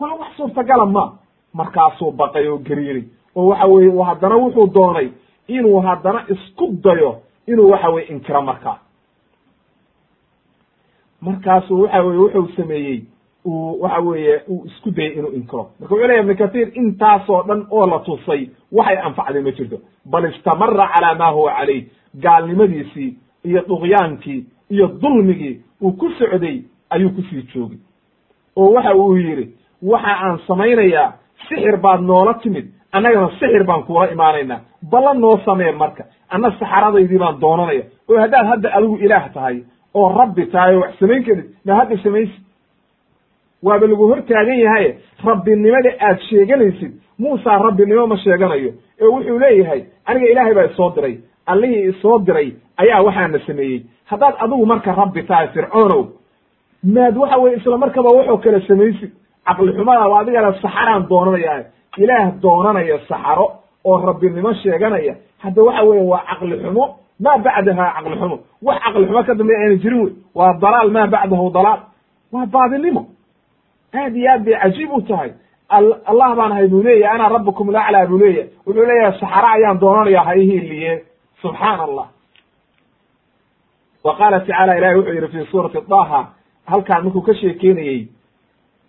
Waa 0.00 0.14
wax 0.20 0.36
suurtagala 0.36 0.86
ma 0.86 1.12
markaasuu 1.54 2.10
baqay 2.12 2.48
oo 2.48 2.58
gariiray 2.58 3.04
oo 3.36 3.46
waxa 3.48 3.66
weye 3.66 4.02
haddana 4.04 4.36
wuxuu 4.36 4.66
doonay 4.74 5.08
inuu 5.48 5.80
haddana 5.80 6.24
isku 6.28 6.66
dayo 6.84 7.20
inuu 7.46 7.70
waxa 7.70 7.88
weye 7.90 8.06
inkiro 8.06 8.42
markaa. 8.42 8.78
Markaasuu 11.20 11.82
waxa 11.82 12.02
weye 12.02 12.18
wuxuu 12.18 12.48
sameeyey 12.56 13.00
uu 13.46 13.80
waxa 13.82 14.00
weeye 14.00 14.34
uu 14.48 14.64
isku 14.66 14.90
dayay 14.90 15.12
inuu 15.18 15.32
inkiro. 15.38 15.70
Marka 15.80 15.94
wuxuu 15.94 16.06
leya 16.08 16.20
ibnu 16.22 16.34
kathiir 16.36 16.68
intaasoo 16.80 17.42
dhan 17.48 17.66
oo 17.70 17.86
la 17.86 17.98
tusay 17.98 18.48
waxay 18.72 18.96
anfacday 19.06 19.42
ma 19.42 19.50
jirto. 19.56 19.76
Bal 20.06 20.24
istamara 20.30 20.88
calaa 20.94 21.14
ma 21.14 21.28
huwa 21.36 21.52
calayh 21.58 21.84
gaalnimadiisii 22.22 23.10
iyo 23.44 23.60
duqyaankii 23.68 24.44
iyo 24.70 24.86
dulmigii 25.02 25.60
uu 25.82 25.92
ku 25.92 26.10
socday 26.18 26.62
ayuu 26.90 27.10
ku 27.10 27.22
sii 27.22 27.42
joogay. 27.54 27.78
Oo 28.56 28.72
waxa 28.74 28.94
uu 28.94 29.16
yidhi 29.16 29.46
waxa 29.82 30.12
aan 30.24 30.38
samaynayaa 30.46 31.12
sixir 31.48 31.76
baad 31.76 32.00
noola 32.00 32.34
timid 32.34 32.66
annagana 32.92 33.28
sixir 33.40 33.64
baan 33.64 33.82
kuula 33.82 34.10
imaanaynaa. 34.12 34.60
Balla 34.90 35.14
noo 35.14 35.38
samee 35.44 35.72
marka 35.72 36.04
anna 36.30 36.50
saxaradaydii 36.58 37.18
baan 37.18 37.40
doonanaya. 37.40 37.84
Oo 38.08 38.18
haddaad 38.22 38.46
hadda 38.46 38.68
adigu 38.76 38.96
ilaah 39.04 39.32
tahay 39.34 39.56
oo 39.94 40.08
rabbi 40.18 40.46
tahay 40.46 40.76
oo 40.76 40.80
wax 40.80 40.98
samayn 41.00 41.24
karid 41.24 41.46
ma 41.66 41.74
hadda 41.80 41.96
samaysi 42.02 42.36
waaba 43.62 43.86
lagu 43.86 44.06
hor 44.10 44.20
taagan 44.28 44.58
yahaye 44.64 44.90
rabbinimada 45.24 45.90
aad 46.00 46.18
sheeganaysid. 46.28 46.92
Muusa 47.18 47.58
rabbinimo 47.58 48.06
ma 48.06 48.16
sheeganayo. 48.16 48.70
Ee 49.00 49.06
wuxuu 49.06 49.38
leeyahay 49.38 49.80
aniga 50.06 50.26
ilaahay 50.32 50.54
baa 50.54 50.64
isoo 50.72 50.90
diray. 50.96 51.18
Allihii 51.46 51.88
isoo 51.92 52.18
diray 52.18 52.52
ayaa 52.76 53.02
waxaana 53.02 53.38
sameeyey. 53.46 53.82
Haddaad 54.10 54.34
adigu 54.38 54.66
marka 54.66 54.92
rabbi 54.92 55.22
tahay 55.22 55.48
fircoonow 55.54 56.02
maad 56.84 57.16
waxa 57.16 57.36
weye 57.38 57.56
isla 57.56 57.78
markaba 57.78 58.08
waxoo 58.18 58.38
kale 58.38 58.60
samaysid. 58.68 59.10
Caqli 59.46 59.72
xumada 59.76 60.08
waa 60.08 60.20
adigana 60.22 60.52
saxaraan 60.62 61.06
doonanaya. 61.10 61.64
Ilaah 61.98 62.32
doonanaya 62.42 62.98
saxaro 63.08 63.46
oo 63.84 63.98
rabbinimo 64.06 64.52
sheeganaya. 64.62 65.14
Hadda 65.42 65.62
waxa 65.62 65.82
weeye 65.88 66.02
waa 66.12 66.22
caqli 66.30 66.56
xumo. 66.62 66.84
Maa 67.20 67.38
bacdaha 67.38 67.84
caqli 67.96 68.16
xumo? 68.20 68.36
Wax 68.62 68.78
caqli 68.84 69.06
xumo 69.06 69.22
ka 69.26 69.34
dambeya 69.34 69.58
ayna 69.62 69.76
jirin 69.82 70.00
wey 70.04 70.12
waa 70.34 70.52
dalaal 70.62 70.90
maa 70.90 71.06
bacdahu 71.06 71.50
dalaal? 71.56 71.80
Waa 72.32 72.46
baadinimo 72.46 73.02
aad 73.94 74.16
iyo 74.16 74.30
aad 74.32 74.44
bay 74.44 74.54
cajiib 74.62 74.92
u 74.92 75.02
tahay. 75.02 75.32
Allah 76.10 76.34
baan 76.36 76.52
ahay 76.52 76.68
buu 76.68 76.82
leeyahy 76.82 77.14
ana 77.14 77.28
rabbukum 77.28 77.70
laclaa 77.72 78.06
buu 78.06 78.18
leeyahy 78.18 78.48
wuxuu 78.66 78.84
leeyahay 78.86 79.18
saxaro 79.20 79.48
ayaan 79.48 79.78
doonanaya 79.80 80.22
ha 80.26 80.34
ihiiliye 80.36 81.02
subxaan 81.42 81.80
allah 81.80 82.06
wa 84.04 84.16
qaala 84.18 84.40
tacaala 84.40 84.76
ilahi 84.78 84.94
wuxuu 84.96 85.14
yihi 85.14 85.28
fi 85.28 85.50
suurati 85.50 85.78
daha 85.90 86.20
halkaan 86.66 87.04
markuu 87.04 87.22
ka 87.22 87.34
sheekeynayey 87.34 88.08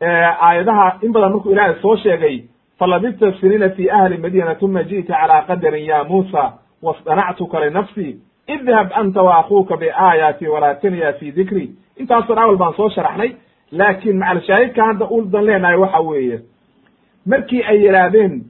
aayadaha 0.02 0.98
in 1.02 1.12
badan 1.14 1.32
markuu 1.32 1.52
ilaahay 1.52 1.76
soo 1.82 1.96
sheegay 1.98 2.44
falabista 2.80 3.32
siniina 3.40 3.70
fi 3.70 3.90
ahli 3.90 4.18
madiina 4.18 4.56
uma 4.62 4.84
ji'ta 4.84 5.14
calaa 5.22 5.42
qadarin 5.48 5.86
ya 5.86 6.04
muusa 6.04 6.54
wasdanactuka 6.82 7.60
linafsi 7.60 8.18
idhab 8.48 8.88
anta 8.96 9.24
wa 9.24 9.38
akuuka 9.40 9.78
biaayaati 9.78 10.48
walaa 10.48 10.74
taniya 10.76 11.14
fi 11.14 11.32
dikri 11.32 11.70
intaasoo 11.98 12.36
awal 12.36 12.58
baan 12.58 12.74
soo 12.74 12.90
sharaxnay 12.90 13.32
laakiin 13.72 14.18
macalshaahidka 14.20 14.86
hadda 14.86 15.06
udan 15.10 15.46
leenahay 15.46 15.76
waxa 15.78 16.00
weeye 16.00 16.40
markii 17.26 17.64
ay 17.64 17.86
yidhaahdeen 17.86 18.44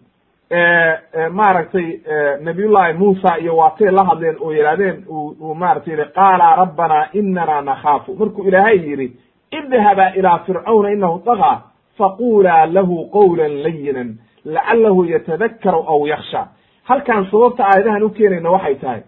maaragtay 1.31 1.99
nabiyullahi 2.41 2.93
muusa 2.93 3.37
iyo 3.39 3.57
waatay 3.57 3.91
la 3.91 4.03
hadleen 4.03 4.35
oo 4.41 4.51
yidhahdeen 4.53 5.05
uu 5.09 5.55
maratay 5.55 5.93
yihi 5.93 6.05
qaala 6.15 6.55
rabbana 6.55 7.07
inana 7.13 7.61
nakhaafu. 7.61 8.15
Markuu 8.15 8.43
ilaahay 8.47 8.77
yidhi 8.89 9.11
idhaba 9.51 10.09
ilaa 10.15 10.39
fircawna 10.39 10.91
inahu 10.91 11.21
dagaa 11.25 11.61
faqulaa 11.97 12.65
lahu 12.65 13.09
qawla 13.11 13.47
layinan 13.47 14.17
lacalahu 14.45 15.05
yatadakaru 15.05 15.83
aw 15.87 16.05
yaksha 16.07 16.47
halkaan 16.83 17.27
sababta 17.31 17.63
aayadahan 17.65 18.03
u 18.03 18.09
keenayna 18.09 18.49
waxay 18.51 18.75
tahay 18.75 19.01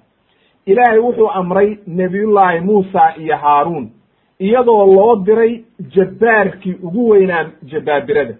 ilaahay 0.66 1.00
wuxuu 1.00 1.30
amray 1.32 1.78
nebiyullaahi 1.88 2.60
muusa 2.60 3.14
iyo 3.18 3.38
haaruun 3.38 3.90
iyadoo 4.40 4.86
loo 4.96 5.16
diray 5.26 5.64
jabbaarkii 5.96 6.76
ugu 6.84 7.10
weynaa 7.10 7.46
jabbaabirada 7.72 8.36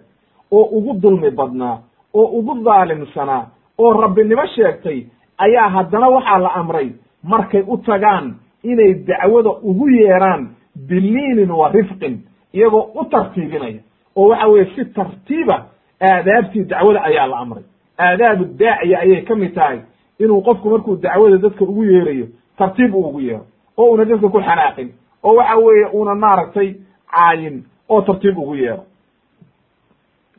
oo 0.52 0.62
ugu 0.62 0.92
dulmi 1.02 1.30
badnaa 1.30 1.78
oo 2.14 2.24
ugu 2.38 2.54
daalimsanaa 2.64 3.46
oo 3.78 3.92
rabbinimo 4.00 4.46
sheegtay 4.46 5.02
ayaa 5.38 5.68
haddana 5.68 6.08
waxaa 6.08 6.38
la 6.38 6.52
amray 6.54 6.88
markay 7.22 7.62
u 7.66 7.76
tagaan 7.78 8.34
inay 8.62 8.94
dacwada 8.94 9.50
ugu 9.50 9.88
yeeraan 9.88 10.48
biliinin 10.88 11.50
wa 11.50 11.68
rifqin 11.72 12.18
iyagoo 12.54 12.90
u 12.94 13.04
tartiibinaya. 13.04 13.80
Oo 14.16 14.28
waxa 14.28 14.46
weeye 14.48 14.66
si 14.74 14.84
tartiiba 14.84 15.64
aadaabtii 16.00 16.64
dacwada 16.64 17.02
ayaa 17.04 17.26
la 17.26 17.36
amray. 17.38 17.62
Aadaabu 17.98 18.44
daaciya 18.44 18.98
ayay 19.00 19.22
ka 19.22 19.34
mid 19.34 19.54
tahay 19.54 19.78
inuu 20.20 20.42
qofku 20.42 20.70
markuu 20.70 20.96
dacwada 20.96 21.36
dadka 21.38 21.64
ugu 21.64 21.84
yeerayo 21.84 22.26
tartiib 22.58 22.94
uu 22.94 23.08
ugu 23.08 23.20
yeero 23.20 23.46
oo 23.76 23.90
una 23.92 24.04
dadka 24.04 24.28
ku 24.28 24.40
xanaaqin 24.40 24.88
oo 25.24 25.34
waxa 25.34 25.56
weeye 25.56 25.86
una 25.92 26.14
maaragtay 26.14 26.74
caayin 27.10 27.64
oo 27.88 28.00
tartiib 28.02 28.38
ugu 28.38 28.54
yeero 28.54 28.84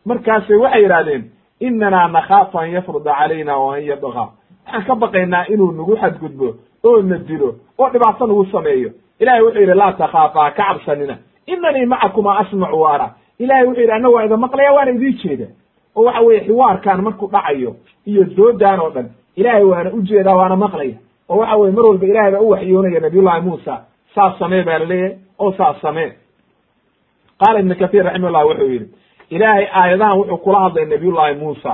markaase 0.05 0.55
waxay 0.55 0.81
yidhahdeen 0.83 1.23
inanaa 1.59 2.07
nakhaafu 2.07 2.57
an 2.59 2.69
yafruda 2.71 3.13
calayna 3.19 3.57
o 3.57 3.69
an 3.71 3.83
yadqa 3.83 4.07
waxaan 4.07 4.85
ka 4.87 4.95
baqaynaa 4.95 5.45
inuu 5.53 5.71
nagu 5.71 5.95
xadgudbo 6.01 6.47
oo 6.83 7.01
na 7.01 7.17
dilo 7.17 7.49
oo 7.79 7.89
dhibaato 7.89 8.27
nagu 8.27 8.45
sameeyo. 8.45 8.89
Ilahay 9.19 9.41
wuxuu 9.41 9.59
yidhi 9.61 9.73
laa 9.73 9.91
takaafa 9.93 10.39
ha 10.43 10.51
ka 10.51 10.63
cabsanina. 10.63 11.17
Inanii 11.47 11.85
macakuma 11.85 12.37
asmacu 12.39 12.81
wa 12.81 12.93
ara. 12.93 13.07
Ilahay 13.39 13.65
wuxuu 13.65 13.81
yidhi 13.81 13.91
annaga 13.91 14.15
waa 14.15 14.23
idin 14.25 14.37
maqlaya 14.39 14.73
waana 14.73 14.91
idii 14.91 15.13
jeeda. 15.13 15.47
Oo 15.95 16.03
waxa 16.03 16.21
weeye 16.21 16.41
xiwaarkaan 16.45 17.01
markuu 17.01 17.27
dhacayo 17.27 17.75
iyo 18.05 18.23
doodaan 18.23 18.79
oo 18.79 18.89
dhan 18.89 19.09
ilaahay 19.35 19.63
waana 19.63 19.91
u 19.93 20.01
jeedaa 20.01 20.35
waana 20.35 20.55
maqlaya 20.55 20.95
oo 21.29 21.37
waxa 21.37 21.55
weye 21.57 21.71
mar 21.75 21.85
walba 21.85 22.05
ilahay 22.05 22.31
baa 22.31 22.39
u 22.41 22.49
waxyoonaya 22.49 22.99
nabiyullahi 22.99 23.41
muusa 23.41 23.81
saas 24.18 24.39
samee 24.39 24.64
baa 24.68 24.80
la 24.80 24.85
leeyahay 24.91 25.18
oo 25.39 25.52
saas 25.60 25.81
samee 25.81 26.10
qaala 27.41 27.60
ibnu 27.60 27.76
kahiir 27.81 28.03
raximahullah 28.07 28.45
wuxuu 28.49 28.69
yidhi 28.73 28.88
ilaahay 29.35 29.65
aayadahan 29.81 30.18
wuxuu 30.19 30.38
kula 30.45 30.60
hadlay 30.65 30.85
nabiyullahi 30.94 31.35
muusa 31.41 31.73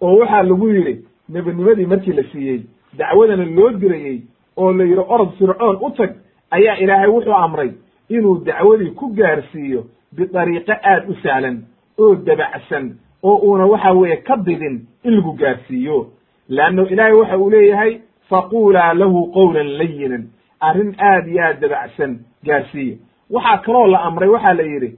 oo 0.00 0.14
waxaa 0.20 0.42
lagu 0.42 0.68
yidhi 0.74 0.94
nebinimadii 1.28 1.86
markii 1.92 2.12
la 2.18 2.22
siiyey 2.32 2.60
dacwadana 2.98 3.44
loo 3.56 3.70
dirayey 3.80 4.18
oo 4.56 4.72
la 4.72 4.84
yidhi 4.84 5.04
orod 5.14 5.30
fircoon 5.38 5.76
u 5.86 5.90
tag 5.90 6.10
ayaa 6.50 6.76
ilaahay 6.84 7.08
wuxuu 7.16 7.32
amray 7.44 7.70
inuu 8.08 8.36
dacwadii 8.44 8.90
ku 8.90 9.06
gaarsiiyo 9.18 9.84
bidariiqo 10.16 10.72
aad 10.92 11.02
u 11.10 11.14
sahlan 11.22 11.56
oo 11.98 12.14
dabacsan 12.14 12.84
oo 13.22 13.36
uuna 13.46 13.66
waxa 13.66 13.92
weeye 13.92 14.16
ka 14.16 14.36
didin 14.36 14.76
in 15.04 15.14
lagu 15.16 15.32
gaarsiiyo. 15.32 16.06
Leanno 16.48 16.82
ilaahay 16.92 17.12
waxa 17.20 17.36
uu 17.38 17.50
leeyahay 17.50 17.92
faquulaa 18.30 18.94
lahu 18.94 19.26
qowlan 19.36 19.68
layinan 19.78 20.22
arrin 20.60 20.94
aad 20.98 21.28
iyo 21.28 21.42
aad 21.44 21.60
dabacsan 21.60 22.18
gaarsiiya 22.46 22.96
waxaa 23.30 23.58
kaloo 23.58 23.86
la 23.86 23.98
amray 24.00 24.28
waxaa 24.28 24.54
la 24.54 24.62
yidhi 24.62 24.90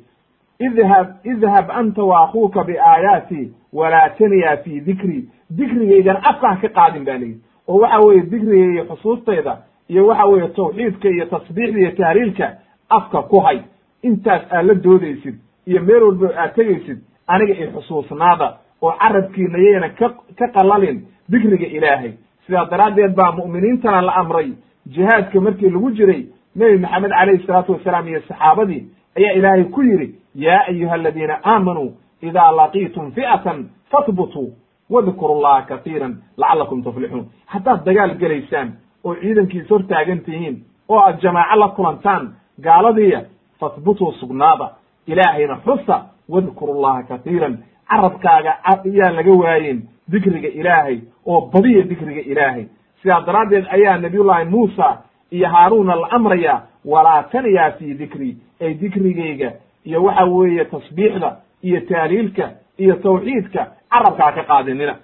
idhab 0.60 1.06
idhab 1.24 1.70
anta 1.70 2.02
wa 2.04 2.24
akuuka 2.24 2.64
biaayaatii 2.64 3.52
walaa 3.72 4.08
taniya 4.18 4.56
fi 4.64 4.80
dikrii 4.80 5.28
dikrigaygan 5.50 6.16
afka 6.30 6.48
ha 6.48 6.56
ka 6.62 6.68
qaadin 6.68 7.04
ba 7.04 7.12
layidhi 7.18 7.40
oo 7.68 7.78
waxa 7.80 7.98
weeye 8.00 8.22
dikrigay 8.22 8.72
iyo 8.74 8.84
xusuustayda 8.84 9.56
iyo 9.88 10.06
waxa 10.06 10.24
weeye 10.26 10.48
tawxiidka 10.48 11.08
iyo 11.08 11.26
tasbiixda 11.26 11.78
iyo 11.80 11.90
tahliilka 11.90 12.52
afka 12.90 13.22
ku 13.22 13.40
hay. 13.40 13.58
Intaas 14.02 14.42
aad 14.52 14.66
la 14.66 14.74
doodaysid 14.74 15.34
iyo 15.66 15.82
meel 15.82 16.02
walba 16.02 16.28
aad 16.36 16.54
tegaysid 16.54 16.98
aniga 17.26 17.54
i 17.54 17.66
xusuusnaada 17.72 18.48
oo 18.82 18.92
carabkiina 19.00 19.58
yayna 19.58 19.88
ka 19.88 20.08
ka 20.38 20.46
qalalin 20.48 20.98
dikriga 21.28 21.66
ilaahay. 21.66 22.12
Sidaa 22.46 22.64
daraaddeed 22.70 23.14
baa 23.14 23.32
mu'miniintana 23.32 24.00
la 24.02 24.12
amray 24.16 24.52
jihaadka 24.94 25.40
markii 25.40 25.70
lagu 25.70 25.90
jiray 25.90 26.22
nebi 26.56 26.78
maxamed 26.78 27.10
calayhi 27.10 27.46
salaatu 27.46 27.72
wasalaam 27.72 28.08
iyo 28.08 28.20
saxaabadii 28.28 28.82
ayaa 29.18 29.32
ilaahay 29.38 29.64
ku 29.64 29.82
yidhi 29.82 30.14
yaa 30.34 30.64
ayuha 30.68 30.94
aladiina 30.94 31.38
aamanuu 31.44 31.92
idaa 32.22 32.50
laqiitum 32.52 33.12
fi'atan 33.12 33.68
fahbutuu 33.90 34.48
wadkuru 34.90 35.40
llaha 35.42 35.62
katiiran 35.62 36.16
lacalakum 36.36 36.82
tuflixuun 36.82 37.26
haddaad 37.46 37.84
dagaal 37.84 38.14
gelaysaan 38.22 38.72
oo 39.04 39.14
ciidankiis 39.14 39.70
hor 39.70 39.82
taagan 39.86 40.20
tihiin 40.20 40.56
oo 40.88 41.00
aad 41.00 41.20
jamaaco 41.22 41.56
la 41.60 41.68
kulantaan 41.68 42.24
gaaladiiya 42.60 43.20
fahbutuu 43.60 44.12
sugnaada. 44.12 44.68
Ilaahayna 45.06 45.56
xusa 45.64 45.96
wadkuru 46.28 46.80
llaha 46.82 47.02
katiiran 47.02 47.58
carabkaaga 47.90 48.52
yaan 48.84 49.14
laga 49.16 49.32
waayen 49.32 49.78
dikriga 50.12 50.48
ilaahay 50.48 50.98
oo 51.26 51.40
badiya 51.52 51.82
dikriga 51.82 52.20
ilaahay 52.20 52.64
sidaa 53.02 53.20
daraaddeed 53.26 53.66
ayaa 53.70 53.98
nabiyullaahi 53.98 54.44
muusa 54.50 54.86
iyo 55.30 55.48
haaruuna 55.48 55.94
la 55.96 56.08
amraya 56.10 56.62
walaa 56.84 57.22
taniyaa 57.22 57.70
fii 57.70 57.94
dikri 57.94 58.36
ay 58.60 58.74
dikrigayga 58.74 59.52
iyo 59.84 60.02
waxa 60.04 60.24
weeye 60.24 60.64
tasbiixda 60.64 61.36
iyo 61.62 61.80
taaliilka 61.80 62.50
iyo 62.78 62.94
tawxiidka 62.96 63.66
carabkaa 63.90 64.32
ka 64.32 64.42
qaadinina. 64.44 64.94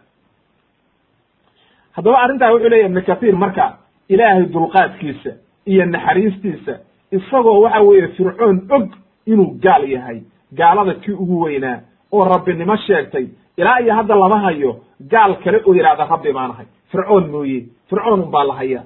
Haddaba 1.97 2.19
arrintaa 2.23 2.53
wuxuu 2.53 2.69
leeyahy 2.69 2.89
ibnu 2.91 3.03
kathiir 3.09 3.37
marka 3.37 3.67
ilaahay 4.09 4.45
dulqaadkiisa 4.55 5.31
iyo 5.67 5.85
naxariistiisa 5.87 6.75
isagoo 7.17 7.61
waxa 7.65 7.81
weeye 7.81 8.09
fircoon 8.17 8.57
og 8.77 8.89
inuu 9.27 9.51
gaal 9.65 9.85
yahay 9.95 10.19
gaalada 10.59 10.95
kii 10.95 11.13
ugu 11.13 11.41
weynaa 11.45 11.79
oo 12.13 12.25
rabbinimo 12.25 12.77
sheegtay 12.77 13.27
ilaa 13.57 13.79
iyo 13.81 13.95
hadda 13.95 14.15
lama 14.15 14.39
hayo 14.41 14.77
gaal 15.11 15.35
kale 15.45 15.59
oo 15.67 15.75
yidhahda 15.75 16.05
rabbi 16.13 16.33
baan 16.33 16.51
ahay 16.51 16.67
fircoon 16.95 17.25
mooye. 17.35 17.61
Fircoon 17.91 18.21
un 18.25 18.31
baa 18.31 18.45
la 18.51 18.55
haya. 18.61 18.81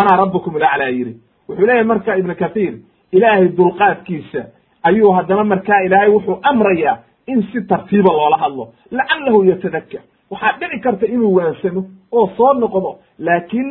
Anaa 0.00 0.16
rabbukum 0.22 0.56
ilaclaa 0.56 0.88
yidhi 0.98 1.14
wuxuu 1.48 1.66
leeyahay 1.66 1.84
marka 1.90 2.16
ibnu 2.20 2.34
kathiir 2.42 2.74
ilaahay 3.16 3.48
dulqaadkiisa 3.58 4.40
ayuu 4.88 5.12
haddana 5.16 5.44
markaa 5.44 5.80
ilaahay 5.86 6.10
wuxuu 6.16 6.36
amrayaa 6.50 6.96
in 7.26 7.42
si 7.52 7.60
tartiiba 7.70 8.10
loola 8.18 8.36
hadlo. 8.42 8.64
Lacalahu 8.90 9.44
yatadakkar 9.50 10.00
waxaa 10.30 10.52
dhici 10.60 10.78
karta 10.84 11.06
inuu 11.06 11.34
waansamo 11.36 11.82
oo 12.12 12.26
soo 12.36 12.52
noqdo 12.62 12.90
laakiin 13.18 13.68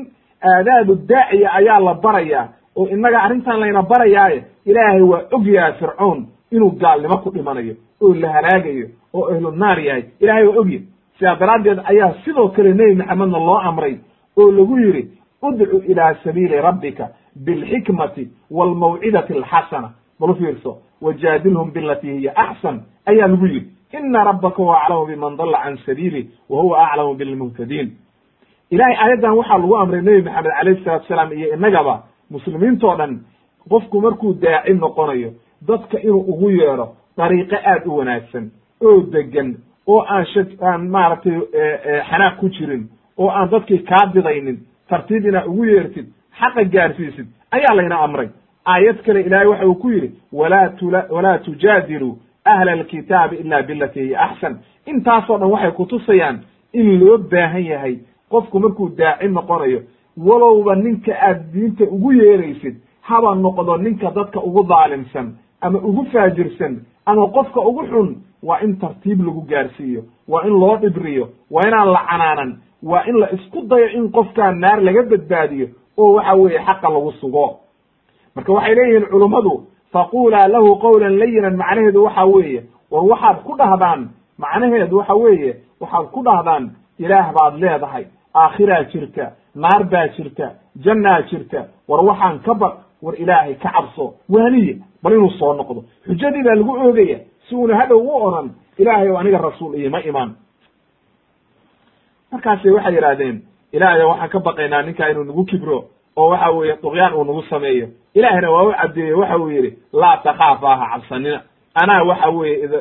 aadaabu 0.52 0.94
daaciya 1.10 1.49
ayaa 1.60 1.80
la 1.88 1.94
barayaa 1.94 2.45
oo 2.76 2.85
innaga 2.94 3.19
arrintan 3.26 3.60
layna 3.60 3.81
barayaaye 3.91 4.39
ilaahay 4.65 5.02
waa 5.11 5.22
ogyahay 5.35 5.73
fircoon 5.80 6.19
inuu 6.52 6.72
gaalnimo 6.81 7.18
ku 7.23 7.30
dhimanayo 7.35 7.73
oo 8.02 8.14
la 8.22 8.30
halaagayo 8.35 8.88
oo 9.14 9.26
ahlu 9.34 9.52
naar 9.52 9.80
yahay. 9.88 10.03
Ilahay 10.19 10.45
waa 10.48 10.60
ogyahy 10.61 10.84
sidaa 11.19 11.35
daraaddeed 11.35 11.80
ayaa 11.84 12.14
sidoo 12.26 12.48
kale 12.49 12.73
nebi 12.73 12.95
maxamedna 12.95 13.38
loo 13.39 13.57
amray 13.69 13.95
oo 14.38 14.52
lagu 14.52 14.77
yidhi 14.80 15.03
udcu 15.41 15.77
ilaa 15.91 16.14
sabiili 16.23 16.61
rabbika 16.61 17.10
bilxikmati 17.45 18.27
waalmawcidati 18.52 19.34
alxasana. 19.34 19.89
Bal 20.19 20.30
u 20.30 20.35
fiirso? 20.35 20.77
Wajaadilhum 21.02 21.72
bilati 21.72 22.07
hiya 22.11 22.34
axsan 22.35 22.81
ayaa 23.06 23.27
lagu 23.27 23.45
yidhi. 23.48 23.68
Ina 23.99 24.23
rabbaka 24.23 24.56
huwa 24.57 24.81
aclamu 24.84 25.06
biman 25.06 25.38
dalla 25.38 25.57
can 25.64 25.77
sabiili 25.85 26.30
wa 26.49 26.61
huwa 26.61 26.91
aclamu 26.91 27.14
bilmuhtadiin. 27.15 27.91
Ilahay 28.72 28.95
aayaddan 28.95 29.31
waxaa 29.38 29.57
lagu 29.57 29.76
amray 29.77 30.02
nebi 30.02 30.22
maxamed 30.22 30.52
alayhi 30.60 30.84
salatu 30.84 31.07
salaam 31.07 31.34
iyo 31.34 31.53
innagaba 31.53 32.03
muslimiintoo 32.31 32.95
dhan 32.95 33.19
qofku 33.69 34.02
markuu 34.02 34.34
daaci 34.34 34.73
noqonayo 34.73 35.31
dadka 35.68 35.99
inuu 36.02 36.19
ugu 36.31 36.49
yeedho 36.49 36.88
dariiqo 37.18 37.56
aad 37.65 37.88
u 37.88 37.98
wanaagsan 37.98 38.52
oo 38.85 39.02
degan 39.02 39.56
oo 39.88 40.02
aan 40.10 40.26
sha 40.26 40.42
aan 40.62 40.90
maaragtay 40.90 41.38
xanaaq 42.10 42.38
ku 42.40 42.50
jirin 42.50 42.84
oo 43.18 43.30
aan 43.30 43.50
dadkii 43.52 43.80
kaa 43.90 44.06
didaynin 44.14 44.58
tartiib 44.90 45.26
inaa 45.26 45.46
ugu 45.46 45.64
yeertid 45.66 46.06
xaqa 46.40 46.64
gaarsiisid 46.64 47.28
ayaa 47.52 47.76
layna 47.76 47.98
amray. 48.04 48.30
Aayad 48.66 48.98
kale 49.06 49.22
ilaahay 49.22 49.48
waxa 49.48 49.66
uu 49.68 49.76
ku 49.76 49.90
yidhi 49.90 50.12
walaa 50.34 50.70
tula 50.70 51.06
walaa 51.10 51.38
tujaadiluu 51.38 52.18
ahla 52.46 52.72
alkitaabi 52.72 53.36
ila 53.36 53.62
bilati 53.64 54.00
hiya 54.00 54.22
axsan 54.22 54.58
intaasoo 54.86 55.38
dhan 55.38 55.52
waxay 55.52 55.72
kutusayaan 55.72 56.40
in 56.74 57.00
loo 57.00 57.18
baahan 57.18 57.66
yahay 57.66 57.96
qofku 58.32 58.60
markuu 58.60 58.90
daaci 58.98 59.28
noqonayo 59.28 59.80
walowba 60.28 60.76
ninka 60.76 61.12
aad 61.28 61.40
diinta 61.54 61.84
ugu 61.84 62.12
yeeraysid 62.12 62.76
haba 63.02 63.36
noqdo 63.36 63.78
ninka 63.78 64.12
dadka 64.12 64.40
ugu 64.40 64.64
daalimsan 64.64 65.28
ama 65.62 65.80
ugu 65.80 66.06
faajirsan 66.12 66.74
ama 67.06 67.28
qofka 67.28 67.60
ugu 67.70 67.84
xun 67.92 68.16
waa 68.44 68.60
in 68.62 68.78
tartiib 68.80 69.20
lagu 69.26 69.42
gaarsiiyo. 69.50 70.04
Waa 70.28 70.44
in 70.44 70.54
loo 70.60 70.78
dhibriyo. 70.78 71.30
Waa 71.52 71.64
inaan 71.68 71.92
la 71.92 72.02
canaanan. 72.10 72.58
Waa 72.84 73.04
in 73.08 73.16
la 73.20 73.28
isku 73.32 73.62
dayo 73.68 73.88
in 73.98 74.12
qofkaa 74.12 74.52
naar 74.52 74.82
laga 74.82 75.04
badbaadiyo 75.04 75.68
oo 75.98 76.14
waxa 76.14 76.36
weeye 76.36 76.60
xaqa 76.60 76.90
lagu 76.90 77.12
sugo. 77.22 77.60
Marka 78.36 78.54
waxay 78.54 78.76
leeyihiin 78.76 79.06
culummadu 79.10 79.64
faqulaa 79.94 80.48
lahu 80.48 80.76
qawlan 80.80 81.18
layinan 81.20 81.56
macnaheedu 81.58 82.04
waxa 82.04 82.26
weeye 82.26 82.64
war 82.92 83.04
waxaad 83.06 83.38
ku 83.44 83.56
dhahdaan. 83.58 84.10
Macnaheedu 84.38 84.98
waxa 84.98 85.14
weeye 85.16 85.56
waxaad 85.82 86.06
ku 86.12 86.24
dhahdaan 86.24 86.72
ilaah 87.00 87.34
baad 87.34 87.54
leedahay. 87.60 88.06
Aakhiraa 88.36 88.84
jirta 88.92 89.32
naar 89.56 89.84
baa 89.92 90.08
jirta 90.08 90.52
jannaa 90.84 91.22
jirta. 91.30 91.66
War 91.88 92.06
waxaan 92.06 92.40
ka 92.46 92.54
baq 92.54 92.74
war 93.02 93.16
ilaahay 93.16 93.56
ka 93.56 93.70
cabso. 93.74 94.14
Waaniya 94.30 94.76
bal 95.04 95.14
inuu 95.14 95.30
soo 95.40 95.54
noqdo. 95.54 95.84
Xujadii 96.08 96.44
baa 96.44 96.56
lagu 96.56 96.72
oogaya 96.78 97.20
si 97.49 97.56
uuna 97.56 97.76
hadhow 97.78 97.99
u 98.02 98.11
odhan. 98.28 98.49
Ilaahay 98.78 99.10
o 99.10 99.18
aniga 99.18 99.38
rasuul 99.38 99.76
iima 99.76 99.99
imaan 100.02 100.36
markaasay 102.32 102.72
waxay 102.72 102.94
yidhahdeen 102.95 103.38
ilaahay 103.74 104.03
waxaan 104.06 104.30
ka 104.30 104.40
baqaynaa 104.40 104.82
ninkaa 104.82 105.07
inuu 105.11 105.24
nagu 105.24 105.45
kibro 105.45 105.78
oo 106.15 106.30
waxa 106.32 106.49
weeye 106.52 106.76
duqyaan 106.84 107.14
uu 107.14 107.24
nagu 107.24 107.41
sameeyo. 107.49 107.88
Ilaahina 108.15 108.52
waa 108.52 108.64
u 108.64 108.72
caddeeye 108.74 109.14
waxa 109.14 109.38
uu 109.38 109.49
yidhi 109.49 109.72
laa 109.94 110.18
takhaafa 110.18 110.76
ha 110.76 110.86
cabsanina. 110.91 111.41
Anaa 111.76 112.03
waxa 112.03 112.30
weeye 112.30 112.56
ida 112.65 112.80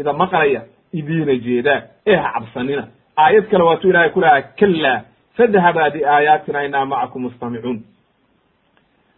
ida 0.00 0.12
maqlaya 0.12 0.62
idiina 0.92 1.34
jeedaa 1.44 1.80
ee 2.06 2.16
ha 2.16 2.32
cabsanina. 2.34 2.84
Aayad 3.16 3.46
kale 3.50 3.64
waatuu 3.64 3.90
ilahay 3.90 4.10
ku 4.10 4.20
lahaa 4.20 4.42
kallaa 4.60 5.00
fadhabaa 5.36 5.90
biaayaatina 5.90 6.62
inaa 6.64 6.84
macakum 6.84 7.22
mustamicuun. 7.22 7.78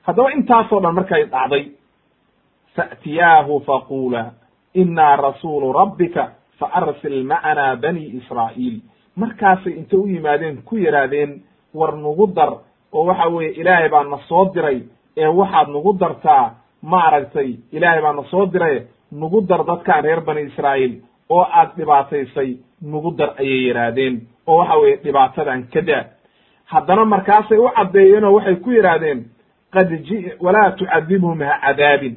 Haddaba 0.07 0.33
intaasoo 0.33 0.81
dhan 0.81 0.95
markay 0.95 1.25
dhacday 1.25 1.65
fa'tiyaahu 2.77 3.61
faqula 3.67 4.23
inaa 4.75 5.17
rasuulu 5.17 5.73
rabbika 5.73 6.31
faarsil 6.59 7.25
macanaa 7.25 7.77
bani 7.77 8.05
israa'iil. 8.19 8.81
Markaasay 9.17 9.73
intay 9.73 9.99
u 9.99 10.07
yimaadeen 10.07 10.63
ku 10.65 10.77
yidhaahdeen 10.77 11.41
war 11.75 11.97
nagu 11.97 12.27
dar 12.35 12.53
oo 12.93 13.05
waxa 13.07 13.29
weeye 13.29 13.51
ilaahay 13.61 13.89
baa 13.89 14.05
na 14.05 14.19
soo 14.29 14.45
diray. 14.55 14.83
Ee 15.17 15.27
waxaad 15.27 15.69
nagu 15.69 15.93
dartaa 16.01 16.55
maaragtay 16.83 17.57
ilaahay 17.73 18.03
baa 18.03 18.13
na 18.13 18.23
soo 18.31 18.47
diray 18.47 18.83
nagu 19.13 19.41
dar 19.49 19.65
dadkaan 19.65 20.05
reer 20.05 20.21
bani 20.21 20.43
israa'iil. 20.43 20.95
Oo 21.29 21.43
aad 21.43 21.71
dhibaataysay 21.77 22.57
nagu 22.83 23.11
dar 23.19 23.31
ayay 23.39 23.67
yidhaahdeen 23.67 24.21
oo 24.47 24.57
waxa 24.59 24.77
weeye 24.79 24.97
dhibaatadan 25.05 25.63
ka 25.73 25.81
daa. 25.81 26.05
Haddana 26.67 27.05
markaasay 27.05 27.59
u 27.59 27.69
caddeeyeen 27.77 28.25
oo 28.25 28.35
waxay 28.35 28.57
ku 28.57 28.71
yidhaahdeen 28.71 29.25
qad 29.75 29.91
ji 30.07 30.33
walaa 30.41 30.71
tucadibhum 30.79 31.41
ha 31.43 31.59
cadaabin 31.67 32.15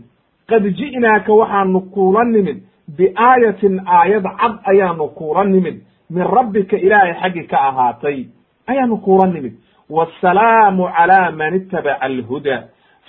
qad 0.49 0.63
ji'naaka 0.79 1.33
waxaanu 1.33 1.79
kuula 1.93 2.23
nimid 2.25 2.57
biaayatin 2.97 3.81
aayad 3.87 4.23
cad 4.41 4.53
ayaanu 4.71 5.07
kuula 5.07 5.43
nimid 5.43 5.81
min 6.09 6.23
rabbika 6.23 6.77
ilaahay 6.77 7.13
xaggi 7.21 7.43
ka 7.47 7.57
ahaatay 7.69 8.25
ayaanu 8.67 8.97
kuula 8.97 9.27
nimid. 9.27 9.53
Wasalaamu 9.89 10.87
calaa 10.97 11.31
man 11.31 11.55
itabaca 11.55 12.01
alhudaa 12.01 12.63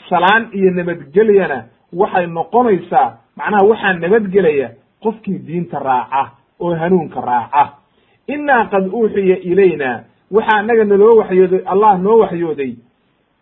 salaan 0.08 0.48
iyo 0.52 0.70
nabadgelyana 0.70 1.58
waxay 1.92 2.26
noqonaysaa 2.26 3.08
macnaha 3.36 3.64
waxaa 3.70 3.92
nabadgelaya 3.92 4.68
qofkii 5.02 5.38
diinta 5.46 5.78
raaca 5.78 6.30
oo 6.60 6.74
hanuunka 6.74 7.20
raaca. 7.20 7.64
Innaa 8.26 8.64
qad 8.72 8.84
uuxiya 8.92 9.36
ilayna 9.50 10.04
waxaa 10.30 10.58
annaga 10.60 10.84
naloo 10.84 11.16
waxyooday 11.20 11.62
allah 11.72 11.98
noo 11.98 12.18
waxyooday 12.18 12.72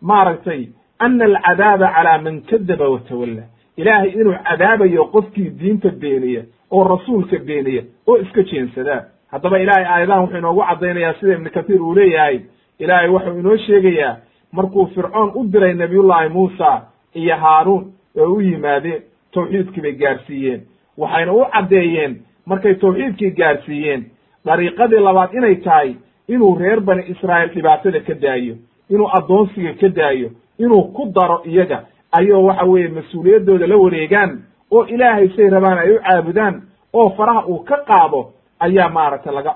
maaragtay 0.01 0.61
ana 0.99 1.25
alcadaaba 1.25 1.87
calaa 1.95 2.17
man 2.25 2.41
kadaba 2.41 2.89
watawalla 2.89 3.43
ilaahay 3.77 4.09
inuu 4.09 4.35
cadaabayo 4.49 5.05
qofkii 5.05 5.49
diinta 5.59 5.89
beeniya 5.89 6.41
oo 6.71 6.83
rasuulka 6.83 7.37
beeniya 7.47 7.83
oo 8.07 8.17
iska 8.17 8.43
jeensadaa 8.43 9.01
haddaba 9.31 9.59
ilaahay 9.59 9.85
aayadahan 9.85 10.21
wuxuu 10.23 10.37
inoogu 10.37 10.63
caddaynayaa 10.69 11.13
sida 11.19 11.33
ibnu 11.33 11.49
kathiir 11.49 11.81
uu 11.81 11.95
leeyahay. 11.95 12.39
Ilaahay 12.79 13.09
wuxuu 13.09 13.39
inoo 13.39 13.57
sheegayaa 13.57 14.17
markuu 14.51 14.85
fircoon 14.95 15.31
u 15.35 15.43
diray 15.51 15.73
nabiyullaahi 15.73 16.29
muusa 16.29 16.81
iyo 17.15 17.35
haaruun 17.35 17.91
oo 18.19 18.33
u 18.33 18.41
yimaadeen 18.41 19.01
tawxiidkii 19.33 19.81
bay 19.81 19.91
gaarsiiyeen. 19.91 20.61
Waxayna 20.97 21.33
u 21.33 21.45
caddeeyeen 21.53 22.17
markay 22.45 22.75
tawxiidkii 22.75 23.31
gaarsiiyeen 23.31 24.05
dariiqadii 24.45 24.99
labaad 24.99 25.33
inay 25.33 25.55
tahay 25.55 25.93
inuu 26.27 26.57
reer 26.59 26.79
bani 26.81 27.03
israa'iil 27.13 27.53
dhibaatada 27.55 27.99
ka 27.99 28.13
daayo 28.21 28.55
inuu 28.89 29.09
addoonsiga 29.17 29.73
ka 29.81 29.89
daayo 29.89 30.29
inuu 30.59 30.83
ku 30.95 31.11
daro 31.15 31.41
iyaga 31.45 31.83
ayoo 32.19 32.43
waxa 32.47 32.65
weeye 32.65 32.87
mas'uuliyaddooda 32.97 33.67
la 33.67 33.77
wareegaan 33.77 34.31
oo 34.71 34.83
ilaahay 34.85 35.27
say 35.35 35.49
rabaan 35.49 35.77
ay 35.77 35.91
u 35.95 35.99
caabudaan 36.07 36.61
oo 36.93 37.09
faraha 37.17 37.45
uu 37.47 37.59
ka 37.69 37.77
qaado 37.87 38.21
ayaa 38.59 38.89
maaragtay 38.89 39.33
laga 39.33 39.55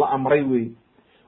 la 0.00 0.06
amray 0.16 0.42
weye 0.42 0.68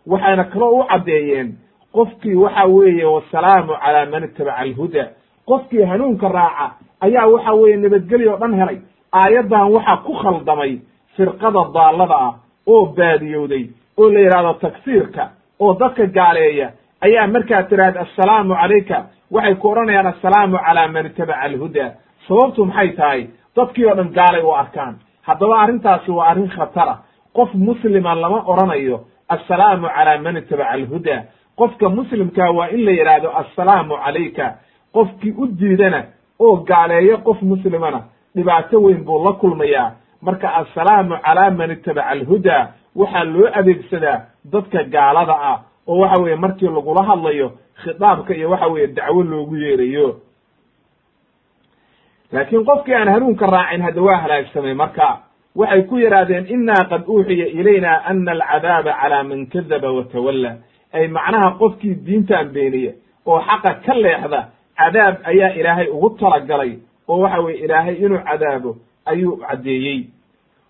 waxayna 0.06 0.44
kaloo 0.44 0.80
u 0.80 0.84
caddeeyeen 0.90 1.48
qofkii 1.92 2.34
waxa 2.34 2.64
weeye 2.66 3.04
wasalaamu 3.04 3.72
calaa 3.84 4.06
man 4.06 4.24
itabaca 4.24 4.56
alhuda. 4.58 5.04
Qofkii 5.46 5.82
hanuunka 5.82 6.28
raaca 6.28 6.74
ayaa 7.00 7.26
waxa 7.26 7.52
weeye 7.52 7.76
nabadgelyo 7.76 8.34
o 8.34 8.36
dhan 8.38 8.54
helay. 8.60 8.78
Aayaddan 9.12 9.72
waxaa 9.72 9.96
ku 9.96 10.12
khaldamay 10.22 10.78
firqada 11.16 11.62
daallada 11.74 12.14
ah 12.26 12.34
oo 12.66 12.86
baadiyowday 12.96 13.64
oo 13.98 14.08
la 14.10 14.20
yidhahdo 14.20 14.52
tagsiirka 14.60 15.24
oo 15.60 15.74
dadka 15.74 16.06
gaaleeya 16.06 16.70
ayaa 17.00 17.26
markaa 17.26 17.62
tiraahda 17.62 18.00
assalaamu 18.00 18.54
calayka 18.54 18.98
waxay 19.30 19.54
ku 19.60 19.68
odhanayaan 19.70 20.06
assalaamu 20.12 20.58
calaa 20.66 20.88
man 20.88 21.06
itabaca 21.06 21.40
alhuda. 21.46 21.86
Sababtu 22.28 22.64
maxay 22.66 22.90
tahay? 22.96 23.20
Dadkii 23.56 23.86
oo 23.86 23.94
dhan 23.94 24.10
gaalay 24.18 24.42
u 24.42 24.50
arkaan. 24.62 24.94
Haddaba 25.26 25.54
arrintaasi 25.62 26.10
waa 26.10 26.28
arrin 26.30 26.48
khatara. 26.48 26.94
Qof 27.36 27.54
muslima 27.54 28.14
lama 28.14 28.42
odhanayo 28.50 28.96
assalaamu 29.28 29.88
calaa 29.96 30.18
man 30.18 30.36
itabaca 30.36 30.70
alhuda. 30.70 31.16
Qofka 31.58 31.88
muslimkaa 31.88 32.50
waa 32.58 32.68
in 32.74 32.84
la 32.84 32.90
yidhaahdo 32.92 33.28
assalaamu 33.42 33.94
calayka. 34.04 34.46
Qofkii 34.94 35.34
u 35.38 35.46
diidana 35.46 36.00
oo 36.40 36.56
gaaleeyo 36.68 37.18
qof 37.18 37.42
muslimana 37.42 38.00
dhibaato 38.36 38.82
weyn 38.82 39.04
buu 39.04 39.24
la 39.24 39.32
kulmayaa. 39.32 39.92
Marka 40.22 40.48
assalaamu 40.60 41.18
calaa 41.24 41.50
man 41.50 41.70
itabaca 41.70 42.08
alhuda. 42.08 42.56
Waxaa 42.96 43.24
loo 43.24 43.48
adeegsadaa 43.58 44.20
dadka 44.52 44.84
gaalada 44.84 45.36
ah 45.50 45.58
oo 45.90 45.98
waxa 46.02 46.18
weeye 46.22 46.36
markii 46.44 46.68
lagula 46.76 47.02
hadlayo 47.10 47.48
khitaabka 47.82 48.32
iyo 48.38 48.50
waxa 48.50 48.66
weeye 48.72 48.86
dacwo 48.96 49.22
loogu 49.30 49.56
yeerayo. 49.56 50.08
Laakiin 52.32 52.64
qofkii 52.64 52.94
aan 52.94 53.08
hanuunka 53.08 53.46
raacin 53.46 53.82
hadda 53.82 54.02
waa 54.02 54.16
halaagsamay 54.22 54.74
marka. 54.74 55.08
Waxay 55.56 55.82
ku 55.88 55.98
yidhaahdeen 55.98 56.46
inaa 56.54 56.84
qad 56.90 57.02
uuxiya 57.08 57.46
ilayna 57.58 57.92
ana 58.10 58.32
alcadaaba 58.32 58.92
calaa 59.00 59.22
man 59.28 59.46
kadaba 59.52 59.88
watawalla 59.96 60.52
ay 60.92 61.08
macnaha 61.08 61.50
qofkii 61.60 61.94
diintan 62.06 62.48
beeniya 62.54 62.92
oo 63.26 63.40
xaqa 63.48 63.70
ka 63.84 63.94
leexda 63.94 64.40
cadaab 64.78 65.14
ayaa 65.30 65.50
ilaahay 65.60 65.88
ugu 65.90 66.10
talagalay 66.20 66.72
oo 67.08 67.18
waxa 67.22 67.40
weye 67.44 67.58
ilaahay 67.64 67.94
inuu 68.04 68.18
cadaabo 68.28 68.76
ayuu 69.06 69.36
caddeeyey. 69.36 69.98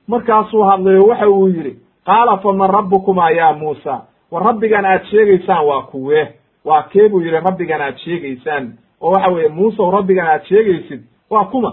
Markaasuu 0.08 0.62
hadlayo 0.64 1.02
waxa 1.10 1.28
uu 1.28 1.48
yidhi 1.48 1.72
qaala 2.06 2.38
faman 2.38 2.70
rabbukumaa 2.70 3.30
ya 3.30 3.52
muusa 3.52 3.94
war 4.30 4.42
rabbigan 4.44 4.84
aad 4.84 5.04
sheegaysaan 5.10 5.66
waa 5.66 5.82
kuwee 5.82 6.28
waa 6.64 6.82
kee 6.82 7.08
buu 7.08 7.20
yidhi 7.20 7.40
rabbigan 7.40 7.80
aad 7.80 7.96
sheegaysaan. 7.98 8.72
Oo 9.00 9.10
waxa 9.10 9.28
weeye 9.30 9.48
muusew 9.48 9.90
rabbigan 9.90 10.26
aad 10.26 10.44
sheegaysid 10.44 11.00
waa 11.30 11.44
kuma. 11.44 11.72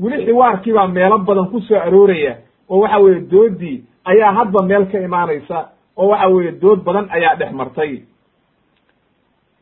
Weli 0.00 0.24
xiwaarkii 0.26 0.72
baa 0.72 0.86
meelo 0.86 1.18
badan 1.18 1.46
ku 1.50 1.60
soo 1.60 1.76
arooraya 1.80 2.36
oo 2.68 2.80
waxa 2.80 2.98
weeye 2.98 3.20
doodii 3.20 3.84
ayaa 4.04 4.32
hadba 4.32 4.62
meel 4.62 4.86
ka 4.86 5.00
imaanaysa 5.00 5.68
oo 5.96 6.08
waxa 6.08 6.28
weeye 6.28 6.52
dood 6.52 6.80
badan 6.84 7.08
ayaa 7.10 7.34
dhex 7.36 7.52
martay. 7.52 8.02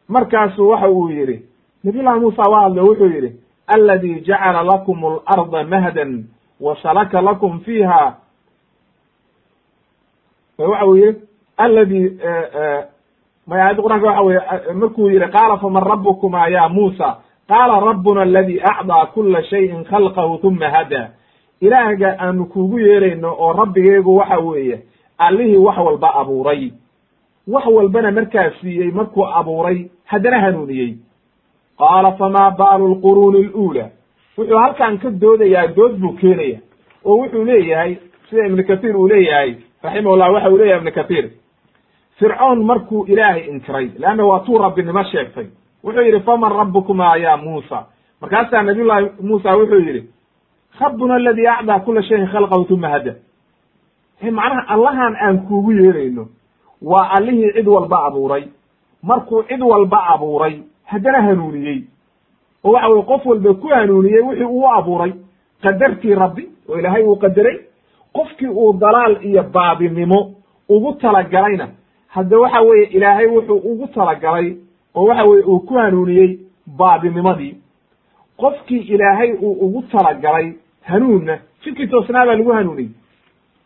Markaasu 0.09 0.68
waxa 0.68 0.88
uu 0.90 1.09
yidhi 1.10 1.42
nabiyullahi 1.84 2.20
muusa 2.20 2.42
waa 2.42 2.60
hadle 2.62 2.80
wuxuu 2.80 3.06
yidhi 3.06 3.32
aladi 3.66 4.20
jacala 4.20 4.62
lakum 4.62 5.05
alarda 5.05 5.64
mahdan 5.64 6.24
wa 6.60 6.76
salaka 6.82 7.20
lakum 7.22 7.60
fiiha. 7.60 8.16
Waxa 10.59 10.86
uu 10.86 10.97
yihi 10.97 11.16
aladi 11.64 12.02
may 13.48 13.60
aayadda 13.60 13.82
qur'anka 13.82 14.06
waxa 14.06 14.22
weye 14.22 14.40
markuu 14.80 15.08
yihi 15.10 15.28
qaala 15.36 15.56
faman 15.62 15.82
rabukuma 15.90 16.48
ya 16.48 16.68
muusa 16.68 17.08
qaala 17.48 17.80
rabbuna 17.80 18.22
aladi 18.22 18.60
acdaa 18.72 19.06
kula 19.14 19.42
shayin 19.50 19.84
khalqahu 19.84 20.38
tuma 20.42 20.68
hada 20.70 21.02
ilaahga 21.60 22.16
aanu 22.18 22.44
kuugu 22.52 22.78
yeerayno 22.78 23.30
oo 23.38 23.52
rabbigeegu 23.52 24.16
waxa 24.16 24.38
weeye 24.38 24.76
allihii 25.18 25.56
wax 25.56 25.76
walba 25.78 26.14
abuuray 26.20 26.72
wax 27.48 27.66
walbana 27.66 28.10
markaa 28.10 28.50
siiyey 28.60 28.90
markuu 28.90 29.26
abuuray 29.26 29.78
haddana 30.04 30.40
hanuuniyey 30.40 30.94
qaala 31.78 32.12
famaa 32.12 32.50
baalu 32.50 32.88
lquruuni 32.94 33.38
aluula 33.44 33.84
wuxuu 34.38 34.58
halkan 34.58 34.98
ka 34.98 35.10
doodayaa 35.10 35.66
dood 35.76 35.92
buu 36.00 36.12
keenaya 36.20 36.58
oo 37.04 37.16
wuxuu 37.20 37.44
leeyahay 37.44 37.96
sida 38.30 38.46
ibnu 38.46 38.64
kathiir 38.64 38.96
uu 38.96 39.08
leeyahay 39.08 39.54
raximahullah 39.82 40.32
waxa 40.34 40.50
uu 40.50 40.56
leeyahay 40.58 40.78
ibnu 40.80 40.92
kathiir 40.98 41.26
fircoon 42.20 42.64
markuu 42.64 43.05
ilaahay 43.06 43.47
inkiray 43.51 43.90
leanna 43.98 44.24
waa 44.24 44.40
tuu 44.40 44.59
rabbinimo 44.59 45.02
sheegtay. 45.05 45.47
Wuxuu 45.84 46.02
yidhi 46.02 46.20
faman 46.20 46.52
rabbukuma 46.52 47.16
ya 47.16 47.36
muusa? 47.36 47.86
Markaasaa 48.20 48.62
nabiyullahi 48.62 49.06
muusa 49.20 49.56
wuxuu 49.56 49.80
yidhi 49.80 50.09
rabbuna 50.80 51.14
aladi 51.14 51.47
acdaa 51.47 51.80
kula 51.80 52.02
shayin 52.02 52.26
khalqahu 52.28 52.64
tuma 52.64 52.88
hada. 52.88 53.14
Macnaha 54.22 54.68
allahan 54.74 55.16
aan 55.16 55.38
kuugu 55.48 55.72
yeerayno 55.72 56.28
waa 56.82 57.10
allihii 57.16 57.52
cid 57.52 57.66
walba 57.68 58.05
abuuray. 58.06 58.44
Markuu 59.02 59.42
cid 59.48 59.62
walba 59.62 60.05
abuuray 60.14 60.60
haddana 60.84 61.22
hanuuniyey. 61.22 61.84
Oo 62.64 62.72
waxa 62.72 62.88
weye 62.88 63.02
qof 63.02 63.26
walba 63.26 63.55
ku 63.55 63.68
hanuuniyey 63.68 64.20
wixii 64.20 64.44
uu 64.44 64.66
abuuray 64.68 65.12
qadartii 65.62 66.14
rabbi 66.14 66.48
oo 66.68 66.78
ilaahay 66.78 67.02
uu 67.02 67.16
qadaray 67.16 67.56
qofkii 68.12 68.48
uu 68.48 68.72
dalaal 68.72 69.16
iyo 69.24 69.42
baadinimo 69.42 70.34
ugu 70.68 70.92
talagalayna 70.92 71.68
hadda 72.14 72.38
waxa 72.38 72.60
weeye 72.60 72.86
ilaahay 72.96 73.26
wuxuu 73.26 73.56
ugu 73.70 73.86
talagalay 73.94 74.56
oo 74.94 75.04
waxa 75.08 75.24
weye 75.24 75.42
uu 75.44 75.60
ku 75.60 75.74
hanuuniyey 75.74 76.38
baadinimadii 76.78 77.54
qofkii 78.40 78.78
ilaahay 78.94 79.32
uu 79.32 79.52
ugu 79.66 79.82
talagalay 79.82 80.52
hanuunna 80.82 81.38
jidkii 81.64 81.86
toosnaa 81.86 82.26
baa 82.26 82.34
lagu 82.34 82.52
hanuuniyey. 82.52 82.90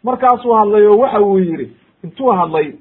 Markaasuu 0.05 0.53
hadlay 0.53 0.87
oo 0.87 0.99
waxa 0.99 1.21
uu 1.21 1.39
yidhi 1.39 1.73
intuu 2.05 2.31
hadlay 2.33 2.73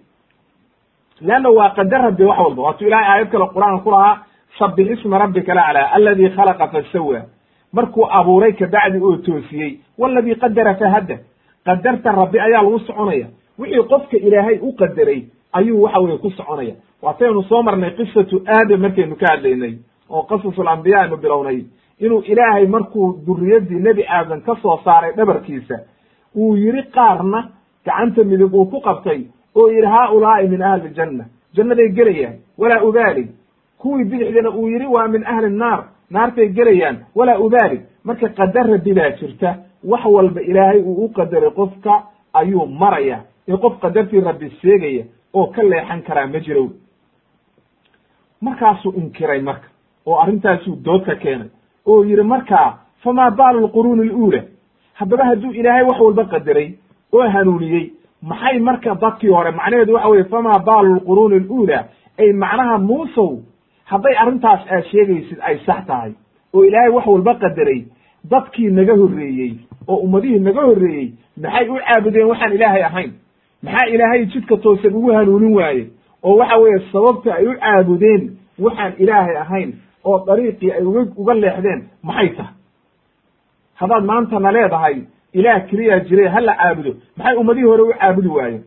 leanna 1.22 1.50
waa 1.50 1.70
qadar 1.70 2.02
rabbi 2.02 2.24
wax 2.24 2.40
walba. 2.40 2.62
Waatuu 2.62 2.88
ilahay 2.88 3.08
aayad 3.12 3.30
kale 3.32 3.46
qur'aanka 3.54 3.84
ku 3.84 3.92
lahaa 3.92 4.18
sabix 4.60 5.00
isma 5.00 5.18
rabbika 5.18 5.54
laclaa 5.54 5.92
aladi 5.96 6.30
khalaqa 6.30 6.68
fasawa 6.68 7.22
markuu 7.74 8.06
abuuray 8.12 8.54
kabacdi 8.54 8.98
oo 9.02 9.16
toosiyey 9.18 9.80
waladii 9.98 10.36
qadara 10.36 10.76
fahadda 10.76 11.18
qadarta 11.66 12.12
rabbi 12.12 12.40
ayaa 12.40 12.62
lagu 12.64 12.80
soconaya. 12.80 13.28
Wixii 13.60 13.84
qofka 13.92 14.18
ilaahay 14.18 14.58
u 14.62 14.74
qadaray 14.74 15.22
ayuu 15.54 15.82
waxa 15.84 16.00
weye 16.00 16.18
ku 16.18 16.30
soconaya. 16.32 16.76
Waataynu 17.02 17.44
soo 17.44 17.62
marnay 17.64 17.92
qisatu 17.92 18.42
aadam 18.48 18.82
markaynu 18.82 19.16
ka 19.16 19.28
hadlaynay 19.32 19.74
oo 20.10 20.24
qasasul 20.24 20.68
ambiya 20.68 21.02
aynu 21.02 21.18
bilownay. 21.18 21.66
Inuu 22.00 22.22
ilaahay 22.26 22.68
markuu 22.68 23.20
duriyadii 23.28 23.80
nebi 23.80 24.04
aadam 24.08 24.42
ka 24.42 24.56
soo 24.62 24.80
saaray 24.84 25.12
dhabarkiisa 25.16 25.76
uu 26.36 26.56
yidhi 26.58 26.84
qaarna 26.96 27.50
gacanta 27.86 28.24
midig 28.24 28.54
uu 28.54 28.66
ku 28.66 28.82
qabtay 28.82 29.22
oo 29.56 29.68
yidhi 29.70 29.88
haaulaai 29.88 30.48
min 30.48 30.62
ahli 30.62 30.90
janna. 30.96 31.26
Jannaday 31.56 31.90
gelayaan 31.90 32.36
walaa 32.58 32.82
ubaali 32.84 33.28
kuwii 33.78 34.04
bidixdana 34.06 34.50
uu 34.50 34.68
yidhi 34.70 34.86
waa 34.86 35.08
min 35.08 35.24
ahli 35.28 35.50
nnaar 35.50 35.84
naartay 36.10 36.48
gelayaan 36.50 36.98
walaa 37.16 37.38
ubaali 37.40 37.82
marka 38.04 38.30
qadar 38.30 38.68
rabbi 38.68 38.94
baa 38.94 39.10
jirta 39.20 39.56
wax 39.84 40.06
walba 40.06 40.42
ilaahay 40.42 40.82
uu 40.82 41.06
u 41.06 41.10
qadaray 41.10 41.52
qofka 41.52 42.04
ayuu 42.34 42.66
maraya. 42.66 43.20
Ee 43.48 43.58
qof 43.58 43.80
qadartii 43.82 44.20
rabbi 44.22 44.50
sheegaya 44.62 45.04
oo 45.34 45.48
ka 45.56 45.64
leexan 45.64 46.02
karaa 46.08 46.28
ma 46.28 46.40
jiro 46.40 46.66
markaasuu 48.42 48.92
inkiray 48.98 49.42
marka 49.42 49.68
oo 50.06 50.20
arrintaasuu 50.22 50.76
dood 50.86 51.04
ka 51.06 51.16
keenay 51.16 51.50
oo 51.86 52.04
yidhi 52.06 52.24
markaa 52.24 52.78
famaa 53.04 53.32
baalu 53.32 53.60
lquruuni 53.68 54.10
aluula 54.10 54.42
haddaba 54.94 55.24
hadduu 55.26 55.52
ilaahay 55.52 55.84
wax 55.90 56.00
walba 56.00 56.26
qadaray 56.26 56.68
oo 57.14 57.28
hanuuniyey 57.36 57.86
maxay 58.22 58.60
marka 58.60 58.96
dadkii 58.96 59.30
hore 59.30 59.52
macnaheedu 59.52 59.94
waxa 59.94 60.08
weye 60.10 60.24
famaa 60.24 60.60
baalu 60.60 60.96
lquruuni 60.96 61.36
aluula 61.36 61.86
ay 62.20 62.34
macnaha 62.34 62.78
muusow 62.78 63.32
hadday 63.86 64.16
arrintaas 64.18 64.62
aad 64.72 64.84
sheegaysid 64.92 65.40
ay 65.42 65.58
sax 65.66 65.86
tahay. 65.88 66.12
Oo 66.54 66.64
ilaahay 66.66 66.90
wax 66.90 67.06
walba 67.08 67.34
qadaray 67.36 67.86
dadkii 68.32 68.70
naga 68.72 68.94
horreeyey 68.96 69.54
oo 69.88 69.96
ummadihii 70.06 70.40
naga 70.40 70.62
horreeyey 70.62 71.08
maxay 71.42 71.70
u 71.70 71.76
caabudeen 71.88 72.28
waxaan 72.28 72.54
ilaahay 72.54 72.84
ahayn 72.84 73.12
maxaa 73.64 73.88
ilaahay 73.94 74.26
jidka 74.26 74.58
toosan 74.58 74.96
ugu 74.96 75.12
hanuunin 75.14 75.54
waaye? 75.56 75.88
Oo 76.24 76.36
waxa 76.38 76.58
weeye 76.58 76.80
sababta 76.92 77.36
ay 77.36 77.48
u 77.48 77.54
caabudeen 77.60 78.38
waxaan 78.60 78.94
ilaahay 78.98 79.36
ahayn 79.38 79.74
oo 80.04 80.20
dariiqii 80.28 80.72
ay 80.72 80.84
uga 80.84 81.02
uga 81.16 81.34
leexdeen 81.34 81.82
maxay 82.04 82.30
tahay? 82.30 82.54
Haddaad 83.80 84.04
maantana 84.06 84.52
leedahay 84.52 84.96
ilaah 85.34 85.66
keliyaa 85.70 86.00
jire 86.00 86.28
ha 86.28 86.40
la 86.42 86.56
caabudo. 86.56 86.92
Maxay 87.18 87.36
ummadihii 87.38 87.68
hore 87.68 87.84
u 87.84 87.94
caabudi 88.00 88.28
waayeen? 88.28 88.64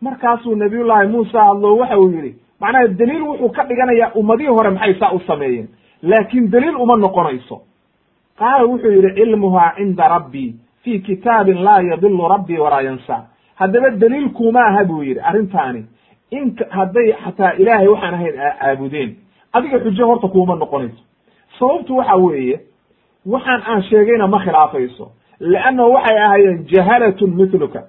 Markaasuu 0.00 0.54
nabiyullaahi 0.56 1.08
muusa 1.08 1.44
hadlo 1.44 1.76
waxa 1.76 1.98
uu 1.98 2.10
yidhi 2.12 2.34
macnaha 2.60 2.86
daliil 2.88 3.22
wuxuu 3.22 3.48
ka 3.48 3.64
dhiganayaa 3.64 4.12
ummadihii 4.14 4.48
hore 4.56 4.70
maxay 4.70 4.94
saa 5.00 5.12
u 5.12 5.20
sameeyeen? 5.26 5.68
Laakiin 6.02 6.50
daliil 6.50 6.76
uma 6.76 6.96
noqonayso. 6.96 7.60
Qaala 8.38 8.64
wuxuu 8.66 8.90
yidhi 8.92 9.14
cilmuhaa 9.14 9.74
cinda 9.76 10.08
rabbii 10.08 10.54
fii 10.84 10.98
kitaabin 10.98 11.62
laa 11.64 11.80
yadilu 11.80 12.28
rabbii 12.28 12.58
walaa 12.58 12.80
yansa 12.82 13.16
haddaba 13.54 13.90
daliil 13.90 14.28
kuma 14.30 14.60
aha 14.66 14.84
buu 14.84 15.02
yidhi 15.02 15.20
arrintaani 15.20 15.84
in 16.30 16.56
hadday 16.70 17.12
xataa 17.24 17.52
ilaahay 17.52 17.88
waxaan 17.88 18.14
ahayn 18.14 18.34
caabudeen 18.60 19.10
adiga 19.52 19.78
xujo 19.84 20.06
horta 20.06 20.28
kuuma 20.28 20.54
noqonayso 20.56 21.02
sababtu 21.58 21.96
waxa 21.96 22.16
weeye 22.16 22.60
waxaan 23.26 23.62
aan 23.66 23.82
sheegayna 23.82 24.26
ma 24.26 24.38
khilaafayso 24.44 25.10
leannahu 25.40 25.92
waxay 25.96 26.18
ahaayeen 26.24 26.64
jahalatun 26.72 27.30
mithluka 27.40 27.82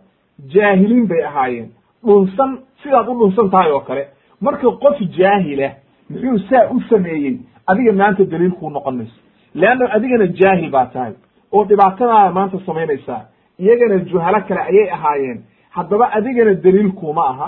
jaahiliin 0.53 1.07
bay 1.07 1.23
ahaayeen 1.29 1.69
dhunsan 2.05 2.57
sidaad 2.83 3.07
u 3.09 3.13
dhunsan 3.19 3.49
tahay 3.49 3.71
oo 3.71 3.79
kale 3.79 4.07
marka 4.41 4.71
qof 4.83 4.97
jaahilah 5.17 5.71
muxuu 6.09 6.37
saa 6.49 6.69
u 6.75 6.81
sameeyey 6.89 7.37
adiga 7.67 7.93
maanta 7.93 8.23
daliil 8.31 8.51
kuu 8.51 8.69
noqon 8.69 8.95
mayso 8.97 9.19
leanna 9.61 9.85
adigana 9.95 10.27
jaahil 10.39 10.69
baa 10.75 10.85
tahay 10.85 11.13
oo 11.55 11.63
dhibaatadaada 11.69 12.31
maanta 12.37 12.57
samaynaysaa 12.67 13.21
iyagana 13.63 13.97
juhalo 14.09 14.39
kale 14.47 14.61
ayay 14.69 14.87
ahaayeen. 14.95 15.39
Haddaba 15.75 16.05
adigana 16.17 16.53
daliil 16.65 16.91
kuma 16.99 17.23
aha 17.31 17.47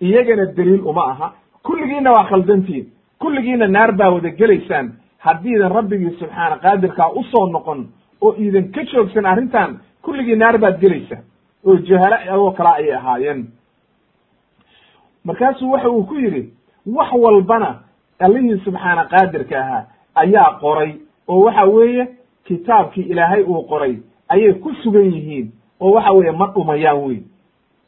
iyagana 0.00 0.44
daliil 0.56 0.82
uma 0.90 1.02
aha. 1.12 1.26
Kulligiina 1.66 2.12
waa 2.12 2.24
khaldantiin 2.30 2.84
kulligiina 3.22 3.66
naar 3.66 3.92
baa 3.98 4.10
wada 4.14 4.30
gelaysaan. 4.40 4.86
Haddiidan 5.26 5.72
rabbigii 5.76 6.16
subxaana 6.20 6.56
qaadirkaa 6.64 7.08
u 7.18 7.22
soo 7.30 7.46
noqon 7.54 7.80
oo 8.24 8.34
iidan 8.42 8.66
ka 8.74 8.82
joogsan 8.92 9.26
arrintan 9.26 9.70
kulligii 10.04 10.36
naar 10.36 10.58
baad 10.58 10.76
gelaysaa. 10.80 11.22
Oo 11.66 11.76
jahalo 11.88 12.44
oo 12.44 12.50
kale 12.52 12.70
ayay 12.78 12.92
ahaayeen. 12.96 13.40
Markaasuu 15.24 15.70
waxa 15.72 15.88
uu 15.90 16.04
ku 16.04 16.14
yidhi 16.14 16.42
wax 16.86 17.12
walbana 17.12 17.70
allihii 18.20 18.60
subxaana 18.64 19.04
qaadirka 19.12 19.56
ahaa 19.60 19.84
ayaa 20.14 20.58
qoray. 20.60 20.92
Oo 21.28 21.40
waxa 21.46 21.64
weeye 21.64 22.08
kitaabkii 22.46 23.02
ilaahay 23.02 23.42
uu 23.42 23.62
qoray 23.68 23.96
ayay 24.28 24.52
ku 24.54 24.72
sugan 24.82 25.12
yihiin 25.14 25.52
oo 25.80 25.90
waxa 25.92 26.12
weeye 26.12 26.30
ma 26.32 26.46
dhumayaan 26.54 26.98
wey 27.06 27.18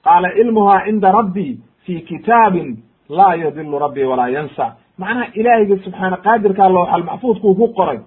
qaala 0.05 0.29
cilmuhaa 0.37 0.85
cinda 0.85 1.13
rabbii 1.13 1.59
fii 1.85 2.01
kitaabin 2.01 2.77
laa 3.09 3.35
yadilu 3.35 3.79
rabbii 3.79 4.05
walaa 4.05 4.29
yansa. 4.29 4.75
Macnaha 4.99 5.27
ilaahayga 5.35 5.77
subxaana 5.85 6.17
qaadirkaa 6.17 6.69
looxal 6.69 7.03
maxfuudkuu 7.05 7.55
ku 7.55 7.69
qoray 7.69 7.99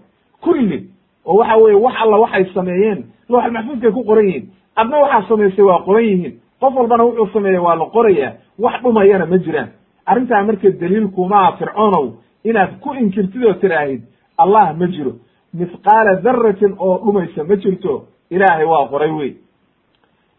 kulli 0.41 0.89
oo 1.25 1.37
waxa 1.37 1.55
weeye 1.57 1.75
wax 1.85 1.95
alla 2.01 2.17
waxay 2.17 2.45
sameeyeen 2.53 3.03
looxal 3.29 3.51
maxfuudkay 3.51 3.91
ku 3.91 4.03
qoran 4.03 4.25
yihiin. 4.27 4.49
Adna 4.75 4.97
waxaa 4.97 5.27
samaysay 5.29 5.65
waa 5.65 5.79
qoran 5.85 6.03
yihiin. 6.05 6.33
Qof 6.59 6.75
walbana 6.75 7.03
wuxuu 7.03 7.27
sameeya 7.33 7.61
waa 7.61 7.75
la 7.75 7.85
qorayaa 7.85 8.33
wax 8.59 8.81
dhumayana 8.83 9.25
ma 9.25 9.37
jiraan. 9.37 9.69
Arrintaa 10.05 10.43
marka 10.43 10.69
daliilkumaa 10.69 11.51
fircoonow 11.59 12.05
inaad 12.43 12.79
ku 12.79 12.93
inkirtid 12.93 13.43
oo 13.45 13.53
tiraahid 13.53 14.01
allah 14.37 14.75
ma 14.79 14.87
jiro 14.87 15.11
mithqaala 15.53 16.15
daratin 16.21 16.75
oo 16.79 16.97
dhumaysa 17.05 17.43
ma 17.43 17.55
jirto? 17.55 18.05
Ilaahay 18.29 18.65
waa 18.65 18.87
qoray 18.87 19.11
wey 19.11 19.35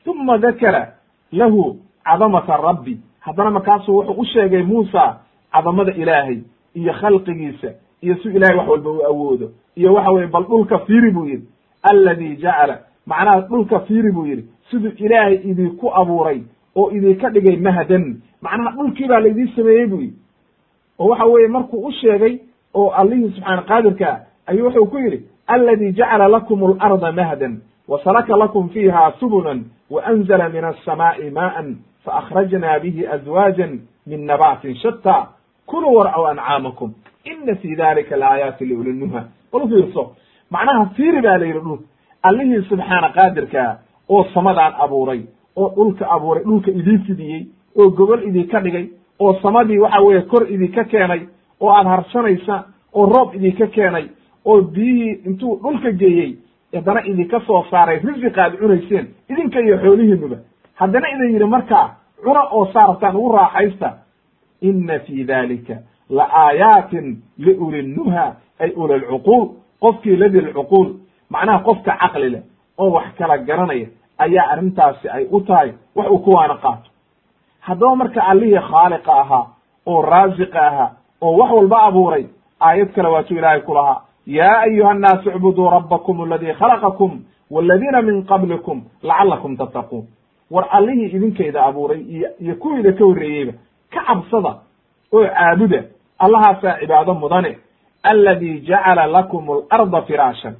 uma 0.07 0.39
dakara 0.39 0.95
lahu 1.32 1.77
cadamata 2.05 2.57
rabbi. 2.57 2.99
Haddana 3.20 3.51
markaasuu 3.51 3.95
wuxuu 3.97 4.20
u 4.20 4.24
sheegay 4.24 4.62
muusa 4.62 5.20
cadamada 5.53 5.93
ilaahay 5.93 6.39
iyo 6.74 6.93
khalqigiisa 6.93 7.74
iyo 8.03 8.15
si 8.23 8.28
ilahay 8.28 8.57
wax 8.57 8.69
walba 8.69 8.91
u 8.91 9.05
awoodo. 9.07 9.51
Iyo 9.77 9.95
waxa 9.95 10.11
weye 10.11 10.27
bal 10.27 10.45
dhulka 10.45 10.78
fiiri 10.78 11.11
buu 11.11 11.27
yidhi 11.27 11.47
alladii 11.82 12.37
jacala 12.37 12.78
macnaha 13.07 13.41
dhulka 13.41 13.81
fiiri 13.81 14.12
buu 14.12 14.27
yidhi 14.27 14.45
siduu 14.70 14.93
ilaahay 14.97 15.35
idinku 15.35 15.91
abuuray 15.95 16.43
oo 16.77 16.91
idinka 16.91 17.31
dhigay 17.31 17.57
mahdan 17.57 18.23
macnaha 18.43 18.77
dhulkii 18.77 19.07
baa 19.09 19.20
laydin 19.20 19.49
sameeyey 19.57 19.87
buu 19.87 20.01
yidhi. 20.01 20.16
Oo 20.99 21.09
waxa 21.09 21.24
weeye 21.24 21.49
markuu 21.49 21.87
u 21.87 21.93
sheegay 21.93 22.39
oo 22.74 22.89
allihii 22.91 23.31
subxaana 23.31 23.62
qaadirkaa 23.62 24.20
ayuu 24.51 24.66
wuxuu 24.66 24.86
ku 24.86 24.98
yidhi 24.98 25.18
alladii 25.47 25.93
jacala 25.93 26.28
lakum 26.28 26.64
alarda 26.64 27.12
mahdan 27.12 27.60
wa 27.89 27.98
salaka 28.05 28.36
lakum 28.36 28.68
fiiha 28.68 29.12
subulan 29.20 29.64
wa 29.90 30.01
anzala 30.05 30.48
min 30.48 30.64
alsamaa'i 30.64 31.31
maa'an 31.31 31.77
faakhrajna 32.05 32.78
bihi 32.82 33.06
azwaajan 33.06 33.81
min 34.06 34.20
nabaatin 34.27 34.74
shatta. 34.82 35.28
Kuluu 35.66 35.94
warcaw 35.97 36.27
ancaamakum 36.27 36.93
ina 37.24 37.55
fi 37.55 37.77
dalika 37.77 38.16
laaayaati 38.16 38.64
liulinuha 38.64 39.24
bal 39.52 39.62
u 39.62 39.68
fiirso 39.68 40.02
macnaha 40.51 40.86
fiiri 40.97 41.20
baa 41.22 41.39
la 41.39 41.47
yidhi 41.47 41.60
dhul. 41.60 41.78
Allihii 42.22 42.62
subxaana 42.68 43.09
qaadirkaa 43.16 43.78
oo 44.09 44.24
samadaan 44.35 44.72
abuuray 44.85 45.20
oo 45.56 45.68
dhulka 45.77 46.05
abuuray 46.10 46.44
dhulka 46.44 46.70
idin 46.70 46.98
fidiyey 47.06 47.43
oo 47.78 47.90
gobol 47.90 48.22
idinka 48.28 48.60
dhigay 48.60 48.86
oo 49.20 49.35
samadii 49.43 49.78
waxa 49.78 50.01
weeye 50.01 50.22
kor 50.22 50.43
idinka 50.55 50.85
keenay 50.85 51.20
oo 51.60 51.70
aad 51.72 51.86
harsanaysa 51.86 52.64
oo 52.94 53.06
roob 53.06 53.35
idinka 53.35 53.66
keenay 53.66 54.05
oo 54.45 54.61
biyihii 54.62 55.12
intuu 55.27 55.57
dhulka 55.62 55.91
geeyey 55.93 56.31
haddana 56.75 57.01
idinka 57.07 57.41
soo 57.47 57.65
saaray 57.71 57.99
risiqa 57.99 58.43
aad 58.45 58.55
cunayseen 58.61 59.07
idinka 59.31 59.61
iyo 59.61 59.79
xoolihiinuba. 59.83 60.37
Haddana 60.75 61.09
idin 61.15 61.33
yidhi 61.35 61.45
markaa 61.47 61.87
cuna 62.25 62.43
oo 62.51 62.67
saartaan 62.73 63.17
ugu 63.17 63.33
raaxaysta 63.33 63.89
ina 64.62 64.99
fi 64.99 65.25
dalika 65.25 65.75
la 66.11 66.25
aayaatin 66.45 67.23
liuli 67.39 67.83
nnuha 67.83 68.35
ay 68.61 68.71
uli 68.77 68.95
lcuquul 68.99 69.49
qofkii 69.81 70.17
ladi 70.17 70.41
lcuquul 70.41 70.89
macnaha 71.31 71.59
qofka 71.59 71.93
caqli 72.01 72.29
leh 72.31 72.43
oo 72.79 72.91
wax 72.91 73.07
kala 73.19 73.39
garanaya 73.39 73.87
ayaa 74.19 74.47
arrintaasi 74.53 75.09
ay 75.09 75.27
u 75.31 75.41
tahay 75.41 75.73
wax 75.97 76.09
uu 76.11 76.19
kuwaana 76.19 76.55
qaato. 76.55 76.91
Haddaba 77.61 77.97
marka 77.97 78.21
allihii 78.25 78.61
khaaliqa 78.71 79.12
ahaa 79.21 79.47
oo 79.87 80.03
raasiqa 80.03 80.61
ahaa 80.69 80.91
oo 81.21 81.37
wax 81.39 81.51
walba 81.53 81.83
abuuray 81.83 82.25
aayad 82.61 82.93
kale 82.95 83.09
waatuu 83.09 83.37
ilaahay 83.39 83.61
ku 83.61 83.75
lahaa 83.75 84.01
yaa 84.39 84.61
ayuha 84.66 84.90
annaasu 84.94 85.31
icbuduu 85.31 85.70
rabbakum 85.77 86.20
aladii 86.20 86.55
khalaqakum 86.61 87.12
waladiina 87.51 88.02
min 88.09 88.24
qablikum 88.31 88.78
lacalakum 89.02 89.57
tattaquun 89.61 90.05
war 90.55 90.65
allihii 90.70 91.11
idinkayda 91.16 91.61
abuuray 91.69 92.01
iyo 92.40 92.55
kuwiida 92.62 92.93
ka 92.93 93.05
horreeyeyba 93.05 93.52
ka 93.94 94.01
cabsada 94.09 94.52
oo 95.12 95.24
caabuda 95.27 95.81
allahaasaa 96.24 96.78
cibaado 96.81 97.15
mudane 97.15 97.52
alladii 98.02 98.61
jacala 98.69 99.07
lakum 99.07 99.44
alarda 99.51 100.02
firaashan 100.09 100.55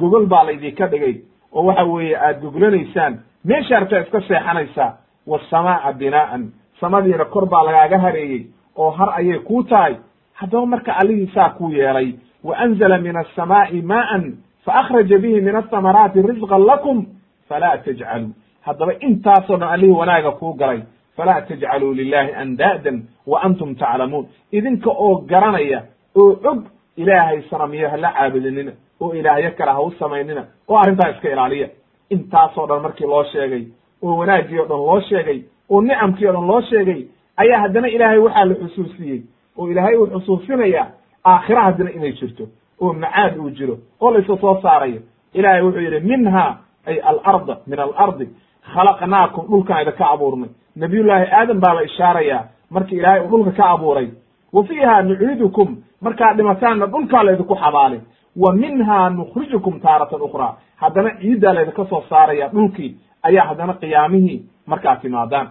gogol 0.00 0.26
baa 0.26 0.44
laydinka 0.48 0.86
dhigay 0.92 1.14
oo 1.52 1.64
waxa 1.68 1.84
weeye 1.84 2.16
aad 2.26 2.40
goglanaysaan 2.44 3.18
meesha 3.44 3.76
artaa 3.76 4.00
iska 4.04 4.20
seexanaysaa 4.28 4.90
wasamaa'a 5.26 5.92
binaa'an 5.92 6.42
samadiina 6.80 7.24
kor 7.24 7.46
baa 7.52 7.64
lagaaga 7.68 7.98
hareeyey 8.04 8.42
oo 8.76 8.90
har 8.90 9.10
ayay 9.18 9.38
kuu 9.38 9.62
tahay. 9.62 9.94
Haddaba 10.34 10.66
marka 10.66 10.92
allihii 11.00 11.30
saa 11.34 11.50
kuu 11.50 11.70
yeelay 11.70 12.08
anzala 12.52 12.98
min 12.98 13.16
alsamaa'i 13.16 13.82
maa'an 13.82 14.24
faakhraja 14.66 15.18
bihi 15.18 15.40
min 15.40 15.56
athamaraati 15.56 16.22
risqan 16.22 16.66
lakum 16.66 17.06
falaa 17.48 17.76
tajcaluu 17.78 18.30
haddaba 18.66 18.92
intaasoo 19.00 19.56
dhan 19.56 19.68
allihii 19.74 19.92
wanaaga 20.00 20.30
kuu 20.30 20.52
galay 20.54 20.80
falaa 21.16 21.40
tajcaluu 21.40 21.92
lilahi 21.94 22.32
andaadan 22.42 23.02
wa 23.26 23.42
antum 23.42 23.74
taclamuun 23.74 24.26
idinka 24.52 24.90
oo 24.90 25.14
garanaya 25.30 25.82
oo 26.16 26.32
og 26.50 26.64
ilaahay 26.96 27.42
sanamiyo 27.50 27.88
hala 27.88 28.12
caabudinina 28.12 28.72
oo 29.00 29.12
ilaahyo 29.14 29.50
kale 29.58 29.70
ha 29.72 29.82
u 29.82 29.90
samaynina 29.98 30.44
oo 30.68 30.76
arrintaa 30.78 31.10
iska 31.10 31.30
ilaaliya 31.32 31.68
intaasoo 32.10 32.66
dhan 32.66 32.82
markii 32.82 33.06
loo 33.06 33.24
sheegay 33.32 33.64
oo 34.02 34.16
wanaaggii 34.16 34.58
o 34.58 34.66
dhan 34.66 34.78
loo 34.88 35.00
sheegay 35.00 35.42
oo 35.70 35.82
nicamkii 35.82 36.26
o 36.26 36.32
dhan 36.32 36.46
loo 36.46 36.60
sheegay 36.60 37.00
ayaa 37.36 37.60
haddana 37.60 37.88
ilaahay 37.88 38.18
waxaa 38.18 38.44
la 38.44 38.54
xusuusiyey 38.54 39.20
oo 39.58 39.68
ilaahay 39.70 39.96
uu 39.96 40.06
xusuusinaya 40.06 40.86
aakhira 41.24 41.62
haddana 41.62 41.90
inay 41.90 42.12
jirto 42.12 42.44
oo 42.80 42.92
macaad 42.92 43.36
uu 43.38 43.50
jiro 43.50 43.78
oo 44.00 44.10
laysa 44.10 44.36
soo 44.40 44.60
saarayo. 44.62 45.00
Ilaahay 45.34 45.62
wuxuu 45.62 45.80
yidhi 45.80 46.00
minha 46.00 46.56
ay 46.86 47.00
alarda 47.00 47.56
min 47.66 47.78
alardi 47.80 48.28
khalaqnaakum 48.74 49.44
dhulkaan 49.50 49.82
idinka 49.82 50.06
abuurnay. 50.10 50.50
Nabiyullaahi 50.76 51.26
aadam 51.32 51.60
baaba 51.60 51.82
ishaaraya 51.82 52.38
markii 52.70 52.98
ilaahay 52.98 53.20
uu 53.20 53.28
dhulka 53.30 53.50
ka 53.52 53.70
abuuray. 53.70 54.08
Wa 54.52 54.64
fiiha 54.64 55.02
nuciidukum 55.02 55.76
markaad 56.00 56.36
dhimataanna 56.36 56.86
dhulkaa 56.86 57.22
laydinku 57.24 57.54
xabaalin 57.56 58.00
wa 58.36 58.52
minha 58.52 59.10
nukhrijukum 59.10 59.80
taaratan 59.80 60.22
ukhraa. 60.22 60.56
Haddana 60.76 61.10
ciiddaa 61.20 61.52
laydinka 61.54 61.84
soo 61.90 62.02
saaraya 62.08 62.48
dhulkii 62.48 62.96
ayaa 63.22 63.46
haddana 63.46 63.74
qiyaamihii 63.74 64.38
markaad 64.66 65.00
timaadaan. 65.00 65.48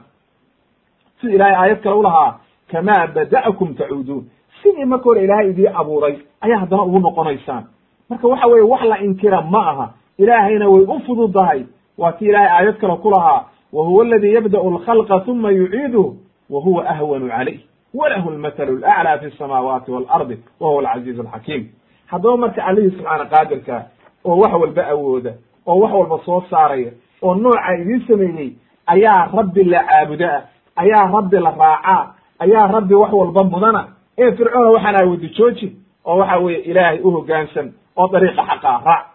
Sida 1.21 1.33
ilaahay 1.35 1.55
aayad 1.55 1.81
kale 1.83 1.95
u 1.95 2.03
lahaa 2.03 2.39
kamaa 2.71 3.07
bada'akum 3.15 3.73
tacuuduun 3.75 4.23
sidii 4.63 4.85
marka 4.85 5.03
hore 5.03 5.23
ilaahay 5.23 5.49
idii 5.49 5.67
abuuray 5.67 6.17
ayaa 6.41 6.57
haddana 6.59 6.83
ugu 6.83 6.99
noqonaysaan. 6.99 7.63
Marka 8.09 8.27
waxa 8.27 8.47
weeye 8.47 8.61
wax 8.71 8.81
la 8.83 8.97
inkira 8.99 9.41
ma 9.41 9.69
aha. 9.69 9.89
Ilaahayna 10.17 10.69
way 10.69 10.81
u 10.83 10.99
fududahay. 11.05 11.63
Waa 11.97 12.11
tii 12.11 12.25
ilaahay 12.25 12.49
aayad 12.51 12.77
kale 12.77 12.95
ku 12.95 13.09
lahaa 13.11 13.45
wa 13.73 13.83
huwa 13.85 14.05
aladii 14.05 14.33
yabda'u 14.33 14.67
alkhalqa 14.77 15.23
uma 15.31 15.51
yuciiduh 15.51 16.13
wa 16.49 16.61
huwa 16.61 16.85
ahwanu 16.89 17.27
calayh. 17.29 17.59
Walahu 17.93 18.31
lmathalu 18.31 18.77
laclaa 18.77 19.17
fi 19.17 19.31
samaawaati 19.37 19.91
waalardi 19.91 20.37
wa 20.59 20.69
huwa 20.69 20.81
alcaziiz 20.91 21.19
alxakiim 21.19 21.67
haddaba 22.05 22.37
marka 22.37 22.65
allihii 22.65 22.91
subxaana 22.91 23.25
qaadirka 23.25 23.85
oo 24.25 24.37
wax 24.37 24.53
walba 24.53 24.87
awooda 24.87 25.33
oo 25.67 25.79
wax 25.79 25.93
walba 25.93 26.19
soo 26.25 26.43
saaraya 26.49 26.91
oo 27.21 27.35
nooca 27.35 27.75
idiin 27.81 28.07
sameeyey 28.07 28.49
ayaa 28.87 29.29
rabbi 29.35 29.63
la 29.63 29.83
caabudaa 29.83 30.41
ayaa 30.75 31.11
rabbi 31.11 31.37
la 31.39 31.51
raacaa 31.59 32.13
ayaa 32.39 32.67
rabbi 32.67 32.93
wax 32.93 33.13
walba 33.13 33.43
mudana 33.43 33.87
ee 34.17 34.31
fircoona 34.37 34.71
waxaan 34.71 34.95
aawodi 34.95 35.29
jooji 35.37 35.67
oo 36.05 36.17
waxa 36.17 36.37
weeye 36.37 36.59
ilaahay 36.59 36.99
u 37.03 37.11
hoggaansan 37.11 37.73
oo 37.95 38.07
dariiqa 38.11 38.43
xaqaa 38.49 38.81
raac 38.85 39.05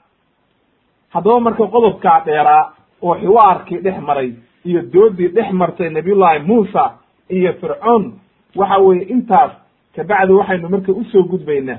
haddaba 1.15 1.41
marka 1.41 1.66
qodobkaa 1.66 2.20
dheeraa 2.27 2.65
oo 3.03 3.15
xiwaarkii 3.15 3.79
dhex 3.85 3.99
maray 4.01 4.33
iyo 4.65 4.83
doodii 4.93 5.29
dhex 5.29 5.53
martay 5.53 5.91
nabiyullaahi 5.91 6.39
muusa 6.47 6.91
iyo 7.31 7.53
fircoon 7.61 8.12
waxa 8.57 8.79
weeye 8.79 9.05
intaas 9.05 9.53
kabacdi 9.97 10.33
waxaynu 10.33 10.69
marka 10.69 10.93
u 10.93 11.05
soo 11.12 11.23
gudbaynaa 11.23 11.79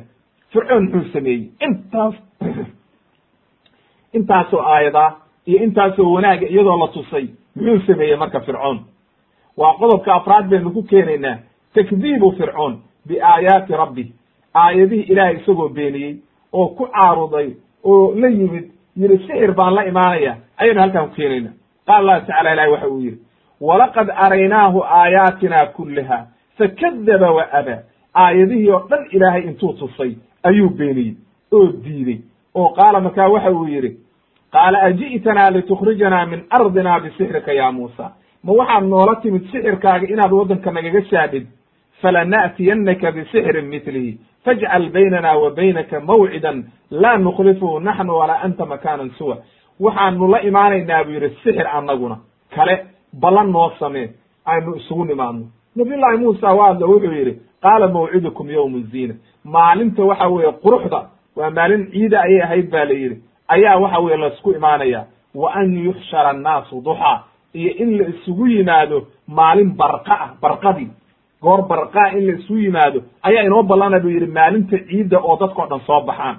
fircoon 0.54 0.84
muxuu 0.84 1.12
sameeyey? 1.14 1.50
Intaas 1.62 2.16
intaasoo 4.14 4.62
aayada 4.62 5.14
iyo 5.46 5.64
intaasoo 5.64 6.12
wanaaga 6.14 6.48
iyadoo 6.48 6.78
la 6.80 6.88
tusay 6.88 7.28
muxuu 7.56 7.86
sameeyey 7.88 8.16
marka 8.18 8.40
fircoon. 8.40 8.80
Waa 9.58 9.74
qodobka 9.74 10.14
afraad 10.16 10.50
baynu 10.50 10.72
ku 10.72 10.84
keenaynaa 10.84 11.38
takdiibu 11.74 12.32
fircoon 12.32 12.82
biaayaati 13.10 13.74
rabbi. 13.74 14.06
Aayadihii 14.56 15.08
ilaahay 15.12 15.36
isagoo 15.36 15.70
beeniyey 15.70 16.16
oo 16.54 16.68
ku 16.68 16.88
caaruday 16.88 17.50
oo 17.84 18.14
la 18.16 18.28
yimid 18.28 18.66
yidhi 18.98 19.18
sixir 19.28 19.54
baan 19.54 19.74
la 19.76 19.84
imaanaya 19.92 20.36
ayaynu 20.58 20.82
halkaan 20.82 21.08
ku 21.10 21.16
keenayna. 21.16 21.50
Qaala 21.88 22.00
allahu 22.00 22.26
tacala 22.28 22.54
ilahi 22.54 22.72
waxa 22.72 22.88
uu 22.90 23.00
yidhi 23.02 23.20
walaqad 23.62 24.10
araynaahu 24.26 24.84
aayaatina 24.84 25.66
kullaha 25.76 26.20
fakadaba 26.58 27.32
wa 27.32 27.44
abaa 27.60 27.80
aayadihii 28.14 28.70
oo 28.72 28.84
dhan 28.90 29.06
ilaahay 29.12 29.44
intuu 29.50 29.74
tusay 29.74 30.12
ayuu 30.44 30.70
beeniyey 30.70 31.14
oo 31.54 31.68
diidey. 31.84 32.20
Oo 32.56 32.70
qaala 32.78 33.00
markaa 33.02 33.28
waxa 33.30 33.52
uu 33.52 33.68
yidhi 33.68 33.92
qaala 34.54 34.82
aji'tanaa 34.82 35.50
litukhrijanaa 35.52 36.26
min 36.26 36.42
ardina 36.50 37.00
bisixrika 37.00 37.54
ya 37.54 37.72
muusa. 37.72 38.12
Ma 38.44 38.52
waxaad 38.54 38.84
noola 38.84 39.16
timid 39.22 39.44
sixirkaaga 39.52 40.08
inaad 40.08 40.32
waddanka 40.32 40.72
nagaga 40.72 41.02
saadhid 41.10 41.48
falana'tiyannaka 42.02 43.12
bisixrin 43.12 43.66
mitlihi 43.66 44.18
fajcal 44.46 44.90
baynana 44.90 45.38
wa 45.38 45.50
baynaka 45.52 46.00
mawcidan 46.00 46.64
laa 46.92 47.18
nukhlifuhu 47.18 47.80
naxnu 47.80 48.18
walaa 48.20 48.42
anta 48.44 48.66
makaanan 48.66 49.12
suwa 49.18 49.38
waxaanu 49.80 50.28
la 50.28 50.40
imaanaynaa 50.42 51.04
buu 51.04 51.12
yidhi 51.14 51.30
sixir 51.44 51.68
annaguna 51.78 52.18
kale 52.56 52.76
ballan 53.22 53.52
noo 53.52 53.72
samee 53.80 54.10
aynu 54.46 54.76
isugu 54.76 55.06
nimaadno 55.06 55.46
nabiyullaahi 55.76 56.18
muusa 56.18 56.54
waa 56.54 56.68
hadla 56.68 56.88
wuxuu 56.88 57.12
yidhi 57.12 57.34
qaala 57.62 57.88
mawcidukum 57.88 58.50
yowmu 58.52 58.80
ziina 58.92 59.14
maalinta 59.44 60.04
waxa 60.04 60.28
weeye 60.28 60.52
quruxda 60.52 61.00
waa 61.36 61.50
maalin 61.50 61.92
ciida 61.92 62.22
ayay 62.22 62.42
ahayd 62.42 62.70
ba 62.72 62.86
la 62.86 62.94
yidhi 62.94 63.18
ayaa 63.48 63.78
waxa 63.78 64.00
weye 64.00 64.18
la 64.18 64.28
isku 64.28 64.52
imaanaya 64.52 65.06
wa 65.36 65.54
an 65.54 65.78
yuxshara 65.86 66.30
annaasu 66.30 66.82
duxaa 66.82 67.24
iyo 67.54 67.72
in 67.84 67.98
la 67.98 68.08
isugu 68.08 68.48
yimaado 68.48 69.08
maalin 69.28 69.76
barqa 69.76 70.14
ah 70.26 70.30
barqadii 70.42 70.90
goor 71.42 71.62
barqaa 71.68 72.12
in 72.18 72.28
la 72.28 72.34
isugu 72.34 72.60
yimaado 72.60 73.00
ayaa 73.24 73.44
inoo 73.44 73.64
ballana 73.64 74.00
buu 74.00 74.10
yidhi 74.10 74.26
maalinta 74.28 74.78
ciidda 74.90 75.18
oo 75.20 75.38
dadkao 75.40 75.68
dhan 75.70 75.80
soo 75.88 76.02
baxaan. 76.02 76.38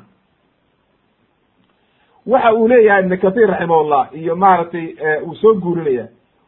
Waxa 2.26 2.52
uu 2.54 2.68
leeyahay 2.68 3.02
ibn 3.04 3.16
kathir 3.16 3.48
raximahullah 3.50 4.08
iyo 4.14 4.36
maaragtay 4.36 4.86
uu 5.26 5.34
soo 5.34 5.54
guurinaya 5.54 6.06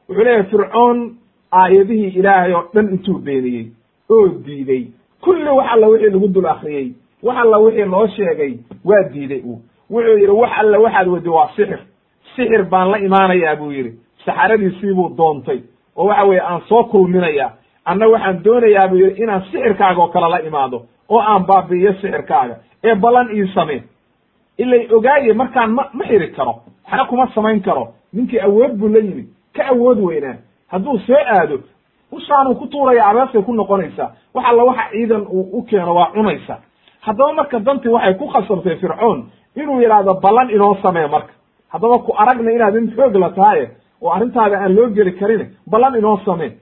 wuxuu 0.09 0.25
leeyahay 0.25 0.45
fircoon 0.51 0.99
aayadihii 1.53 2.09
ilaahay 2.19 2.53
oo 2.55 2.65
dhan 2.75 2.89
intuu 2.95 3.19
beeniyey 3.19 3.67
oo 4.11 4.29
diiday 4.47 4.83
kulli 5.25 5.49
wax 5.51 5.67
alla 5.73 5.87
wixii 5.89 6.11
lagu 6.11 6.29
dul 6.29 6.47
akriyey 6.47 6.93
wax 7.23 7.37
alla 7.39 7.59
wixii 7.59 7.85
loo 7.85 8.07
sheegay 8.07 8.53
waa 8.85 9.03
diiday 9.13 9.41
uu. 9.45 9.59
Wuxuu 9.91 10.17
yidhi 10.19 10.33
wax 10.43 10.51
alla 10.59 10.79
waxaad 10.79 11.09
wadi 11.09 11.29
waa 11.29 11.49
sixir. 11.57 11.79
Sixir 12.37 12.65
baan 12.65 12.91
la 12.91 12.99
imaanayaa 12.99 13.57
buu 13.57 13.71
yidhi. 13.73 13.93
Saxaradiisii 14.25 14.95
buu 14.95 15.09
doontay. 15.17 15.61
Oo 15.97 16.07
waxa 16.07 16.25
weeye 16.25 16.41
aan 16.43 16.61
soo 16.69 16.85
kulminaya 16.85 17.51
anna 17.85 18.07
waxaan 18.09 18.43
doonayaa 18.45 18.89
yidhi 18.95 19.23
inaan 19.23 19.43
sixirkaaga 19.51 20.01
oo 20.03 20.09
kale 20.09 20.29
la 20.31 20.39
imaado 20.41 20.83
oo 21.09 21.21
aan 21.21 21.45
baabi'iyo 21.47 21.93
sixirkaaga 21.93 22.57
ee 22.85 22.95
ballan 22.95 23.29
ii 23.37 23.47
samee. 23.55 23.83
Ilay 24.59 24.89
ogaaye 24.95 25.33
markaan 25.33 25.71
ma 25.71 25.85
ma 25.93 26.05
xiri 26.05 26.29
karo 26.37 26.55
waxna 26.85 27.05
kuma 27.05 27.27
samayn 27.35 27.61
karo. 27.63 27.89
Ninkii 28.13 28.41
awood 28.41 28.73
buu 28.79 28.89
la 28.89 28.99
yimid. 28.99 29.27
Ka 29.57 29.63
awood 29.73 29.99
weynaa. 29.99 30.37
Hadduu 30.69 30.99
soo 30.99 31.17
aado 31.35 31.59
ushaanuu 32.13 32.55
ku 32.55 32.67
tuuraya 32.67 33.07
abeesay 33.09 33.43
ku 33.43 33.53
noqonaysaa. 33.55 34.11
Wax 34.35 34.45
alla 34.49 34.65
waxa 34.65 34.85
ciidan 34.93 35.23
uu 35.31 35.49
u 35.59 35.63
keeno 35.63 35.95
waa 35.95 36.11
cunaysa. 36.15 36.57
Haddaba 37.01 37.33
marka 37.33 37.59
dantii 37.61 37.89
waxay 37.93 38.15
ku 38.15 38.27
khasabtay 38.29 38.77
fircoon 38.77 39.25
inuu 39.57 39.81
yidhaahdo 39.81 40.15
ballan 40.15 40.51
inoo 40.51 40.77
samee 40.83 41.07
marka. 41.07 41.33
Haddaba 41.73 41.99
ku 41.99 42.13
aragna 42.19 42.51
inaad 42.53 42.77
in 42.77 42.91
xoog 42.97 43.15
la 43.17 43.31
tahaye 43.31 43.71
oo 44.03 44.11
arrintaada 44.13 44.57
aan 44.61 44.75
loo 44.77 44.89
geli 44.91 45.13
karin 45.13 45.47
ballan 45.71 45.95
inoo 45.99 46.21
samee 46.25 46.53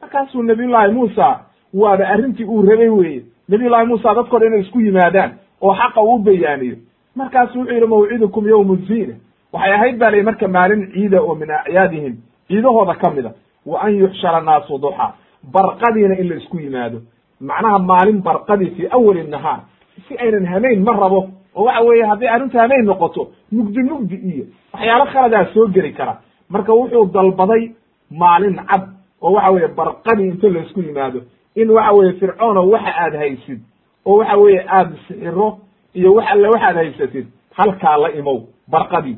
markaasuu 0.00 0.42
nabiyullaahi 0.42 0.92
muusa 0.92 1.40
waaba 1.74 2.08
arrintii 2.08 2.44
uu 2.44 2.62
rabay 2.62 2.88
weeye. 2.88 3.22
Nabiyullahi 3.48 3.86
muusa 3.86 4.14
dadko 4.14 4.38
dhan 4.38 4.48
inay 4.48 4.60
isku 4.60 4.80
yimaadaan 4.80 5.30
oo 5.60 5.74
xaqa 5.74 6.00
uu 6.02 6.18
bayaaniyo 6.18 6.76
markaasu 7.16 7.58
wuxuu 7.58 7.74
yidhi 7.74 7.86
mawcidukum 7.86 8.48
yowmu 8.48 8.76
ziina 8.76 9.14
waxay 9.52 9.72
ahayd 9.74 9.98
ba 9.98 10.10
layi 10.10 10.22
marka 10.22 10.48
maalin 10.48 10.86
ciida 10.92 11.20
oo 11.22 11.34
min 11.34 11.50
acyaadihim 11.50 12.14
ciidahooda 12.48 12.94
ka 12.94 13.10
mida 13.10 13.30
wa 13.66 13.80
an 13.82 13.92
yuxshara 13.98 14.40
naasu 14.40 14.78
duxa 14.78 15.14
barqadiina 15.52 16.14
in 16.20 16.28
la 16.28 16.34
isku 16.36 16.58
yimaado. 16.60 16.98
Macnaha 17.40 17.78
maalin 17.78 18.22
barqadii 18.22 18.70
fii 18.76 18.88
awali 18.90 19.22
nahaar. 19.22 19.60
Si 20.08 20.16
aynan 20.16 20.46
hamayn 20.46 20.82
ma 20.84 20.92
rabo 20.92 21.28
oo 21.56 21.64
waxa 21.64 21.80
weeye 21.82 22.04
hadday 22.04 22.28
arrintu 22.28 22.58
hamayn 22.58 22.84
noqoto 22.86 23.28
mugdi 23.52 23.82
mugdi 23.82 24.16
iyo 24.16 24.44
waxyaalo 24.72 25.04
khaladaa 25.12 25.44
soo 25.54 25.66
geli 25.68 25.92
kara. 25.92 26.14
Marka 26.48 26.72
wuxuu 26.74 27.06
dalbaday 27.14 27.70
maalin 28.10 28.56
cad 28.70 28.82
oo 29.22 29.32
waxa 29.32 29.50
weeye 29.50 29.68
barqadii 29.68 30.28
inta 30.28 30.48
la 30.48 30.60
isku 30.60 30.80
yimaado 30.80 31.20
in 31.54 31.70
waxa 31.70 31.92
weeye 31.92 32.12
fircoono 32.12 32.68
waxa 32.70 32.92
aad 33.04 33.14
haysid 33.16 33.60
oo 34.06 34.16
waxa 34.18 34.36
weeye 34.36 34.64
aada 34.68 34.96
sixiro 35.08 35.58
iyo 35.94 36.14
wax 36.14 36.26
alle 36.30 36.48
waxaad 36.48 36.76
haysatid 36.76 37.26
halkaa 37.54 37.96
la 37.96 38.12
imow 38.12 38.40
barqadii. 38.68 39.16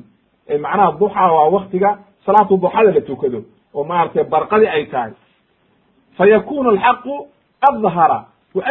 Macnaha 0.61 0.93
duxa 0.99 1.33
waa 1.33 1.49
waktiga 1.49 1.99
salaatu 2.27 2.57
duxada 2.57 2.93
la 2.93 3.01
tukado 3.01 3.45
oo 3.74 3.85
maaragtay 3.85 4.24
barqadi 4.24 4.66
ay 4.66 4.87
tahay. 4.87 5.12
Fa 6.16 6.27
yakunu 6.27 6.70
alxaqu 6.70 7.27
adhara 7.61 8.27
wa 8.55 8.62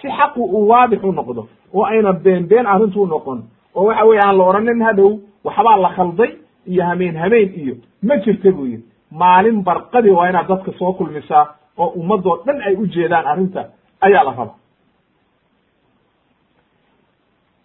si 0.00 0.08
xaqu 0.08 0.40
uu 0.40 0.72
u 1.02 1.12
noqdo 1.12 1.48
oo 1.74 1.84
ayna 1.84 2.12
been 2.12 2.46
been 2.46 2.66
arrintu 2.66 3.02
u 3.02 3.06
noqon 3.06 3.42
oo 3.74 3.84
waxa 3.86 4.04
weye 4.04 4.20
aan 4.20 4.36
la 4.38 4.44
odhanin 4.44 4.82
hadhow 4.82 5.20
waxbaa 5.44 5.76
la 5.76 5.88
khalday 5.96 6.30
iyo 6.66 6.84
hameen 6.84 7.16
hameen 7.16 7.52
iyo 7.56 7.74
ma 8.02 8.16
jirta 8.16 8.52
buu 8.52 8.66
yidhi 8.66 8.84
maalin 9.10 9.62
barqadi 9.64 10.10
waa 10.10 10.28
inaad 10.30 10.48
dadka 10.48 10.72
soo 10.78 10.92
kulmisaa 10.92 11.46
oo 11.78 11.86
ummadoo 12.00 12.36
dhan 12.46 12.60
ay 12.62 12.74
u 12.76 12.86
jeedaan 12.86 13.26
arrinta 13.26 13.64
ayaa 14.00 14.24
la 14.24 14.30
raba. 14.38 14.54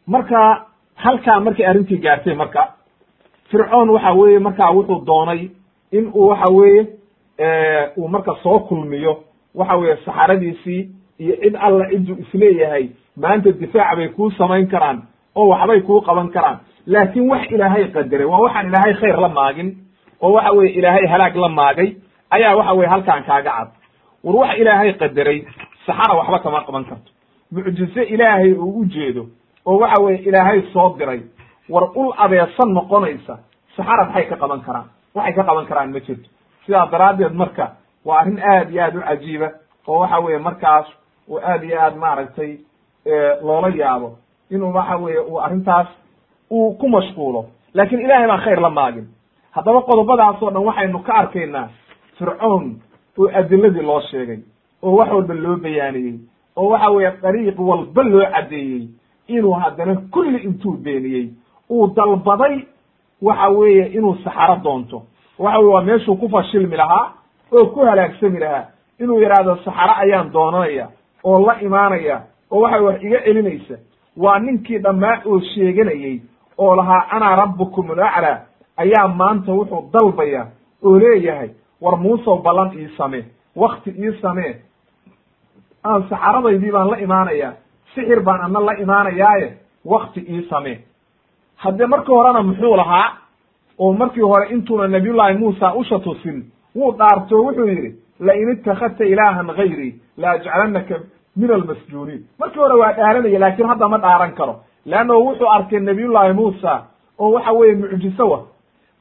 Marka 0.08 0.66
halkaa 0.96 1.40
markay 1.40 1.66
arrintii 1.66 1.98
gaartay 1.98 2.34
marka 2.36 2.64
fircoon 3.52 3.90
waxa 3.90 4.12
weeye 4.14 4.40
markaa 4.40 4.72
wuxuu 4.74 5.06
doonay 5.06 5.50
in 5.92 6.12
uu 6.14 6.28
waxa 6.30 6.52
weeye 6.54 6.88
uu 7.98 8.08
marka 8.08 8.36
soo 8.44 8.60
kulmiyo 8.60 9.24
waxa 9.56 9.76
weeye 9.78 9.96
saxaradiisii 10.06 10.90
iyo 11.20 11.36
cid 11.44 11.56
alla 11.60 11.86
cidduu 11.90 12.16
is 12.24 12.34
leeyahay 12.34 12.90
maanta 13.18 13.52
difaac 13.52 13.96
bay 13.98 14.08
kuu 14.10 14.32
samayn 14.32 14.68
karaan 14.68 15.04
oo 15.36 15.48
waxbay 15.48 15.82
kuu 15.82 16.02
qaban 16.02 16.30
karaan. 16.30 16.58
Laakiin 16.88 17.30
wax 17.30 17.52
ilaahay 17.52 17.88
qadaray 17.94 18.26
waa 18.26 18.40
waxaan 18.46 18.68
ilaahay 18.68 18.94
khayr 18.94 19.20
la 19.22 19.30
maagin 19.30 19.70
oo 20.22 20.32
waxa 20.34 20.52
weye 20.52 20.70
ilaahay 20.80 21.06
halaag 21.08 21.36
la 21.36 21.50
maagay 21.50 21.90
ayaa 22.30 22.56
waxa 22.56 22.74
weye 22.74 22.90
halkaan 22.90 23.24
kaaga 23.24 23.52
cad. 23.52 23.68
War 24.24 24.36
wax 24.36 24.58
ilaahay 24.60 24.94
qadaray 24.94 25.46
saxara 25.86 26.14
waxba 26.20 26.40
kama 26.40 26.62
qaban 26.68 26.86
karto. 26.86 27.12
Mucjize 27.52 28.04
ilaahay 28.04 28.54
uu 28.54 28.80
u 28.82 28.86
jeedo 28.86 29.26
oo 29.66 29.78
waxa 29.80 30.02
weye 30.04 30.18
ilaahay 30.18 30.62
soo 30.74 30.96
diray. 31.00 31.22
War 31.70 31.84
ul 31.96 32.14
abeesan 32.18 32.70
noqonaysa 32.74 33.36
saxara 33.78 34.06
maxay 34.06 34.26
ka 34.30 34.36
qaban 34.36 34.62
karaan? 34.62 34.88
Waxay 35.16 35.34
ka 35.34 35.44
qaban 35.44 35.66
karaan 35.66 35.92
ma 35.94 36.00
jirto. 36.00 36.30
Sidaa 36.66 36.86
daraaddeed 36.92 37.34
marka 37.34 37.66
waa 38.06 38.20
arrin 38.22 38.40
aad 38.40 38.70
iyo 38.72 38.84
aad 38.84 38.96
u 38.96 39.02
cajiiba 39.02 39.50
oo 39.88 40.00
waxa 40.00 40.20
weeye 40.20 40.40
markaas 40.40 40.88
uu 41.30 41.38
aad 41.40 41.64
iyo 41.64 41.82
aad 41.82 41.96
maaragtay 41.96 42.58
loola 43.42 43.70
yaabo 43.76 44.18
inuu 44.52 44.74
waxa 44.74 44.96
weeye 44.98 45.20
uu 45.20 45.40
arrintaas 45.42 45.88
uu 46.52 46.74
ku 46.78 46.88
mashquulo. 46.90 47.46
Laakiin 47.74 48.02
ilaahay 48.02 48.28
baan 48.28 48.42
khayr 48.42 48.60
la 48.62 48.70
maagin 48.70 49.08
haddaba 49.52 49.82
qodobadaasoo 49.82 50.50
dhan 50.52 50.64
waxaynu 50.66 51.00
ka 51.00 51.14
arkaynaa 51.14 51.68
fircoon 52.18 52.76
oo 53.20 53.28
adiladii 53.40 53.82
loo 53.82 54.02
sheegay 54.02 54.40
oo 54.84 54.96
wax 54.96 55.10
walba 55.12 55.34
loo 55.34 55.56
bayaaniyey 55.58 56.16
oo 56.56 56.70
waxa 56.70 56.90
weeye 56.90 57.12
dariiq 57.22 57.60
walba 57.60 58.04
loo 58.04 58.26
caddeeyey 58.34 58.88
inuu 59.28 59.54
haddana 59.54 59.96
kulli 60.12 60.38
intuu 60.44 60.74
beeniyey 60.84 61.30
uu 61.70 61.88
dalbaday 61.96 62.60
waxa 63.22 63.50
weeye 63.50 63.86
inuu 63.86 64.16
saxaro 64.24 64.56
doonto. 64.64 65.04
Waxa 65.40 65.60
weye 65.60 65.74
waa 65.74 65.82
meeshuu 65.82 66.16
ku 66.16 66.30
fashilmi 66.30 66.78
lahaa 66.78 67.12
oo 67.52 67.66
ku 67.66 67.80
halaagsami 67.86 68.40
lahaa 68.40 68.66
inuu 69.00 69.22
yidhaahdo 69.22 69.56
saxaro 69.66 69.94
ayaan 70.04 70.32
doonanaya 70.34 70.88
oo 71.24 71.40
la 71.48 71.62
imaanaya 71.62 72.22
oo 72.52 72.62
waxa 72.62 72.82
wax 72.82 73.04
iga 73.04 73.20
celinaysa. 73.26 73.76
Waa 74.18 74.40
ninkii 74.40 74.78
dhammaa 74.80 75.22
oo 75.26 75.40
sheeganayey 75.40 76.22
oo 76.58 76.76
lahaa 76.76 77.08
ana 77.12 77.36
rabbukum 77.36 77.92
alaclaa 77.92 78.40
ayaa 78.84 79.08
maanta 79.08 79.52
wuxuu 79.54 79.90
dalbaya 79.94 80.42
oo 80.84 81.00
leeyahay 81.00 81.50
war 81.82 81.98
muusow 81.98 82.38
ballan 82.46 82.72
ii 82.80 82.90
samee? 82.98 83.24
Wakti 83.56 83.90
ii 84.04 84.14
samee? 84.22 84.54
Aan 85.84 86.04
saxaradaydii 86.10 86.72
baan 86.72 86.90
la 86.92 86.98
imaanaya 87.06 87.50
sixir 87.96 88.20
baan 88.24 88.42
ana 88.42 88.60
la 88.66 88.74
imaanayaaye 88.84 89.48
wakti 89.86 90.20
ii 90.30 90.48
samee. 90.50 90.78
Haddee 91.56 91.86
markii 91.88 92.14
horena 92.16 92.44
muxuu 92.44 92.76
lahaa 92.78 93.08
oo 93.80 93.94
markii 93.94 94.22
hore 94.22 94.48
intuuna 94.50 94.88
nabiyullaahi 94.88 95.38
muusa 95.38 95.74
usha 95.74 96.00
tusin 96.00 96.44
wuu 96.76 96.92
dhaarto 96.98 97.36
wuxuu 97.44 97.68
yidhi 97.68 97.96
lain 98.20 98.50
itakadta 98.52 99.04
ilaahan 99.06 99.48
gayrii 99.58 99.94
la 100.18 100.32
ajcalanaka 100.32 100.96
min 101.36 101.52
almasjuuniin 101.52 102.26
markii 102.40 102.60
hore 102.60 102.74
waa 102.82 102.94
dhaaranaya 102.94 103.40
laakiin 103.40 103.68
hadda 103.68 103.88
ma 103.88 103.98
dhaaran 103.98 104.32
karo. 104.36 104.56
Leanno 104.86 105.20
wuxuu 105.26 105.48
arkay 105.50 105.80
nabiyullaahi 105.80 106.34
muusa 106.34 106.82
oo 107.20 107.32
waxa 107.32 107.52
weeye 107.52 107.76
mucjiso 107.76 108.30
wa 108.30 108.40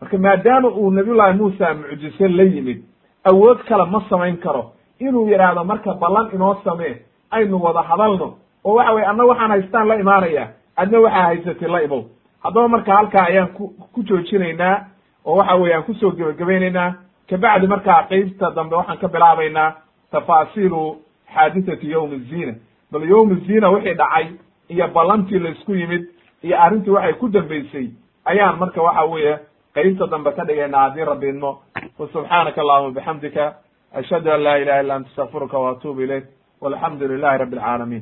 marka 0.00 0.18
maadaama 0.18 0.68
uu 0.68 0.90
nabiyullaahi 0.90 1.38
muusa 1.38 1.74
mucjiso 1.74 2.28
la 2.28 2.42
yimid 2.42 2.82
awood 3.24 3.58
kale 3.68 3.84
ma 3.90 4.02
samayn 4.10 4.36
karo. 4.36 4.72
Inuu 4.98 5.28
yidhaahdo 5.28 5.64
marka 5.64 5.94
ballan 5.94 6.30
inoo 6.34 6.54
samee 6.64 6.96
aynu 7.30 7.62
wada 7.62 7.82
hadalno. 7.82 8.34
Oo 8.64 8.74
waxa 8.74 8.92
weye 8.92 9.06
adna 9.06 9.24
waxaan 9.24 9.50
haystaan 9.50 9.88
la 9.88 9.94
imaanaya 9.96 10.48
adna 10.76 11.00
waxaa 11.00 11.22
haysatay 11.22 11.68
la 11.68 11.82
imow 11.82 12.02
haddaba 12.42 12.68
marka 12.68 12.92
halkaa 12.96 13.24
ayaan 13.26 13.48
ku 13.48 13.68
ku 13.92 14.02
joojinaynaa 14.02 14.84
oo 15.24 15.36
waxa 15.36 15.54
weye 15.54 15.74
aan 15.74 15.82
ku 15.82 15.94
soo 15.94 16.10
gebagabaynaynaa 16.10 16.94
kabacdi 17.30 17.66
markaa 17.66 18.02
qeybta 18.08 18.50
dambe 18.54 18.76
waxaan 18.76 18.98
ka 18.98 19.08
bilaabaynaa 19.08 19.72
tafaasiilu 20.10 20.96
xaadithati 21.34 21.90
yowmi 21.90 22.18
zina 22.18 22.54
bal 22.92 23.02
yowmi 23.08 23.34
zina 23.46 23.68
wixii 23.70 23.94
dhacay 23.94 24.26
iyo 24.68 24.88
ballantii 24.88 25.38
la 25.38 25.50
isku 25.50 25.74
yimid 25.74 26.04
iyo 26.42 26.60
arrintii 26.62 26.90
waxay 26.90 27.12
ku 27.12 27.28
dambeysay 27.28 27.88
ayaan 28.24 28.58
marka 28.58 28.82
waxa 28.82 29.04
weeye 29.04 29.38
qeybta 29.74 30.06
dambe 30.10 30.30
ka 30.36 30.44
dhigaynaa 30.48 30.82
haddii 30.88 31.04
rabbi 31.12 31.28
idmo 31.28 31.50
wasubxaanaka 31.98 32.60
allahuma 32.60 32.94
bixamdika 32.98 33.44
ashhadu 34.00 34.30
an 34.32 34.40
laa 34.46 34.56
ilaha 34.62 34.80
illa 34.82 34.94
anta 34.94 35.08
astaqfiruka 35.10 35.58
wa 35.58 35.70
atubu 35.70 36.00
ilayk 36.06 36.24
walxamdu 36.60 37.08
lilahi 37.08 37.38
rabbi 37.38 37.56
alcaalamiin 37.56 37.96